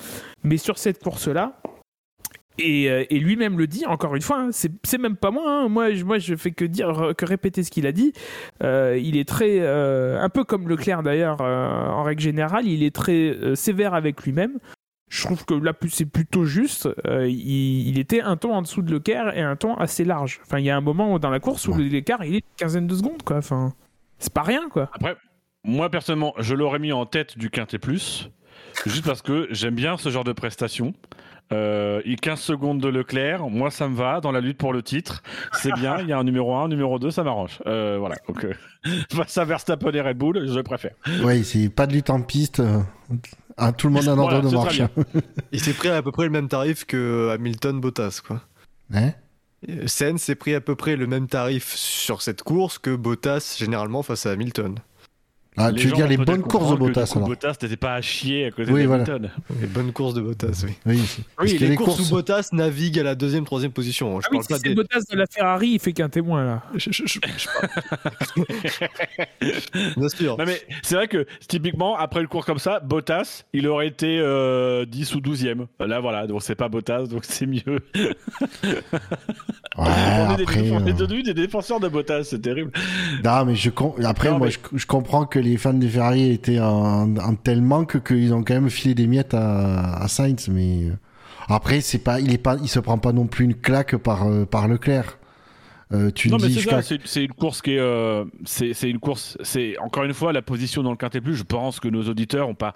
[0.43, 1.61] Mais sur cette course-là,
[2.59, 5.69] et, euh, et lui-même le dit, encore une fois, hein, c'est même pas moi, hein.
[5.69, 8.13] moi, je, moi je fais que dire, que répéter ce qu'il a dit.
[8.63, 12.93] Euh, il est très, euh, un peu comme Leclerc d'ailleurs, en règle générale, il est
[12.93, 14.59] très sévère avec lui-même.
[15.09, 16.87] Je trouve que là, c'est plutôt juste.
[17.07, 20.39] Euh, il, il était un ton en dessous de Leclerc et un ton assez large.
[20.45, 21.83] Enfin, il y a un moment dans la course où Ouais.
[21.83, 23.37] l'écart, il est une quinzaine de secondes, quoi.
[23.37, 23.73] Enfin,
[24.19, 24.89] c'est pas rien, quoi.
[24.93, 25.17] Après,
[25.63, 28.29] moi personnellement, je l'aurais mis en tête du Quintet Plus,
[28.85, 30.93] juste parce que j'aime bien ce genre de prestation.
[31.51, 34.83] Euh, il 15 secondes de Leclerc, moi ça me va dans la lutte pour le
[34.83, 35.23] titre.
[35.53, 37.59] C'est bien, il y a un numéro 1, un numéro 2, ça m'arrange.
[37.65, 38.53] Euh, voilà, donc euh,
[39.11, 40.91] face à Verstappen et Red Bull, je préfère.
[41.23, 42.61] Ouais, c'est pas de lutte en piste.
[43.59, 44.81] Euh, ah, tout le monde a un ordre Voilà, de marche.
[45.51, 48.41] il s'est pris à peu près le même tarif que Hamilton Bottas, quoi.
[48.93, 49.11] Hein?
[49.67, 53.55] Euh, Sainz s'est pris à peu près le même tarif sur cette course que Bottas
[53.59, 54.75] généralement face à Hamilton.
[55.59, 58.45] Ah, tu veux dire les bonnes courses de Bottas alors Bottas n'était pas à chier
[58.45, 59.03] à côté Oui, de voilà.
[59.03, 59.29] Hamilton.
[59.61, 60.71] Les bonnes courses de Bottas, oui.
[60.85, 61.01] Oui,
[61.41, 62.09] Oui, que les, les courses, courses.
[62.11, 64.17] où Bottas navigue à la deuxième, troisième position.
[64.17, 64.19] hein.
[64.21, 64.75] Je Ah oui, parle si pas des.
[64.75, 66.63] Bottas de la Ferrari, il fait qu'un témoin, là.
[66.75, 67.49] Je- je- je- je-
[69.97, 70.37] Bien sûr.
[70.37, 74.19] Non mais c'est vrai que typiquement après le cours comme ça, Bottas, il aurait été
[74.19, 75.65] euh, 10 ou 12e.
[75.79, 77.61] Là voilà, donc c'est pas Bottas, donc c'est mieux.
[79.77, 80.71] Ouais, on, est des, après.
[80.71, 82.71] on est euh, devenu des défenseurs de Bottas, c'est terrible.
[83.23, 86.31] Non, mais je com- après, Non, moi, mais- je comprends que les fans des Ferrari
[86.31, 90.49] étaient en, en tel manque qu'ils ont quand même filé des miettes à, à Sainz,
[90.49, 90.93] mais euh,
[91.47, 94.27] après, c'est pas, il est pas, il se prend pas non plus une claque par
[94.27, 95.18] euh, par Leclerc.
[95.91, 98.89] Euh, tu non le mais dis c'est ça, une course qui est, euh, c'est c'est
[98.89, 101.35] une course, c'est encore une fois la position dans le quintet plus.
[101.35, 102.75] Je pense que nos auditeurs ont pas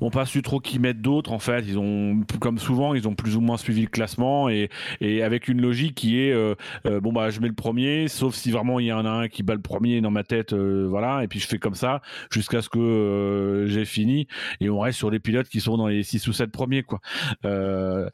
[0.00, 1.64] ont pas su trop qui mettre d'autres en fait.
[1.66, 4.70] Ils ont comme souvent ils ont plus ou moins suivi le classement et
[5.00, 6.54] et avec une logique qui est euh,
[6.86, 9.28] euh, bon bah je mets le premier, sauf si vraiment il y en a un
[9.28, 11.24] qui bat le premier dans ma tête, euh, voilà.
[11.24, 14.28] Et puis je fais comme ça jusqu'à ce que euh, j'ai fini
[14.60, 17.00] et on reste sur les pilotes qui sont dans les 6 ou 7 premiers quoi.
[17.44, 18.08] Euh,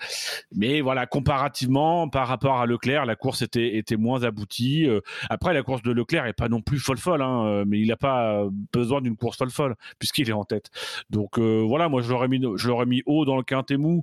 [0.55, 4.25] mais voilà, comparativement, par rapport à Leclerc, la course était, était moins
[4.61, 7.81] Euh, après, la course de Leclerc est pas non plus folle folle, hein, euh, mais
[7.81, 10.71] il n'a pas besoin d'une course folle folle puisqu'il est en tête.
[11.11, 12.41] Donc euh, voilà, moi je l'aurais mis,
[12.87, 14.03] mis haut dans le quintet mou.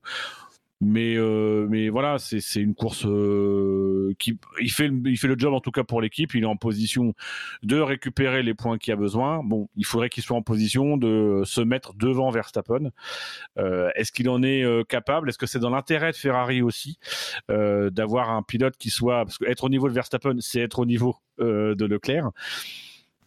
[0.80, 5.34] Mais, euh, mais voilà, c'est une course euh, qui il fait, le- il fait le
[5.36, 6.36] job en tout cas pour l'équipe.
[6.36, 7.16] Il est en position
[7.64, 9.42] de récupérer les points qu'il a besoin.
[9.44, 12.92] Bon, il faudrait qu'il soit en position de se mettre devant Verstappen.
[13.58, 15.30] Euh, Est-ce qu'il en est capable?
[15.30, 17.00] Est-ce que c'est dans l'intérêt de Ferrari aussi
[17.50, 20.86] d'avoir un pilote qui soit parce que être au niveau de Verstappen, c'est être au
[20.86, 22.30] niveau de Leclerc.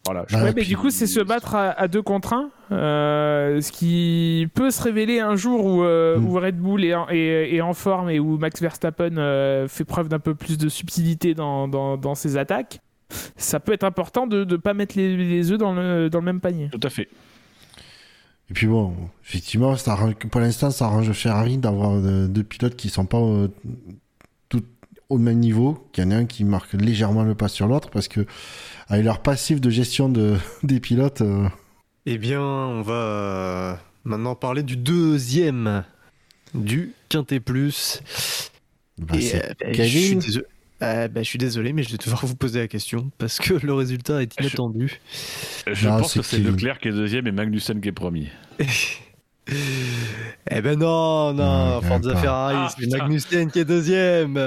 [0.05, 0.25] Voilà.
[0.27, 2.49] je Ah, Ouais, pense mais du coup, c'est se battre à, à deux contre un,
[2.71, 6.25] euh, ce qui peut se révéler un jour où, euh, Mm.
[6.27, 9.85] où Red Bull est en, est- est en forme et où Max Verstappen euh, fait
[9.85, 12.79] preuve d'un peu plus de subtilité dans, dans, dans ses attaques.
[13.35, 16.25] Ça peut être important de ne pas mettre les, les œufs dans le, dans le
[16.25, 16.69] même panier.
[16.71, 17.07] Tout à fait.
[18.49, 22.89] Et puis bon, effectivement, ça arrange- pour l'instant, ça arrange Ferrari d'avoir deux pilotes qui
[22.89, 23.47] sont pas euh,
[25.11, 27.89] au même niveau, qu'il y en a un qui marque légèrement le pas sur l'autre,
[27.89, 28.25] parce que
[28.87, 31.47] avec leur passif de gestion de, des pilotes, euh,
[32.05, 35.83] Eh bien, on va euh, maintenant parler du deuxième
[36.53, 38.01] du Quintet Plus.
[38.97, 40.19] bah, Et, euh, bah, je, suis Kevin.
[40.19, 40.45] désolé,
[40.83, 43.53] euh, bah, je suis désolé, mais je vais devoir vous poser la question parce que
[43.53, 44.99] le résultat est inattendu.
[45.71, 48.29] Je Non, pense que c'est Leclerc qui est deuxième et Magnussen qui est premier.
[50.49, 52.15] Eh ben non, non, Forza.
[52.15, 52.87] Ferrari, Ah, c'est.
[52.97, 54.37] Magnussen qui est deuxième.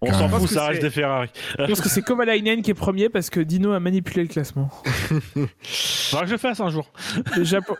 [0.00, 1.28] On s'en fout, Parce que ça reste c'est- des Ferrari.
[1.58, 4.70] Je pense que c'est Kovalainen qui est premier parce que Dino a manipulé le classement.
[5.62, 6.90] Faudra que je le fasse un jour.
[7.36, 7.74] Le Japon,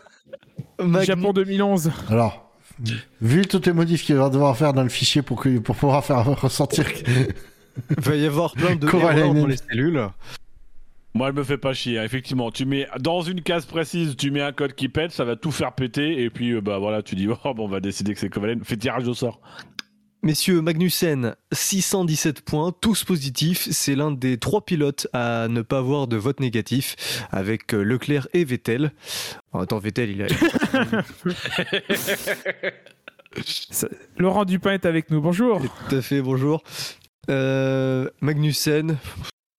[0.79, 1.91] Magnu- Japon 2011.
[2.09, 2.51] Alors,
[3.21, 6.03] vu toutes les modifs qu'il va devoir faire dans le fichier pour, que, pour pouvoir
[6.03, 6.85] faire ressortir.
[7.89, 8.85] Il va y avoir plein de
[9.33, 10.05] dans les cellules.
[11.19, 11.99] Moi, elle me fait pas chier.
[11.99, 12.05] hein.
[12.05, 15.35] Effectivement, tu mets dans une case précise, tu mets un code qui pète, ça va
[15.35, 16.23] tout faire péter.
[16.23, 18.63] Et puis, euh, bah voilà, tu dis, oh, bon, on va décider que c'est Kovalen.
[18.63, 19.41] Fais tirage au sort.
[20.23, 23.67] Messieurs, Magnussen, 617 points, tous positifs.
[23.69, 26.95] C'est l'un des trois pilotes à ne pas avoir de vote négatif,
[27.31, 28.93] avec euh, Leclerc et Vettel.
[29.51, 30.27] Oh, attends, Vettel, il a.
[33.45, 35.19] Ça- Laurent Dupin est avec nous.
[35.19, 35.61] Bonjour.
[35.89, 36.63] Tout à fait, bonjour.
[37.29, 38.97] Euh, Magnussen,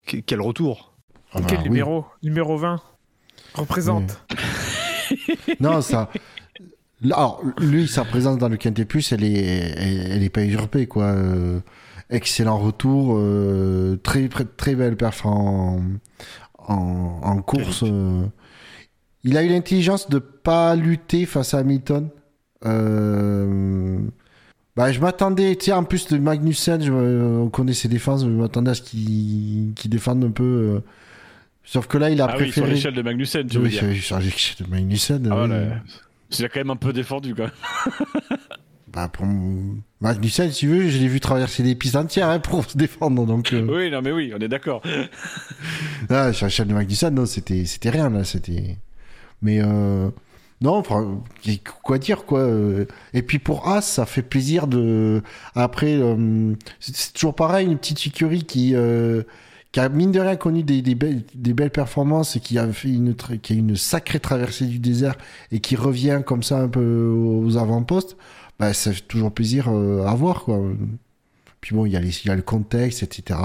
[0.06, 0.89] que- quel retour
[1.32, 1.64] Ah bah Quel oui.
[1.64, 2.80] numéro Numéro 20.
[3.54, 4.24] Représente.
[5.60, 6.10] Non, ça.
[7.04, 9.42] Alors, lui, sa présence dans le Quintet Plus, elle est,
[9.76, 11.04] elle, est pas usurpée, quoi.
[11.04, 11.60] Euh,
[12.10, 15.80] excellent retour, euh, très, très, belle perf en,
[16.58, 17.82] en, en course.
[17.84, 18.24] euh.
[19.24, 22.08] Il a eu l'intelligence de pas lutter face à Hamilton.
[22.64, 23.98] Euh,
[24.76, 28.28] bah, je m'attendais, tu sais, en plus de Magnussen, je, on connaît ses défenses, je
[28.28, 30.82] m'attendais à ce qu'il qu'il défende un peu.
[31.64, 32.70] Sauf que là, il a Ah oui, sur préféré.
[32.74, 33.80] l'échelle de Magnussen, tu veux Oui, dire.
[33.80, 35.28] sur- sur l'échelle de Magnussen.
[35.30, 35.46] Ah, oui.
[35.48, 35.66] voilà.
[36.38, 37.44] Il a quand même un peu défendu, quand
[38.30, 38.38] même.
[38.92, 39.24] Bah, pour
[40.00, 43.24] Magnussen, si tu veux, je l'ai vu traverser des pistes entières hein, pour se défendre.
[43.24, 44.82] Donc, euh, Oui, non, mais oui, on est d'accord.
[46.08, 48.76] là, sur la chaîne de Magnussen, non, c'était, c'était rien, là, c'était.
[49.42, 50.10] Mais, euh,
[50.60, 51.22] non, enfin,
[51.82, 52.40] quoi dire, quoi.
[52.40, 52.84] euh.
[53.14, 55.22] Et puis pour As, ça fait plaisir de.
[55.54, 58.74] Après, euh, c'est c'est toujours pareil, une petite écurie qui.
[58.74, 59.22] euh,
[59.72, 64.20] qui a mine de rien connu des, belles, performances et qui a fait une, sacrée
[64.20, 65.14] traversée du désert
[65.52, 68.16] et qui revient comme ça un peu aux avant-postes,
[68.58, 70.60] bah, ça fait toujours plaisir euh, à voir, quoi.
[71.60, 73.38] Puis bon, il y, il y a le contexte, etc.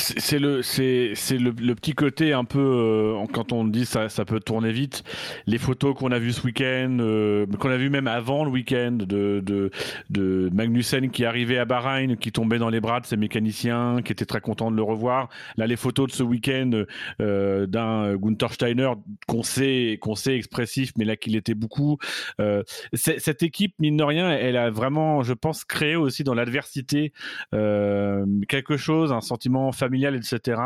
[0.00, 4.24] C'est le, c'est, le, le petit côté un peu, euh, quand on dit ça, ça
[4.24, 5.02] peut tourner vite.
[5.46, 8.92] Les photos qu'on a vues ce week-end, euh, qu'on a vues même avant le week-end,
[8.92, 9.70] de, de,
[10.10, 14.12] de Magnussen qui arrivait à Bahreïn, qui tombait dans les bras de ses mécaniciens, qui
[14.12, 15.30] était très content de le revoir.
[15.56, 16.84] Là, les photos de ce week-end
[17.20, 18.92] euh, d'un Gunther Steiner
[19.26, 21.98] qu'on sait, qu'on sait expressif, mais là qu'il était beaucoup.
[22.40, 22.62] Euh,
[22.94, 27.12] cette équipe, mine de rien, elle a vraiment, je pense, créé aussi dans l'adversité
[27.52, 30.60] euh, quelque chose, un sentiment familial, etc.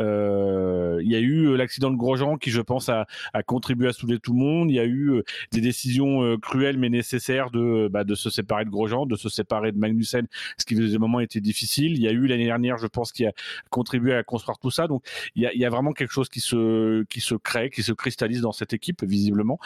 [0.00, 3.06] Euh, Il y a eu euh, l'accident de Grosjean qui, je pense, a,
[3.46, 4.70] contribué à souder tout le monde.
[4.70, 8.64] Il y a eu euh, des décisions cruelles mais nécessaires de, bah, de se séparer
[8.64, 10.26] de Grosjean, de se séparer de Magnussen,
[10.58, 11.92] ce qui, des moments, était difficile.
[11.92, 13.32] Il y a eu l'année dernière, je pense, qui a
[13.70, 14.86] contribué à construire tout ça.
[14.86, 18.72] Donc, il y a, vraiment quelque chose qui se, crée, qui se cristallise dans cette
[18.72, 19.58] équipe, visiblement.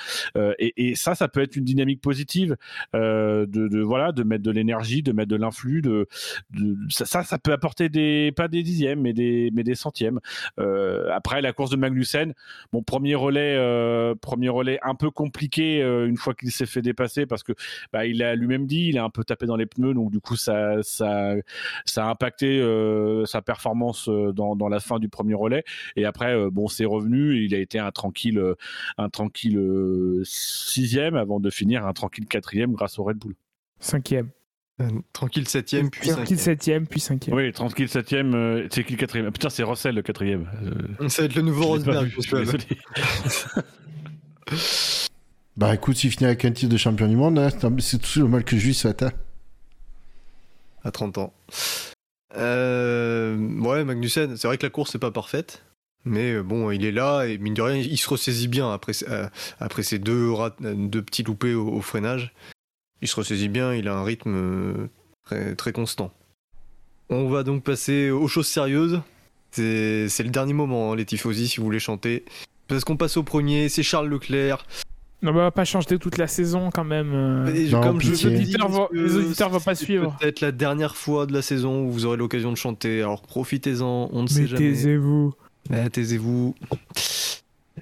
[0.59, 2.57] Et, ça, ça peut être une dynamique positive
[2.93, 5.83] de, mettre de l'énergie, de mettre de l'influx,
[6.91, 10.21] ça, ça peut apporter des pas des dixièmes, mais des centièmes.
[10.59, 12.35] Euh, après la course de Magnussen,
[12.73, 16.83] mon premier relais, euh, premier relais un peu compliqué euh, une fois qu'il s'est fait
[16.83, 17.53] dépasser parce que
[17.93, 20.21] bah, il a lui-même dit, il a un peu tapé dans les pneus, donc du
[20.21, 21.37] coup ça ça
[21.97, 22.61] a impacté
[23.27, 25.65] sa performance dans, la fin du premier relais.
[25.97, 28.43] Et après bon c'est revenu, il a été un tranquille
[28.99, 29.61] un tranquille
[30.25, 33.35] sixième avant de finir un tranquille quatrième grâce au Red Bull.
[33.81, 34.31] Cinquième.
[34.81, 36.39] Euh, Tranquille, septième, puis Tranquille cinquième.
[36.39, 37.37] septième, puis cinquième.
[37.37, 39.31] Oui, tranquille septième, euh, c'est qui le quatrième?
[39.31, 40.49] Putain, c'est Russell le quatrième.
[41.01, 42.13] Euh, Ça va être le nouveau Rosberg.
[42.17, 42.35] je suis.
[45.57, 48.29] Bah écoute, s'il finit avec un titre de champion du monde, hein, c'est- tout le
[48.29, 49.03] mal que je lui souhaite.
[49.05, 49.13] hein.
[50.83, 51.33] à 30 ans.
[52.37, 55.63] Euh, ouais, Magnussen, c'est vrai que la course n'est pas parfaite,
[56.05, 58.93] mais euh, bon, il est là et mine de rien, il se ressaisit bien après,
[59.09, 59.29] euh,
[59.61, 62.35] après ces deux, deux petits loupés au, au freinage.
[63.05, 64.87] Il se ressaisit bien, il a un rythme euh,
[65.27, 66.11] très, très constant.
[67.11, 69.03] On va donc passer aux choses sérieuses.
[69.51, 72.25] C'est c'est le dernier moment, hein, les tifosi, si vous voulez chanter.
[72.67, 74.65] Parce qu'on passe au premier, c'est Charles Leclerc.
[75.23, 77.13] Non, bah, on va pas changer toute la saison quand même.
[77.13, 77.55] euh.
[77.55, 80.17] Et Non, comme je Les auditeurs vont- les auditeurs vont pas c'est suivre.
[80.19, 83.03] Peut-être la dernière fois de la saison où vous aurez l'occasion de chanter.
[83.03, 84.59] Alors profitez-en, on ne sait Mais jamais.
[84.71, 85.35] taisez-vous.
[85.69, 86.55] Mais taisez-vous.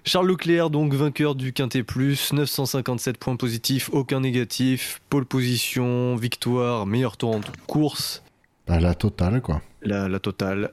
[0.05, 6.87] Charles Leclerc, donc vainqueur du Quintet Plus, 957 points positifs, aucun négatif, pole position, victoire,
[6.87, 8.23] meilleur tour en course,
[8.67, 9.63] Bah la totale, quoi.
[9.83, 10.73] la, la totale.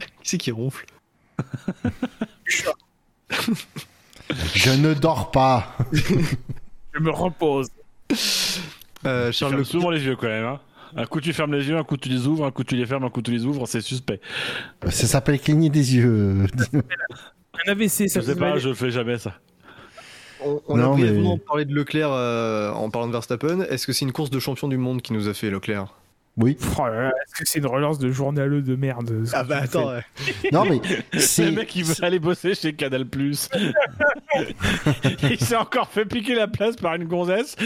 [0.00, 0.86] Qui c'est qui ronfle
[4.54, 5.76] Je ne dors pas.
[5.92, 7.68] Je me repose.
[9.06, 9.66] Euh, Charles Charles Leclerc.
[9.66, 10.44] souvent les yeux quand même.
[10.44, 10.60] Hein.
[10.96, 12.86] Un coup tu fermes les yeux, un coup tu les ouvres, un coup tu les
[12.86, 14.20] fermes, un coup tu les ouvres, c'est suspect.
[14.88, 16.46] Ça s'appelle cligner des yeux.
[16.72, 19.34] Un AVC, ça Je sais pas, je fais jamais ça.
[20.42, 23.60] On, on Non, a brièvement mais- parlé de Leclerc euh, en parlant de Verstappen.
[23.68, 25.94] Est-ce que c'est une course de champion du monde qui nous a fait Leclerc?
[26.36, 26.56] Oui.
[26.78, 30.02] Oh Est-ce que c'est une relance de journaleux de merde Ah bah attends, ouais.
[30.52, 30.80] Non, mais
[31.12, 31.50] Le c'est.
[31.50, 33.04] mec il veut aller bosser chez Canal+.
[35.30, 37.56] il s'est encore fait piquer la place par une gonzesse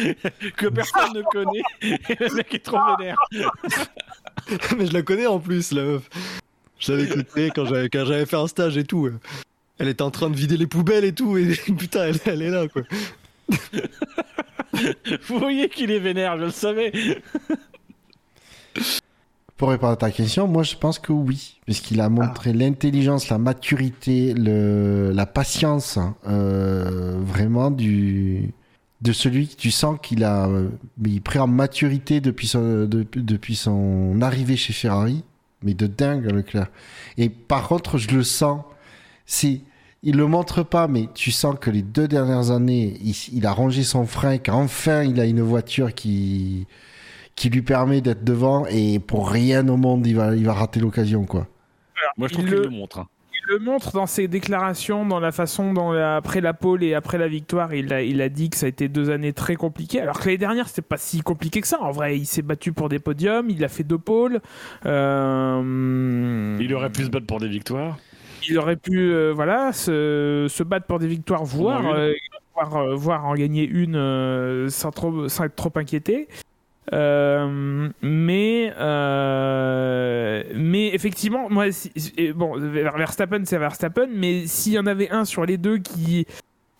[0.57, 1.62] que personne ne connaît.
[1.83, 3.18] Et le mec est trop vénère.
[4.76, 6.09] Mais je la connais en plus, la meuf.
[6.81, 9.09] Je l'avais écoutée quand j'avais quand j'avais fait un stage et tout.
[9.78, 12.51] Elle était en train de vider les poubelles et tout, et putain, elle, elle est
[12.51, 12.83] là, quoi.
[15.28, 16.93] Vous voyez qu'il est vénère, je le savais.
[19.56, 23.38] Pour répondre à ta question, moi je pense que oui, puisqu'il a montré l'intelligence, la
[23.38, 28.52] maturité, le, la patience, euh, vraiment du
[29.00, 32.86] de celui que tu sens qu'il a, euh, mais il prend en maturité depuis son
[32.86, 35.22] de- depuis son arrivée chez Ferrari,
[35.62, 36.68] mais de dingue Leclerc.
[37.16, 38.62] Et par contre, je le sens,
[39.26, 39.60] c'est
[40.02, 43.52] il le montre pas, mais tu sens que les deux dernières années, il, il a
[43.52, 46.66] rangé son frein, qu'enfin il a une voiture qui
[47.36, 50.80] qui lui permet d'être devant et pour rien au monde il va, il va rater
[50.80, 51.46] l'occasion quoi.
[52.16, 52.98] Moi je trouve Il qu'il le- le montre.
[53.00, 53.06] hein.
[53.46, 56.94] Il le montre dans ses déclarations, dans la façon dont la- après la pole et
[56.94, 59.56] après la victoire, il a, il a dit que ça a été deux années très
[59.56, 60.00] compliquées.
[60.00, 61.78] Alors que l'année dernière, c'était pas si compliqué que ça.
[61.82, 64.40] En vrai, il s'est battu pour des podiums, il a fait deux pôles.
[64.86, 67.98] Euh, Il aurait pu se battre pour des victoires.
[68.48, 72.12] il aurait pu euh, voilà se, se battre pour des victoires, voire, euh,
[72.54, 76.28] voire, euh, voire en gagner une euh, sans, trop, sans être trop inquiété.
[76.92, 81.90] Euh, mais euh, mais effectivement moi si-
[82.34, 86.26] bon Ver- Verstappen c'est Verstappen mais s'il y en avait un sur les deux qui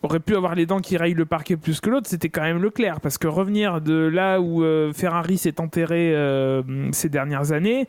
[0.03, 2.61] aurait pu avoir les dents qui rayent le parquet plus que l'autre c'était quand même
[2.61, 6.13] Leclerc parce que revenir de là où euh, Ferrari s'est enterré
[6.91, 7.87] ces dernières années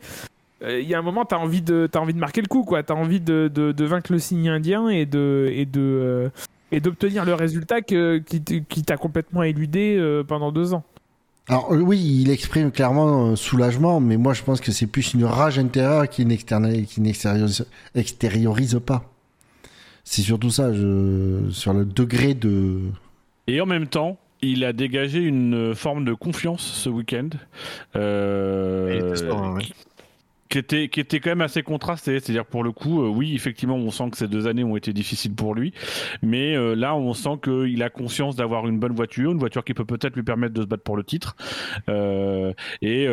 [0.67, 2.63] il y a un moment, tu as envie de, t'as envie de marquer le coup,
[2.63, 2.81] quoi.
[2.81, 6.31] Tu as envie de, de, vaincre le signe indien et de, et de,
[6.71, 7.95] et d'obtenir le résultat qui,
[8.67, 10.83] qui t'a complètement éludé pendant deux ans.
[11.49, 15.13] Alors euh, oui, il exprime clairement un soulagement, mais moi je pense que c'est plus
[15.13, 19.11] une rage intérieure qui n'externe- qui n'extériorise extériorise pas.
[20.03, 21.49] C'est surtout ça, je...
[21.51, 22.79] sur le degré de.
[23.47, 27.29] Et en même temps, il a dégagé une forme de confiance ce week-end.
[27.95, 29.11] euh,
[30.57, 32.19] qui était, qui était quand même assez contrasté.
[32.19, 34.93] C'est-à-dire pour le coup, euh, oui, effectivement, on sent que ces deux années ont été
[34.93, 35.73] difficiles pour lui,
[36.21, 39.73] mais euh, là, on sent qu'il a conscience d'avoir une bonne voiture, une voiture qui
[39.73, 41.35] peut peut-être lui permettre de se battre pour le titre.
[41.89, 43.07] Euh, et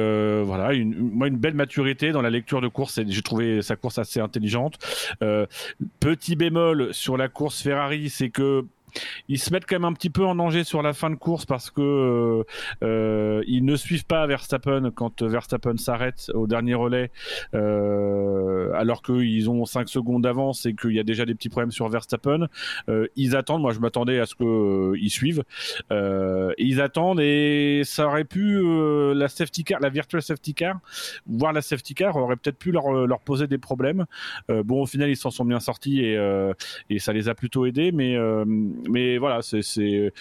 [0.45, 3.01] voilà, moi, une belle maturité dans la lecture de course.
[3.07, 4.79] J'ai trouvé sa course assez intelligente.
[6.01, 8.65] Petit bémol sur la course Ferrari, c'est que
[9.29, 11.47] ils se mettent quand même un petit peu en danger sur la fin de course
[11.47, 12.45] parce que euh,
[12.83, 17.11] euh, ils ne suivent pas Verstappen quand Verstappen s'arrête au dernier relais
[17.55, 21.73] euh, alors qu'ils ont 5 secondes d'avance et qu'il y a déjà des petits problèmes
[21.73, 22.49] sur Verstappen.
[22.89, 25.45] Euh, ils attendent, moi je m'attendais à ce qu'ils suivent.
[25.93, 30.79] Euh, ils attendent et ça aurait pu, euh, la safety car, la virtual safety car,
[31.27, 34.07] voire la safety car aurait peut-être pu leur, leur poser des problèmes.
[34.51, 36.53] Euh, bon, au final, ils s'en sont bien sortis et, euh,
[36.91, 38.45] et ça les a plutôt aidés, mais, euh,
[38.89, 40.13] mais voilà, c'est, c'est,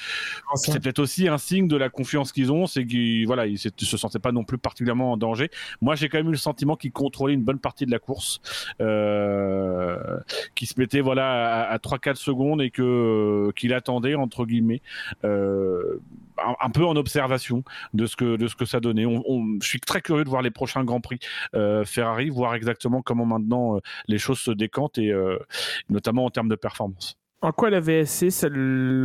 [0.55, 3.69] c'est peut-être aussi un signe de la confiance qu'ils ont, c'est qu'ils voilà, ils se
[3.77, 5.49] se sentaient pas non plus particulièrement en danger.
[5.81, 8.41] Moi, j'ai quand même eu le sentiment qu'ils contrôlaient une bonne partie de la course,
[8.81, 10.19] euh,
[10.55, 14.81] qu'ils se mettaient voilà à, à 3-4 secondes et que qu'il attendait entre guillemets.
[15.23, 15.99] Euh,
[16.43, 19.05] un, un peu en observation de ce que de ce que ça donnait.
[19.05, 21.19] On, on- je suis très curieux de voir les prochains grands prix
[21.55, 25.37] euh, Ferrari, voir exactement comment maintenant euh, les choses se décantent et euh,
[25.89, 27.17] notamment en termes de performance.
[27.43, 28.47] En quoi la VSC, ça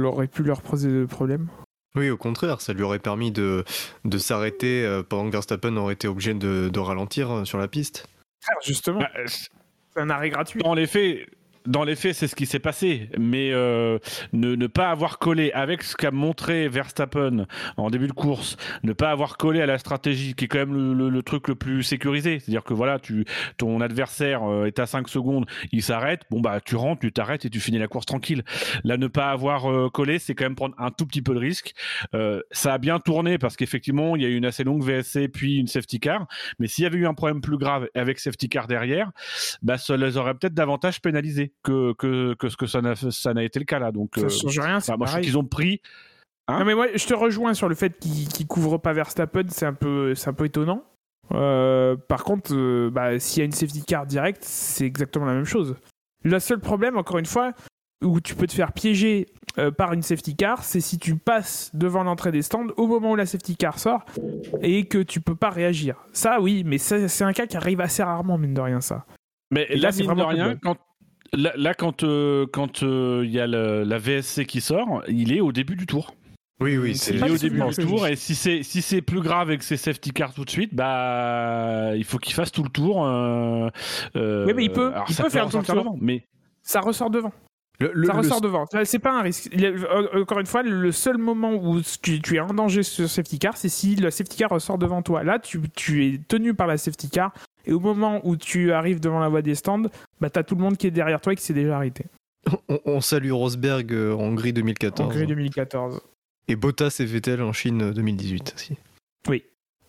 [0.04, 1.48] aurait pu leur poser de problème?
[1.96, 3.64] Oui, au contraire, ça lui aurait permis de,
[4.04, 7.66] de s'arrêter euh, pendant que Verstappen aurait été obligé de, de ralentir euh, sur la
[7.66, 8.06] piste.
[8.64, 9.50] Justement, Bah, c'est
[10.00, 10.60] un arrêt gratuit.
[10.62, 11.26] Dans les faits,
[11.68, 13.10] dans les faits, c'est ce qui s'est passé.
[13.18, 13.98] Mais euh,
[14.32, 19.10] ne, pas avoir collé avec ce qu'a montré Verstappen en début de course, ne pas
[19.10, 21.82] avoir collé à la stratégie, qui est quand même le, le- le truc le plus
[21.82, 22.38] sécurisé.
[22.40, 23.24] C'est-à-dire que voilà, tu,
[23.58, 27.44] ton adversaire euh, est à 5 secondes, il s'arrête, bon bah tu rentres, tu t'arrêtes
[27.44, 28.42] et tu finis la course tranquille.
[28.84, 31.38] Là, ne pas avoir euh, collé, c'est quand même prendre un tout petit peu de
[31.38, 31.74] risque.
[32.14, 35.28] Euh, ça a bien tourné parce qu'effectivement, il y a eu une assez longue VSC
[35.28, 36.26] puis une safety car.
[36.58, 39.10] Mais s'il y avait eu un problème plus grave avec safety car derrière,
[39.62, 43.34] bah, ça les aurait peut-être davantage pénalisés que, que, que ce que ça n'a, ça
[43.34, 43.92] n'a été le cas là.
[43.92, 45.80] Donc, Ça euh, change rien, c'est bah, moi, je trouve qu'ils ont pris.
[46.46, 49.44] Hein non mais moi, je te rejoins sur le fait qu'ils qu'ils couvrent pas Verstappen,
[49.48, 50.84] c'est un peu, c'est un peu étonnant.
[51.34, 55.34] Euh, par contre, euh, bah, s'il y a une safety car directe, c'est exactement la
[55.34, 55.76] même chose.
[56.24, 57.52] Le seul problème, encore une fois,
[58.02, 59.26] où tu peux te faire piéger
[59.58, 63.12] euh, par une safety car, c'est si tu passes devant l'entrée des stands au moment
[63.12, 64.04] où la safety car sort
[64.62, 65.96] et que tu peux pas réagir.
[66.12, 69.04] Ça, oui, mais ça, c'est un cas qui arrive assez rarement, mine de rien, ça.
[69.50, 70.76] Mais Et là, là, c'est mine de vraiment rien, quand,
[71.32, 75.32] là, là, quand euh, quand euh, il y a le- la VSC qui sort, il
[75.32, 76.14] est au début du tour.
[76.60, 79.20] Oui, oui, C'est est au le début du tour et si c'est si c'est plus
[79.20, 82.68] grave avec ses safety cars tout de suite, bah il faut qu'il fasse tout le
[82.70, 83.06] tour.
[83.06, 83.70] euh,
[84.46, 85.74] Oui, mais il peut- alors il peut faire tout le tour.
[85.76, 86.24] devant, mais
[86.62, 87.32] Ça ressort devant.
[87.80, 88.66] Le, le- ça le- ressort devant.
[88.66, 89.48] Ça, C'est pas un risque.
[89.52, 89.72] Il y a-
[90.20, 93.56] encore une fois, le seul moment où tu, tu es en danger sur safety car,
[93.56, 95.22] c'est si le safety car ressort devant toi.
[95.22, 97.32] Là, tu, tu es tenu par la safety car.
[97.66, 99.82] Et au moment où tu arrives devant la voie des stands,
[100.20, 102.06] bah, t'as tout le monde qui est derrière toi et qui s'est déjà arrêté.
[102.68, 105.14] on, on salue Rosberg euh, en Hongrie En 2014.
[105.14, 106.00] gré 2014.
[106.48, 108.76] Et Bottas et Vettel en Chine euh, 2018 aussi.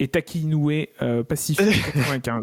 [0.01, 2.41] Et Taki Inoue, euh, Pacifique 95.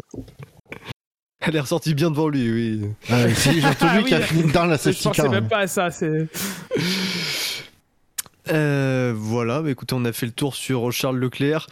[1.39, 2.81] Elle est ressortie bien devant lui, oui.
[3.09, 4.23] Ouais, c'est surtout Ah lui qui a oui.
[4.23, 5.89] fini dans la Je pensais même pas à ça.
[5.89, 6.27] C'est...
[8.51, 11.67] Euh, voilà, bah écoutez, on a fait le tour sur Charles Leclerc.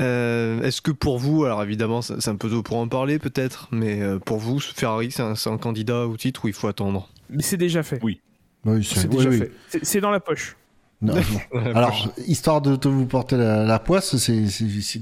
[0.00, 3.68] Euh, Est-ce que pour vous, alors évidemment, c'est un peu tôt pour en parler peut-être,
[3.72, 7.08] mais euh, pour vous, Ferrari, c'est un, candidat au titre où il faut attendre?
[7.28, 8.00] Mais c'est déjà fait.
[8.02, 8.20] Oui,
[8.64, 9.38] C'est c'est oui, déjà oui.
[9.68, 9.80] fait.
[9.82, 10.56] C'est, dans la poche.
[11.02, 11.60] Non, non.
[11.74, 14.44] Alors, histoire de te vous porter la, la poisse, c'est,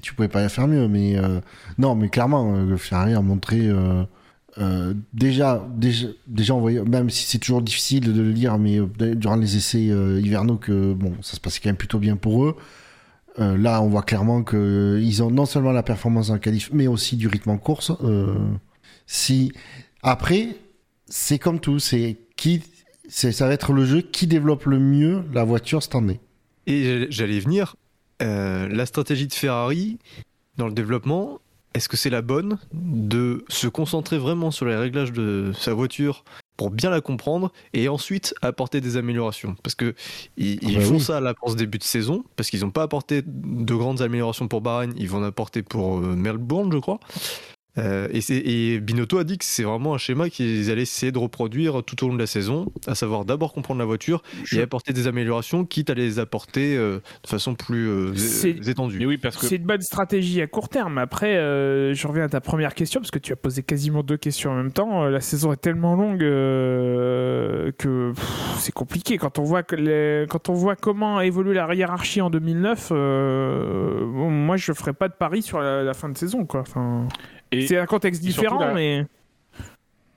[0.01, 1.41] tu pouvais pas faire mieux, mais euh,
[1.79, 3.69] non, mais clairement, Ferrari a montré
[4.57, 9.37] euh, déjà, déjà, déjà, même si c'est toujours difficile de le lire, mais euh, durant
[9.37, 12.57] les essais euh, hivernaux, que bon, ça se passait quand même plutôt bien pour eux.
[13.37, 17.15] Là, on voit clairement que ils ont non seulement la performance en qualif, mais aussi
[17.15, 17.93] du rythme en course.
[19.07, 19.53] Si
[20.03, 20.57] après,
[21.07, 22.65] c'est comme tout, c'est qui,
[23.09, 26.19] ça va être le jeu qui développe le mieux la voiture cette année.
[26.67, 27.77] Et j'allais- venir,
[28.19, 29.99] la stratégie de Ferrari
[30.57, 31.39] dans le développement,
[31.75, 36.25] est-ce que c'est la bonne de se concentrer vraiment sur les réglages de sa voiture
[36.57, 39.57] pour bien la comprendre et ensuite apporter des améliorations?
[39.63, 39.95] Parce que
[40.37, 41.01] ils, ils bah font oui.
[41.01, 44.49] ça à la ce début de saison, parce qu'ils n'ont pas apporté de grandes améliorations
[44.49, 47.01] pour Bahreïn, ils vont en apporter pour euh, Melbourne, je crois.
[47.77, 51.19] Euh, et, et Binotto a dit que c'est vraiment un schéma qu'ils allaient essayer de
[51.19, 54.23] reproduire tout au long de la saison, à savoir d'abord comprendre la voiture
[54.53, 58.13] et apporter des améliorations, quitte à les apporter euh, de façon plus euh,
[58.67, 58.99] étendue.
[58.99, 60.99] mais oui parce que C'est une bonne stratégie à court terme.
[60.99, 64.17] Après, euh, je reviens à ta première question, parce que tu as posé quasiment deux
[64.17, 65.05] questions en même temps.
[65.05, 68.13] La saison est tellement longue euh, que
[68.59, 69.19] c'est compliqué.
[69.19, 74.01] Quand on, voit que les- quand on voit comment évolue la hiérarchie en 2009, euh,
[74.01, 76.45] bon, moi je ferais pas de pari sur la, la fin de saison.
[76.45, 76.61] Quoi.
[76.61, 77.07] Enfin,
[77.37, 79.07] Et- c'est un contexte différent, la- mais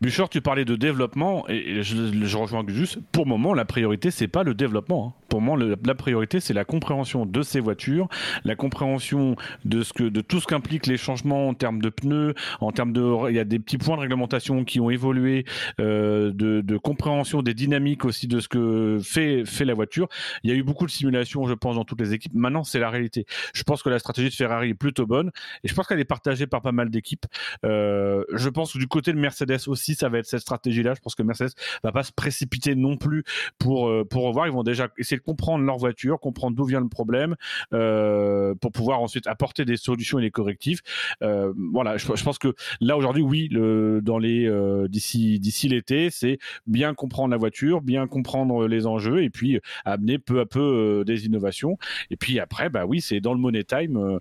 [0.01, 1.95] Bouchard, tu parlais de développement et, je,
[2.26, 2.98] je rejoins juste.
[3.11, 5.14] Pour le moment, la priorité c'est pas le développement.
[5.32, 8.10] Pour moi, la priorité c'est la compréhension de ces voitures,
[8.43, 12.34] la compréhension de ce que, de tout ce qu'impliquent les changements en termes de pneus,
[12.60, 15.45] en termes de, il y a des petits points de réglementation qui ont évolué,
[15.80, 20.10] euh, de, compréhension des dynamiques aussi de ce que fait fait la voiture.
[20.43, 22.34] Il y a eu beaucoup de simulations, je pense, dans toutes les équipes.
[22.34, 23.26] Maintenant, c'est la réalité.
[23.53, 25.32] Je pense que la stratégie de Ferrari est plutôt bonne
[25.64, 27.26] et je pense qu'elle est partagée par pas mal d'équipes.
[27.64, 30.93] Euh, je pense que du côté de Mercedes aussi, ça va être cette stratégie-là.
[30.95, 31.53] Je pense que Mercedes
[31.85, 33.24] va pas se précipiter non plus
[33.60, 34.48] pour euh, pour revoir.
[34.48, 37.35] Ils vont déjà essayer comprendre leur voiture, comprendre d'où vient le problème,
[37.74, 40.80] euh, pour pouvoir ensuite apporter des solutions et des correctifs.
[41.22, 46.40] Euh, voilà, je, pense que là aujourd'hui, oui, dans les euh, d'ici d'ici l'été, c'est
[46.67, 51.25] bien comprendre la voiture, bien comprendre les enjeux et puis amener peu à peu des
[51.25, 51.77] innovations.
[52.09, 54.19] Et puis après, bah oui, c'est dans le money time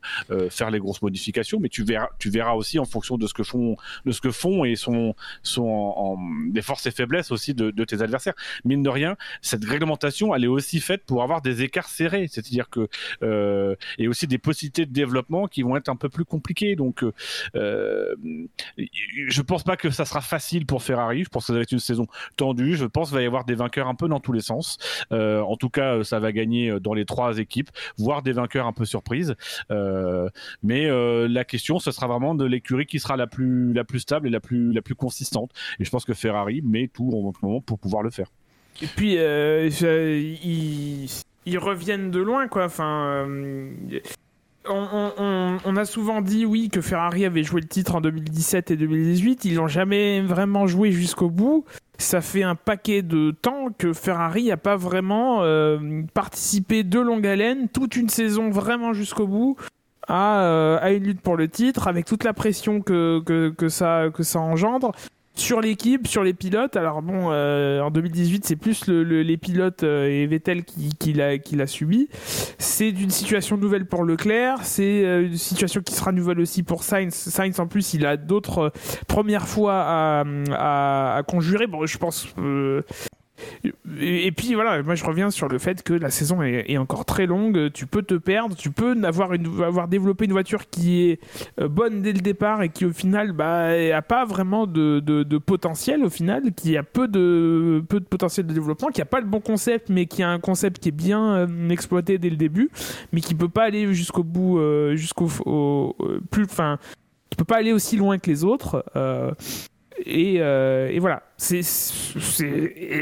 [0.51, 3.43] faire les grosses modifications, mais tu verras, tu verras aussi en fonction de ce que
[3.43, 6.17] font, de ce que font et sont, sont
[6.49, 8.35] des forces et faiblesses aussi de, de tes adversaires.
[8.65, 12.69] Mine de rien, cette réglementation, elle est aussi faite pour avoir des écarts serrés, c'est-à-dire
[12.71, 12.89] que
[13.23, 16.77] euh, et aussi des possibilités de développement qui vont être un peu plus compliquées.
[16.77, 17.05] Donc,
[17.55, 18.15] euh,
[18.77, 21.25] je pense pas que ça sera facile pour Ferrari.
[21.25, 22.77] Je pense que ça va être une saison tendue.
[22.77, 24.79] Je pense qu'il va y avoir des vainqueurs un peu dans tous les sens.
[25.13, 28.73] Euh, en tout cas, ça va gagner dans les trois équipes, voire des vainqueurs un
[28.73, 29.35] peu surprises.
[29.71, 30.29] Euh,
[30.63, 30.89] mais
[31.29, 34.95] la question, ce sera vraiment de l'écurie qui sera la plus, stable et la plus,
[34.97, 35.53] consistante.
[35.79, 38.27] Et je pense que Ferrari met tout en moment pour pouvoir le faire.
[38.83, 39.69] Et puis, euh,
[41.45, 42.65] ils, reviennent de loin, quoi.
[42.65, 43.71] Enfin, euh,
[44.69, 49.45] on, a souvent dit, oui, que Ferrari avait joué le titre en 2017 et 2018.
[49.45, 51.65] Ils n'ont jamais vraiment joué jusqu'au bout.
[51.99, 57.27] Ça fait un paquet de temps que Ferrari n'a pas vraiment euh, participé de longue
[57.27, 59.57] haleine, toute une saison vraiment jusqu'au bout.
[60.09, 64.93] À, euh, une lutte pour le titre, avec toute la pression que ça engendre
[65.35, 66.77] sur l'équipe, sur les pilotes.
[66.77, 70.91] Alors bon, euh, en 2018, c'est plus le- le- les pilotes euh, et Vettel qui,
[70.99, 72.09] qui l'a subi.
[72.59, 74.59] C'est une situation nouvelle pour Leclerc.
[74.63, 77.15] C'est euh, une situation qui sera nouvelle aussi pour Sainz.
[77.15, 78.71] Sainz en plus, il a d'autres euh,
[79.07, 81.67] premières fois à, à, à conjurer.
[81.67, 82.27] Bon, je pense.
[84.01, 87.27] Et, puis voilà, moi je reviens sur le fait que la saison est, encore très
[87.27, 87.71] longue.
[87.73, 91.21] Tu peux te perdre, tu peux avoir, une, avoir développé une voiture qui est
[91.61, 95.39] euh, bonne dès le départ et qui au final bah, a pas vraiment de, de,
[95.39, 99.21] potentiel au final, qui a peu de, peu de potentiel de développement, qui a pas
[99.21, 102.37] le bon concept, mais qui a un concept qui est bien euh, exploité dès le
[102.37, 102.71] début,
[103.13, 106.79] mais qui peut pas aller jusqu'au bout, euh, jusqu'au au- au- plus, enfin,
[107.31, 108.85] qui peut pas aller aussi loin que les autres.
[110.07, 111.61] Et, euh, et voilà, c'est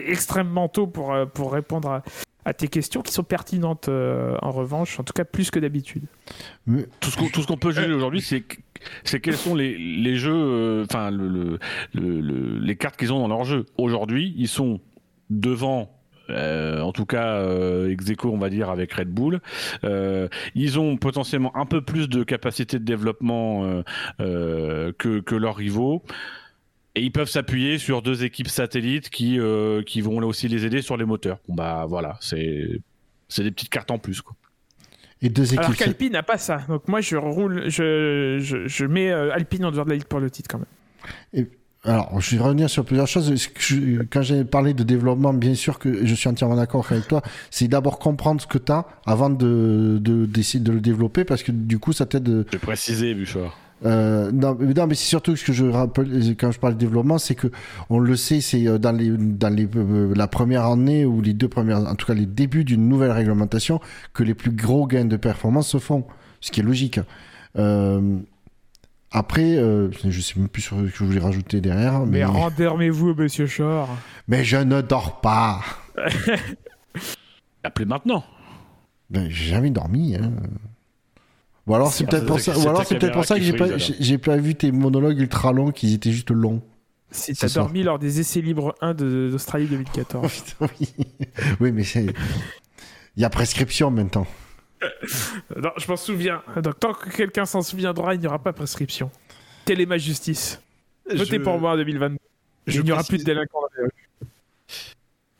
[0.06, 2.02] extrêmement tôt pour, euh, pour répondre
[2.44, 6.04] à, tes questions qui sont pertinentes euh, en revanche, en tout cas plus que d'habitude.
[7.00, 8.42] Tout ce qu'on peut juger aujourd'hui, c'est
[9.04, 11.58] c'est quels sont les, jeux, enfin le, le-
[11.94, 13.66] le- le- les cartes qu'ils ont dans leur jeu.
[13.76, 14.80] Aujourd'hui, ils sont
[15.28, 15.90] devant.
[16.30, 17.42] euh, en tout cas,
[17.86, 19.40] ex on va dire, avec Red Bull.
[20.54, 23.82] Ils ont potentiellement un peu plus de capacité de développement
[24.18, 26.02] que leurs rivaux.
[26.98, 30.64] Et ils peuvent s'appuyer sur deux équipes satellites qui, euh, qui vont là aussi les
[30.66, 31.38] aider sur les moteurs.
[31.48, 32.80] Bon, bah voilà, c'est
[33.28, 34.20] c'est des petites cartes en plus.
[34.20, 34.34] Quoi.
[35.22, 35.84] Et deux Alors équipes.
[35.84, 36.62] qu'Alpine n'a pas ça.
[36.68, 40.06] Donc moi je roule, je, je, je mets euh, Alpine en dehors de la ligue
[40.06, 40.58] pour le titre quand
[41.34, 41.46] même.
[41.84, 43.32] Alors, je vais revenir sur plusieurs choses.
[43.58, 47.22] Je- Quand j'ai parlé de développement, bien sûr que je suis entièrement d'accord avec toi.
[47.50, 51.42] C'est d'abord comprendre ce que tu as avant de de- d'essayer de, le développer parce
[51.44, 52.46] que du coup, ça t'aide.
[52.52, 53.56] J'ai précisé, Bouchard.
[53.84, 56.78] Euh, non, mais- non, mais c'est surtout ce que je rappelle quand je parle de
[56.78, 57.46] développement, c'est que
[57.90, 61.32] on le sait, c'est euh, dans les dans les euh, la première année ou les
[61.32, 63.80] deux premières, en tout cas les débuts d'une nouvelle réglementation,
[64.14, 66.04] que les plus gros gains de performance se font,
[66.40, 66.98] ce qui est logique.
[67.56, 68.18] Euh,
[69.12, 72.24] après, euh, je sais même plus sur ce que je voulais rajouter derrière, mais Mais
[72.24, 73.88] rendormez-vous, monsieur Shore.
[74.26, 75.60] mais je ne dors pas.
[77.64, 78.24] Appelez maintenant.
[79.10, 80.16] Ben, j'ai jamais dormi.
[80.16, 80.32] Hein.
[81.68, 82.56] Ou alors c'est peut-être pour ça.
[82.58, 85.70] Ou alors c'est peut-être pour ça que j'ai pas j'ai vu tes monologues ultra longs,
[85.70, 86.62] qu'ils étaient juste longs.
[87.10, 90.30] Si t'as dormi lors des essais libres 1 de- d'Australie 2014.
[90.30, 90.88] Putain, oui.
[91.60, 92.06] oui, mais c'est.
[93.16, 94.26] Il y a prescription maintenant.
[95.56, 96.42] non, je m'en souviens.
[96.62, 99.10] Donc tant que quelqu'un s'en souviendra, il n'y aura pas prescription.
[99.64, 100.60] Telle est ma justice.
[101.10, 102.18] Votez Je- pour moi en 2022.
[102.66, 104.07] je il n'y aura plus de délinquants dans les rues.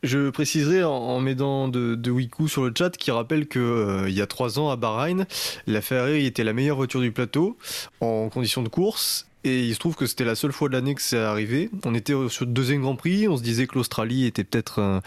[0.01, 4.15] Je préciserai en, m'aidant de, de Wiku sur le chat qui rappelle que euh, il
[4.15, 5.25] y a trois ans à Bahreïn,
[5.67, 7.57] la Ferrari était la meilleure voiture du plateau
[7.99, 9.25] en conditions de course.
[9.43, 11.69] Et il se trouve que c'était la seule fois de l'année que c'est arrivé.
[11.85, 15.01] On était sur le deuxième Grand Prix, on se disait que l'Australie était peut-être un,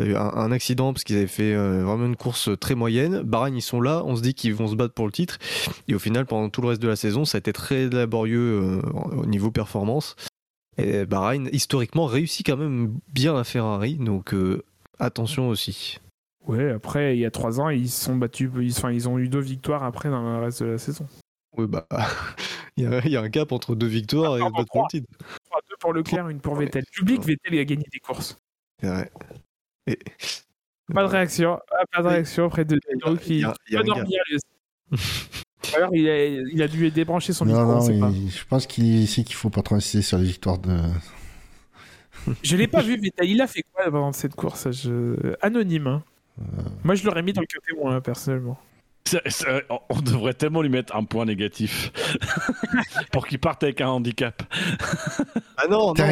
[0.00, 3.22] euh, accident parce qu'ils avaient fait euh, vraiment une course très moyenne.
[3.22, 5.38] Bahreïn, ils sont là, on se dit qu'ils vont se battre pour le titre.
[5.88, 8.60] Et au final, pendant tout le reste de la saison, ça a été très laborieux
[8.62, 8.82] euh,
[9.16, 10.16] au niveau performance.
[10.78, 14.62] Et Bahreïn, historiquement, réussit quand même bien à Ferrari, donc euh,
[14.98, 15.98] attention aussi.
[16.46, 18.50] Ouais, après, il y a trois ans, ils se sont battus.
[18.60, 21.06] Ils, enfin, ils ont eu deux victoires après dans le reste de la saison.
[21.56, 21.86] Oui, bah,
[22.76, 25.06] il y, a- y un cap entre deux victoires Ah, et battre pour titre.
[25.68, 26.84] Deux pour Leclerc, une pour Vettel.
[26.96, 28.38] Que Vettel a gagné des courses.
[28.80, 29.10] C'est vrai.
[29.86, 29.98] Et-
[30.94, 31.58] Pas de réaction.
[31.72, 33.82] Ah, pas de réaction auprès de Il y a- y qui a- il y a
[33.82, 34.06] peut un gap.
[35.76, 38.16] Alors, il a, il a dû débrancher son non, micro, on non, pas.
[38.28, 40.78] je pense qu'il sait qu'il faut pas trop insister sur les victoires de.
[42.42, 43.28] Je l'ai pas vu, Vettel.
[43.30, 45.34] Il a fait quoi pendant cette course je...
[45.40, 45.86] Anonyme.
[45.86, 46.02] hein.
[46.40, 46.62] Euh.
[46.84, 48.58] Moi, je l'aurais mis dans le côté moins, hein, personnellement.
[49.70, 51.90] On- on devrait tellement lui mettre un point négatif
[53.12, 54.42] pour qu'il parte avec un handicap.
[55.56, 56.04] Ah non, non,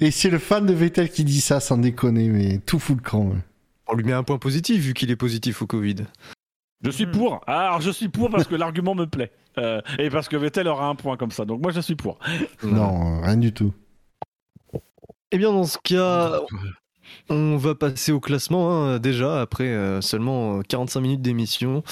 [0.00, 3.02] et c'est le fan de Vettel qui dit ça sans déconner, mais tout fout le
[3.02, 3.24] cran.
[3.28, 3.36] ouais.
[3.86, 5.96] on lui met un point positif vu qu'il est positif au Covid.
[6.82, 7.10] Je suis Hmm.
[7.12, 7.40] pour.
[7.46, 9.32] Ah, alors je suis pour parce que l'argument me plaît.
[9.58, 11.44] Euh, et parce que Vettel aura un point comme ça.
[11.44, 12.18] Donc moi je suis pour.
[12.62, 13.72] Non, euh, rien du tout.
[15.30, 16.40] Eh bien, dans ce cas,
[17.28, 21.82] on va passer au classement hein, déjà après euh, seulement euh, 45 minutes d'émission.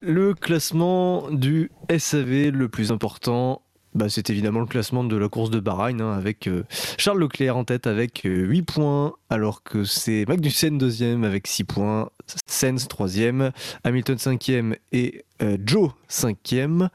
[0.00, 3.62] Le classement du SAV le plus important,
[3.94, 6.64] bah, c'est évidemment le classement de la course de Bahreïn hein, avec euh,
[6.98, 11.64] Charles Leclerc en tête avec euh, 8 points, alors que c'est Magnussen deuxième avec 6
[11.64, 12.10] points,
[12.46, 13.52] Sainz troisième,
[13.84, 16.88] Hamilton cinquième et euh, Joe cinquième.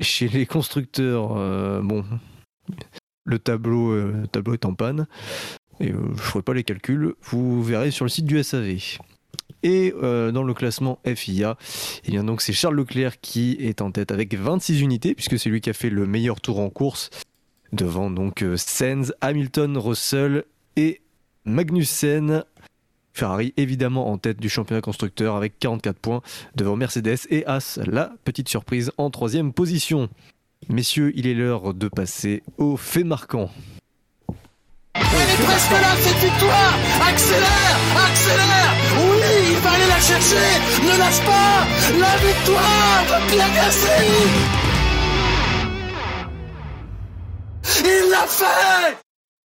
[0.00, 2.04] Chez les constructeurs, euh, bon,
[3.24, 5.06] le tableau, euh, le tableau est en panne.
[5.80, 8.78] Et euh, je ne ferai pas les calculs, vous verrez sur le site du SAV.
[9.62, 11.56] Et euh, dans le classement FIA,
[12.04, 15.48] eh bien donc c'est Charles Leclerc qui est en tête avec 26 unités, puisque c'est
[15.48, 17.10] lui qui a fait le meilleur tour en course,
[17.72, 20.44] devant donc euh, Sainz, Hamilton, Russell
[20.76, 21.00] et
[21.44, 22.44] Magnussen.
[23.14, 26.20] Ferrari évidemment en tête du championnat constructeur avec 44 points
[26.56, 30.08] devant Mercedes et As, la petite surprise en troisième position.
[30.68, 33.50] Messieurs, il est l'heure de passer aux faits marquants.
[34.94, 36.74] Elle est presque là, cette victoire
[37.08, 40.46] Accélère Accélère Oui, il va aller la chercher
[40.82, 41.66] Ne lâche pas
[41.98, 44.14] La victoire de Pierre Gasly
[47.84, 48.96] Il l'a fait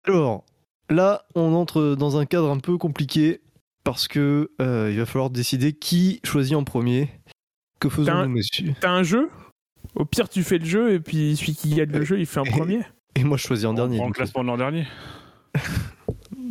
[0.07, 0.43] Alors,
[0.89, 3.41] là, on entre dans un cadre un peu compliqué
[3.83, 7.09] parce que euh, il va falloir décider qui choisit en premier.
[7.79, 9.29] Que T'as un- faisons-nous, messieurs T'as un jeu?
[9.95, 12.39] Au pire, tu fais le jeu et puis celui qui gagne le jeu, il fait
[12.41, 12.81] en premier.
[13.15, 13.99] Et moi, je choisis en dernier.
[13.99, 14.85] En classement de l'an dernier.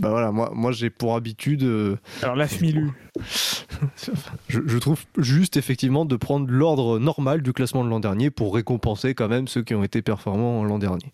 [0.00, 2.90] Bah voilà, moi, moi j'ai pour habitude, euh, Alors, la Fmilu.
[4.48, 8.54] je, je trouve juste effectivement de prendre l'ordre normal du classement de l'an dernier pour
[8.54, 11.12] récompenser quand même ceux qui ont été performants l'an dernier.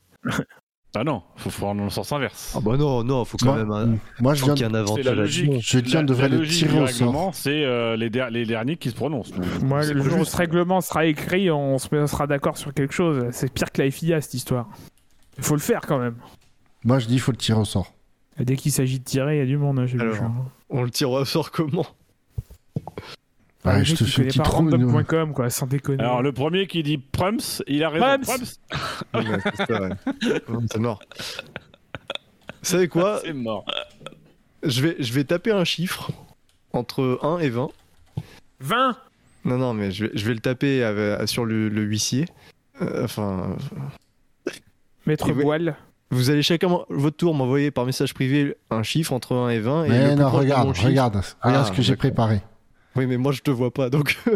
[0.97, 2.55] Ah non, faut faire dans le sens inverse.
[2.57, 5.11] Ah bah non, non, faut quand Moi, même un, moi, je viens ait un la
[5.11, 5.51] à logique.
[5.61, 7.31] Je on La- devrait la le logique tirer au sort.
[7.35, 9.33] C'est euh, les, der- les derniers qui se prononcent.
[9.63, 13.25] Moi, le jour où ce règlement sera écrit, on se mettra d'accord sur quelque chose.
[13.33, 14.69] C'est pire que la FIA, cette histoire.
[15.39, 16.15] Il faut le faire quand même.
[16.85, 17.93] Moi, je dis, il faut le tirer au sort.
[18.39, 19.79] Et dès qu'il s'agit de tirer, il y a du monde.
[19.79, 20.17] hein, j'ai Alors.
[20.17, 20.31] ça.
[20.71, 21.87] On le tire au sort comment
[23.65, 26.03] Ouais, Le je mec, te fais pas random.com, quoi, sans déconner.
[26.03, 28.19] Alors le premier qui dit Prums, il a raison.
[28.23, 28.45] Prums.
[29.15, 29.89] Ouais, c'est ça, ouais.
[30.49, 31.01] Ouais, C'est mort.
[31.17, 33.65] Vous savez quoi c'est mort.
[34.63, 36.11] je vais, je vais taper un chiffre
[36.75, 37.69] entre 1 et 20.
[38.61, 38.97] 20
[39.47, 42.27] Non, non, mais je vais, je vais le taper avec- sur le, le huissier.
[42.83, 43.57] Euh, enfin,
[45.07, 45.33] Maître.
[45.33, 45.77] Boile.
[46.11, 49.85] Vous allez chacun votre tour m'envoyer par message privé un chiffre entre 1 et 20.
[49.85, 52.41] Et le Mais plus non, regarde, mon chiffre- regarde, regarde Ah, ce que j'ai préparé.
[52.97, 54.17] Oui, mais moi je te vois pas, donc.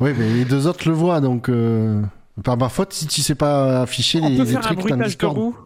[0.00, 2.02] Oui, mais les deux autres le voient, donc euh,
[2.42, 4.88] par ma faute si tu sais pas afficher On les, peut les faire un trucs
[4.88, 5.36] dans de Discord.
[5.36, 5.56] roue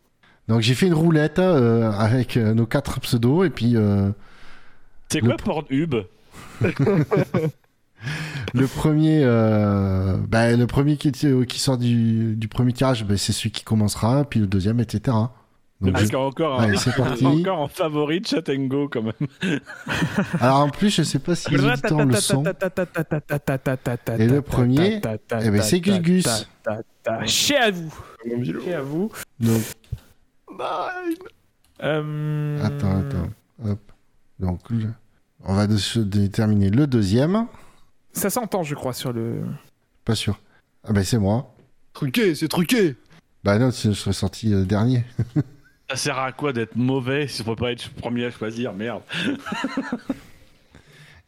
[0.49, 4.11] Donc j'ai fait une roulette euh, avec euh, nos quatre pseudos et puis euh,
[5.09, 5.95] C'est Le quoi Pornhub?
[8.55, 13.33] le premier, euh, bah, le premier qui, qui sort du, du premier tirage, bah, c'est
[13.33, 15.17] celui qui commencera, puis le deuxième, etc.
[15.81, 17.27] Donc, Parce je- a encore un, Allez, c'est parti.
[17.27, 19.29] encore en favori de Chat and Go quand même.
[20.41, 22.45] Alors en plus, je sais pas si les auditeurs le sont.
[24.17, 25.01] Et le premier,
[25.41, 26.47] eh ben, c'est Gus Gus.
[27.27, 27.93] Chez à vous.
[28.65, 29.11] Chez à vous.
[29.41, 29.61] Donc,
[31.83, 33.29] Euh, attends, attends.
[33.71, 33.81] Hop.
[34.39, 34.61] Donc,
[35.45, 37.47] on va de- déterminer le deuxième.
[38.13, 39.43] Ça s'entend, je crois, sur le.
[40.05, 40.39] Pas sûr.
[40.85, 41.55] Ah ben c'est moi.
[41.93, 42.97] truqué, c'est truqué
[43.45, 45.05] Bah non, je serais sorti euh, dernier.
[45.91, 49.03] Ça sert à quoi d'être mauvais si on peut pas être premier à choisir Merde.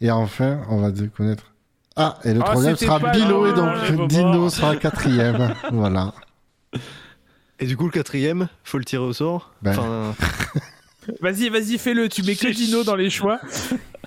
[0.01, 1.53] Et enfin, on va de- connaître.
[1.97, 4.49] Ah, et le Ah, troisième c'était sera pas Bilo et loin, les beaux donc Dino
[4.51, 5.55] sera quatrième.
[5.73, 6.13] voilà.
[7.61, 9.53] Et du coup, le quatrième, faut le tirer au sort?
[9.63, 9.79] Ben.
[9.79, 10.15] Enfin,
[11.21, 12.09] Vas-y, vas-y, fais-le.
[12.09, 13.39] Tu mets que Dino dans les choix.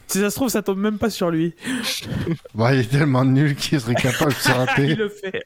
[0.07, 1.53] Si ça se trouve, ça tombe même pas sur lui.
[2.55, 4.95] Bon, il est tellement nul qu'il serait capable de se Il rater.
[4.95, 5.43] le fait.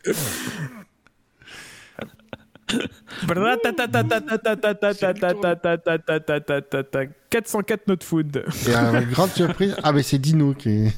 [7.30, 8.44] 404 not food.
[8.68, 10.94] Et à la grande surprise, ah ben c'est Dino qui est.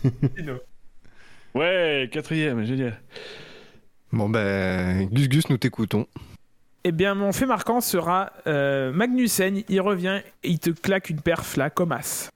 [1.54, 3.00] Ouais, quatrième, génial.
[4.12, 6.08] bon ben, Gus Gus, nous t'écoutons.
[6.84, 9.64] Eh bien, mon fait marquant sera euh, Magnussen.
[9.70, 12.30] Il revient et il te claque une perf là, comme as.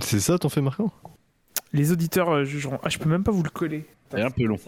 [0.00, 0.92] C'est ça ton fait marquant
[1.72, 2.78] Les auditeurs euh, jugeront.
[2.82, 3.86] Ah, je peux même pas vous le coller.
[4.10, 4.58] C'est un peu long.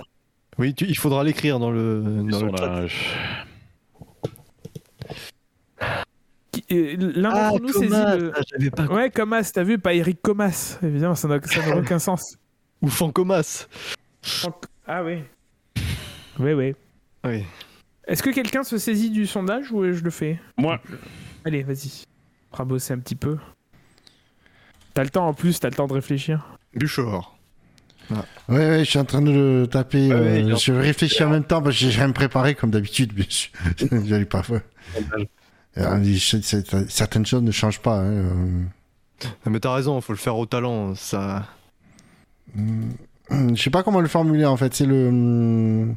[0.59, 2.89] Oui, tu- il faudra l'écrire dans le, dans le euh,
[6.71, 8.33] L'un Ah, d'entre nous saisit Comas, le.
[8.37, 8.85] ah, j'avais pas...
[8.87, 10.79] Ouais, Comas, t'as vu, pas Eric Comas.
[10.83, 11.37] Évidemment, ça n'a
[11.77, 12.37] aucun sens.
[12.83, 13.67] Ou Fancomas.
[14.87, 15.23] Ah oui.
[16.39, 16.75] Oui, oui.
[17.25, 17.45] Oui.
[18.07, 20.41] Est-ce que quelqu'un se saisit du sondage ou je le fais?
[20.59, 20.81] Moi,
[21.45, 22.05] Allez, vas-y.
[22.53, 23.39] On va bosser un petit peu.
[24.95, 26.47] T'as le temps en plus, t'as le temps de réfléchir.
[26.75, 27.39] Buchor.
[28.11, 30.13] Ouais, ouais, je suis en train de le taper.
[30.13, 33.51] Euh, je réfléchis en même temps parce que j'ai rien préparé comme d'habitude, bien sûr.
[34.05, 34.61] J'allais pas faire.
[35.79, 38.01] Euh, Certaines choses ne changent pas.
[38.01, 38.63] hein, euh.
[39.25, 40.95] Ah, Mais t'as raison, faut le faire au talent.
[40.95, 41.47] Ça...
[42.55, 44.75] Je sais pas comment le formuler en fait.
[44.75, 45.09] C'est le.
[45.09, 45.97] hum,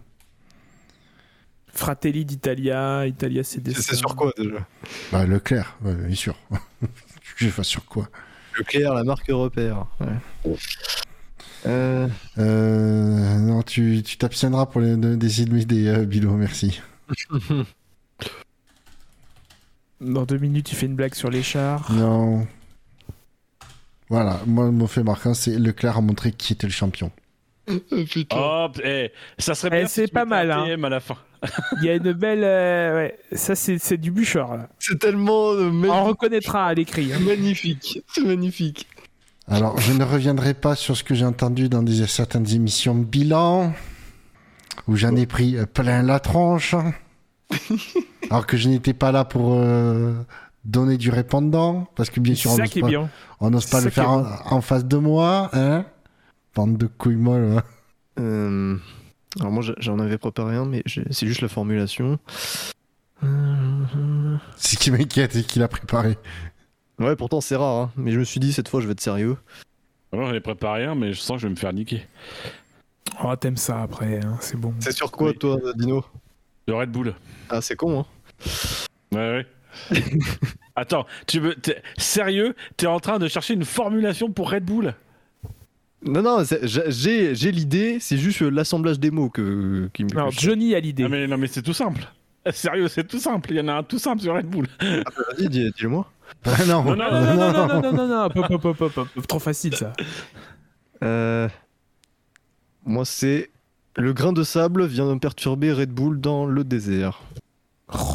[1.73, 4.65] Fratelli d'Italia, Italia c'est C'est c'est sur quoi déjà?
[5.11, 6.35] Bah, Leclerc, ouais, bien sûr.
[7.35, 8.07] je fasse sur quoi?
[8.57, 9.85] Leclerc, la marque repère.
[9.99, 10.55] Ouais.
[11.65, 16.81] Euh, euh, Non, tu tu t'abstiendras pour les, de- d'essayer de m'aider, euh, Bilo, merci.
[20.01, 21.91] Dans deux minutes, tu fais une blague sur les chars.
[21.91, 22.45] Non.
[24.09, 27.11] Voilà, moi, mon fait marquant, c'est Leclerc a montré qui était le champion.
[28.31, 29.87] Hop, eh, ça serait Eh, bien.
[29.87, 30.65] c'est si pas mal, hein.
[30.83, 31.17] À la fin.
[31.79, 32.43] Il y a une belle.
[32.43, 34.67] euh, ouais, ça c'est c'est du bûcheur là.
[34.79, 37.11] C'est tellement euh, On reconnaîtra à l'écrit.
[37.13, 37.19] hein.
[37.19, 38.01] magnifique.
[38.13, 38.87] C'est magnifique.
[39.47, 43.03] Alors, je ne reviendrai pas sur ce que j'ai entendu dans des, certaines émissions de
[43.03, 43.73] bilan,
[44.87, 46.73] où j'en ai pris euh, plein la tronche,
[48.31, 50.13] alors que je n'étais pas là pour euh,
[50.63, 53.09] donner du répondant, parce que bien sûr, on n'ose pas, bien.
[53.39, 55.85] on n'ose pas C'est le faire en, en face de moi, hein
[56.55, 57.57] Bande de couilles molles.
[57.57, 57.63] hein.
[58.19, 58.77] Euh,
[59.39, 62.17] Alors moi j'en avais préparé un, mais c'est juste la formulation.
[63.23, 66.17] Euh, Ce qui m'inquiète, c'est qu'il a préparé.
[66.99, 67.91] Ouais, pourtant c'est rare, hein.
[67.97, 69.37] mais je me suis dit cette fois je vais être sérieux.
[70.13, 72.05] Alors, j'en ai préparé un, mais je sens que je vais me faire niquer.
[73.23, 74.73] Oh, t'aimes ça après, hein, c'est bon.
[74.79, 75.37] C'est sur quoi Oui.
[75.37, 76.05] toi, Dino?
[76.67, 77.13] Le Red Bull.
[77.49, 78.05] Ah, c'est con, hein.
[79.11, 79.45] Ouais,
[79.91, 79.95] ouais.
[80.75, 81.55] Attends, tu veux.
[81.55, 82.55] t'es- Sérieux?
[82.77, 84.93] T'es en train de chercher une formulation pour Red Bull?
[86.05, 90.11] Non, non, j'ai- l'idée, c'est juste l'assemblage des mots que, qui me.
[90.15, 91.03] Alors, Johnny a l'idée.
[91.05, 92.05] Ah, mais non, mais c'est tout simple.
[92.51, 93.51] Sérieux, c'est tout simple.
[93.51, 94.67] Il y en a un tout simple sur Red Bull.
[94.79, 96.09] Vas-y, dis- dis-le-moi.
[96.45, 98.25] Ah, non, Non, non, Non, non, non, non, non, non, non, non,
[99.15, 99.93] hop, trop facile ça.
[101.03, 101.49] Euh,
[102.85, 103.49] Moi, c'est.
[103.97, 107.21] Le grain de sable vient de perturber Red Bull dans le désert.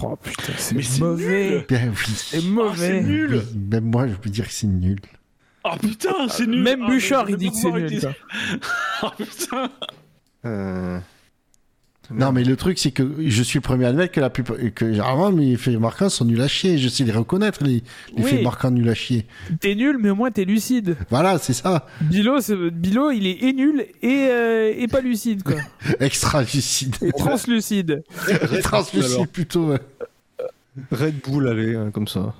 [0.03, 1.65] Oh putain, c'est mauvais.
[1.69, 2.13] Bien, oui.
[2.15, 3.03] C'est Oh, c'est mauvais.
[3.03, 5.01] nul Même moi, je peux dire que c'est nul.
[5.65, 8.01] Oh putain, c'est nul Même Ah, Bouchard, il dit que c'est nul.
[9.03, 9.71] Oh putain
[10.45, 10.99] Euh...
[12.13, 14.57] Non, mais le truc, c'est que je suis le premier à admettre que la plupart,
[14.75, 16.77] que généralement, mes faits marquants sont nuls à chier.
[16.77, 17.85] Je sais les reconnaître, les,
[18.17, 18.31] les Oui.
[18.31, 19.27] faits marquants nuls à chier.
[19.61, 20.97] T'es nul, mais au moins t'es lucide.
[21.09, 21.87] Voilà, c'est ça.
[22.01, 25.55] Bilo, c'est- Bilo, il est et nul et, euh, et pas lucide, quoi.
[26.01, 26.97] Extra lucide.
[27.01, 28.03] Et translucide.
[28.65, 29.79] Translucide plutôt, ouais.
[30.91, 32.35] Red Bull, allez, hein, comme ça.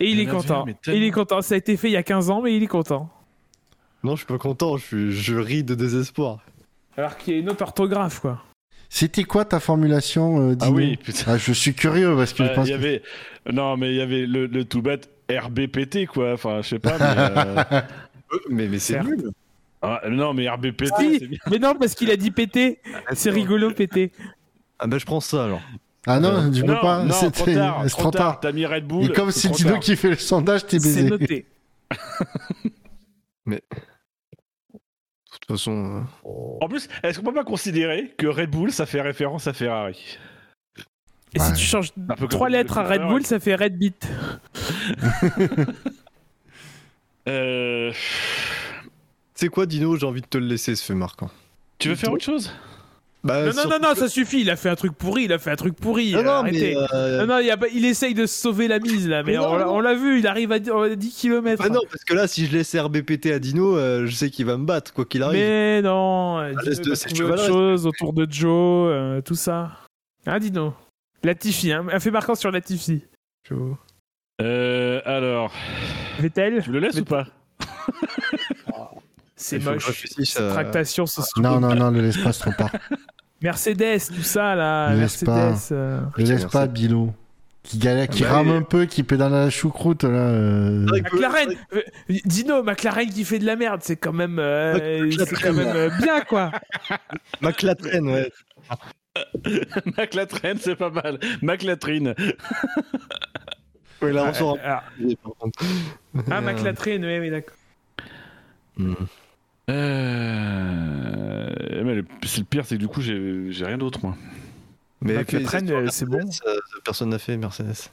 [0.00, 0.66] Et il est content.
[0.86, 1.40] Il est content.
[1.42, 3.08] Ça a été fait il y a 15 ans, mais il est content.
[4.04, 5.12] Non, je suis pas content, je, suis...
[5.12, 6.38] je ris de désespoir.
[6.96, 8.42] Alors qu'il y a une autre orthographe, quoi.
[8.88, 11.32] C'était quoi ta formulation, euh, Ah oui, putain.
[11.32, 13.02] Ah, je suis curieux parce que Euh, je pense il y que- avait...
[13.52, 16.34] Non, mais il y avait le, le tout bête RBPT, quoi.
[16.34, 17.74] Enfin, je sais pas, mais...
[17.76, 17.80] euh,
[18.50, 19.30] Mais, mais c'est nul.
[19.82, 22.80] ah, non, mais RBPT, mais non, parce qu'il a dit péter.
[23.12, 24.10] C'est rigolo, péter.
[24.80, 25.60] Ah bah je prends ça alors.
[26.06, 27.02] Ah non, tu peux Non, pas.
[27.02, 28.38] non, trop C'était tard, c'est trop tard.
[28.40, 29.04] T'as mis Red Bull.
[29.04, 31.10] Et comme c'est trop Dino qui fait le sondage, t'es C'est baisé.
[31.10, 31.46] noté.
[33.46, 33.60] De
[35.30, 36.04] toute façon.
[36.24, 39.52] euh, En plus, est-ce qu'on peut pas considérer que Red Bull, ça fait référence à
[39.52, 40.18] Ferrari?
[41.34, 41.56] Et si Ouais.
[41.56, 43.02] tu changes Un peu comme trois le- lettres à Red.
[43.02, 44.08] Bull, ça fait Red Beat.
[47.28, 47.92] Euh...
[49.34, 49.96] C'est quoi, Dino?
[49.96, 51.28] J'ai envie de te le laisser, ce fait marquant.
[51.78, 52.52] Tu veux faire autre chose?
[53.26, 54.40] Bah, Non, non, non, non, que- ça suffit.
[54.42, 55.24] Il a fait un truc pourri.
[55.24, 56.12] Il a fait un truc pourri.
[56.12, 56.74] Non, non, arrêtez.
[56.74, 56.86] mais.
[56.94, 59.94] euh, Non, non, il, a essaye de se sauver la mise là, mais on, l'a-
[59.94, 61.62] vu, il arrive à 10, à 10 km.
[61.62, 64.46] bah non, parce que là, si je laisse RBPT à Dino, euh, je sais qu'il
[64.46, 65.40] va me battre, quoi qu'il arrive.
[65.40, 67.52] mais non, Dino laisse de- va c'est trouver autre chevaleresque.
[67.52, 69.72] chose autour de Joe, euh, tout ça.
[70.26, 70.74] Hein, Dino?
[71.24, 73.02] Latifi, hein, un fait marquant sur Latifi.
[73.48, 73.76] Chaud.
[74.42, 75.52] euh, Alors,
[76.20, 77.26] Vettel, tu le laisses ou pas?
[79.38, 80.04] C'est moche.
[80.24, 82.70] Cette tractation, c'est Non, non, non, le laisse pas, se trompe pas.
[83.42, 85.72] Mercedes, tout ça là, Ne laisse Mercedes.
[85.72, 87.12] euh, Le laisse pas, Bilo.
[87.62, 88.56] Qui galère, qui Bah rame oui.
[88.58, 90.10] un peu, qui pédale à la choucroute, là.
[90.10, 90.86] euh.
[90.86, 91.82] McLaren, euh,
[92.24, 95.26] Dino, McLaren qui fait de la merde, c'est quand même, euh, McLaren.
[95.26, 96.52] c'est quand même euh, bien quoi.
[97.40, 98.30] McLaren, ouais.
[99.98, 101.18] McLaren, c'est pas mal.
[101.42, 102.14] McLatrine.
[104.02, 105.00] Ouais, là, on sort Ah, ah,
[106.14, 107.56] Euh, McLaren, oui, oui, d'accord.
[108.76, 108.92] hmm.
[109.68, 111.50] Euh...
[111.84, 114.16] Mais le, c'est le pire, c'est que du coup, j'ai j'ai rien d'autre, moi.
[115.02, 116.18] Mais fais- euh, c'est bon.
[116.18, 117.90] Mercedes, euh, Personne n'a fait Mercedes.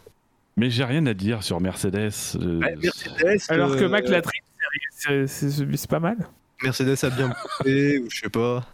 [0.57, 2.11] Mais j'ai rien à dire sur Mercedes.
[2.35, 3.41] euh, Mercedes.
[3.49, 4.21] Alors que euh, McLaren,
[4.91, 6.17] c'est- c'est c'est pas mal.
[6.63, 8.65] Mercedes a bien poussé, ou je sais pas.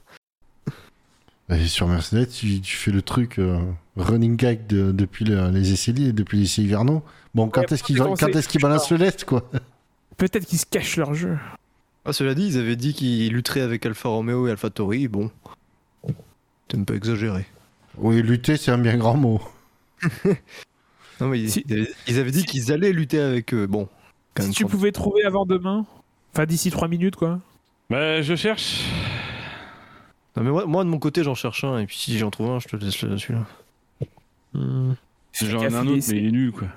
[1.50, 3.60] Et sur Mercedes, tu, tu fais le truc euh,
[3.98, 7.04] running gag de- depuis le- les essais depuis les essais hivernaux.
[7.34, 9.50] Bon, quand Ouais, est-ce qu'ils quand est-ce qu'ils balancent le lest, quoi?
[10.18, 11.38] Peut-être qu'ils se cachent leur jeu.
[12.10, 15.08] Ah, cela dit, ils avaient dit qu'ils lutteraient avec Alfa Romeo et Alfa Tauri.
[15.08, 15.30] Bon,
[16.68, 17.46] c'est un peu exagéré.
[18.00, 19.40] Oui, lutter, c'est un bien grand mot.
[21.22, 21.66] Non, mais ils, Si-
[22.08, 23.68] ils avaient, dit qu'ils allaient lutter avec eux.
[23.68, 23.90] Bon,
[24.34, 24.54] quand Si même.
[24.56, 25.86] tu pouvais trouver avant demain,
[26.34, 27.42] enfin d'ici 3 minutes quoi.
[27.90, 28.86] Bah, je cherche.
[30.38, 31.80] Non, mais moi, moi, de mon côté, j'en cherche un.
[31.80, 33.46] Et puis si j'en trouve un, je te laisse celui-là.
[34.54, 34.94] Hmm.
[35.34, 36.70] J'en ai un autre, mais il est nul, quoi.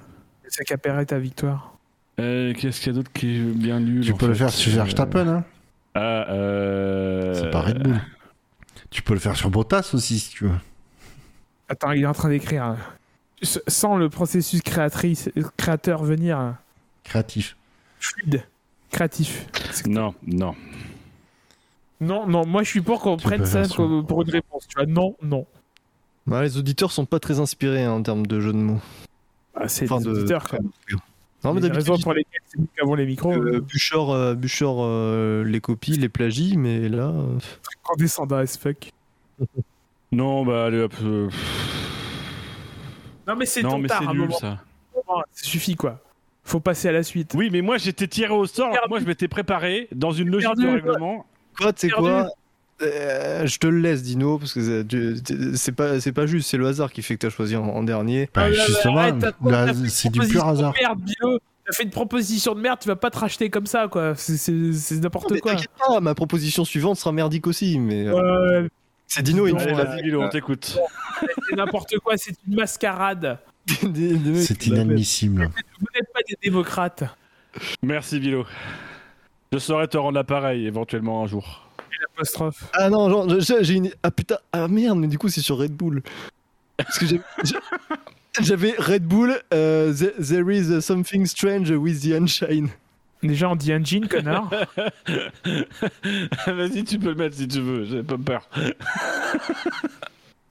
[0.49, 1.72] C'est qu'à ta victoire.
[2.21, 4.73] Euh, Qu'est-ce qu'il y a d'autre qui est bien nul Tu peux le faire sur
[4.73, 5.45] Euh, Verstappen, hein
[5.95, 7.35] Ah, euh...
[7.35, 8.01] C'est pas Red Bull.
[8.91, 10.55] Tu peux le faire sur Bottas aussi, si tu veux.
[11.69, 12.77] Attends, il est en train d'écrire.
[13.43, 16.55] Sans le processus créatrice, créateur venir.
[17.03, 17.57] Créatif.
[17.99, 18.45] fluide,
[18.91, 19.47] créatif.
[19.87, 20.55] Non, non.
[22.01, 24.67] Non, non, moi je suis pour qu'on prenne ça pour une réponse.
[24.69, 25.47] Tu vois, non, non.
[26.27, 28.81] Ouais, les auditeurs sont pas très inspirés hein, en termes de jeu de mots.
[29.57, 30.59] Ah, c'est Enfin, des de- auditeurs quoi.
[31.45, 33.33] Non, mais d'habitude, pour lesquelles c'est nous qui avons les micros.
[33.33, 37.09] euh, Bouchard, euh, Bouchard, euh, les copies, les plagies, mais là.
[37.09, 37.39] euh,
[37.83, 38.91] Condescendant as fuck.
[40.13, 40.93] Non, bah, allez, hop.
[41.03, 41.31] euh,
[43.27, 44.59] Non, mais c'est Non, ton mais tard c'est à un nul, ça.
[45.33, 46.01] Ça suffit quoi.
[46.45, 47.33] Faut passer à la suite.
[47.35, 48.67] Oui, mais moi, j'étais tiré au sort.
[48.67, 48.91] alors que Perdu.
[48.91, 50.65] Moi, je m'étais préparé dans une logique Perdu.
[50.67, 51.25] de règlement.
[51.57, 52.03] Quoi, tu sais Perdu.
[52.03, 52.29] quoi?
[52.83, 55.17] Euh, je te le laisse, Dino, parce que c'est- tu-
[55.57, 57.65] c'est pas, c'est pas juste, c'est le hasard qui fait que tu as choisi en,
[57.65, 58.29] en dernier.
[58.35, 59.07] Bah, Ah, justement,
[59.89, 60.73] c'est du pur hasard.
[60.73, 61.39] de Merde, Bilo.
[61.65, 64.15] T'as fait une proposition de merde, tu vas pas te racheter comme ça, quoi.
[64.17, 64.51] C'est-
[65.01, 65.53] n'importe quoi.
[65.53, 68.67] t'inquiète pas, ma proposition suivante sera merdique aussi, mais euh,
[69.07, 69.47] c'est Dino.
[69.47, 70.77] il Allez, fait- vas-y, Bilo, on t'écoute.
[71.49, 73.39] c'est n'importe quoi, c'est une mascarade.
[73.85, 75.51] Dino, C'est la inadmissible.
[75.79, 77.05] Vous n'êtes pas des démocrates.
[77.85, 78.45] Merci, Bilo.
[79.53, 81.69] Je saurais te rendre l'appareil éventuellement un jour.
[82.15, 82.65] Apostrophe.
[82.75, 83.91] Ah non, genre, j'ai j'ai une.
[84.03, 86.03] Ah putain, ah merde, mais du coup, c'est sur Red Bull.
[86.77, 87.57] Parce que j'ai- j'ai-
[88.41, 92.69] j'avais Red Bull, euh, the- There is something strange with the Unshine.
[93.23, 94.51] Déjà, on dit engine, connard.
[96.47, 98.49] Vas-y, tu peux le mettre si tu veux, j'ai pas peur.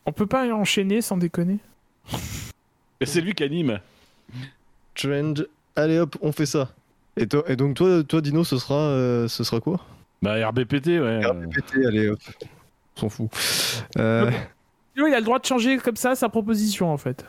[0.06, 1.58] On peut pas enchaîner sans déconner?
[3.00, 3.80] Et c'est lui qui anime.
[4.96, 5.46] Strange.
[5.76, 6.70] Allez hop, on fait ça.
[7.18, 9.86] Et, toi, et donc, toi, toi Dino, ce sera, euh, ce sera quoi?
[10.22, 11.26] Bah, RBPT, ouais.
[11.26, 12.20] RPT, allez hop.
[12.98, 13.30] On s'en fout.
[13.98, 14.30] Euh,
[14.96, 17.26] Bilo, il a le droit de changer comme ça sa proposition, en fait.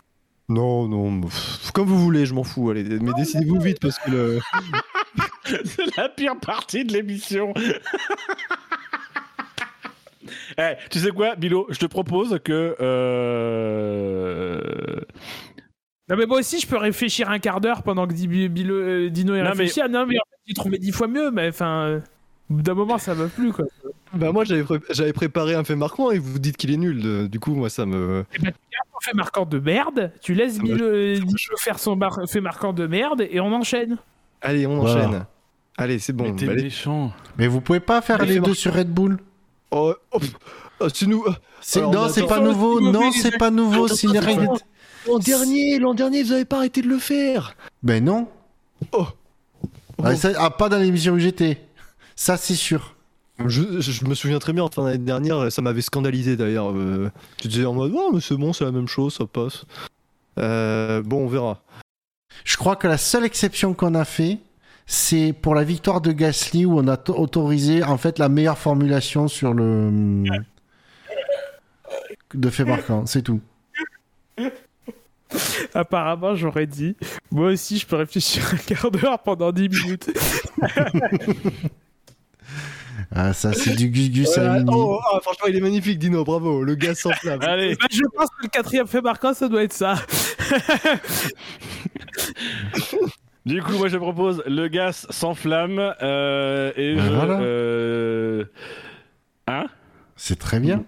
[0.49, 2.71] non, non, pff, comme vous voulez, je m'en fous.
[2.71, 4.41] Allez, mais décidez-vous vite parce que le.
[5.45, 7.55] C'est la pire partie de l'émission.
[10.59, 12.77] Eh, tu sais quoi, Bilo Je te propose que.
[12.81, 14.61] Euh...
[16.09, 19.43] Non, mais moi aussi, je peux réfléchir un quart d'heure pendant que euh, Dino est
[19.43, 19.81] Non, réfléchi.
[19.81, 22.03] Ah non, mais en fait, j'ai trouvé dix fois mieux, mais enfin.
[22.51, 23.65] D'un moment, ça va plus, quoi.
[24.15, 27.01] Bah, moi, j'avais pré- j'avais préparé un fait marquant et vous dites qu'il est nul.
[27.01, 28.25] de- Du coup, moi, ça me.
[28.35, 31.97] Et bah, tu gardes ton fait marquant de merde, tu laisses euh, Dino faire son
[31.97, 33.97] mar- fait marquant de merde et on enchaîne.
[34.43, 35.07] Allez, on Voilà.
[35.09, 35.27] enchaîne.
[35.79, 36.25] Allez, c'est bon.
[36.25, 37.13] Mais t'es bah, méchant.
[37.39, 39.19] Mais vous pouvez pas faire Allez, les deux sur Red Bull
[39.71, 40.19] Oh, oh,
[40.81, 41.25] oh, c'est nous.
[41.63, 42.81] C'est- Alors, Non, c'est pas nouveau.
[42.83, 43.89] Non, c'est pas nouveau.
[43.89, 44.49] C'est une règle.
[45.09, 47.57] L'an dernier, l'an dernier, vous avez pas arrêté de le faire.
[47.83, 48.29] Ben non.
[48.93, 49.07] Oh.
[50.05, 51.59] Ah, ça- ah, pas dans l'émission où j'étais.
[52.17, 52.95] Ça, c'est sûr.
[53.47, 56.71] Je, me souviens très bien, enfin, l'année dernière, ça m'avait scandalisé d'ailleurs.
[56.71, 59.65] euh, tu disais en mode, oh, mais c'est bon, c'est la même chose, ça passe.
[60.39, 61.63] Euh, bon, on verra.
[62.45, 64.39] Je crois que la seule exception qu'on a fait,
[64.87, 69.29] c'est pour la victoire de Gasly où on a autorisé en fait la meilleure formulation
[69.29, 70.25] sur le
[72.35, 73.07] de fait marquant.
[73.07, 73.41] C'est tout.
[75.75, 76.97] Apparemment, j'aurais dit.
[77.31, 80.11] Moi aussi, je peux réfléchir un quart d'heure pendant 10 minutes.
[83.15, 86.63] Ah, ça, c'est du Gus Gus à oh, ah, franchement, il est magnifique, Dino, bravo.
[86.63, 87.41] Le gars sans flamme.
[87.45, 89.95] Allez, Bah, je pense que le quatrième fait marquant, ça doit être ça.
[93.47, 95.79] du coup, moi je propose le gaz sans flamme.
[96.03, 97.13] euh, et Ben je.
[97.13, 97.41] voilà.
[97.41, 98.45] euh,
[99.49, 99.67] Hein?
[100.17, 100.85] C'est très bien.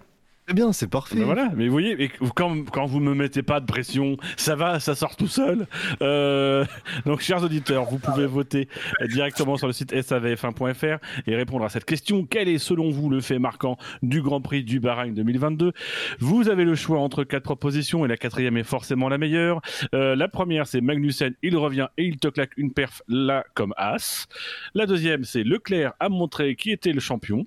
[0.46, 1.16] Très bien, c'est parfait.
[1.16, 4.78] Ben voilà, mais vous voyez, quand, quand vous me mettez pas de pression, ça va,
[4.78, 5.66] ça sort tout seul.
[6.02, 6.66] Euh,
[7.06, 8.68] donc, chers auditeurs, vous pouvez voter
[9.08, 12.26] directement sur le site savf1.fr et répondre à cette question.
[12.26, 15.72] Quel est, selon vous, le fait marquant du Grand Prix du Bahreïn 2022
[16.18, 19.62] Vous avez le choix entre quatre propositions et la quatrième est forcément la meilleure.
[19.94, 23.72] Euh, la première, c'est Magnussen, il revient et il te claque une perf là comme
[23.78, 24.28] as.
[24.74, 27.46] La deuxième, c'est Leclerc a montré qui était le champion.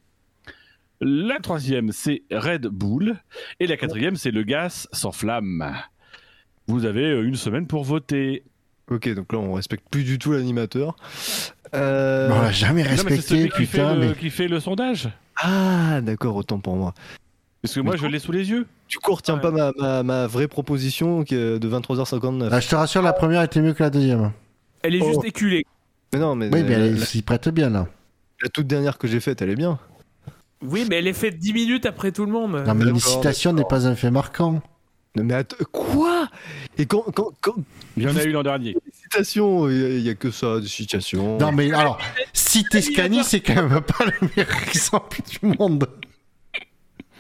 [1.01, 3.16] La troisième, c'est Red Bull.
[3.59, 5.74] Et la quatrième, c'est le gaz sans flamme.
[6.67, 8.43] Vous avez euh, une semaine pour voter.
[8.90, 10.95] Ok, donc là, on respecte plus du tout l'animateur.
[11.76, 13.95] Euh, On l'a jamais Non, mais respecté, celui qui fait, putain.
[13.95, 14.14] le, Mais...
[14.16, 15.09] qui fait le sondage.
[15.35, 16.93] Ah, d'accord, autant pour moi.
[17.61, 18.66] Parce que moi, je l'ai sous les yeux.
[18.88, 19.42] Du coup, retiens Ouais.
[19.42, 22.48] pas ma, ma, ma vraie proposition qui est de 23h59.
[22.51, 24.32] Ah, je te rassure, la première était mieux que la deuxième.
[24.84, 25.09] Elle est Oh.
[25.09, 25.66] juste éculée.
[26.14, 27.88] Mais non, mais Oui, mais elle s'y prête bien là.
[28.42, 29.77] la toute dernière que j'ai faite, elle est bien.
[30.61, 32.64] Oui, mais elle est faite 10 minutes après tout le monde.
[32.66, 34.61] Non, mais une citation n'est pas un fait marquant.
[35.16, 36.27] Non, Mais attends, quoi?
[36.77, 37.56] Et quand, quand, quand
[37.95, 38.76] Il y en a eu l'an dernier.
[38.92, 41.38] citation, il y, a que ça, des citations.
[41.38, 42.00] Non, mais alors,
[42.34, 45.88] citer Scani, c'est quand même pas le meilleur exemple du monde.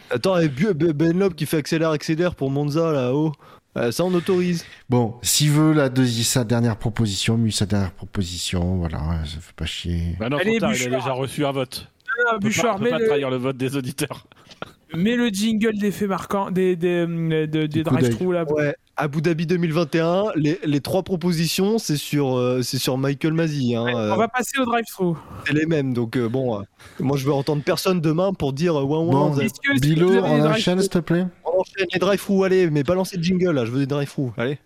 [0.09, 3.33] Attends, et Ben Ben Lop qui fait accélère, accélère pour Monza là-haut.
[3.77, 4.65] Euh, ça, on autorise.
[4.89, 9.55] Bon, s'il veut la deuxième, sa dernière proposition, mieux sa dernière proposition, voilà, ça fait
[9.55, 10.15] pas chier.
[10.19, 11.87] Bah non, Allez, trop tard, il a déjà reçu un vote.
[12.17, 14.25] On peut pas, Bouchard, on peut mets pas le, trahir le vote des auditeurs.
[14.95, 17.05] mets le jingle des faits marquants, des, des,
[17.47, 18.45] des, des, drive-thru là.
[18.51, 18.75] Ouais.
[18.95, 23.75] Abu Dhabi 2021, les, les trois propositions, c'est sur, euh, c'est sur Michael Mazzi.
[23.75, 25.13] Hein, euh, On va passer au drive-thru.
[25.45, 25.93] C'est les mêmes.
[25.93, 26.63] Donc, euh, bon, euh,
[26.99, 29.35] moi, je vais entendre personne demain pour dire euh, ouin ouin.
[29.79, 33.51] Bilo, on enchaîne, s'il te plaît On enchaîne les drive-thru, allez, mais balancez le jingle
[33.51, 34.57] là, je veux des drive-thru, allez.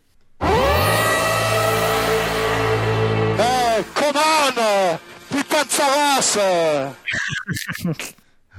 [5.64, 6.94] De Saras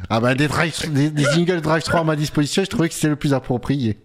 [0.09, 2.95] Ah bah, des, drive, des, des jingles drive 3 à ma disposition, je trouvais que
[2.95, 3.99] c'était le plus approprié.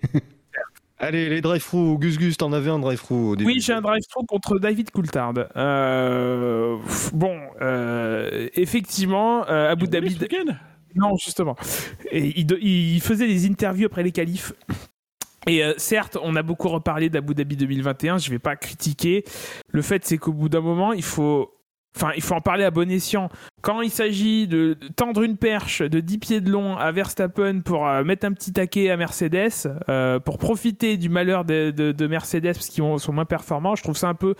[1.00, 3.52] Allez, les drive-thru, Gus Gus, t'en avais un drive-thru au début.
[3.52, 5.34] Oui, j'ai un drive-thru contre David Coulthard.
[5.56, 10.18] Euh, pff, bon, euh, effectivement, euh, Abu Dhabi.
[10.96, 11.56] Non, justement.
[12.12, 14.54] Et il, faisait des interviews après les qualifs.
[15.46, 19.24] Et euh, certes, on a beaucoup reparlé d'Abu Dhabi 2021, je vais pas critiquer.
[19.70, 21.54] Le fait, c'est qu'au bout d'un moment, il faut,
[21.98, 23.30] enfin, il faut en parler à bon escient.
[23.62, 27.88] Quand il s'agit de tendre une perche de 10 pieds de long à Verstappen pour
[27.88, 29.50] euh, mettre un petit taquet à Mercedes,
[29.90, 33.76] euh, pour profiter du malheur de, de- de Mercedes parce qu'ils ont- sont moins performants,
[33.76, 34.36] je trouve ça un peu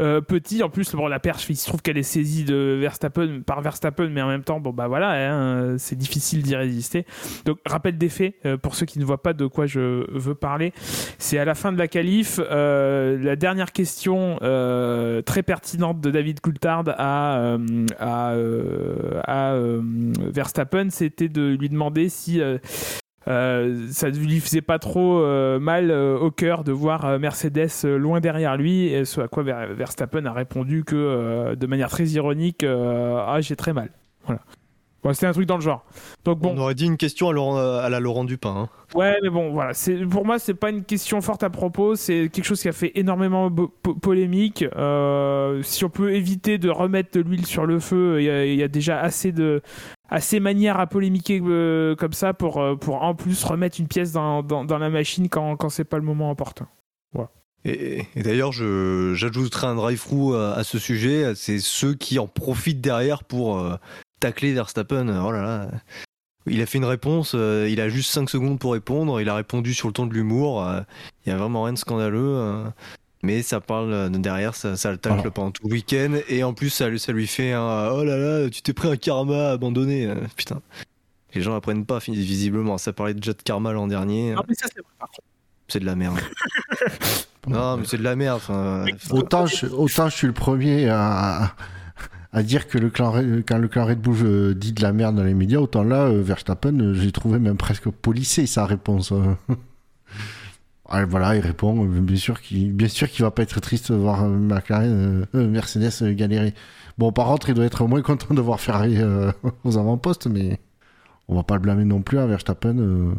[0.00, 0.62] euh, petit.
[0.62, 4.08] En plus, bon, la perche, il se trouve qu'elle est saisie de Verstappen par Verstappen,
[4.08, 7.06] mais en même temps, bon bah voilà, hein, c'est difficile d'y résister.
[7.44, 10.34] Donc, rappel des faits euh, pour ceux qui ne voient pas de quoi je veux
[10.34, 10.72] parler.
[11.18, 16.10] C'est à la fin de la qualif, euh, la dernière question euh, très pertinente de
[16.10, 19.54] David Coulthard à euh, à, euh, à,
[20.30, 22.40] Verstappen, c'était de lui demander si
[23.28, 27.68] euh, ça ne lui faisait pas trop euh, mal euh, au cœur de voir Mercedes
[27.84, 32.06] loin derrière lui, et ce à quoi Ver- Verstappen a répondu que de manière très
[32.06, 33.90] ironique, ah j'ai très mal.
[34.26, 34.40] Voilà.
[35.02, 35.84] Bon, c'était un truc dans le genre.
[36.24, 38.54] Donc bon, On aurait dit une question à, Laurent- à la Laurent Dupin.
[38.56, 38.68] hein.
[38.94, 39.74] Ouais, mais bon, voilà.
[39.74, 41.94] C'est pour moi, c'est pas une question forte à propos.
[41.94, 44.64] C'est quelque chose qui a fait énormément po- polémique.
[44.76, 48.46] Euh, si on peut éviter de remettre de l'huile sur le feu, il y, a-
[48.46, 49.60] il y a déjà assez de
[50.14, 54.12] assez manières à polémiquer euh, comme ça pour euh, pour en plus remettre une pièce
[54.12, 56.68] dans, dans, la machine quand quand c'est pas le moment opportun.
[57.66, 61.34] Et, et d'ailleurs, j'ajouterai un drive-through à, à ce sujet.
[61.34, 63.76] C'est ceux qui en profitent derrière pour euh,
[64.20, 65.08] tacler Verstappen.
[65.24, 65.70] Oh là là.
[66.46, 69.18] Il a fait une réponse, euh, il a juste 5 secondes pour répondre.
[69.18, 70.62] Il a répondu sur le ton de l'humour.
[70.62, 70.82] euh,
[71.24, 72.64] Il y a vraiment rien de scandaleux.
[73.24, 75.32] Mais ça parle euh, derrière, ça, ça le tacle Alors.
[75.32, 76.12] pendant tout le week-end.
[76.28, 78.88] Et en plus, ça, lui- ça lui fait un Oh là là, tu t'es pris
[78.88, 80.06] un karma abandonné.
[80.06, 80.60] euh, Putain.
[81.34, 82.78] Les gens apprennent pas, visiblement.
[82.78, 84.34] Ça parlait déjà de karma l'an dernier.
[84.38, 85.26] Ah, mais ça, c'est vrai, par contre.
[85.66, 86.18] C'est de la merde.
[87.48, 88.40] non, mais c'est de la merde.
[89.10, 91.54] Autant je, autant je suis le premier à,
[92.32, 93.14] à dire que le clan,
[93.48, 96.08] quand le clan Red Bull euh, dit de la merde dans les médias, autant là,
[96.10, 99.12] Verstappen, j'ai trouvé même presque policé sa réponse.
[100.88, 101.84] Ah, voilà, il répond.
[101.84, 102.88] euh, Bien sûr qu'il, bien
[103.20, 106.54] va pas être triste de voir euh, McLaren, euh, Mercedes galérer.
[106.98, 108.98] Bon, par contre, il doit être moins content de voir Ferrari
[109.64, 110.60] aux avant-postes, mais
[111.28, 113.14] on va pas le blâmer non plus à Verstappen.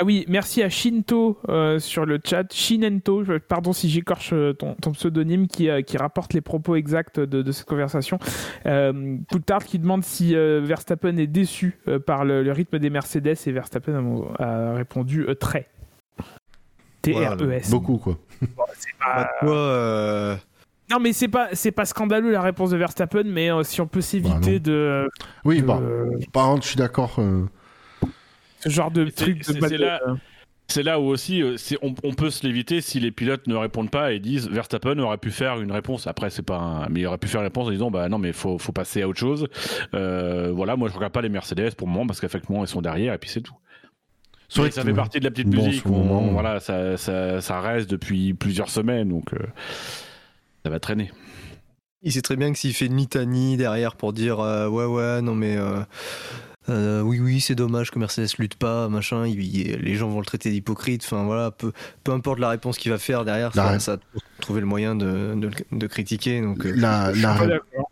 [0.00, 1.38] Ah oui, merci à Shinto
[1.78, 2.52] sur le chat.
[2.52, 8.18] Shinento, pardon si j'écorche ton, pseudonyme, qui, qui rapporte les propos exacts de, cette conversation.
[8.66, 9.18] Euh,
[9.66, 15.24] qui demande si Verstappen est déçu par le, rythme des Mercedes et Verstappen a, répondu
[15.38, 15.68] très.
[17.12, 17.70] T-R-E-S.
[17.70, 18.18] Beaucoup, quoi.
[18.40, 20.36] C'est pas- Bah, toi, euh,
[20.90, 23.86] Non, mais c'est pas, c'est pas scandaleux la réponse de Verstappen, mais euh, si on
[23.86, 24.60] peut Bah, s'éviter non.
[24.62, 25.10] de,
[25.44, 25.80] Oui, de- bah,
[26.32, 27.16] par contre, je suis d'accord.
[27.18, 27.44] euh,
[28.60, 29.42] ce genre de truc de
[30.70, 33.54] c'est- là- où aussi euh, c'est- on, on peut se l'éviter si les pilotes ne
[33.54, 36.06] répondent pas et disent Verstappen aurait pu faire une réponse.
[36.06, 38.18] Après, c'est pas un- mais il aurait pu faire une réponse en disant bah non
[38.18, 39.46] mais faut faut passer à autre chose.
[39.94, 42.82] Euh, voilà, moi je regarde pas les Mercedes pour le moment parce qu'effectivement ils sont
[42.82, 43.54] derrière et puis c'est tout.
[44.48, 45.86] C'est vrai Mais ça fait partie de la petite Bon, musique.
[45.86, 49.38] on- moment, voilà, ça, ça, ça reste depuis plusieurs semaines donc euh,
[50.64, 51.10] ça va traîner.
[52.02, 55.20] il sait très bien que s'il fait une litanie derrière pour dire euh, ouais ouais
[55.22, 55.80] non mais euh,
[56.68, 60.20] euh, oui oui c'est dommage que Mercedes lutte pas machin, il- il- les gens vont
[60.20, 61.02] le traiter d'hypocrite.
[61.04, 61.72] Enfin voilà, peu,
[62.04, 63.98] peu importe la réponse qu'il va faire derrière, ça, ça a
[64.40, 66.42] trouver le moyen de, de, de critiquer.
[66.42, 67.87] Donc la, Je suis la, pas d'accord.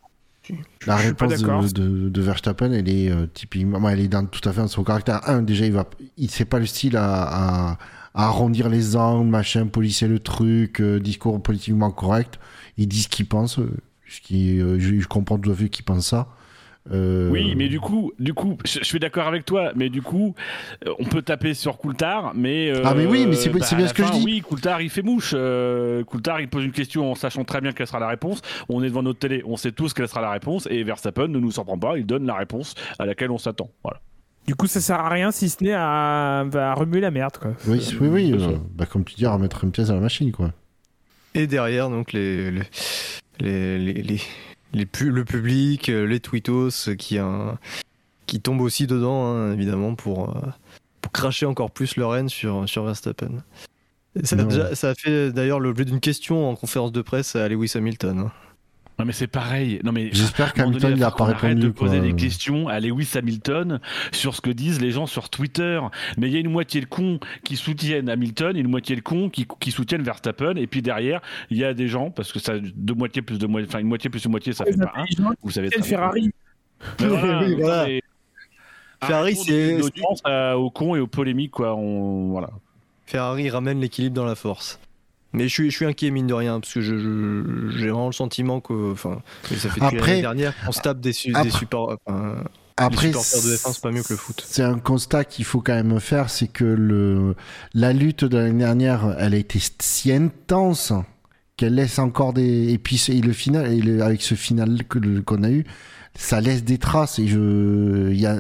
[0.87, 4.53] La réponse de, de, de Verstappen, elle est euh, typiquement, elle est dans tout à
[4.53, 5.29] fait dans son caractère.
[5.29, 7.79] Un, déjà, il va, il c'est pas le style à, à,
[8.15, 12.39] à arrondir les angles, machin, polisser le truc, euh, discours politiquement correct.
[12.77, 13.59] Il dit ce qu'il pense,
[14.09, 16.29] ce qui, euh, je, je comprends tout à fait qu'il pense ça.
[16.93, 20.03] Euh, Oui, mais du coup, du coup, je, je suis d'accord avec toi, mais du
[20.03, 20.35] coup,
[20.87, 23.89] euh, on peut taper sur Coulthard, mais euh, Ah, mais oui, mais c'est- bah, bien
[23.89, 24.23] ce que je dis.
[24.25, 25.33] Oui, Coulthard, il fait mouche.
[25.37, 28.41] Euh, Coulthard, il pose une question en sachant très bien quelle sera la réponse.
[28.69, 31.39] On est devant notre télé, on sait tous quelle sera la réponse, et Verstappen ne
[31.39, 33.69] nous surprend pas, il donne la réponse à laquelle on s'attend.
[33.83, 34.01] Voilà.
[34.47, 37.53] Du coup, ça sert à rien si ce n'est à, à remuer la merde, quoi.
[37.67, 38.33] Oui, oui, oui.
[38.33, 40.53] euh, bah, comme tu dis, à remettre une pièce à la machine, quoi.
[41.35, 44.21] Et derrière, donc, les, les, les, les,
[44.73, 47.53] les- les pu- le public, euh, les tweetos euh, qui, euh,
[48.27, 50.37] qui tombent aussi dedans, hein, évidemment, pour,
[51.01, 53.43] pour cracher encore plus leur haine sur, sur Verstappen.
[54.75, 58.19] Ça a fait d'ailleurs l'objet d'une question en conférence de presse à Lewis Hamilton.
[58.19, 58.33] hein.
[58.99, 59.79] Non, mais c'est pareil.
[59.85, 61.99] Non, mais J'espère à un moment donné, qu'Hamilton, il a pas arrête répondu, de poser
[61.99, 62.07] quoi.
[62.07, 63.79] des questions à Lewis Hamilton
[64.11, 65.81] sur ce que disent les gens sur Twitter.
[66.17, 69.03] Mais il y a une moitié de cons qui soutiennent Hamilton et une moitié de
[69.03, 70.57] cons qui, qui soutiennent Verstappen.
[70.57, 73.47] Et puis derrière, il y a des gens, parce que ça, deux moitiés plus de
[73.47, 75.05] moitié, enfin une moitié plus une moitié, ça fait pas un.
[75.43, 75.69] Vous savez.
[75.71, 76.31] Ferrari.
[77.01, 77.87] Mais voilà, Oui, voilà.
[79.05, 79.79] Ferrari, c'est-
[80.55, 81.75] aux cons et aux polémiques, quoi.
[81.75, 82.49] On, voilà.
[83.05, 84.81] Ferrari ramène l'équilibre dans la force.
[85.33, 88.07] Mais je suis, je suis inquiet, mine de rien, parce que je- je- j'ai vraiment
[88.07, 88.93] le sentiment que.
[88.93, 91.97] Enfin, ça fait depuis Après- l'année dernière qu'on se tape des, su- des supports.
[92.07, 92.43] enfin,
[92.79, 94.43] après, les supporters de F1, c'est pas mieux que le foot.
[94.47, 97.35] C'est un constat qu'il faut quand même faire, c'est que le,
[97.75, 100.93] la lutte de l'année dernière, elle a été si intense
[101.57, 102.73] qu'elle laisse encore des.
[102.73, 105.65] Et puis et le final, et le- avec ce final que- qu'on a eu,
[106.15, 107.19] ça laisse des traces.
[107.19, 108.37] Et je, il y a,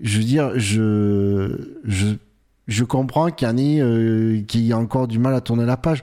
[0.00, 2.06] je veux dire, je, je,
[2.66, 6.02] je comprends qu'il y ait encore du mal à tourner la page.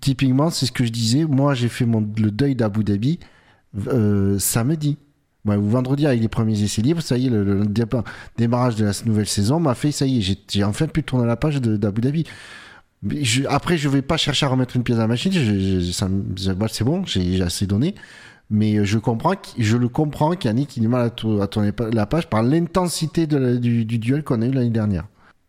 [0.00, 1.24] Typiquement, c'est ce que je disais.
[1.24, 3.18] Moi, j'ai fait mon, le deuil d'Abu Dhabi
[3.88, 4.96] euh, samedi.
[5.46, 7.64] Ou vendredi avec les premiers essais libres, ça y est, le,
[8.36, 11.36] démarrage de la nouvelle saison m'a fait, ça y est, j'ai- enfin pu tourner la
[11.36, 12.24] page d'Abu Dhabi.
[13.48, 15.32] Après, je vais pas chercher à remettre une pièce à la machine,
[16.58, 17.94] moi, c'est bon, j'ai assez donné.
[18.50, 21.70] Mais euh, je comprends, je le comprends qu'il y du mal à, tou- à tourner
[21.92, 25.06] la page par l'intensité du duel qu'on a eu l'année dernière.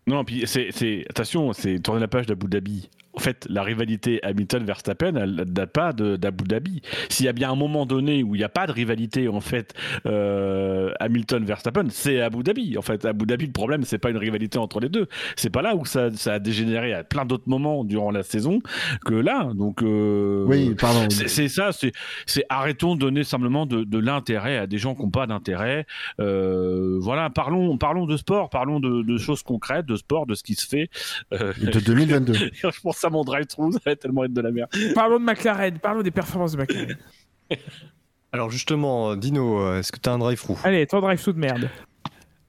[0.10, 2.90] Non, puis c'est, attention, c'est tourner la page d'Abu Dhabi.
[3.20, 6.82] En fait, la rivalité Hamilton-Verstappen, elle ne date pas d'Abu Dhabi.
[7.10, 9.42] S'il y a bien un moment donné où il n'y a pas de rivalité, en
[9.42, 9.74] fait,
[10.06, 12.78] euh, Hamilton-Verstappen, c'est Abu Dhabi.
[12.78, 15.08] En fait, Abu Dhabi, le problème, c'est pas une rivalité entre les deux.
[15.36, 18.60] C'est pas là où ça, ça a dégénéré à plein d'autres moments durant la saison
[19.06, 19.52] que là.
[19.54, 21.10] Donc, euh, oui, pardon.
[21.10, 25.10] c'est ça, c'est arrêtons de donner simplement de, de l'intérêt à des gens qui n'ont
[25.10, 25.86] pas d'intérêt.
[26.22, 30.44] Euh, voilà, parlons, parlons de sport, parlons de, de choses concrètes, de sport, de ce
[30.44, 30.90] qui se fait.
[31.32, 32.34] De 2022.
[32.54, 34.70] je pense mon drive-thru, ça va tellement être de la merde.
[34.96, 36.98] Parlons de McLaren, parlons des performances de McLaren.
[38.32, 41.70] Alors justement, Dino, euh, est-ce que t'as un drive-through Allez, ton drive sous de merde.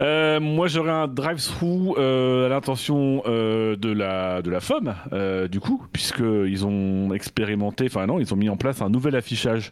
[0.02, 5.46] Euh, moi, j'aurais un drive-through euh, à l'intention euh, de la de la FOM, euh,
[5.48, 9.14] du coup, puisque ils ont expérimenté, enfin non, ils ont mis en place un nouvel
[9.16, 9.70] affichage,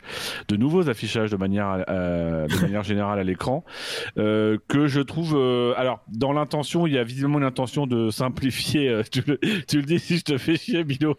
[0.49, 3.65] de nouveaux affichages de manière euh, de manière générale à l'écran,
[4.19, 5.35] euh, que je trouve.
[5.37, 8.89] euh, alors, dans l'intention, il y a visiblement une intention de simplifier.
[8.89, 11.17] euh, tu, le, tu le dis si je te fais chier, Bilo.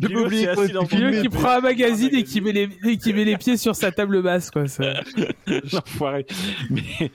[0.00, 3.56] De Bilo, qui prend un magazine et qui met les, et qui met les pieds
[3.56, 4.66] sur sa table basse, quoi.
[4.68, 4.84] ça.
[5.72, 6.26] L'enfoiré.
[6.70, 7.10] Mais,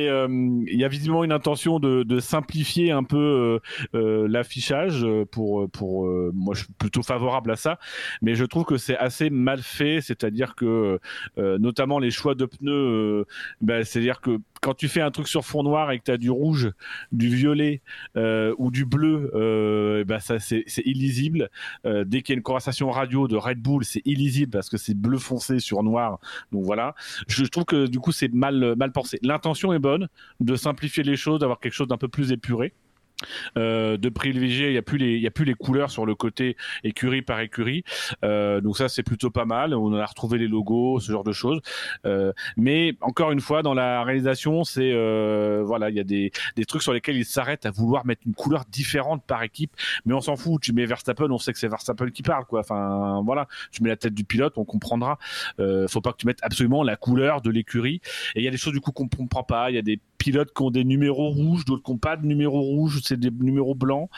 [0.00, 0.26] mais euh,
[0.66, 3.60] il y a visiblement une intention de, de simplifier un peu
[3.94, 7.78] euh, euh, l'affichage pour pour moi je suis plutôt favorable à ça,
[8.22, 10.98] mais je trouve que c'est assez mal fait, c'est-à-dire que
[11.36, 13.26] notamment les choix de pneus,
[13.60, 16.16] ben, c'est-à-dire que quand tu fais un truc sur fond noir et que tu as
[16.16, 16.70] du rouge,
[17.12, 17.82] du violet
[18.16, 21.50] euh, ou du bleu, euh, ben ça c'est illisible.
[21.86, 24.76] Euh, dès qu'il y a une conversation radio de Red Bull, c'est illisible parce que
[24.76, 26.18] c'est bleu foncé sur noir.
[26.52, 26.94] Donc voilà
[27.28, 29.18] je trouve que du coup c'est mal mal pensé.
[29.22, 30.08] L'intention est bonne
[30.40, 32.72] de simplifier les choses, d'avoir quelque chose d'un peu plus épuré.
[33.56, 36.56] Euh, de privilégier, il n'y a plus les, a plus les couleurs sur le côté
[36.84, 37.84] écurie par écurie,
[38.24, 39.74] Euh, donc ça c'est plutôt pas mal.
[39.74, 41.60] On a retrouvé les logos, ce genre de choses.
[42.06, 46.32] Euh, mais encore une fois, dans la réalisation, c'est euh, voilà, il y a des,
[46.56, 49.72] des trucs sur lesquels ils s'arrêtent à vouloir mettre une couleur différente par équipe,
[50.04, 50.60] mais on s'en fout.
[50.62, 52.60] Tu mets Verstappen, on sait que c'est Verstappen qui parle, quoi.
[52.60, 55.18] Enfin voilà, tu mets la tête du pilote, on comprendra.
[55.58, 58.00] Euh, faut pas que tu mettes absolument la couleur de l'écurie.
[58.34, 59.70] Et il y a des choses du coup qu'on comprend pas.
[59.70, 62.24] Il y a des pilotes qui ont des numéros rouges, d'autres qui n'ont pas de
[62.26, 64.08] numéros rouges, c'est des numéros blancs.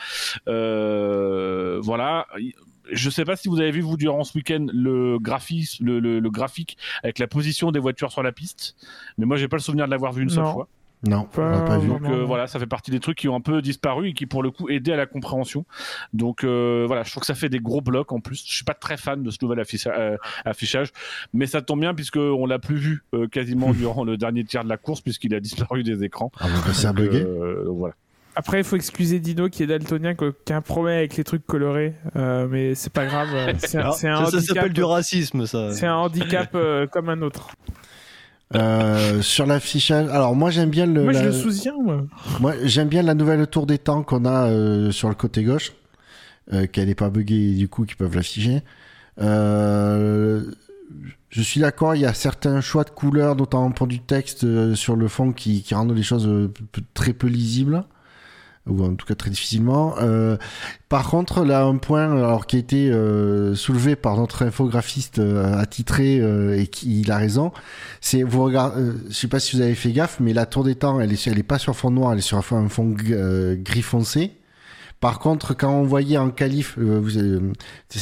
[0.47, 2.27] Euh, voilà.
[2.91, 6.19] Je sais pas si vous avez vu vous durant ce week-end le graphisme, le, le-
[6.19, 8.75] le graphique avec la position des voitures sur la piste,
[9.17, 10.67] mais moi j'ai pas le souvenir de l'avoir vu une seule fois.
[11.05, 11.87] Non, on l'a pas vu.
[11.87, 12.25] non, Donc non, euh, non.
[12.25, 14.51] voilà, ça fait partie des trucs qui ont un peu disparu et qui pour le
[14.51, 15.65] coup aidaient à la compréhension.
[16.13, 18.43] Donc euh, voilà, je trouve que ça fait des gros blocs en plus.
[18.47, 20.91] Je suis pas très fan de ce nouvel afficha- euh, affichage,
[21.33, 24.63] mais ça tombe bien puisque on l'a plus vu euh, quasiment durant le dernier tiers
[24.63, 26.31] de la course puisqu'il a disparu des écrans.
[26.39, 27.95] Ah, c'est euh, donc voilà.
[28.35, 31.45] Après, il faut excuser Dino qui est daltonien, qui a un problème avec les trucs
[31.45, 33.29] colorés, euh, mais c'est pas grave.
[33.59, 35.71] C'est un, c'est un Ça, s'appelle du racisme, ça.
[35.71, 37.49] C'est un handicap euh, comme un autre.
[38.55, 41.03] Euh, sur l'affichage, alors moi j'aime bien le.
[41.03, 42.03] Moi, je le souviens, moi.
[42.39, 45.73] Moi, j'aime bien la nouvelle tour des temps qu'on a euh, sur le côté gauche,
[46.51, 48.61] euh, qu'elle n'est pas buggée et du coup qu'ils peuvent l'afficher.
[49.21, 50.43] Euh,
[51.29, 54.75] je suis d'accord, il y a certains choix de couleurs, notamment pour du texte euh,
[54.75, 56.51] sur le fond, qui, qui rendent les choses euh,
[56.93, 57.83] très peu lisibles
[58.67, 59.95] ou en tout cas très difficilement.
[59.99, 60.37] Euh,
[60.87, 65.57] par contre, là, un point alors qui a été euh, soulevé par notre infographiste euh,
[65.57, 66.15] attitré
[66.57, 67.51] et qui il a raison,
[67.99, 70.75] c'est vous regardez, je sais pas si vous avez fait gaffe, mais la tour des
[70.75, 74.31] temps, elle est, elle pas sur fond noir, elle est sur un fond, gris foncé.
[75.01, 76.77] Par contre, quand on voyait en qualif,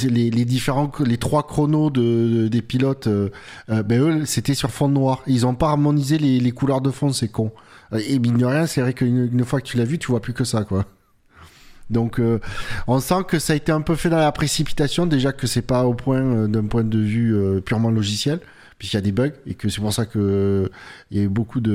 [0.04, 2.02] les, différents, les trois chronos de,
[2.44, 3.10] de- des pilotes,
[3.68, 5.24] ben eux, c'était sur fond noir.
[5.26, 7.52] Ils ont pas harmonisé les couleurs de fond, c'est con.
[8.00, 10.22] Et mine de rien, c'est vrai qu'une une fois que tu l'as vu, tu vois
[10.22, 10.86] plus que ça, quoi.
[11.90, 12.40] Donc, euh,
[12.88, 15.62] on sent que ça a été un peu fait dans la précipitation, déjà que c'est
[15.62, 18.40] pas au point euh, d'un point de vue euh, purement logiciel,
[18.78, 20.72] puisqu'il y a des bugs et que c'est pour ça que
[21.12, 21.72] il y a eu beaucoup de,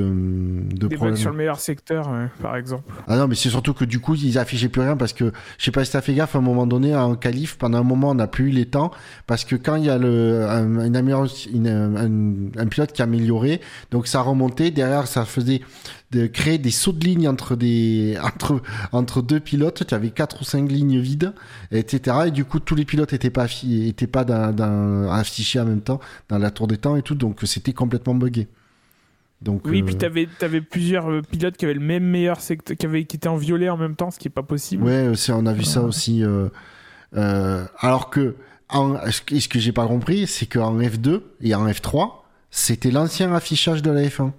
[0.73, 1.13] de Des problèmes.
[1.13, 2.91] bugs sur le meilleur secteur, ouais, par exemple.
[3.07, 5.63] Ah non, mais c'est surtout que du coup, ils affichaient plus rien parce que je
[5.65, 8.09] sais pas si t'as fait gaffe à un moment donné en qualif, pendant un moment,
[8.09, 8.89] on n'a plus eu les temps
[9.27, 14.07] parce que quand il y a le un, une un, un pilote qui amélioré, donc
[14.07, 15.61] ça remontait derrière, ça faisait
[16.11, 18.61] de créer des sauts de ligne entre des entre
[18.91, 19.85] entre deux pilotes.
[19.85, 21.33] Tu avais quatre ou cinq lignes vides,
[21.71, 22.17] etc.
[22.27, 25.81] Et du coup, tous les pilotes étaient pas étaient pas dans, dans- affichés en même
[25.81, 28.47] temps dans la tour des temps et tout, donc c'était complètement buggé.
[29.41, 32.75] Donc Oui, euh, puis t'avais avais plusieurs euh, pilotes qui avaient le même meilleur secteur,
[32.75, 34.83] qui, avaient, qui étaient en violet en même temps, ce qui est pas possible.
[34.83, 36.23] Ouais, c'est- on a vu ça aussi.
[36.23, 36.47] euh,
[37.15, 38.35] euh, alors que,
[38.69, 42.91] en, ce que, ce que j'ai pas compris, c'est qu'en F2 et en F3, c'était
[42.91, 44.31] l'ancien affichage de la F1.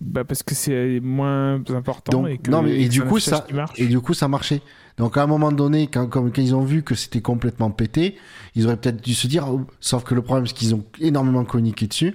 [0.00, 2.22] Bah, parce que c'est moins important.
[2.22, 4.60] Donc, et que, non, mais, et du coup, ça, et du coup, ça marchait.
[4.96, 8.16] Donc, à un moment donné, quand, comme, quand ils ont vu que c'était complètement pété,
[8.54, 11.44] ils auraient peut-être dû se dire, oh, sauf que le problème, c'est qu'ils ont énormément
[11.44, 12.14] communiqué dessus.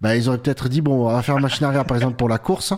[0.00, 2.38] Bah, ils auraient peut-être dit, bon, on va faire machine arrière, par exemple, pour la
[2.38, 2.74] course.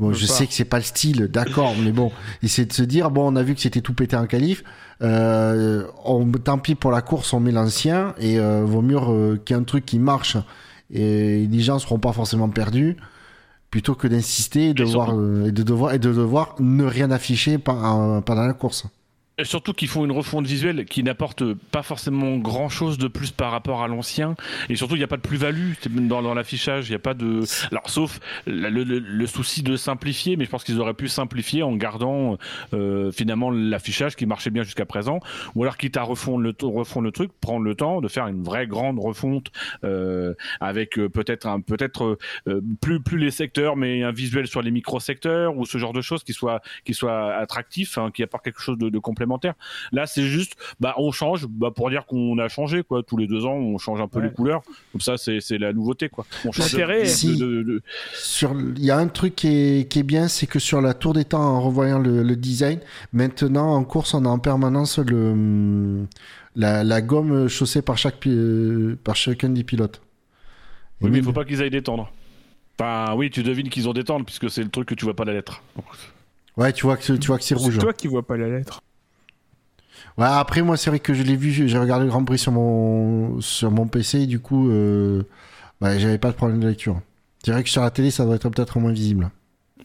[0.00, 0.32] Bon, je pas.
[0.32, 2.10] sais que c'est pas le style, d'accord, mais bon,
[2.42, 4.64] essayer de se dire, bon, on a vu que c'était tout pété en qualif,
[5.02, 9.36] euh, on, tant pis pour la course, on met l'ancien, et euh, vaut mieux euh,
[9.36, 10.38] qu'il y ait un truc qui marche,
[10.90, 12.96] et les gens seront pas forcément perdus,
[13.70, 17.10] plutôt que d'insister et de, Et euh, et de devoir, et de devoir ne rien
[17.10, 18.86] afficher par- euh, pendant la course.
[19.40, 23.30] Et surtout qu'ils font une refonte visuelle qui n'apporte pas forcément grand chose de plus
[23.30, 24.34] par rapport à l'ancien.
[24.68, 26.88] Et surtout, il n'y a pas de plus-value dans, l'affichage.
[26.88, 27.40] Il n'y a pas de.
[27.70, 32.36] Alors, sauf le, souci de simplifier, mais je pense qu'ils auraient pu simplifier en gardant
[32.74, 35.20] euh, finalement l'affichage qui marchait bien jusqu'à présent.
[35.54, 38.42] Ou alors, quitte à refondre le, refondre le truc, prendre le temps de faire une
[38.42, 39.46] vraie grande refonte
[39.84, 44.70] euh, avec euh, peut-être peut-être euh, plus plus les secteurs, mais un visuel sur les
[44.70, 48.60] micro-secteurs ou ce genre de choses qui soit qui soit attractif, hein, qui apporte quelque
[48.60, 49.29] chose de complémentaire.
[49.92, 53.02] Là, c'est juste, bah, on change, bah, pour dire qu'on a changé, quoi.
[53.02, 54.26] Tous les deux ans, on change un peu Ouais.
[54.28, 54.62] les couleurs.
[54.92, 56.26] Comme ça, c'est c'est la nouveauté, quoi.
[56.44, 57.36] On change de- L'intérêt- de- Si.
[57.36, 57.82] de- de-
[58.14, 60.94] Sur, il y a un truc qui est, qui est bien, c'est que sur la
[60.94, 62.80] tour des temps, en revoyant le, le design,
[63.12, 66.06] maintenant en course, on a en permanence le,
[66.56, 70.00] la, la gomme chaussée par chaque, euh, par chacun des pilotes.
[71.00, 72.10] Oui, mais il même- faut pas qu'ils aillent détendre.
[72.78, 75.24] Enfin, oui, tu devines qu'ils ont détendre puisque c'est le truc que tu vois pas
[75.24, 75.62] la lettre.
[76.56, 77.74] Ouais, tu vois que, tu vois que c'est rouge.
[77.74, 78.82] C'est toi qui vois pas la lettre.
[80.20, 82.52] Ouais, après, moi, c'est vrai que je l'ai vu, j'ai regardé le Grand Prix sur
[82.52, 85.22] mon, sur mon PC, et du coup, euh,
[85.80, 87.00] bah, j'avais pas de problème de lecture.
[87.42, 89.30] C'est vrai que sur la télé, ça doit être peut-être moins visible.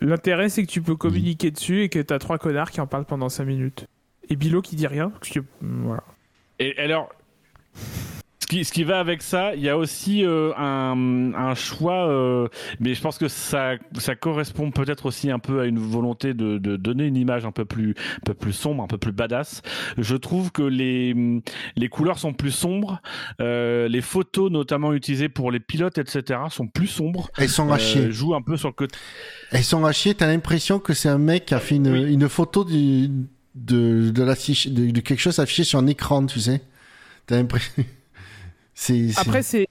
[0.02, 3.06] L'intérêt, c'est que tu peux communiquer dessus et que t'as trois connards qui en parlent
[3.06, 3.86] pendant 5 minutes.
[4.28, 5.10] Et Bilo qui dit rien.
[5.10, 6.04] parce que- voilà.
[6.60, 7.14] Et alors,
[8.45, 12.07] ce qui, ce qui va avec ça, il y a aussi euh, un, un choix,
[12.07, 12.48] euh,
[12.80, 16.59] mais je pense que ça, ça correspond peut-être aussi un peu à une volonté de,
[16.59, 19.64] de donner une image un peu plus, un peu plus sombre, un peu plus badass.
[19.98, 21.15] Je trouve que les,
[21.75, 23.01] les couleurs sont plus sombres,
[23.41, 27.32] euh, les photos notamment utilisées pour les pilotes, etc., sont plus sombres.
[27.38, 28.11] Elles sont à chier.
[28.11, 28.95] jouent un peu sur le côté.
[29.51, 32.14] Elles sont à chier, t'as l'impression que c'est un mec qui a fait une, Oui.
[32.14, 33.07] une photo du,
[33.56, 36.61] de, de, l'affiche- de, de quelque chose affiché sur un écran, tu sais.
[37.25, 37.83] T'as l'impression.
[38.76, 39.68] C'est, c'est- Après, c'est.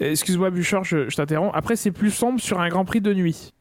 [0.00, 1.52] Excuse-moi, Bouchard, je, je t'interromps.
[1.54, 3.52] Après, c'est plus sombre sur un Grand Prix de nuit.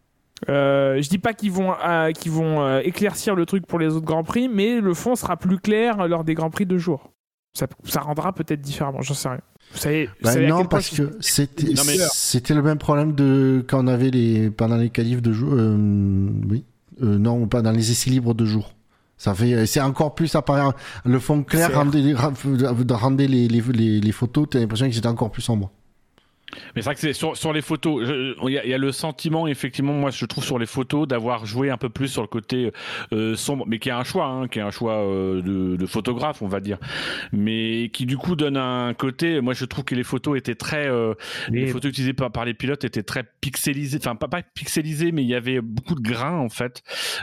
[0.50, 3.88] Euh, je dis pas qu'ils vont, euh, qu'ils vont euh, éclaircir le truc pour les
[3.88, 7.12] autres Grands Prix, mais le fond sera plus clair lors des Grands Prix de jour.
[7.54, 9.42] Ça, ça rendra peut-être différemment, j'en sais rien.
[9.74, 13.14] Vous savez, vous Bah savez non, parce que c'était, Non, mais- c'était le même problème
[13.14, 15.78] de quand on avait les, pendant les qualifs de jour, euh,
[16.50, 16.64] oui,
[17.04, 18.74] euh, non, pas dans les essais libres de jour.
[19.22, 20.74] Ça fait, c'est encore plus apparent.
[21.06, 25.30] Le fond clair rendait, rendait les, les, les, les photos, t'as l'impression que c'était encore
[25.30, 25.70] plus sombre.
[26.76, 28.78] Mais c'est vrai que c'est sur, sur les photos, il y, a- il y a
[28.78, 32.22] le sentiment, effectivement, moi je trouve sur les photos d'avoir joué un peu plus sur
[32.22, 32.72] le côté
[33.14, 35.86] euh, sombre, mais qui est un choix, hein, qui est un choix euh, de, de
[35.86, 36.78] photographe, on va dire,
[37.32, 39.42] mais qui du coup donne un côté.
[39.42, 41.14] Moi je trouve que les photos étaient très, euh,
[41.50, 45.24] les photos utilisées par, par les pilotes étaient très pixelisées, enfin pas, pas pixelisées, mais
[45.24, 46.82] il y avait beaucoup de grains en fait.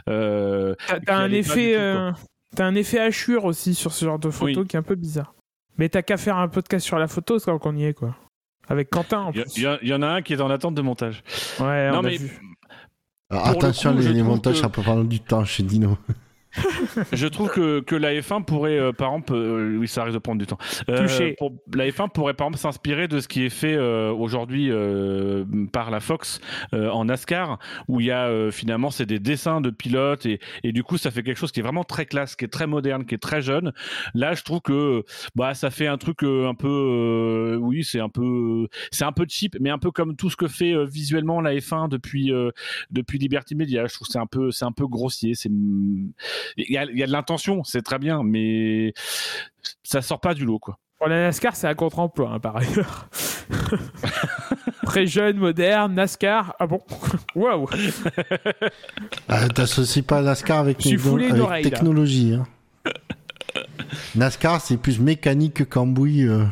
[0.09, 0.75] Euh,
[1.07, 2.13] T'as un effet, euh,
[2.57, 4.67] t'as un effet hachure aussi sur ce genre de photo Oui.
[4.67, 5.35] qui est un peu bizarre.
[5.77, 8.17] Mais t'as qu'à faire un podcast sur la photo, c'est quand on y est quoi.
[8.69, 9.53] Avec Quentin en Il y, plus.
[9.57, 11.23] il y a- il y en a un qui est en attente de montage.
[11.61, 12.39] Ouais, Non, on a mais- vu.
[13.31, 15.45] Alors, Pour le attention, coup, je les, les montages, que- ça peut prendre du temps
[15.45, 15.99] chez Dino.
[17.13, 20.19] Je trouve que, que la F1 pourrait, euh, par exemple, euh, oui, ça risque de
[20.19, 20.59] prendre du temps.
[20.89, 21.07] Euh,
[21.39, 25.45] pour- la F1 pourrait, par exemple, s'inspirer de ce qui est fait euh, aujourd'hui euh,
[25.73, 26.41] par la Fox
[26.75, 30.41] euh, en NASCAR, où il y a euh, finalement, c'est des dessins de pilotes et,
[30.65, 32.67] et du coup, ça fait quelque chose qui est vraiment très classe, qui est très
[32.67, 33.73] moderne, qui est très jeune.
[34.15, 35.05] Là, je trouve que
[35.35, 39.13] bah, ça fait un truc euh, un peu, euh, oui, c'est un peu, c'est un
[39.13, 42.33] peu cheap, mais un peu comme tout ce que fait euh, visuellement la F1 depuis
[42.33, 42.51] euh,
[42.91, 43.87] depuis Liberty Media.
[43.87, 45.35] Je trouve que c'est un peu, c'est un peu grossier.
[45.35, 45.51] C'est
[46.57, 48.93] il y a, il y a de l'intention, c'est très bien, mais
[49.83, 50.79] ça sort pas du lot, quoi.
[50.99, 53.09] Pour la NASCAR, c'est un contre-emploi, hein, par ailleurs.
[54.85, 56.57] Très jeune, moderne, NASCAR.
[56.59, 56.81] Ah bon
[57.37, 57.69] Waouh
[59.29, 62.35] Ah, T'associes pas NASCAR avec, foulé avec technologie.
[62.35, 62.47] hein.
[64.17, 66.27] NASCAR, c'est plus mécanique que cambouis.
[66.27, 66.45] euh.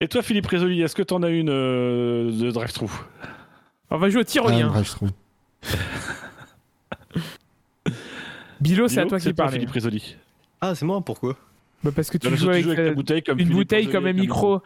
[0.00, 2.88] Et toi, Philippe Résoli, est-ce que t'en as une euh, de drive-thru
[3.90, 4.24] On va jouer au
[4.74, 5.10] Ah, je trouve.
[8.62, 9.66] Bilo, c'est à toi qui parlais.
[9.66, 10.16] Philippe.
[10.60, 11.36] Ah, c'est moi, pourquoi?
[11.82, 13.58] Bah, parce que tu Parce que joues avec, avec ta euh, bouteille comme une Philippe
[13.58, 14.60] bouteille Résoli comme un micro.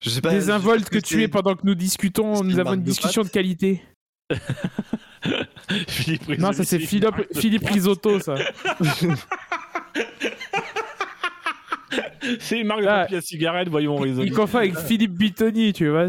[0.00, 0.30] Je sais pas.
[0.30, 2.86] Désinvolte que je sais tu es pendant que nous discutons, nous une avons une de
[2.86, 3.82] discussion de qualité.
[5.88, 6.42] Philippe Résoli.
[6.42, 8.34] Non, ça c'est Philippe, Philippe Risotto, ça.
[12.40, 13.00] C'est une marque de Ah.
[13.02, 14.28] papier à cigarette, voyons Résoli.
[14.28, 16.08] Il confond avec Philippe Bitoni, tu vois.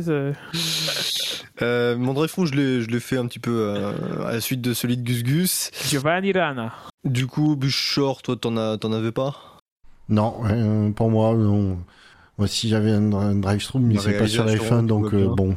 [1.61, 4.61] Euh, mon drive je l'ai, je l'ai fait un petit peu euh, à la suite
[4.61, 5.71] de celui de Gus Gus.
[5.89, 6.71] Giovanni Rana.
[7.03, 9.35] Du coup, Buchor, toi, t'en, as, t'en avais pas?
[10.09, 11.77] Non, euh, pour moi, non.
[12.37, 15.13] Moi, si j'avais un, un drive-thru, mais c'est pas sur la réalisation, F1, tout donc
[15.13, 15.55] euh, bon.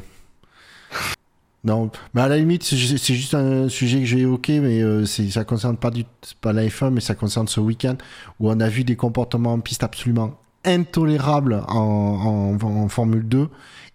[1.63, 4.81] Non, mais à la limite, c'est ju- c'est juste un sujet que j'ai évoqué, mais
[4.81, 6.05] euh, ça concerne pas, du,
[6.41, 7.97] pas la F1, mais ça concerne ce week-end
[8.39, 10.33] où on a vu des comportements en piste absolument
[10.65, 13.47] intolérables en, en, Formule 2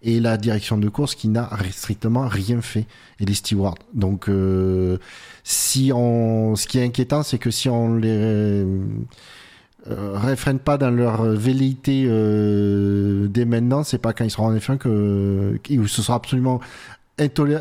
[0.03, 2.85] et la direction de course qui n'a strictement rien fait
[3.19, 3.77] et les stewards.
[3.93, 4.97] Donc, euh,
[5.43, 8.65] si on, ce qui est inquiétant, c'est que si on les euh,
[10.15, 14.77] réfrène pas dans leur velléité euh, dès maintenant, c'est pas quand ils seront en F1
[14.77, 16.59] que, où ce sera absolument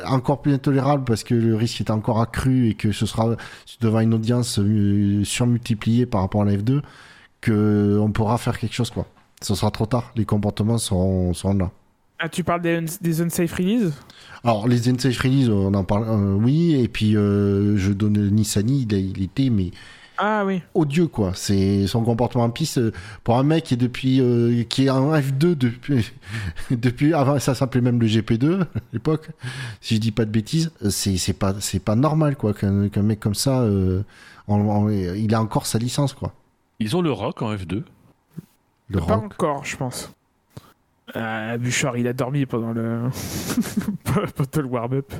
[0.06, 3.36] encore plus intolérable parce que le risque est encore accru et que ce sera
[3.80, 6.82] devant une audience euh, surmultipliée par rapport à la F2
[7.40, 9.06] que on pourra faire quelque chose quoi.
[9.42, 11.70] Ce sera trop tard, les comportements seront, seront là.
[12.18, 13.92] Ah, tu parles des, uns- des unsafe release
[14.42, 18.86] Alors les unsafe release, on en parle, euh, oui, et puis euh, je donne Nissani,
[18.88, 19.70] il, a- il était mais
[20.18, 20.62] Ah oui.
[20.74, 21.32] odieux quoi.
[21.34, 22.92] C'est son comportement en piste euh,
[23.24, 26.10] pour un mec qui est depuis euh, qui est en F2 depuis
[26.70, 29.28] depuis avant ça s'appelait même le GP2 à l'époque.
[29.80, 32.72] Si je dis pas de bêtises, euh, c'est c'est pas c'est pas normal quoi qu'un
[32.72, 34.02] mec comme ça euh,
[34.48, 36.32] en- en- il a encore sa licence quoi.
[36.80, 37.82] Ils ont le rock en F2.
[38.88, 39.24] Le Pas rock.
[39.24, 40.12] encore, je pense.
[41.14, 43.02] Ah, Bouchard, il a dormi pendant le,
[44.04, 45.12] pendant le warm-up.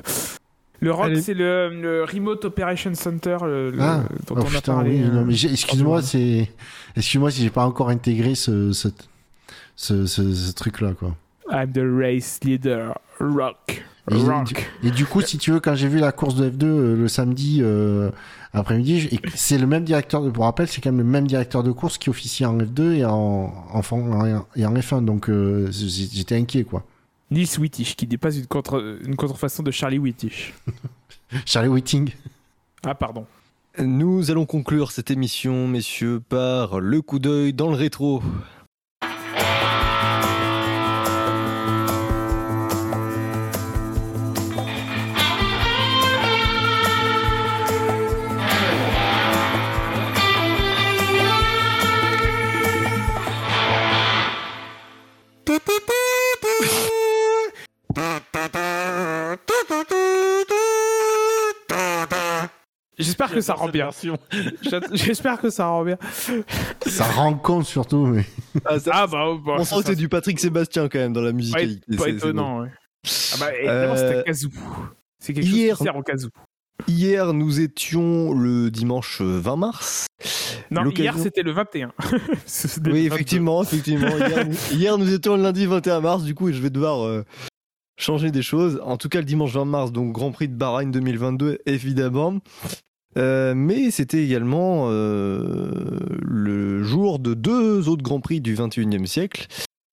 [0.79, 1.21] Le rock, Allez.
[1.21, 4.91] c'est le, le Remote Operation Center le- le- Ah, dont oh, on a putain, parlé.
[4.91, 6.51] oui, euh, non, mais j'ai- excuse-moi, c'est
[6.95, 8.89] excuse-moi si j'ai pas encore intégré ce ce,
[9.75, 11.15] ce, ce- ce truc là quoi.
[11.51, 12.97] I'm the race leader.
[13.19, 13.83] Rock.
[14.11, 14.69] Et, Rock.
[14.83, 17.07] et du coup, si tu veux, quand j'ai vu la course de F2 euh, le
[17.07, 18.09] samedi euh,
[18.53, 21.71] après-midi, c'est le même directeur, de, pour rappel, c'est quand même le même directeur de
[21.71, 25.29] course qui officie en F2 et en, en, en- et en F1, donc
[25.71, 26.83] j'étais inquiet, quoi.
[27.29, 30.53] Nils Wittich, qui n'est pas une, contre, une contrefaçon de Charlie Wittich.
[31.45, 32.11] Charlie Whiting.
[32.83, 33.25] Ah, pardon.
[33.79, 38.23] Nous allons conclure cette émission, messieurs, par le coup d'œil dans le rétro.
[62.97, 63.89] J'espère que ça rend bien.
[64.93, 65.97] J'espère que ça rend bien.
[66.85, 68.25] Ça rend compte surtout, mais
[68.65, 71.13] Ah, ça- Ah, bah, bah, on ça, sent que c'est du Patrick Sébastien quand même
[71.13, 71.95] dans la pas, musicalité.
[71.97, 72.69] pas c'est étonnant, ouais.
[73.05, 74.49] Ah bah, évidemment, Euh, c'était Kazoo.
[75.19, 76.29] C'est quelque hier- chose qui sert au Kazoo.
[76.87, 80.05] Hier, nous étions le dimanche 20 mars.
[80.69, 81.91] Non, hier, c'était le 21.
[82.45, 83.15] C'était Oui, le 22.
[83.15, 84.07] effectivement, effectivement.
[84.17, 87.23] Hier, nous- hier, nous étions le lundi 21 mars, du coup, je vais devoir euh,
[87.97, 88.79] changer des choses.
[88.83, 92.39] En tout cas, le dimanche 20 mars, donc Grand Prix de Bahreïn 2022, évidemment.
[93.17, 99.47] Euh, mais c'était également euh, le jour de deux autres Grands Prix du 21e siècle.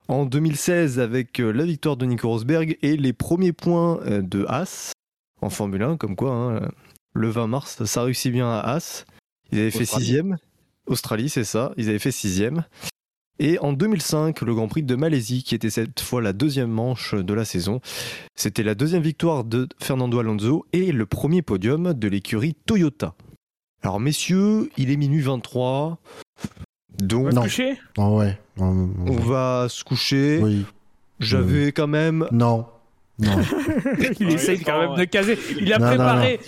[0.08, 4.92] En 2016, avec euh, la victoire de Nico Rosberg et les premiers points de Haas
[5.40, 6.68] en Formule 1, comme quoi, hein,
[7.14, 9.04] le 20 mars, ça réussit bien à Haas.
[9.50, 10.04] Ils avaient fait Australie.
[10.04, 10.36] sixième.
[10.86, 11.72] Australie, c'est ça.
[11.78, 12.64] Ils avaient fait sixième.
[13.40, 17.14] Et en 2005, le Grand Prix de Malaisie, qui était cette fois la deuxième manche
[17.14, 17.80] de la saison.
[18.36, 23.14] C'était la deuxième victoire de Fernando Alonso et le premier podium de l'écurie Toyota.
[23.82, 25.98] Alors messieurs, il est minuit 23.
[27.00, 27.42] On Donc va se Non.
[27.42, 27.78] coucher?
[27.98, 28.38] Oh, ouais.
[28.58, 30.38] on- on- on va se coucher.
[30.42, 30.64] Oui.
[31.20, 32.26] J'avais quand même...
[32.30, 32.66] Non.
[33.18, 33.30] Non.
[34.20, 35.38] Il essaye quand même de caser.
[35.60, 36.40] Il a Non, préparé.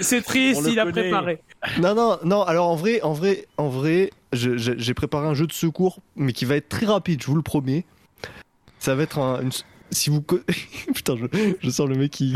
[0.00, 1.02] C'est triste, On il a connaît.
[1.02, 1.42] préparé.
[1.80, 2.42] Non, non, non.
[2.42, 6.44] Alors en vrai, en vrai, en vrai, j'ai préparé un jeu de secours, mais qui
[6.44, 7.84] va être très rapide, je vous le promets.
[8.78, 9.40] Ça va être un...
[9.42, 9.50] une-
[9.90, 10.22] Si vous...
[10.94, 11.24] Putain, je,
[11.60, 12.34] je sens le mec qui...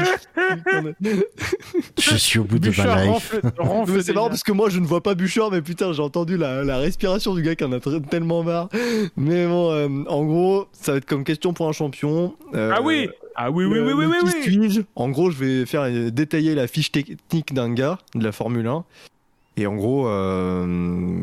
[1.99, 3.35] Je suis au bout de ma life.
[4.03, 6.65] c'est marrant parce que moi je ne vois pas Bouchard, mais putain, j'ai entendu la,
[6.65, 8.69] la respiration du gars qui en a tellement marre.
[9.17, 12.35] Mais bon, euh, en gros, ça va être comme question pour un champion.
[12.55, 14.71] Euh, Ah oui Ah oui, oui, le- oui, oui, oui, qui oui.
[14.71, 14.81] suis-je?
[14.97, 18.67] En gros, je vais faire euh, détailler la fiche technique d'un gars de la Formule
[18.67, 18.85] 1.
[19.57, 20.65] Et en gros, euh,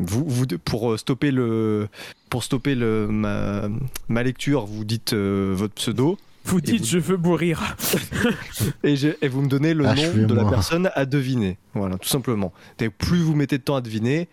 [0.06, 1.88] vous, vous, pour stopper le,
[2.30, 3.64] pour stopper le, ma,
[4.08, 7.76] ma lecture, vous dites euh, votre pseudo Vous dites, vous- je veux mourir.
[8.84, 10.28] et, je- et vous me donnez le nom Achevez-moi.
[10.28, 11.58] de la personne à deviner.
[11.74, 12.54] Voilà, tout simplement.
[12.80, 14.28] Et plus vous mettez de temps à deviner,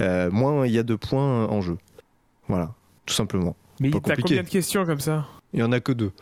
[0.00, 1.76] euh, moins il y a de points en jeu.
[2.48, 2.72] Voilà,
[3.04, 3.56] tout simplement.
[3.80, 5.26] Mais t'as combien de questions comme ça?
[5.52, 6.12] Il y en a que deux.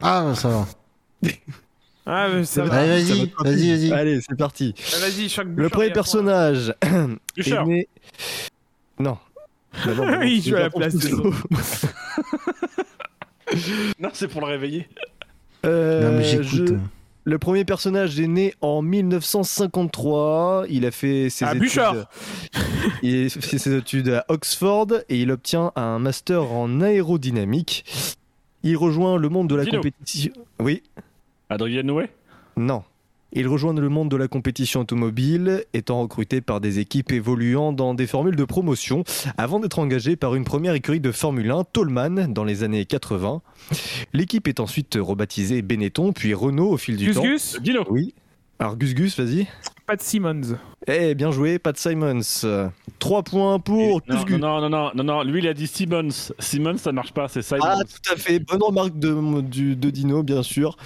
[0.00, 0.66] Ah, ça va.
[2.06, 2.74] Ah, mais ça va.
[2.76, 3.92] Allez, vas-y, vas-y, vas-y.
[3.92, 4.74] Allez, c'est parti.
[4.78, 6.72] Ah, Vas-y, chaque Le premier a personnage
[7.36, 7.88] est né.
[8.98, 9.18] Non.
[9.84, 11.08] Bah non, bah non, Il c'est joue à la pour place ça.
[14.00, 14.88] Non, c'est pour le réveiller.
[15.64, 16.46] Euh, Non, mais j'écoute.
[16.68, 16.74] je-
[17.24, 20.66] Le premier personnage est né en 1953.
[20.68, 22.06] Il a fait ses Ah, études.
[23.02, 27.84] Il a fait ses études à Oxford et il obtient un master en aérodynamique.
[28.62, 30.32] Il rejoint le monde de la compétition.
[30.60, 30.82] Oui,
[31.48, 32.08] Adrien Noué
[32.56, 32.84] non.
[33.32, 37.92] Il rejoint le monde de la compétition automobile, étant recruté par des équipes évoluant dans
[37.92, 39.04] des formules de promotion,
[39.36, 43.42] avant d'être engagé par une première écurie de Formule 1, Tollman, dans les années 80.
[44.14, 47.22] L'équipe est ensuite rebaptisée Benetton, puis Renault au fil du Gus temps.
[47.24, 47.60] Gus?
[47.60, 47.84] Dino.
[47.90, 48.14] Oui.
[48.58, 49.46] Alors Gus Gus, vas-y.
[49.86, 50.58] Pat Simmons.
[50.88, 52.20] Eh, bien joué, Pat Simons.
[52.98, 56.32] 3 points pour non, non, non, non, non, non, lui il a dit Simmons.
[56.38, 57.60] Simmons ça marche pas, c'est Simons.
[57.62, 58.38] Ah, tout à fait.
[58.40, 60.76] Bonne remarque de, Dino, bien sûr.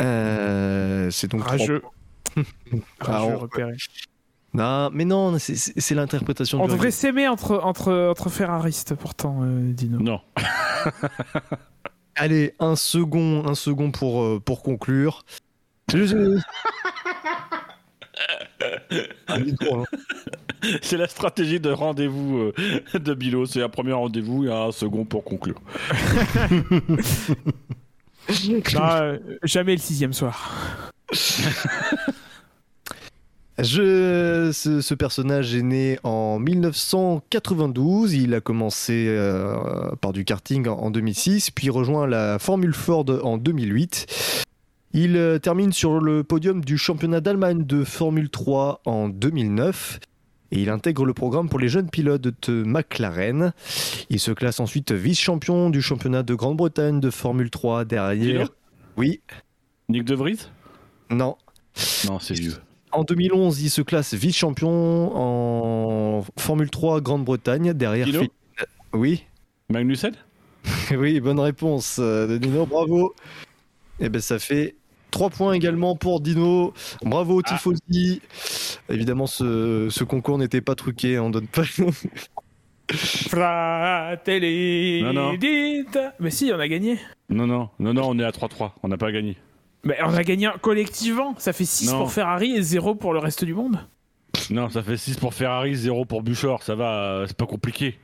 [0.00, 1.42] Euh, c'est donc.
[1.46, 1.82] Rageux.
[2.36, 2.40] Ah,
[3.00, 3.74] Rageux on- repéré.
[4.54, 9.72] Non, mais non, c'est- l'interprétation On du devrait s'aimer entre, entre, entre ferraristes, pourtant, euh,
[9.72, 9.98] Dino.
[10.00, 10.20] Non.
[12.16, 15.22] Allez, un second, un second pour, euh, pour conclure.
[20.82, 22.52] C'est la stratégie de rendez-vous euh,
[22.98, 23.46] de Bilo.
[23.46, 25.60] C'est un premier rendez-vous et un second pour conclure.
[28.74, 30.92] Non, euh, jamais le sixième soir.
[33.58, 38.14] Je, ce, ce personnage est né en 1992.
[38.14, 39.56] Il a commencé euh,
[40.00, 44.44] par du karting en, en 2006, puis rejoint la Formule Ford en 2008.
[45.00, 50.00] Il euh, termine sur le podium du championnat d'Allemagne de Formule 3 en 2009.
[50.50, 53.52] Et il intègre le programme pour les jeunes pilotes de McLaren.
[54.10, 58.16] Il se classe ensuite vice-champion du championnat de Grande-Bretagne de Formule 3 derrière.
[58.16, 58.48] Dino
[58.96, 59.20] Oui,
[59.88, 60.48] Nick De Vries?
[61.10, 61.36] Non,
[62.08, 62.56] Non, c'est vieux.
[62.90, 68.06] En 2011, il se classe vice-champion en Formule 3 Grande-Bretagne derrière.
[68.06, 68.22] Dino
[68.92, 69.22] Oui,
[69.70, 70.14] Magnussen?
[70.90, 73.14] Oui, bonne réponse euh, de Dino, bravo.
[74.00, 74.76] Et ben ça fait
[75.10, 76.72] 3 points également pour Dino.
[77.02, 77.48] Bravo Ah.
[77.54, 78.20] Tifosi.
[78.88, 81.62] Évidemment, ce, ce concours n'était pas truqué, on donne pas.
[82.90, 85.34] Fratelli Non, non.
[85.34, 86.98] d'Ita- Mais si, on a gagné.
[87.28, 88.72] Non, non, non, non, on est à 3-3.
[88.82, 89.36] On n'a pas gagné.
[89.84, 91.34] Mais on a gagné collectivement.
[91.38, 91.98] Ça fait 6 Non.
[91.98, 93.78] pour Ferrari et 0 pour le reste du monde.
[94.50, 96.62] Non, ça fait 6 pour Ferrari, 0 pour Bouchard.
[96.62, 97.98] Ça va, euh, c'est pas compliqué.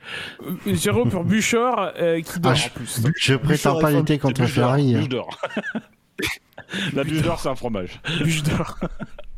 [0.67, 3.01] Euh, 0 pour Bouchard euh, qui dort Ah, je- en plus.
[3.19, 4.95] Je prétends pas F1, lutter contre Ferrari.
[4.95, 4.99] hein.
[4.99, 5.39] Bûche d'or.
[6.93, 8.01] La bûche d'or, c'est un fromage.
[8.23, 8.79] Bûche d'or.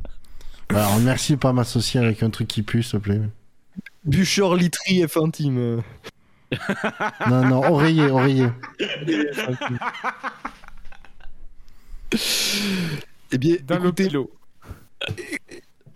[0.70, 3.22] Alors merci pas m'associer avec un truc qui pue, s'il te plaît.
[4.04, 5.82] Bûcheur Litry F1 Team.
[7.30, 8.50] Non, non, oreiller, oreiller.
[13.32, 14.10] Eh bien, D'un écoutez.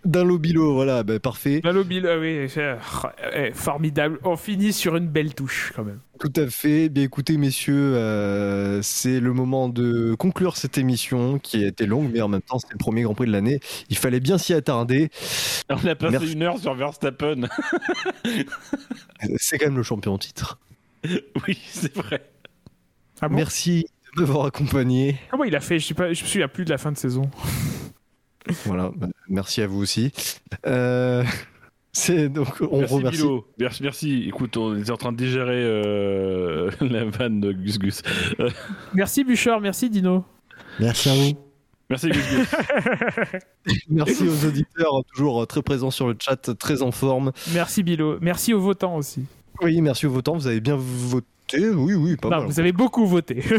[0.05, 1.61] D'un lobilo, voilà, ben, parfait.
[1.61, 2.49] D'un lobilo, ah oui.
[2.49, 2.77] c'est-
[3.35, 4.19] eh, formidable.
[4.23, 5.99] On finit sur une belle touche quand même.
[6.19, 6.89] Tout à fait.
[6.89, 12.09] Bien écoutez, messieurs, euh, c'est le moment de conclure cette émission qui a été longue,
[12.13, 13.59] mais en même temps, c'est le premier Grand Prix de l'année.
[13.89, 15.09] Il fallait bien s'y attarder.
[15.69, 16.33] On a passé Merci.
[16.33, 17.47] une heure sur Verstappen.
[19.37, 20.59] C'est quand même le champion en titre.
[21.47, 22.23] oui, c'est vrai.
[23.21, 23.35] Ah bon?
[23.35, 25.17] Merci de m'avoir accompagné.
[25.29, 25.79] Comment il a fait?
[25.79, 25.93] Je.
[25.95, 27.29] Je me souviens plus de la fin de saison.
[28.65, 30.11] Voilà, bah, merci à vous aussi.
[30.65, 31.23] Euh,
[31.93, 33.17] c'est donc on merci remercie.
[33.17, 33.47] Bilo.
[33.59, 34.23] Merci, merci.
[34.27, 38.01] Écoute, on était en train de digérer euh, la vanne de Gus Gus.
[38.93, 39.61] Merci Bouchard.
[39.61, 40.25] Merci Dino.
[40.79, 41.37] Merci à vous.
[41.89, 42.55] merci Gus Gus.
[43.89, 47.31] Merci aux auditeurs toujours très présents sur le chat, très en forme.
[47.53, 48.17] Merci Bilo.
[48.21, 49.25] Merci aux votants aussi.
[49.61, 50.35] Oui, merci aux votants.
[50.35, 51.27] Vous avez bien voté.
[51.59, 52.45] Oui, oui, pas non, mal.
[52.47, 53.43] vous avez beaucoup voté.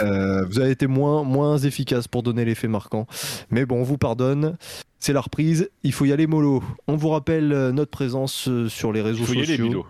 [0.00, 3.06] Euh, vous avez été moins, moins efficace pour donner l'effet marquant.
[3.50, 4.58] Mais bon, on vous pardonne.
[4.98, 5.70] C'est la reprise.
[5.84, 6.62] Il faut y aller mollo.
[6.86, 9.68] On vous rappelle euh, notre présence euh, sur les réseaux Il faut y aller, sociaux.
[9.68, 9.86] Bilo.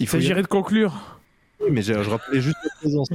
[0.00, 0.24] Il Il faut y aller.
[0.24, 1.20] s'agirait de conclure.
[1.60, 3.08] Oui, mais je, je rappelais juste notre présence.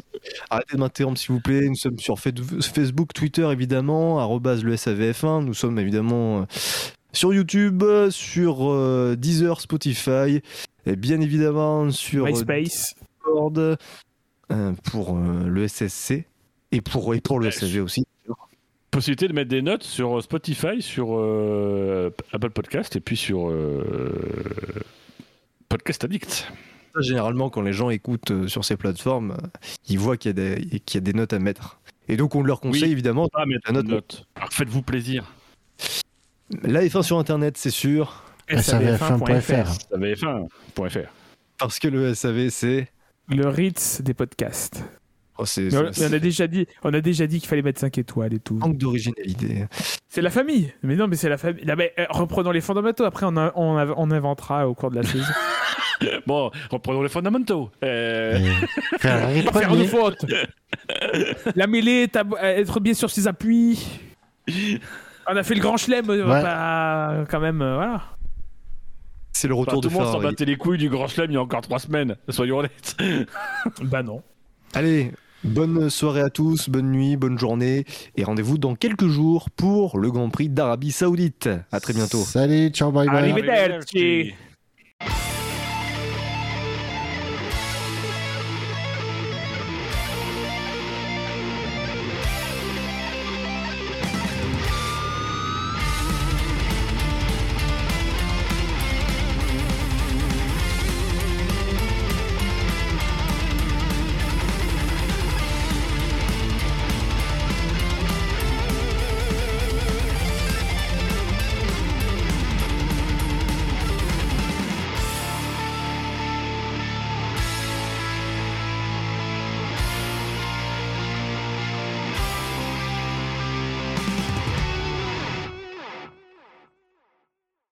[0.49, 1.67] Arrêtez de m'interrompre, s'il vous plaît.
[1.67, 2.29] Nous sommes sur Fa-
[2.61, 4.21] Facebook, Twitter, évidemment,
[4.63, 5.43] le SAVF1.
[5.43, 6.47] Nous sommes évidemment
[7.11, 10.41] sur YouTube, sur Deezer, Spotify,
[10.89, 12.95] et bien évidemment sur euh, MySpace.
[13.25, 13.77] Discord
[14.51, 16.25] euh, pour euh, le SSC.
[16.71, 18.05] Et pour, et pour le SAV aussi.
[18.91, 24.11] Possibilité de mettre des notes sur Spotify, sur euh, Apple Podcast et puis sur euh,
[25.67, 26.51] Podcast Addict.
[26.99, 29.47] Généralement, quand les gens écoutent euh, sur ces plateformes, euh,
[29.87, 31.79] ils voient qu'il y, a des- qu'il y a des notes à mettre.
[32.07, 32.91] Et donc, on leur conseille Oui.
[32.91, 33.91] évidemment Pas mettre la de note.
[33.95, 34.27] notes.
[34.35, 35.31] Alors faites-vous plaisir.
[36.63, 38.23] La F1 sur Internet, c'est sûr.
[38.49, 39.67] SAVF1.fr.
[39.91, 41.07] SAVF1.fr.
[41.57, 42.87] Parce que le SAV, c'est.
[43.29, 44.83] Le Ritz des podcasts.
[45.37, 47.79] Oh, c'est Mais c'est- on, a déjà dit, on a déjà dit qu'il fallait mettre
[47.79, 48.55] 5 étoiles et tout.
[48.55, 49.67] manque d'originalité.
[50.09, 50.73] C'est la famille.
[50.83, 51.63] Mais non, mais c'est la famille.
[51.63, 53.05] Là, mais, euh, reprenons les fondamentaux.
[53.05, 55.23] Après, on, a- on, a- on inventera au cours de la saison.
[56.25, 57.71] Bon, reprenons les fondamentaux.
[57.83, 58.39] Euh,
[58.99, 59.85] faire premier.
[59.85, 60.25] faute.
[61.57, 62.07] la mêlée,
[62.41, 63.85] être bien sur ses appuis.
[65.27, 66.41] On a fait le grand chelem, euh, Ouais.
[66.41, 68.01] bah, quand même, euh, voilà.
[69.39, 71.31] C'est le enfin, retour tout de le monde s'en battait les couilles du Grand Chelem
[71.31, 72.97] il y a encore trois semaines, soyons honnêtes.
[73.83, 74.21] Bah non.
[74.73, 75.13] Allez,
[75.45, 77.85] bonne soirée à tous, bonne nuit, bonne journée.
[78.17, 81.49] Et rendez-vous dans quelques jours pour le Grand Prix d'Arabie Saoudite.
[81.71, 82.17] À très bientôt.
[82.17, 83.31] Salut, ciao, bye bye.
[83.31, 84.33] Arrivederci.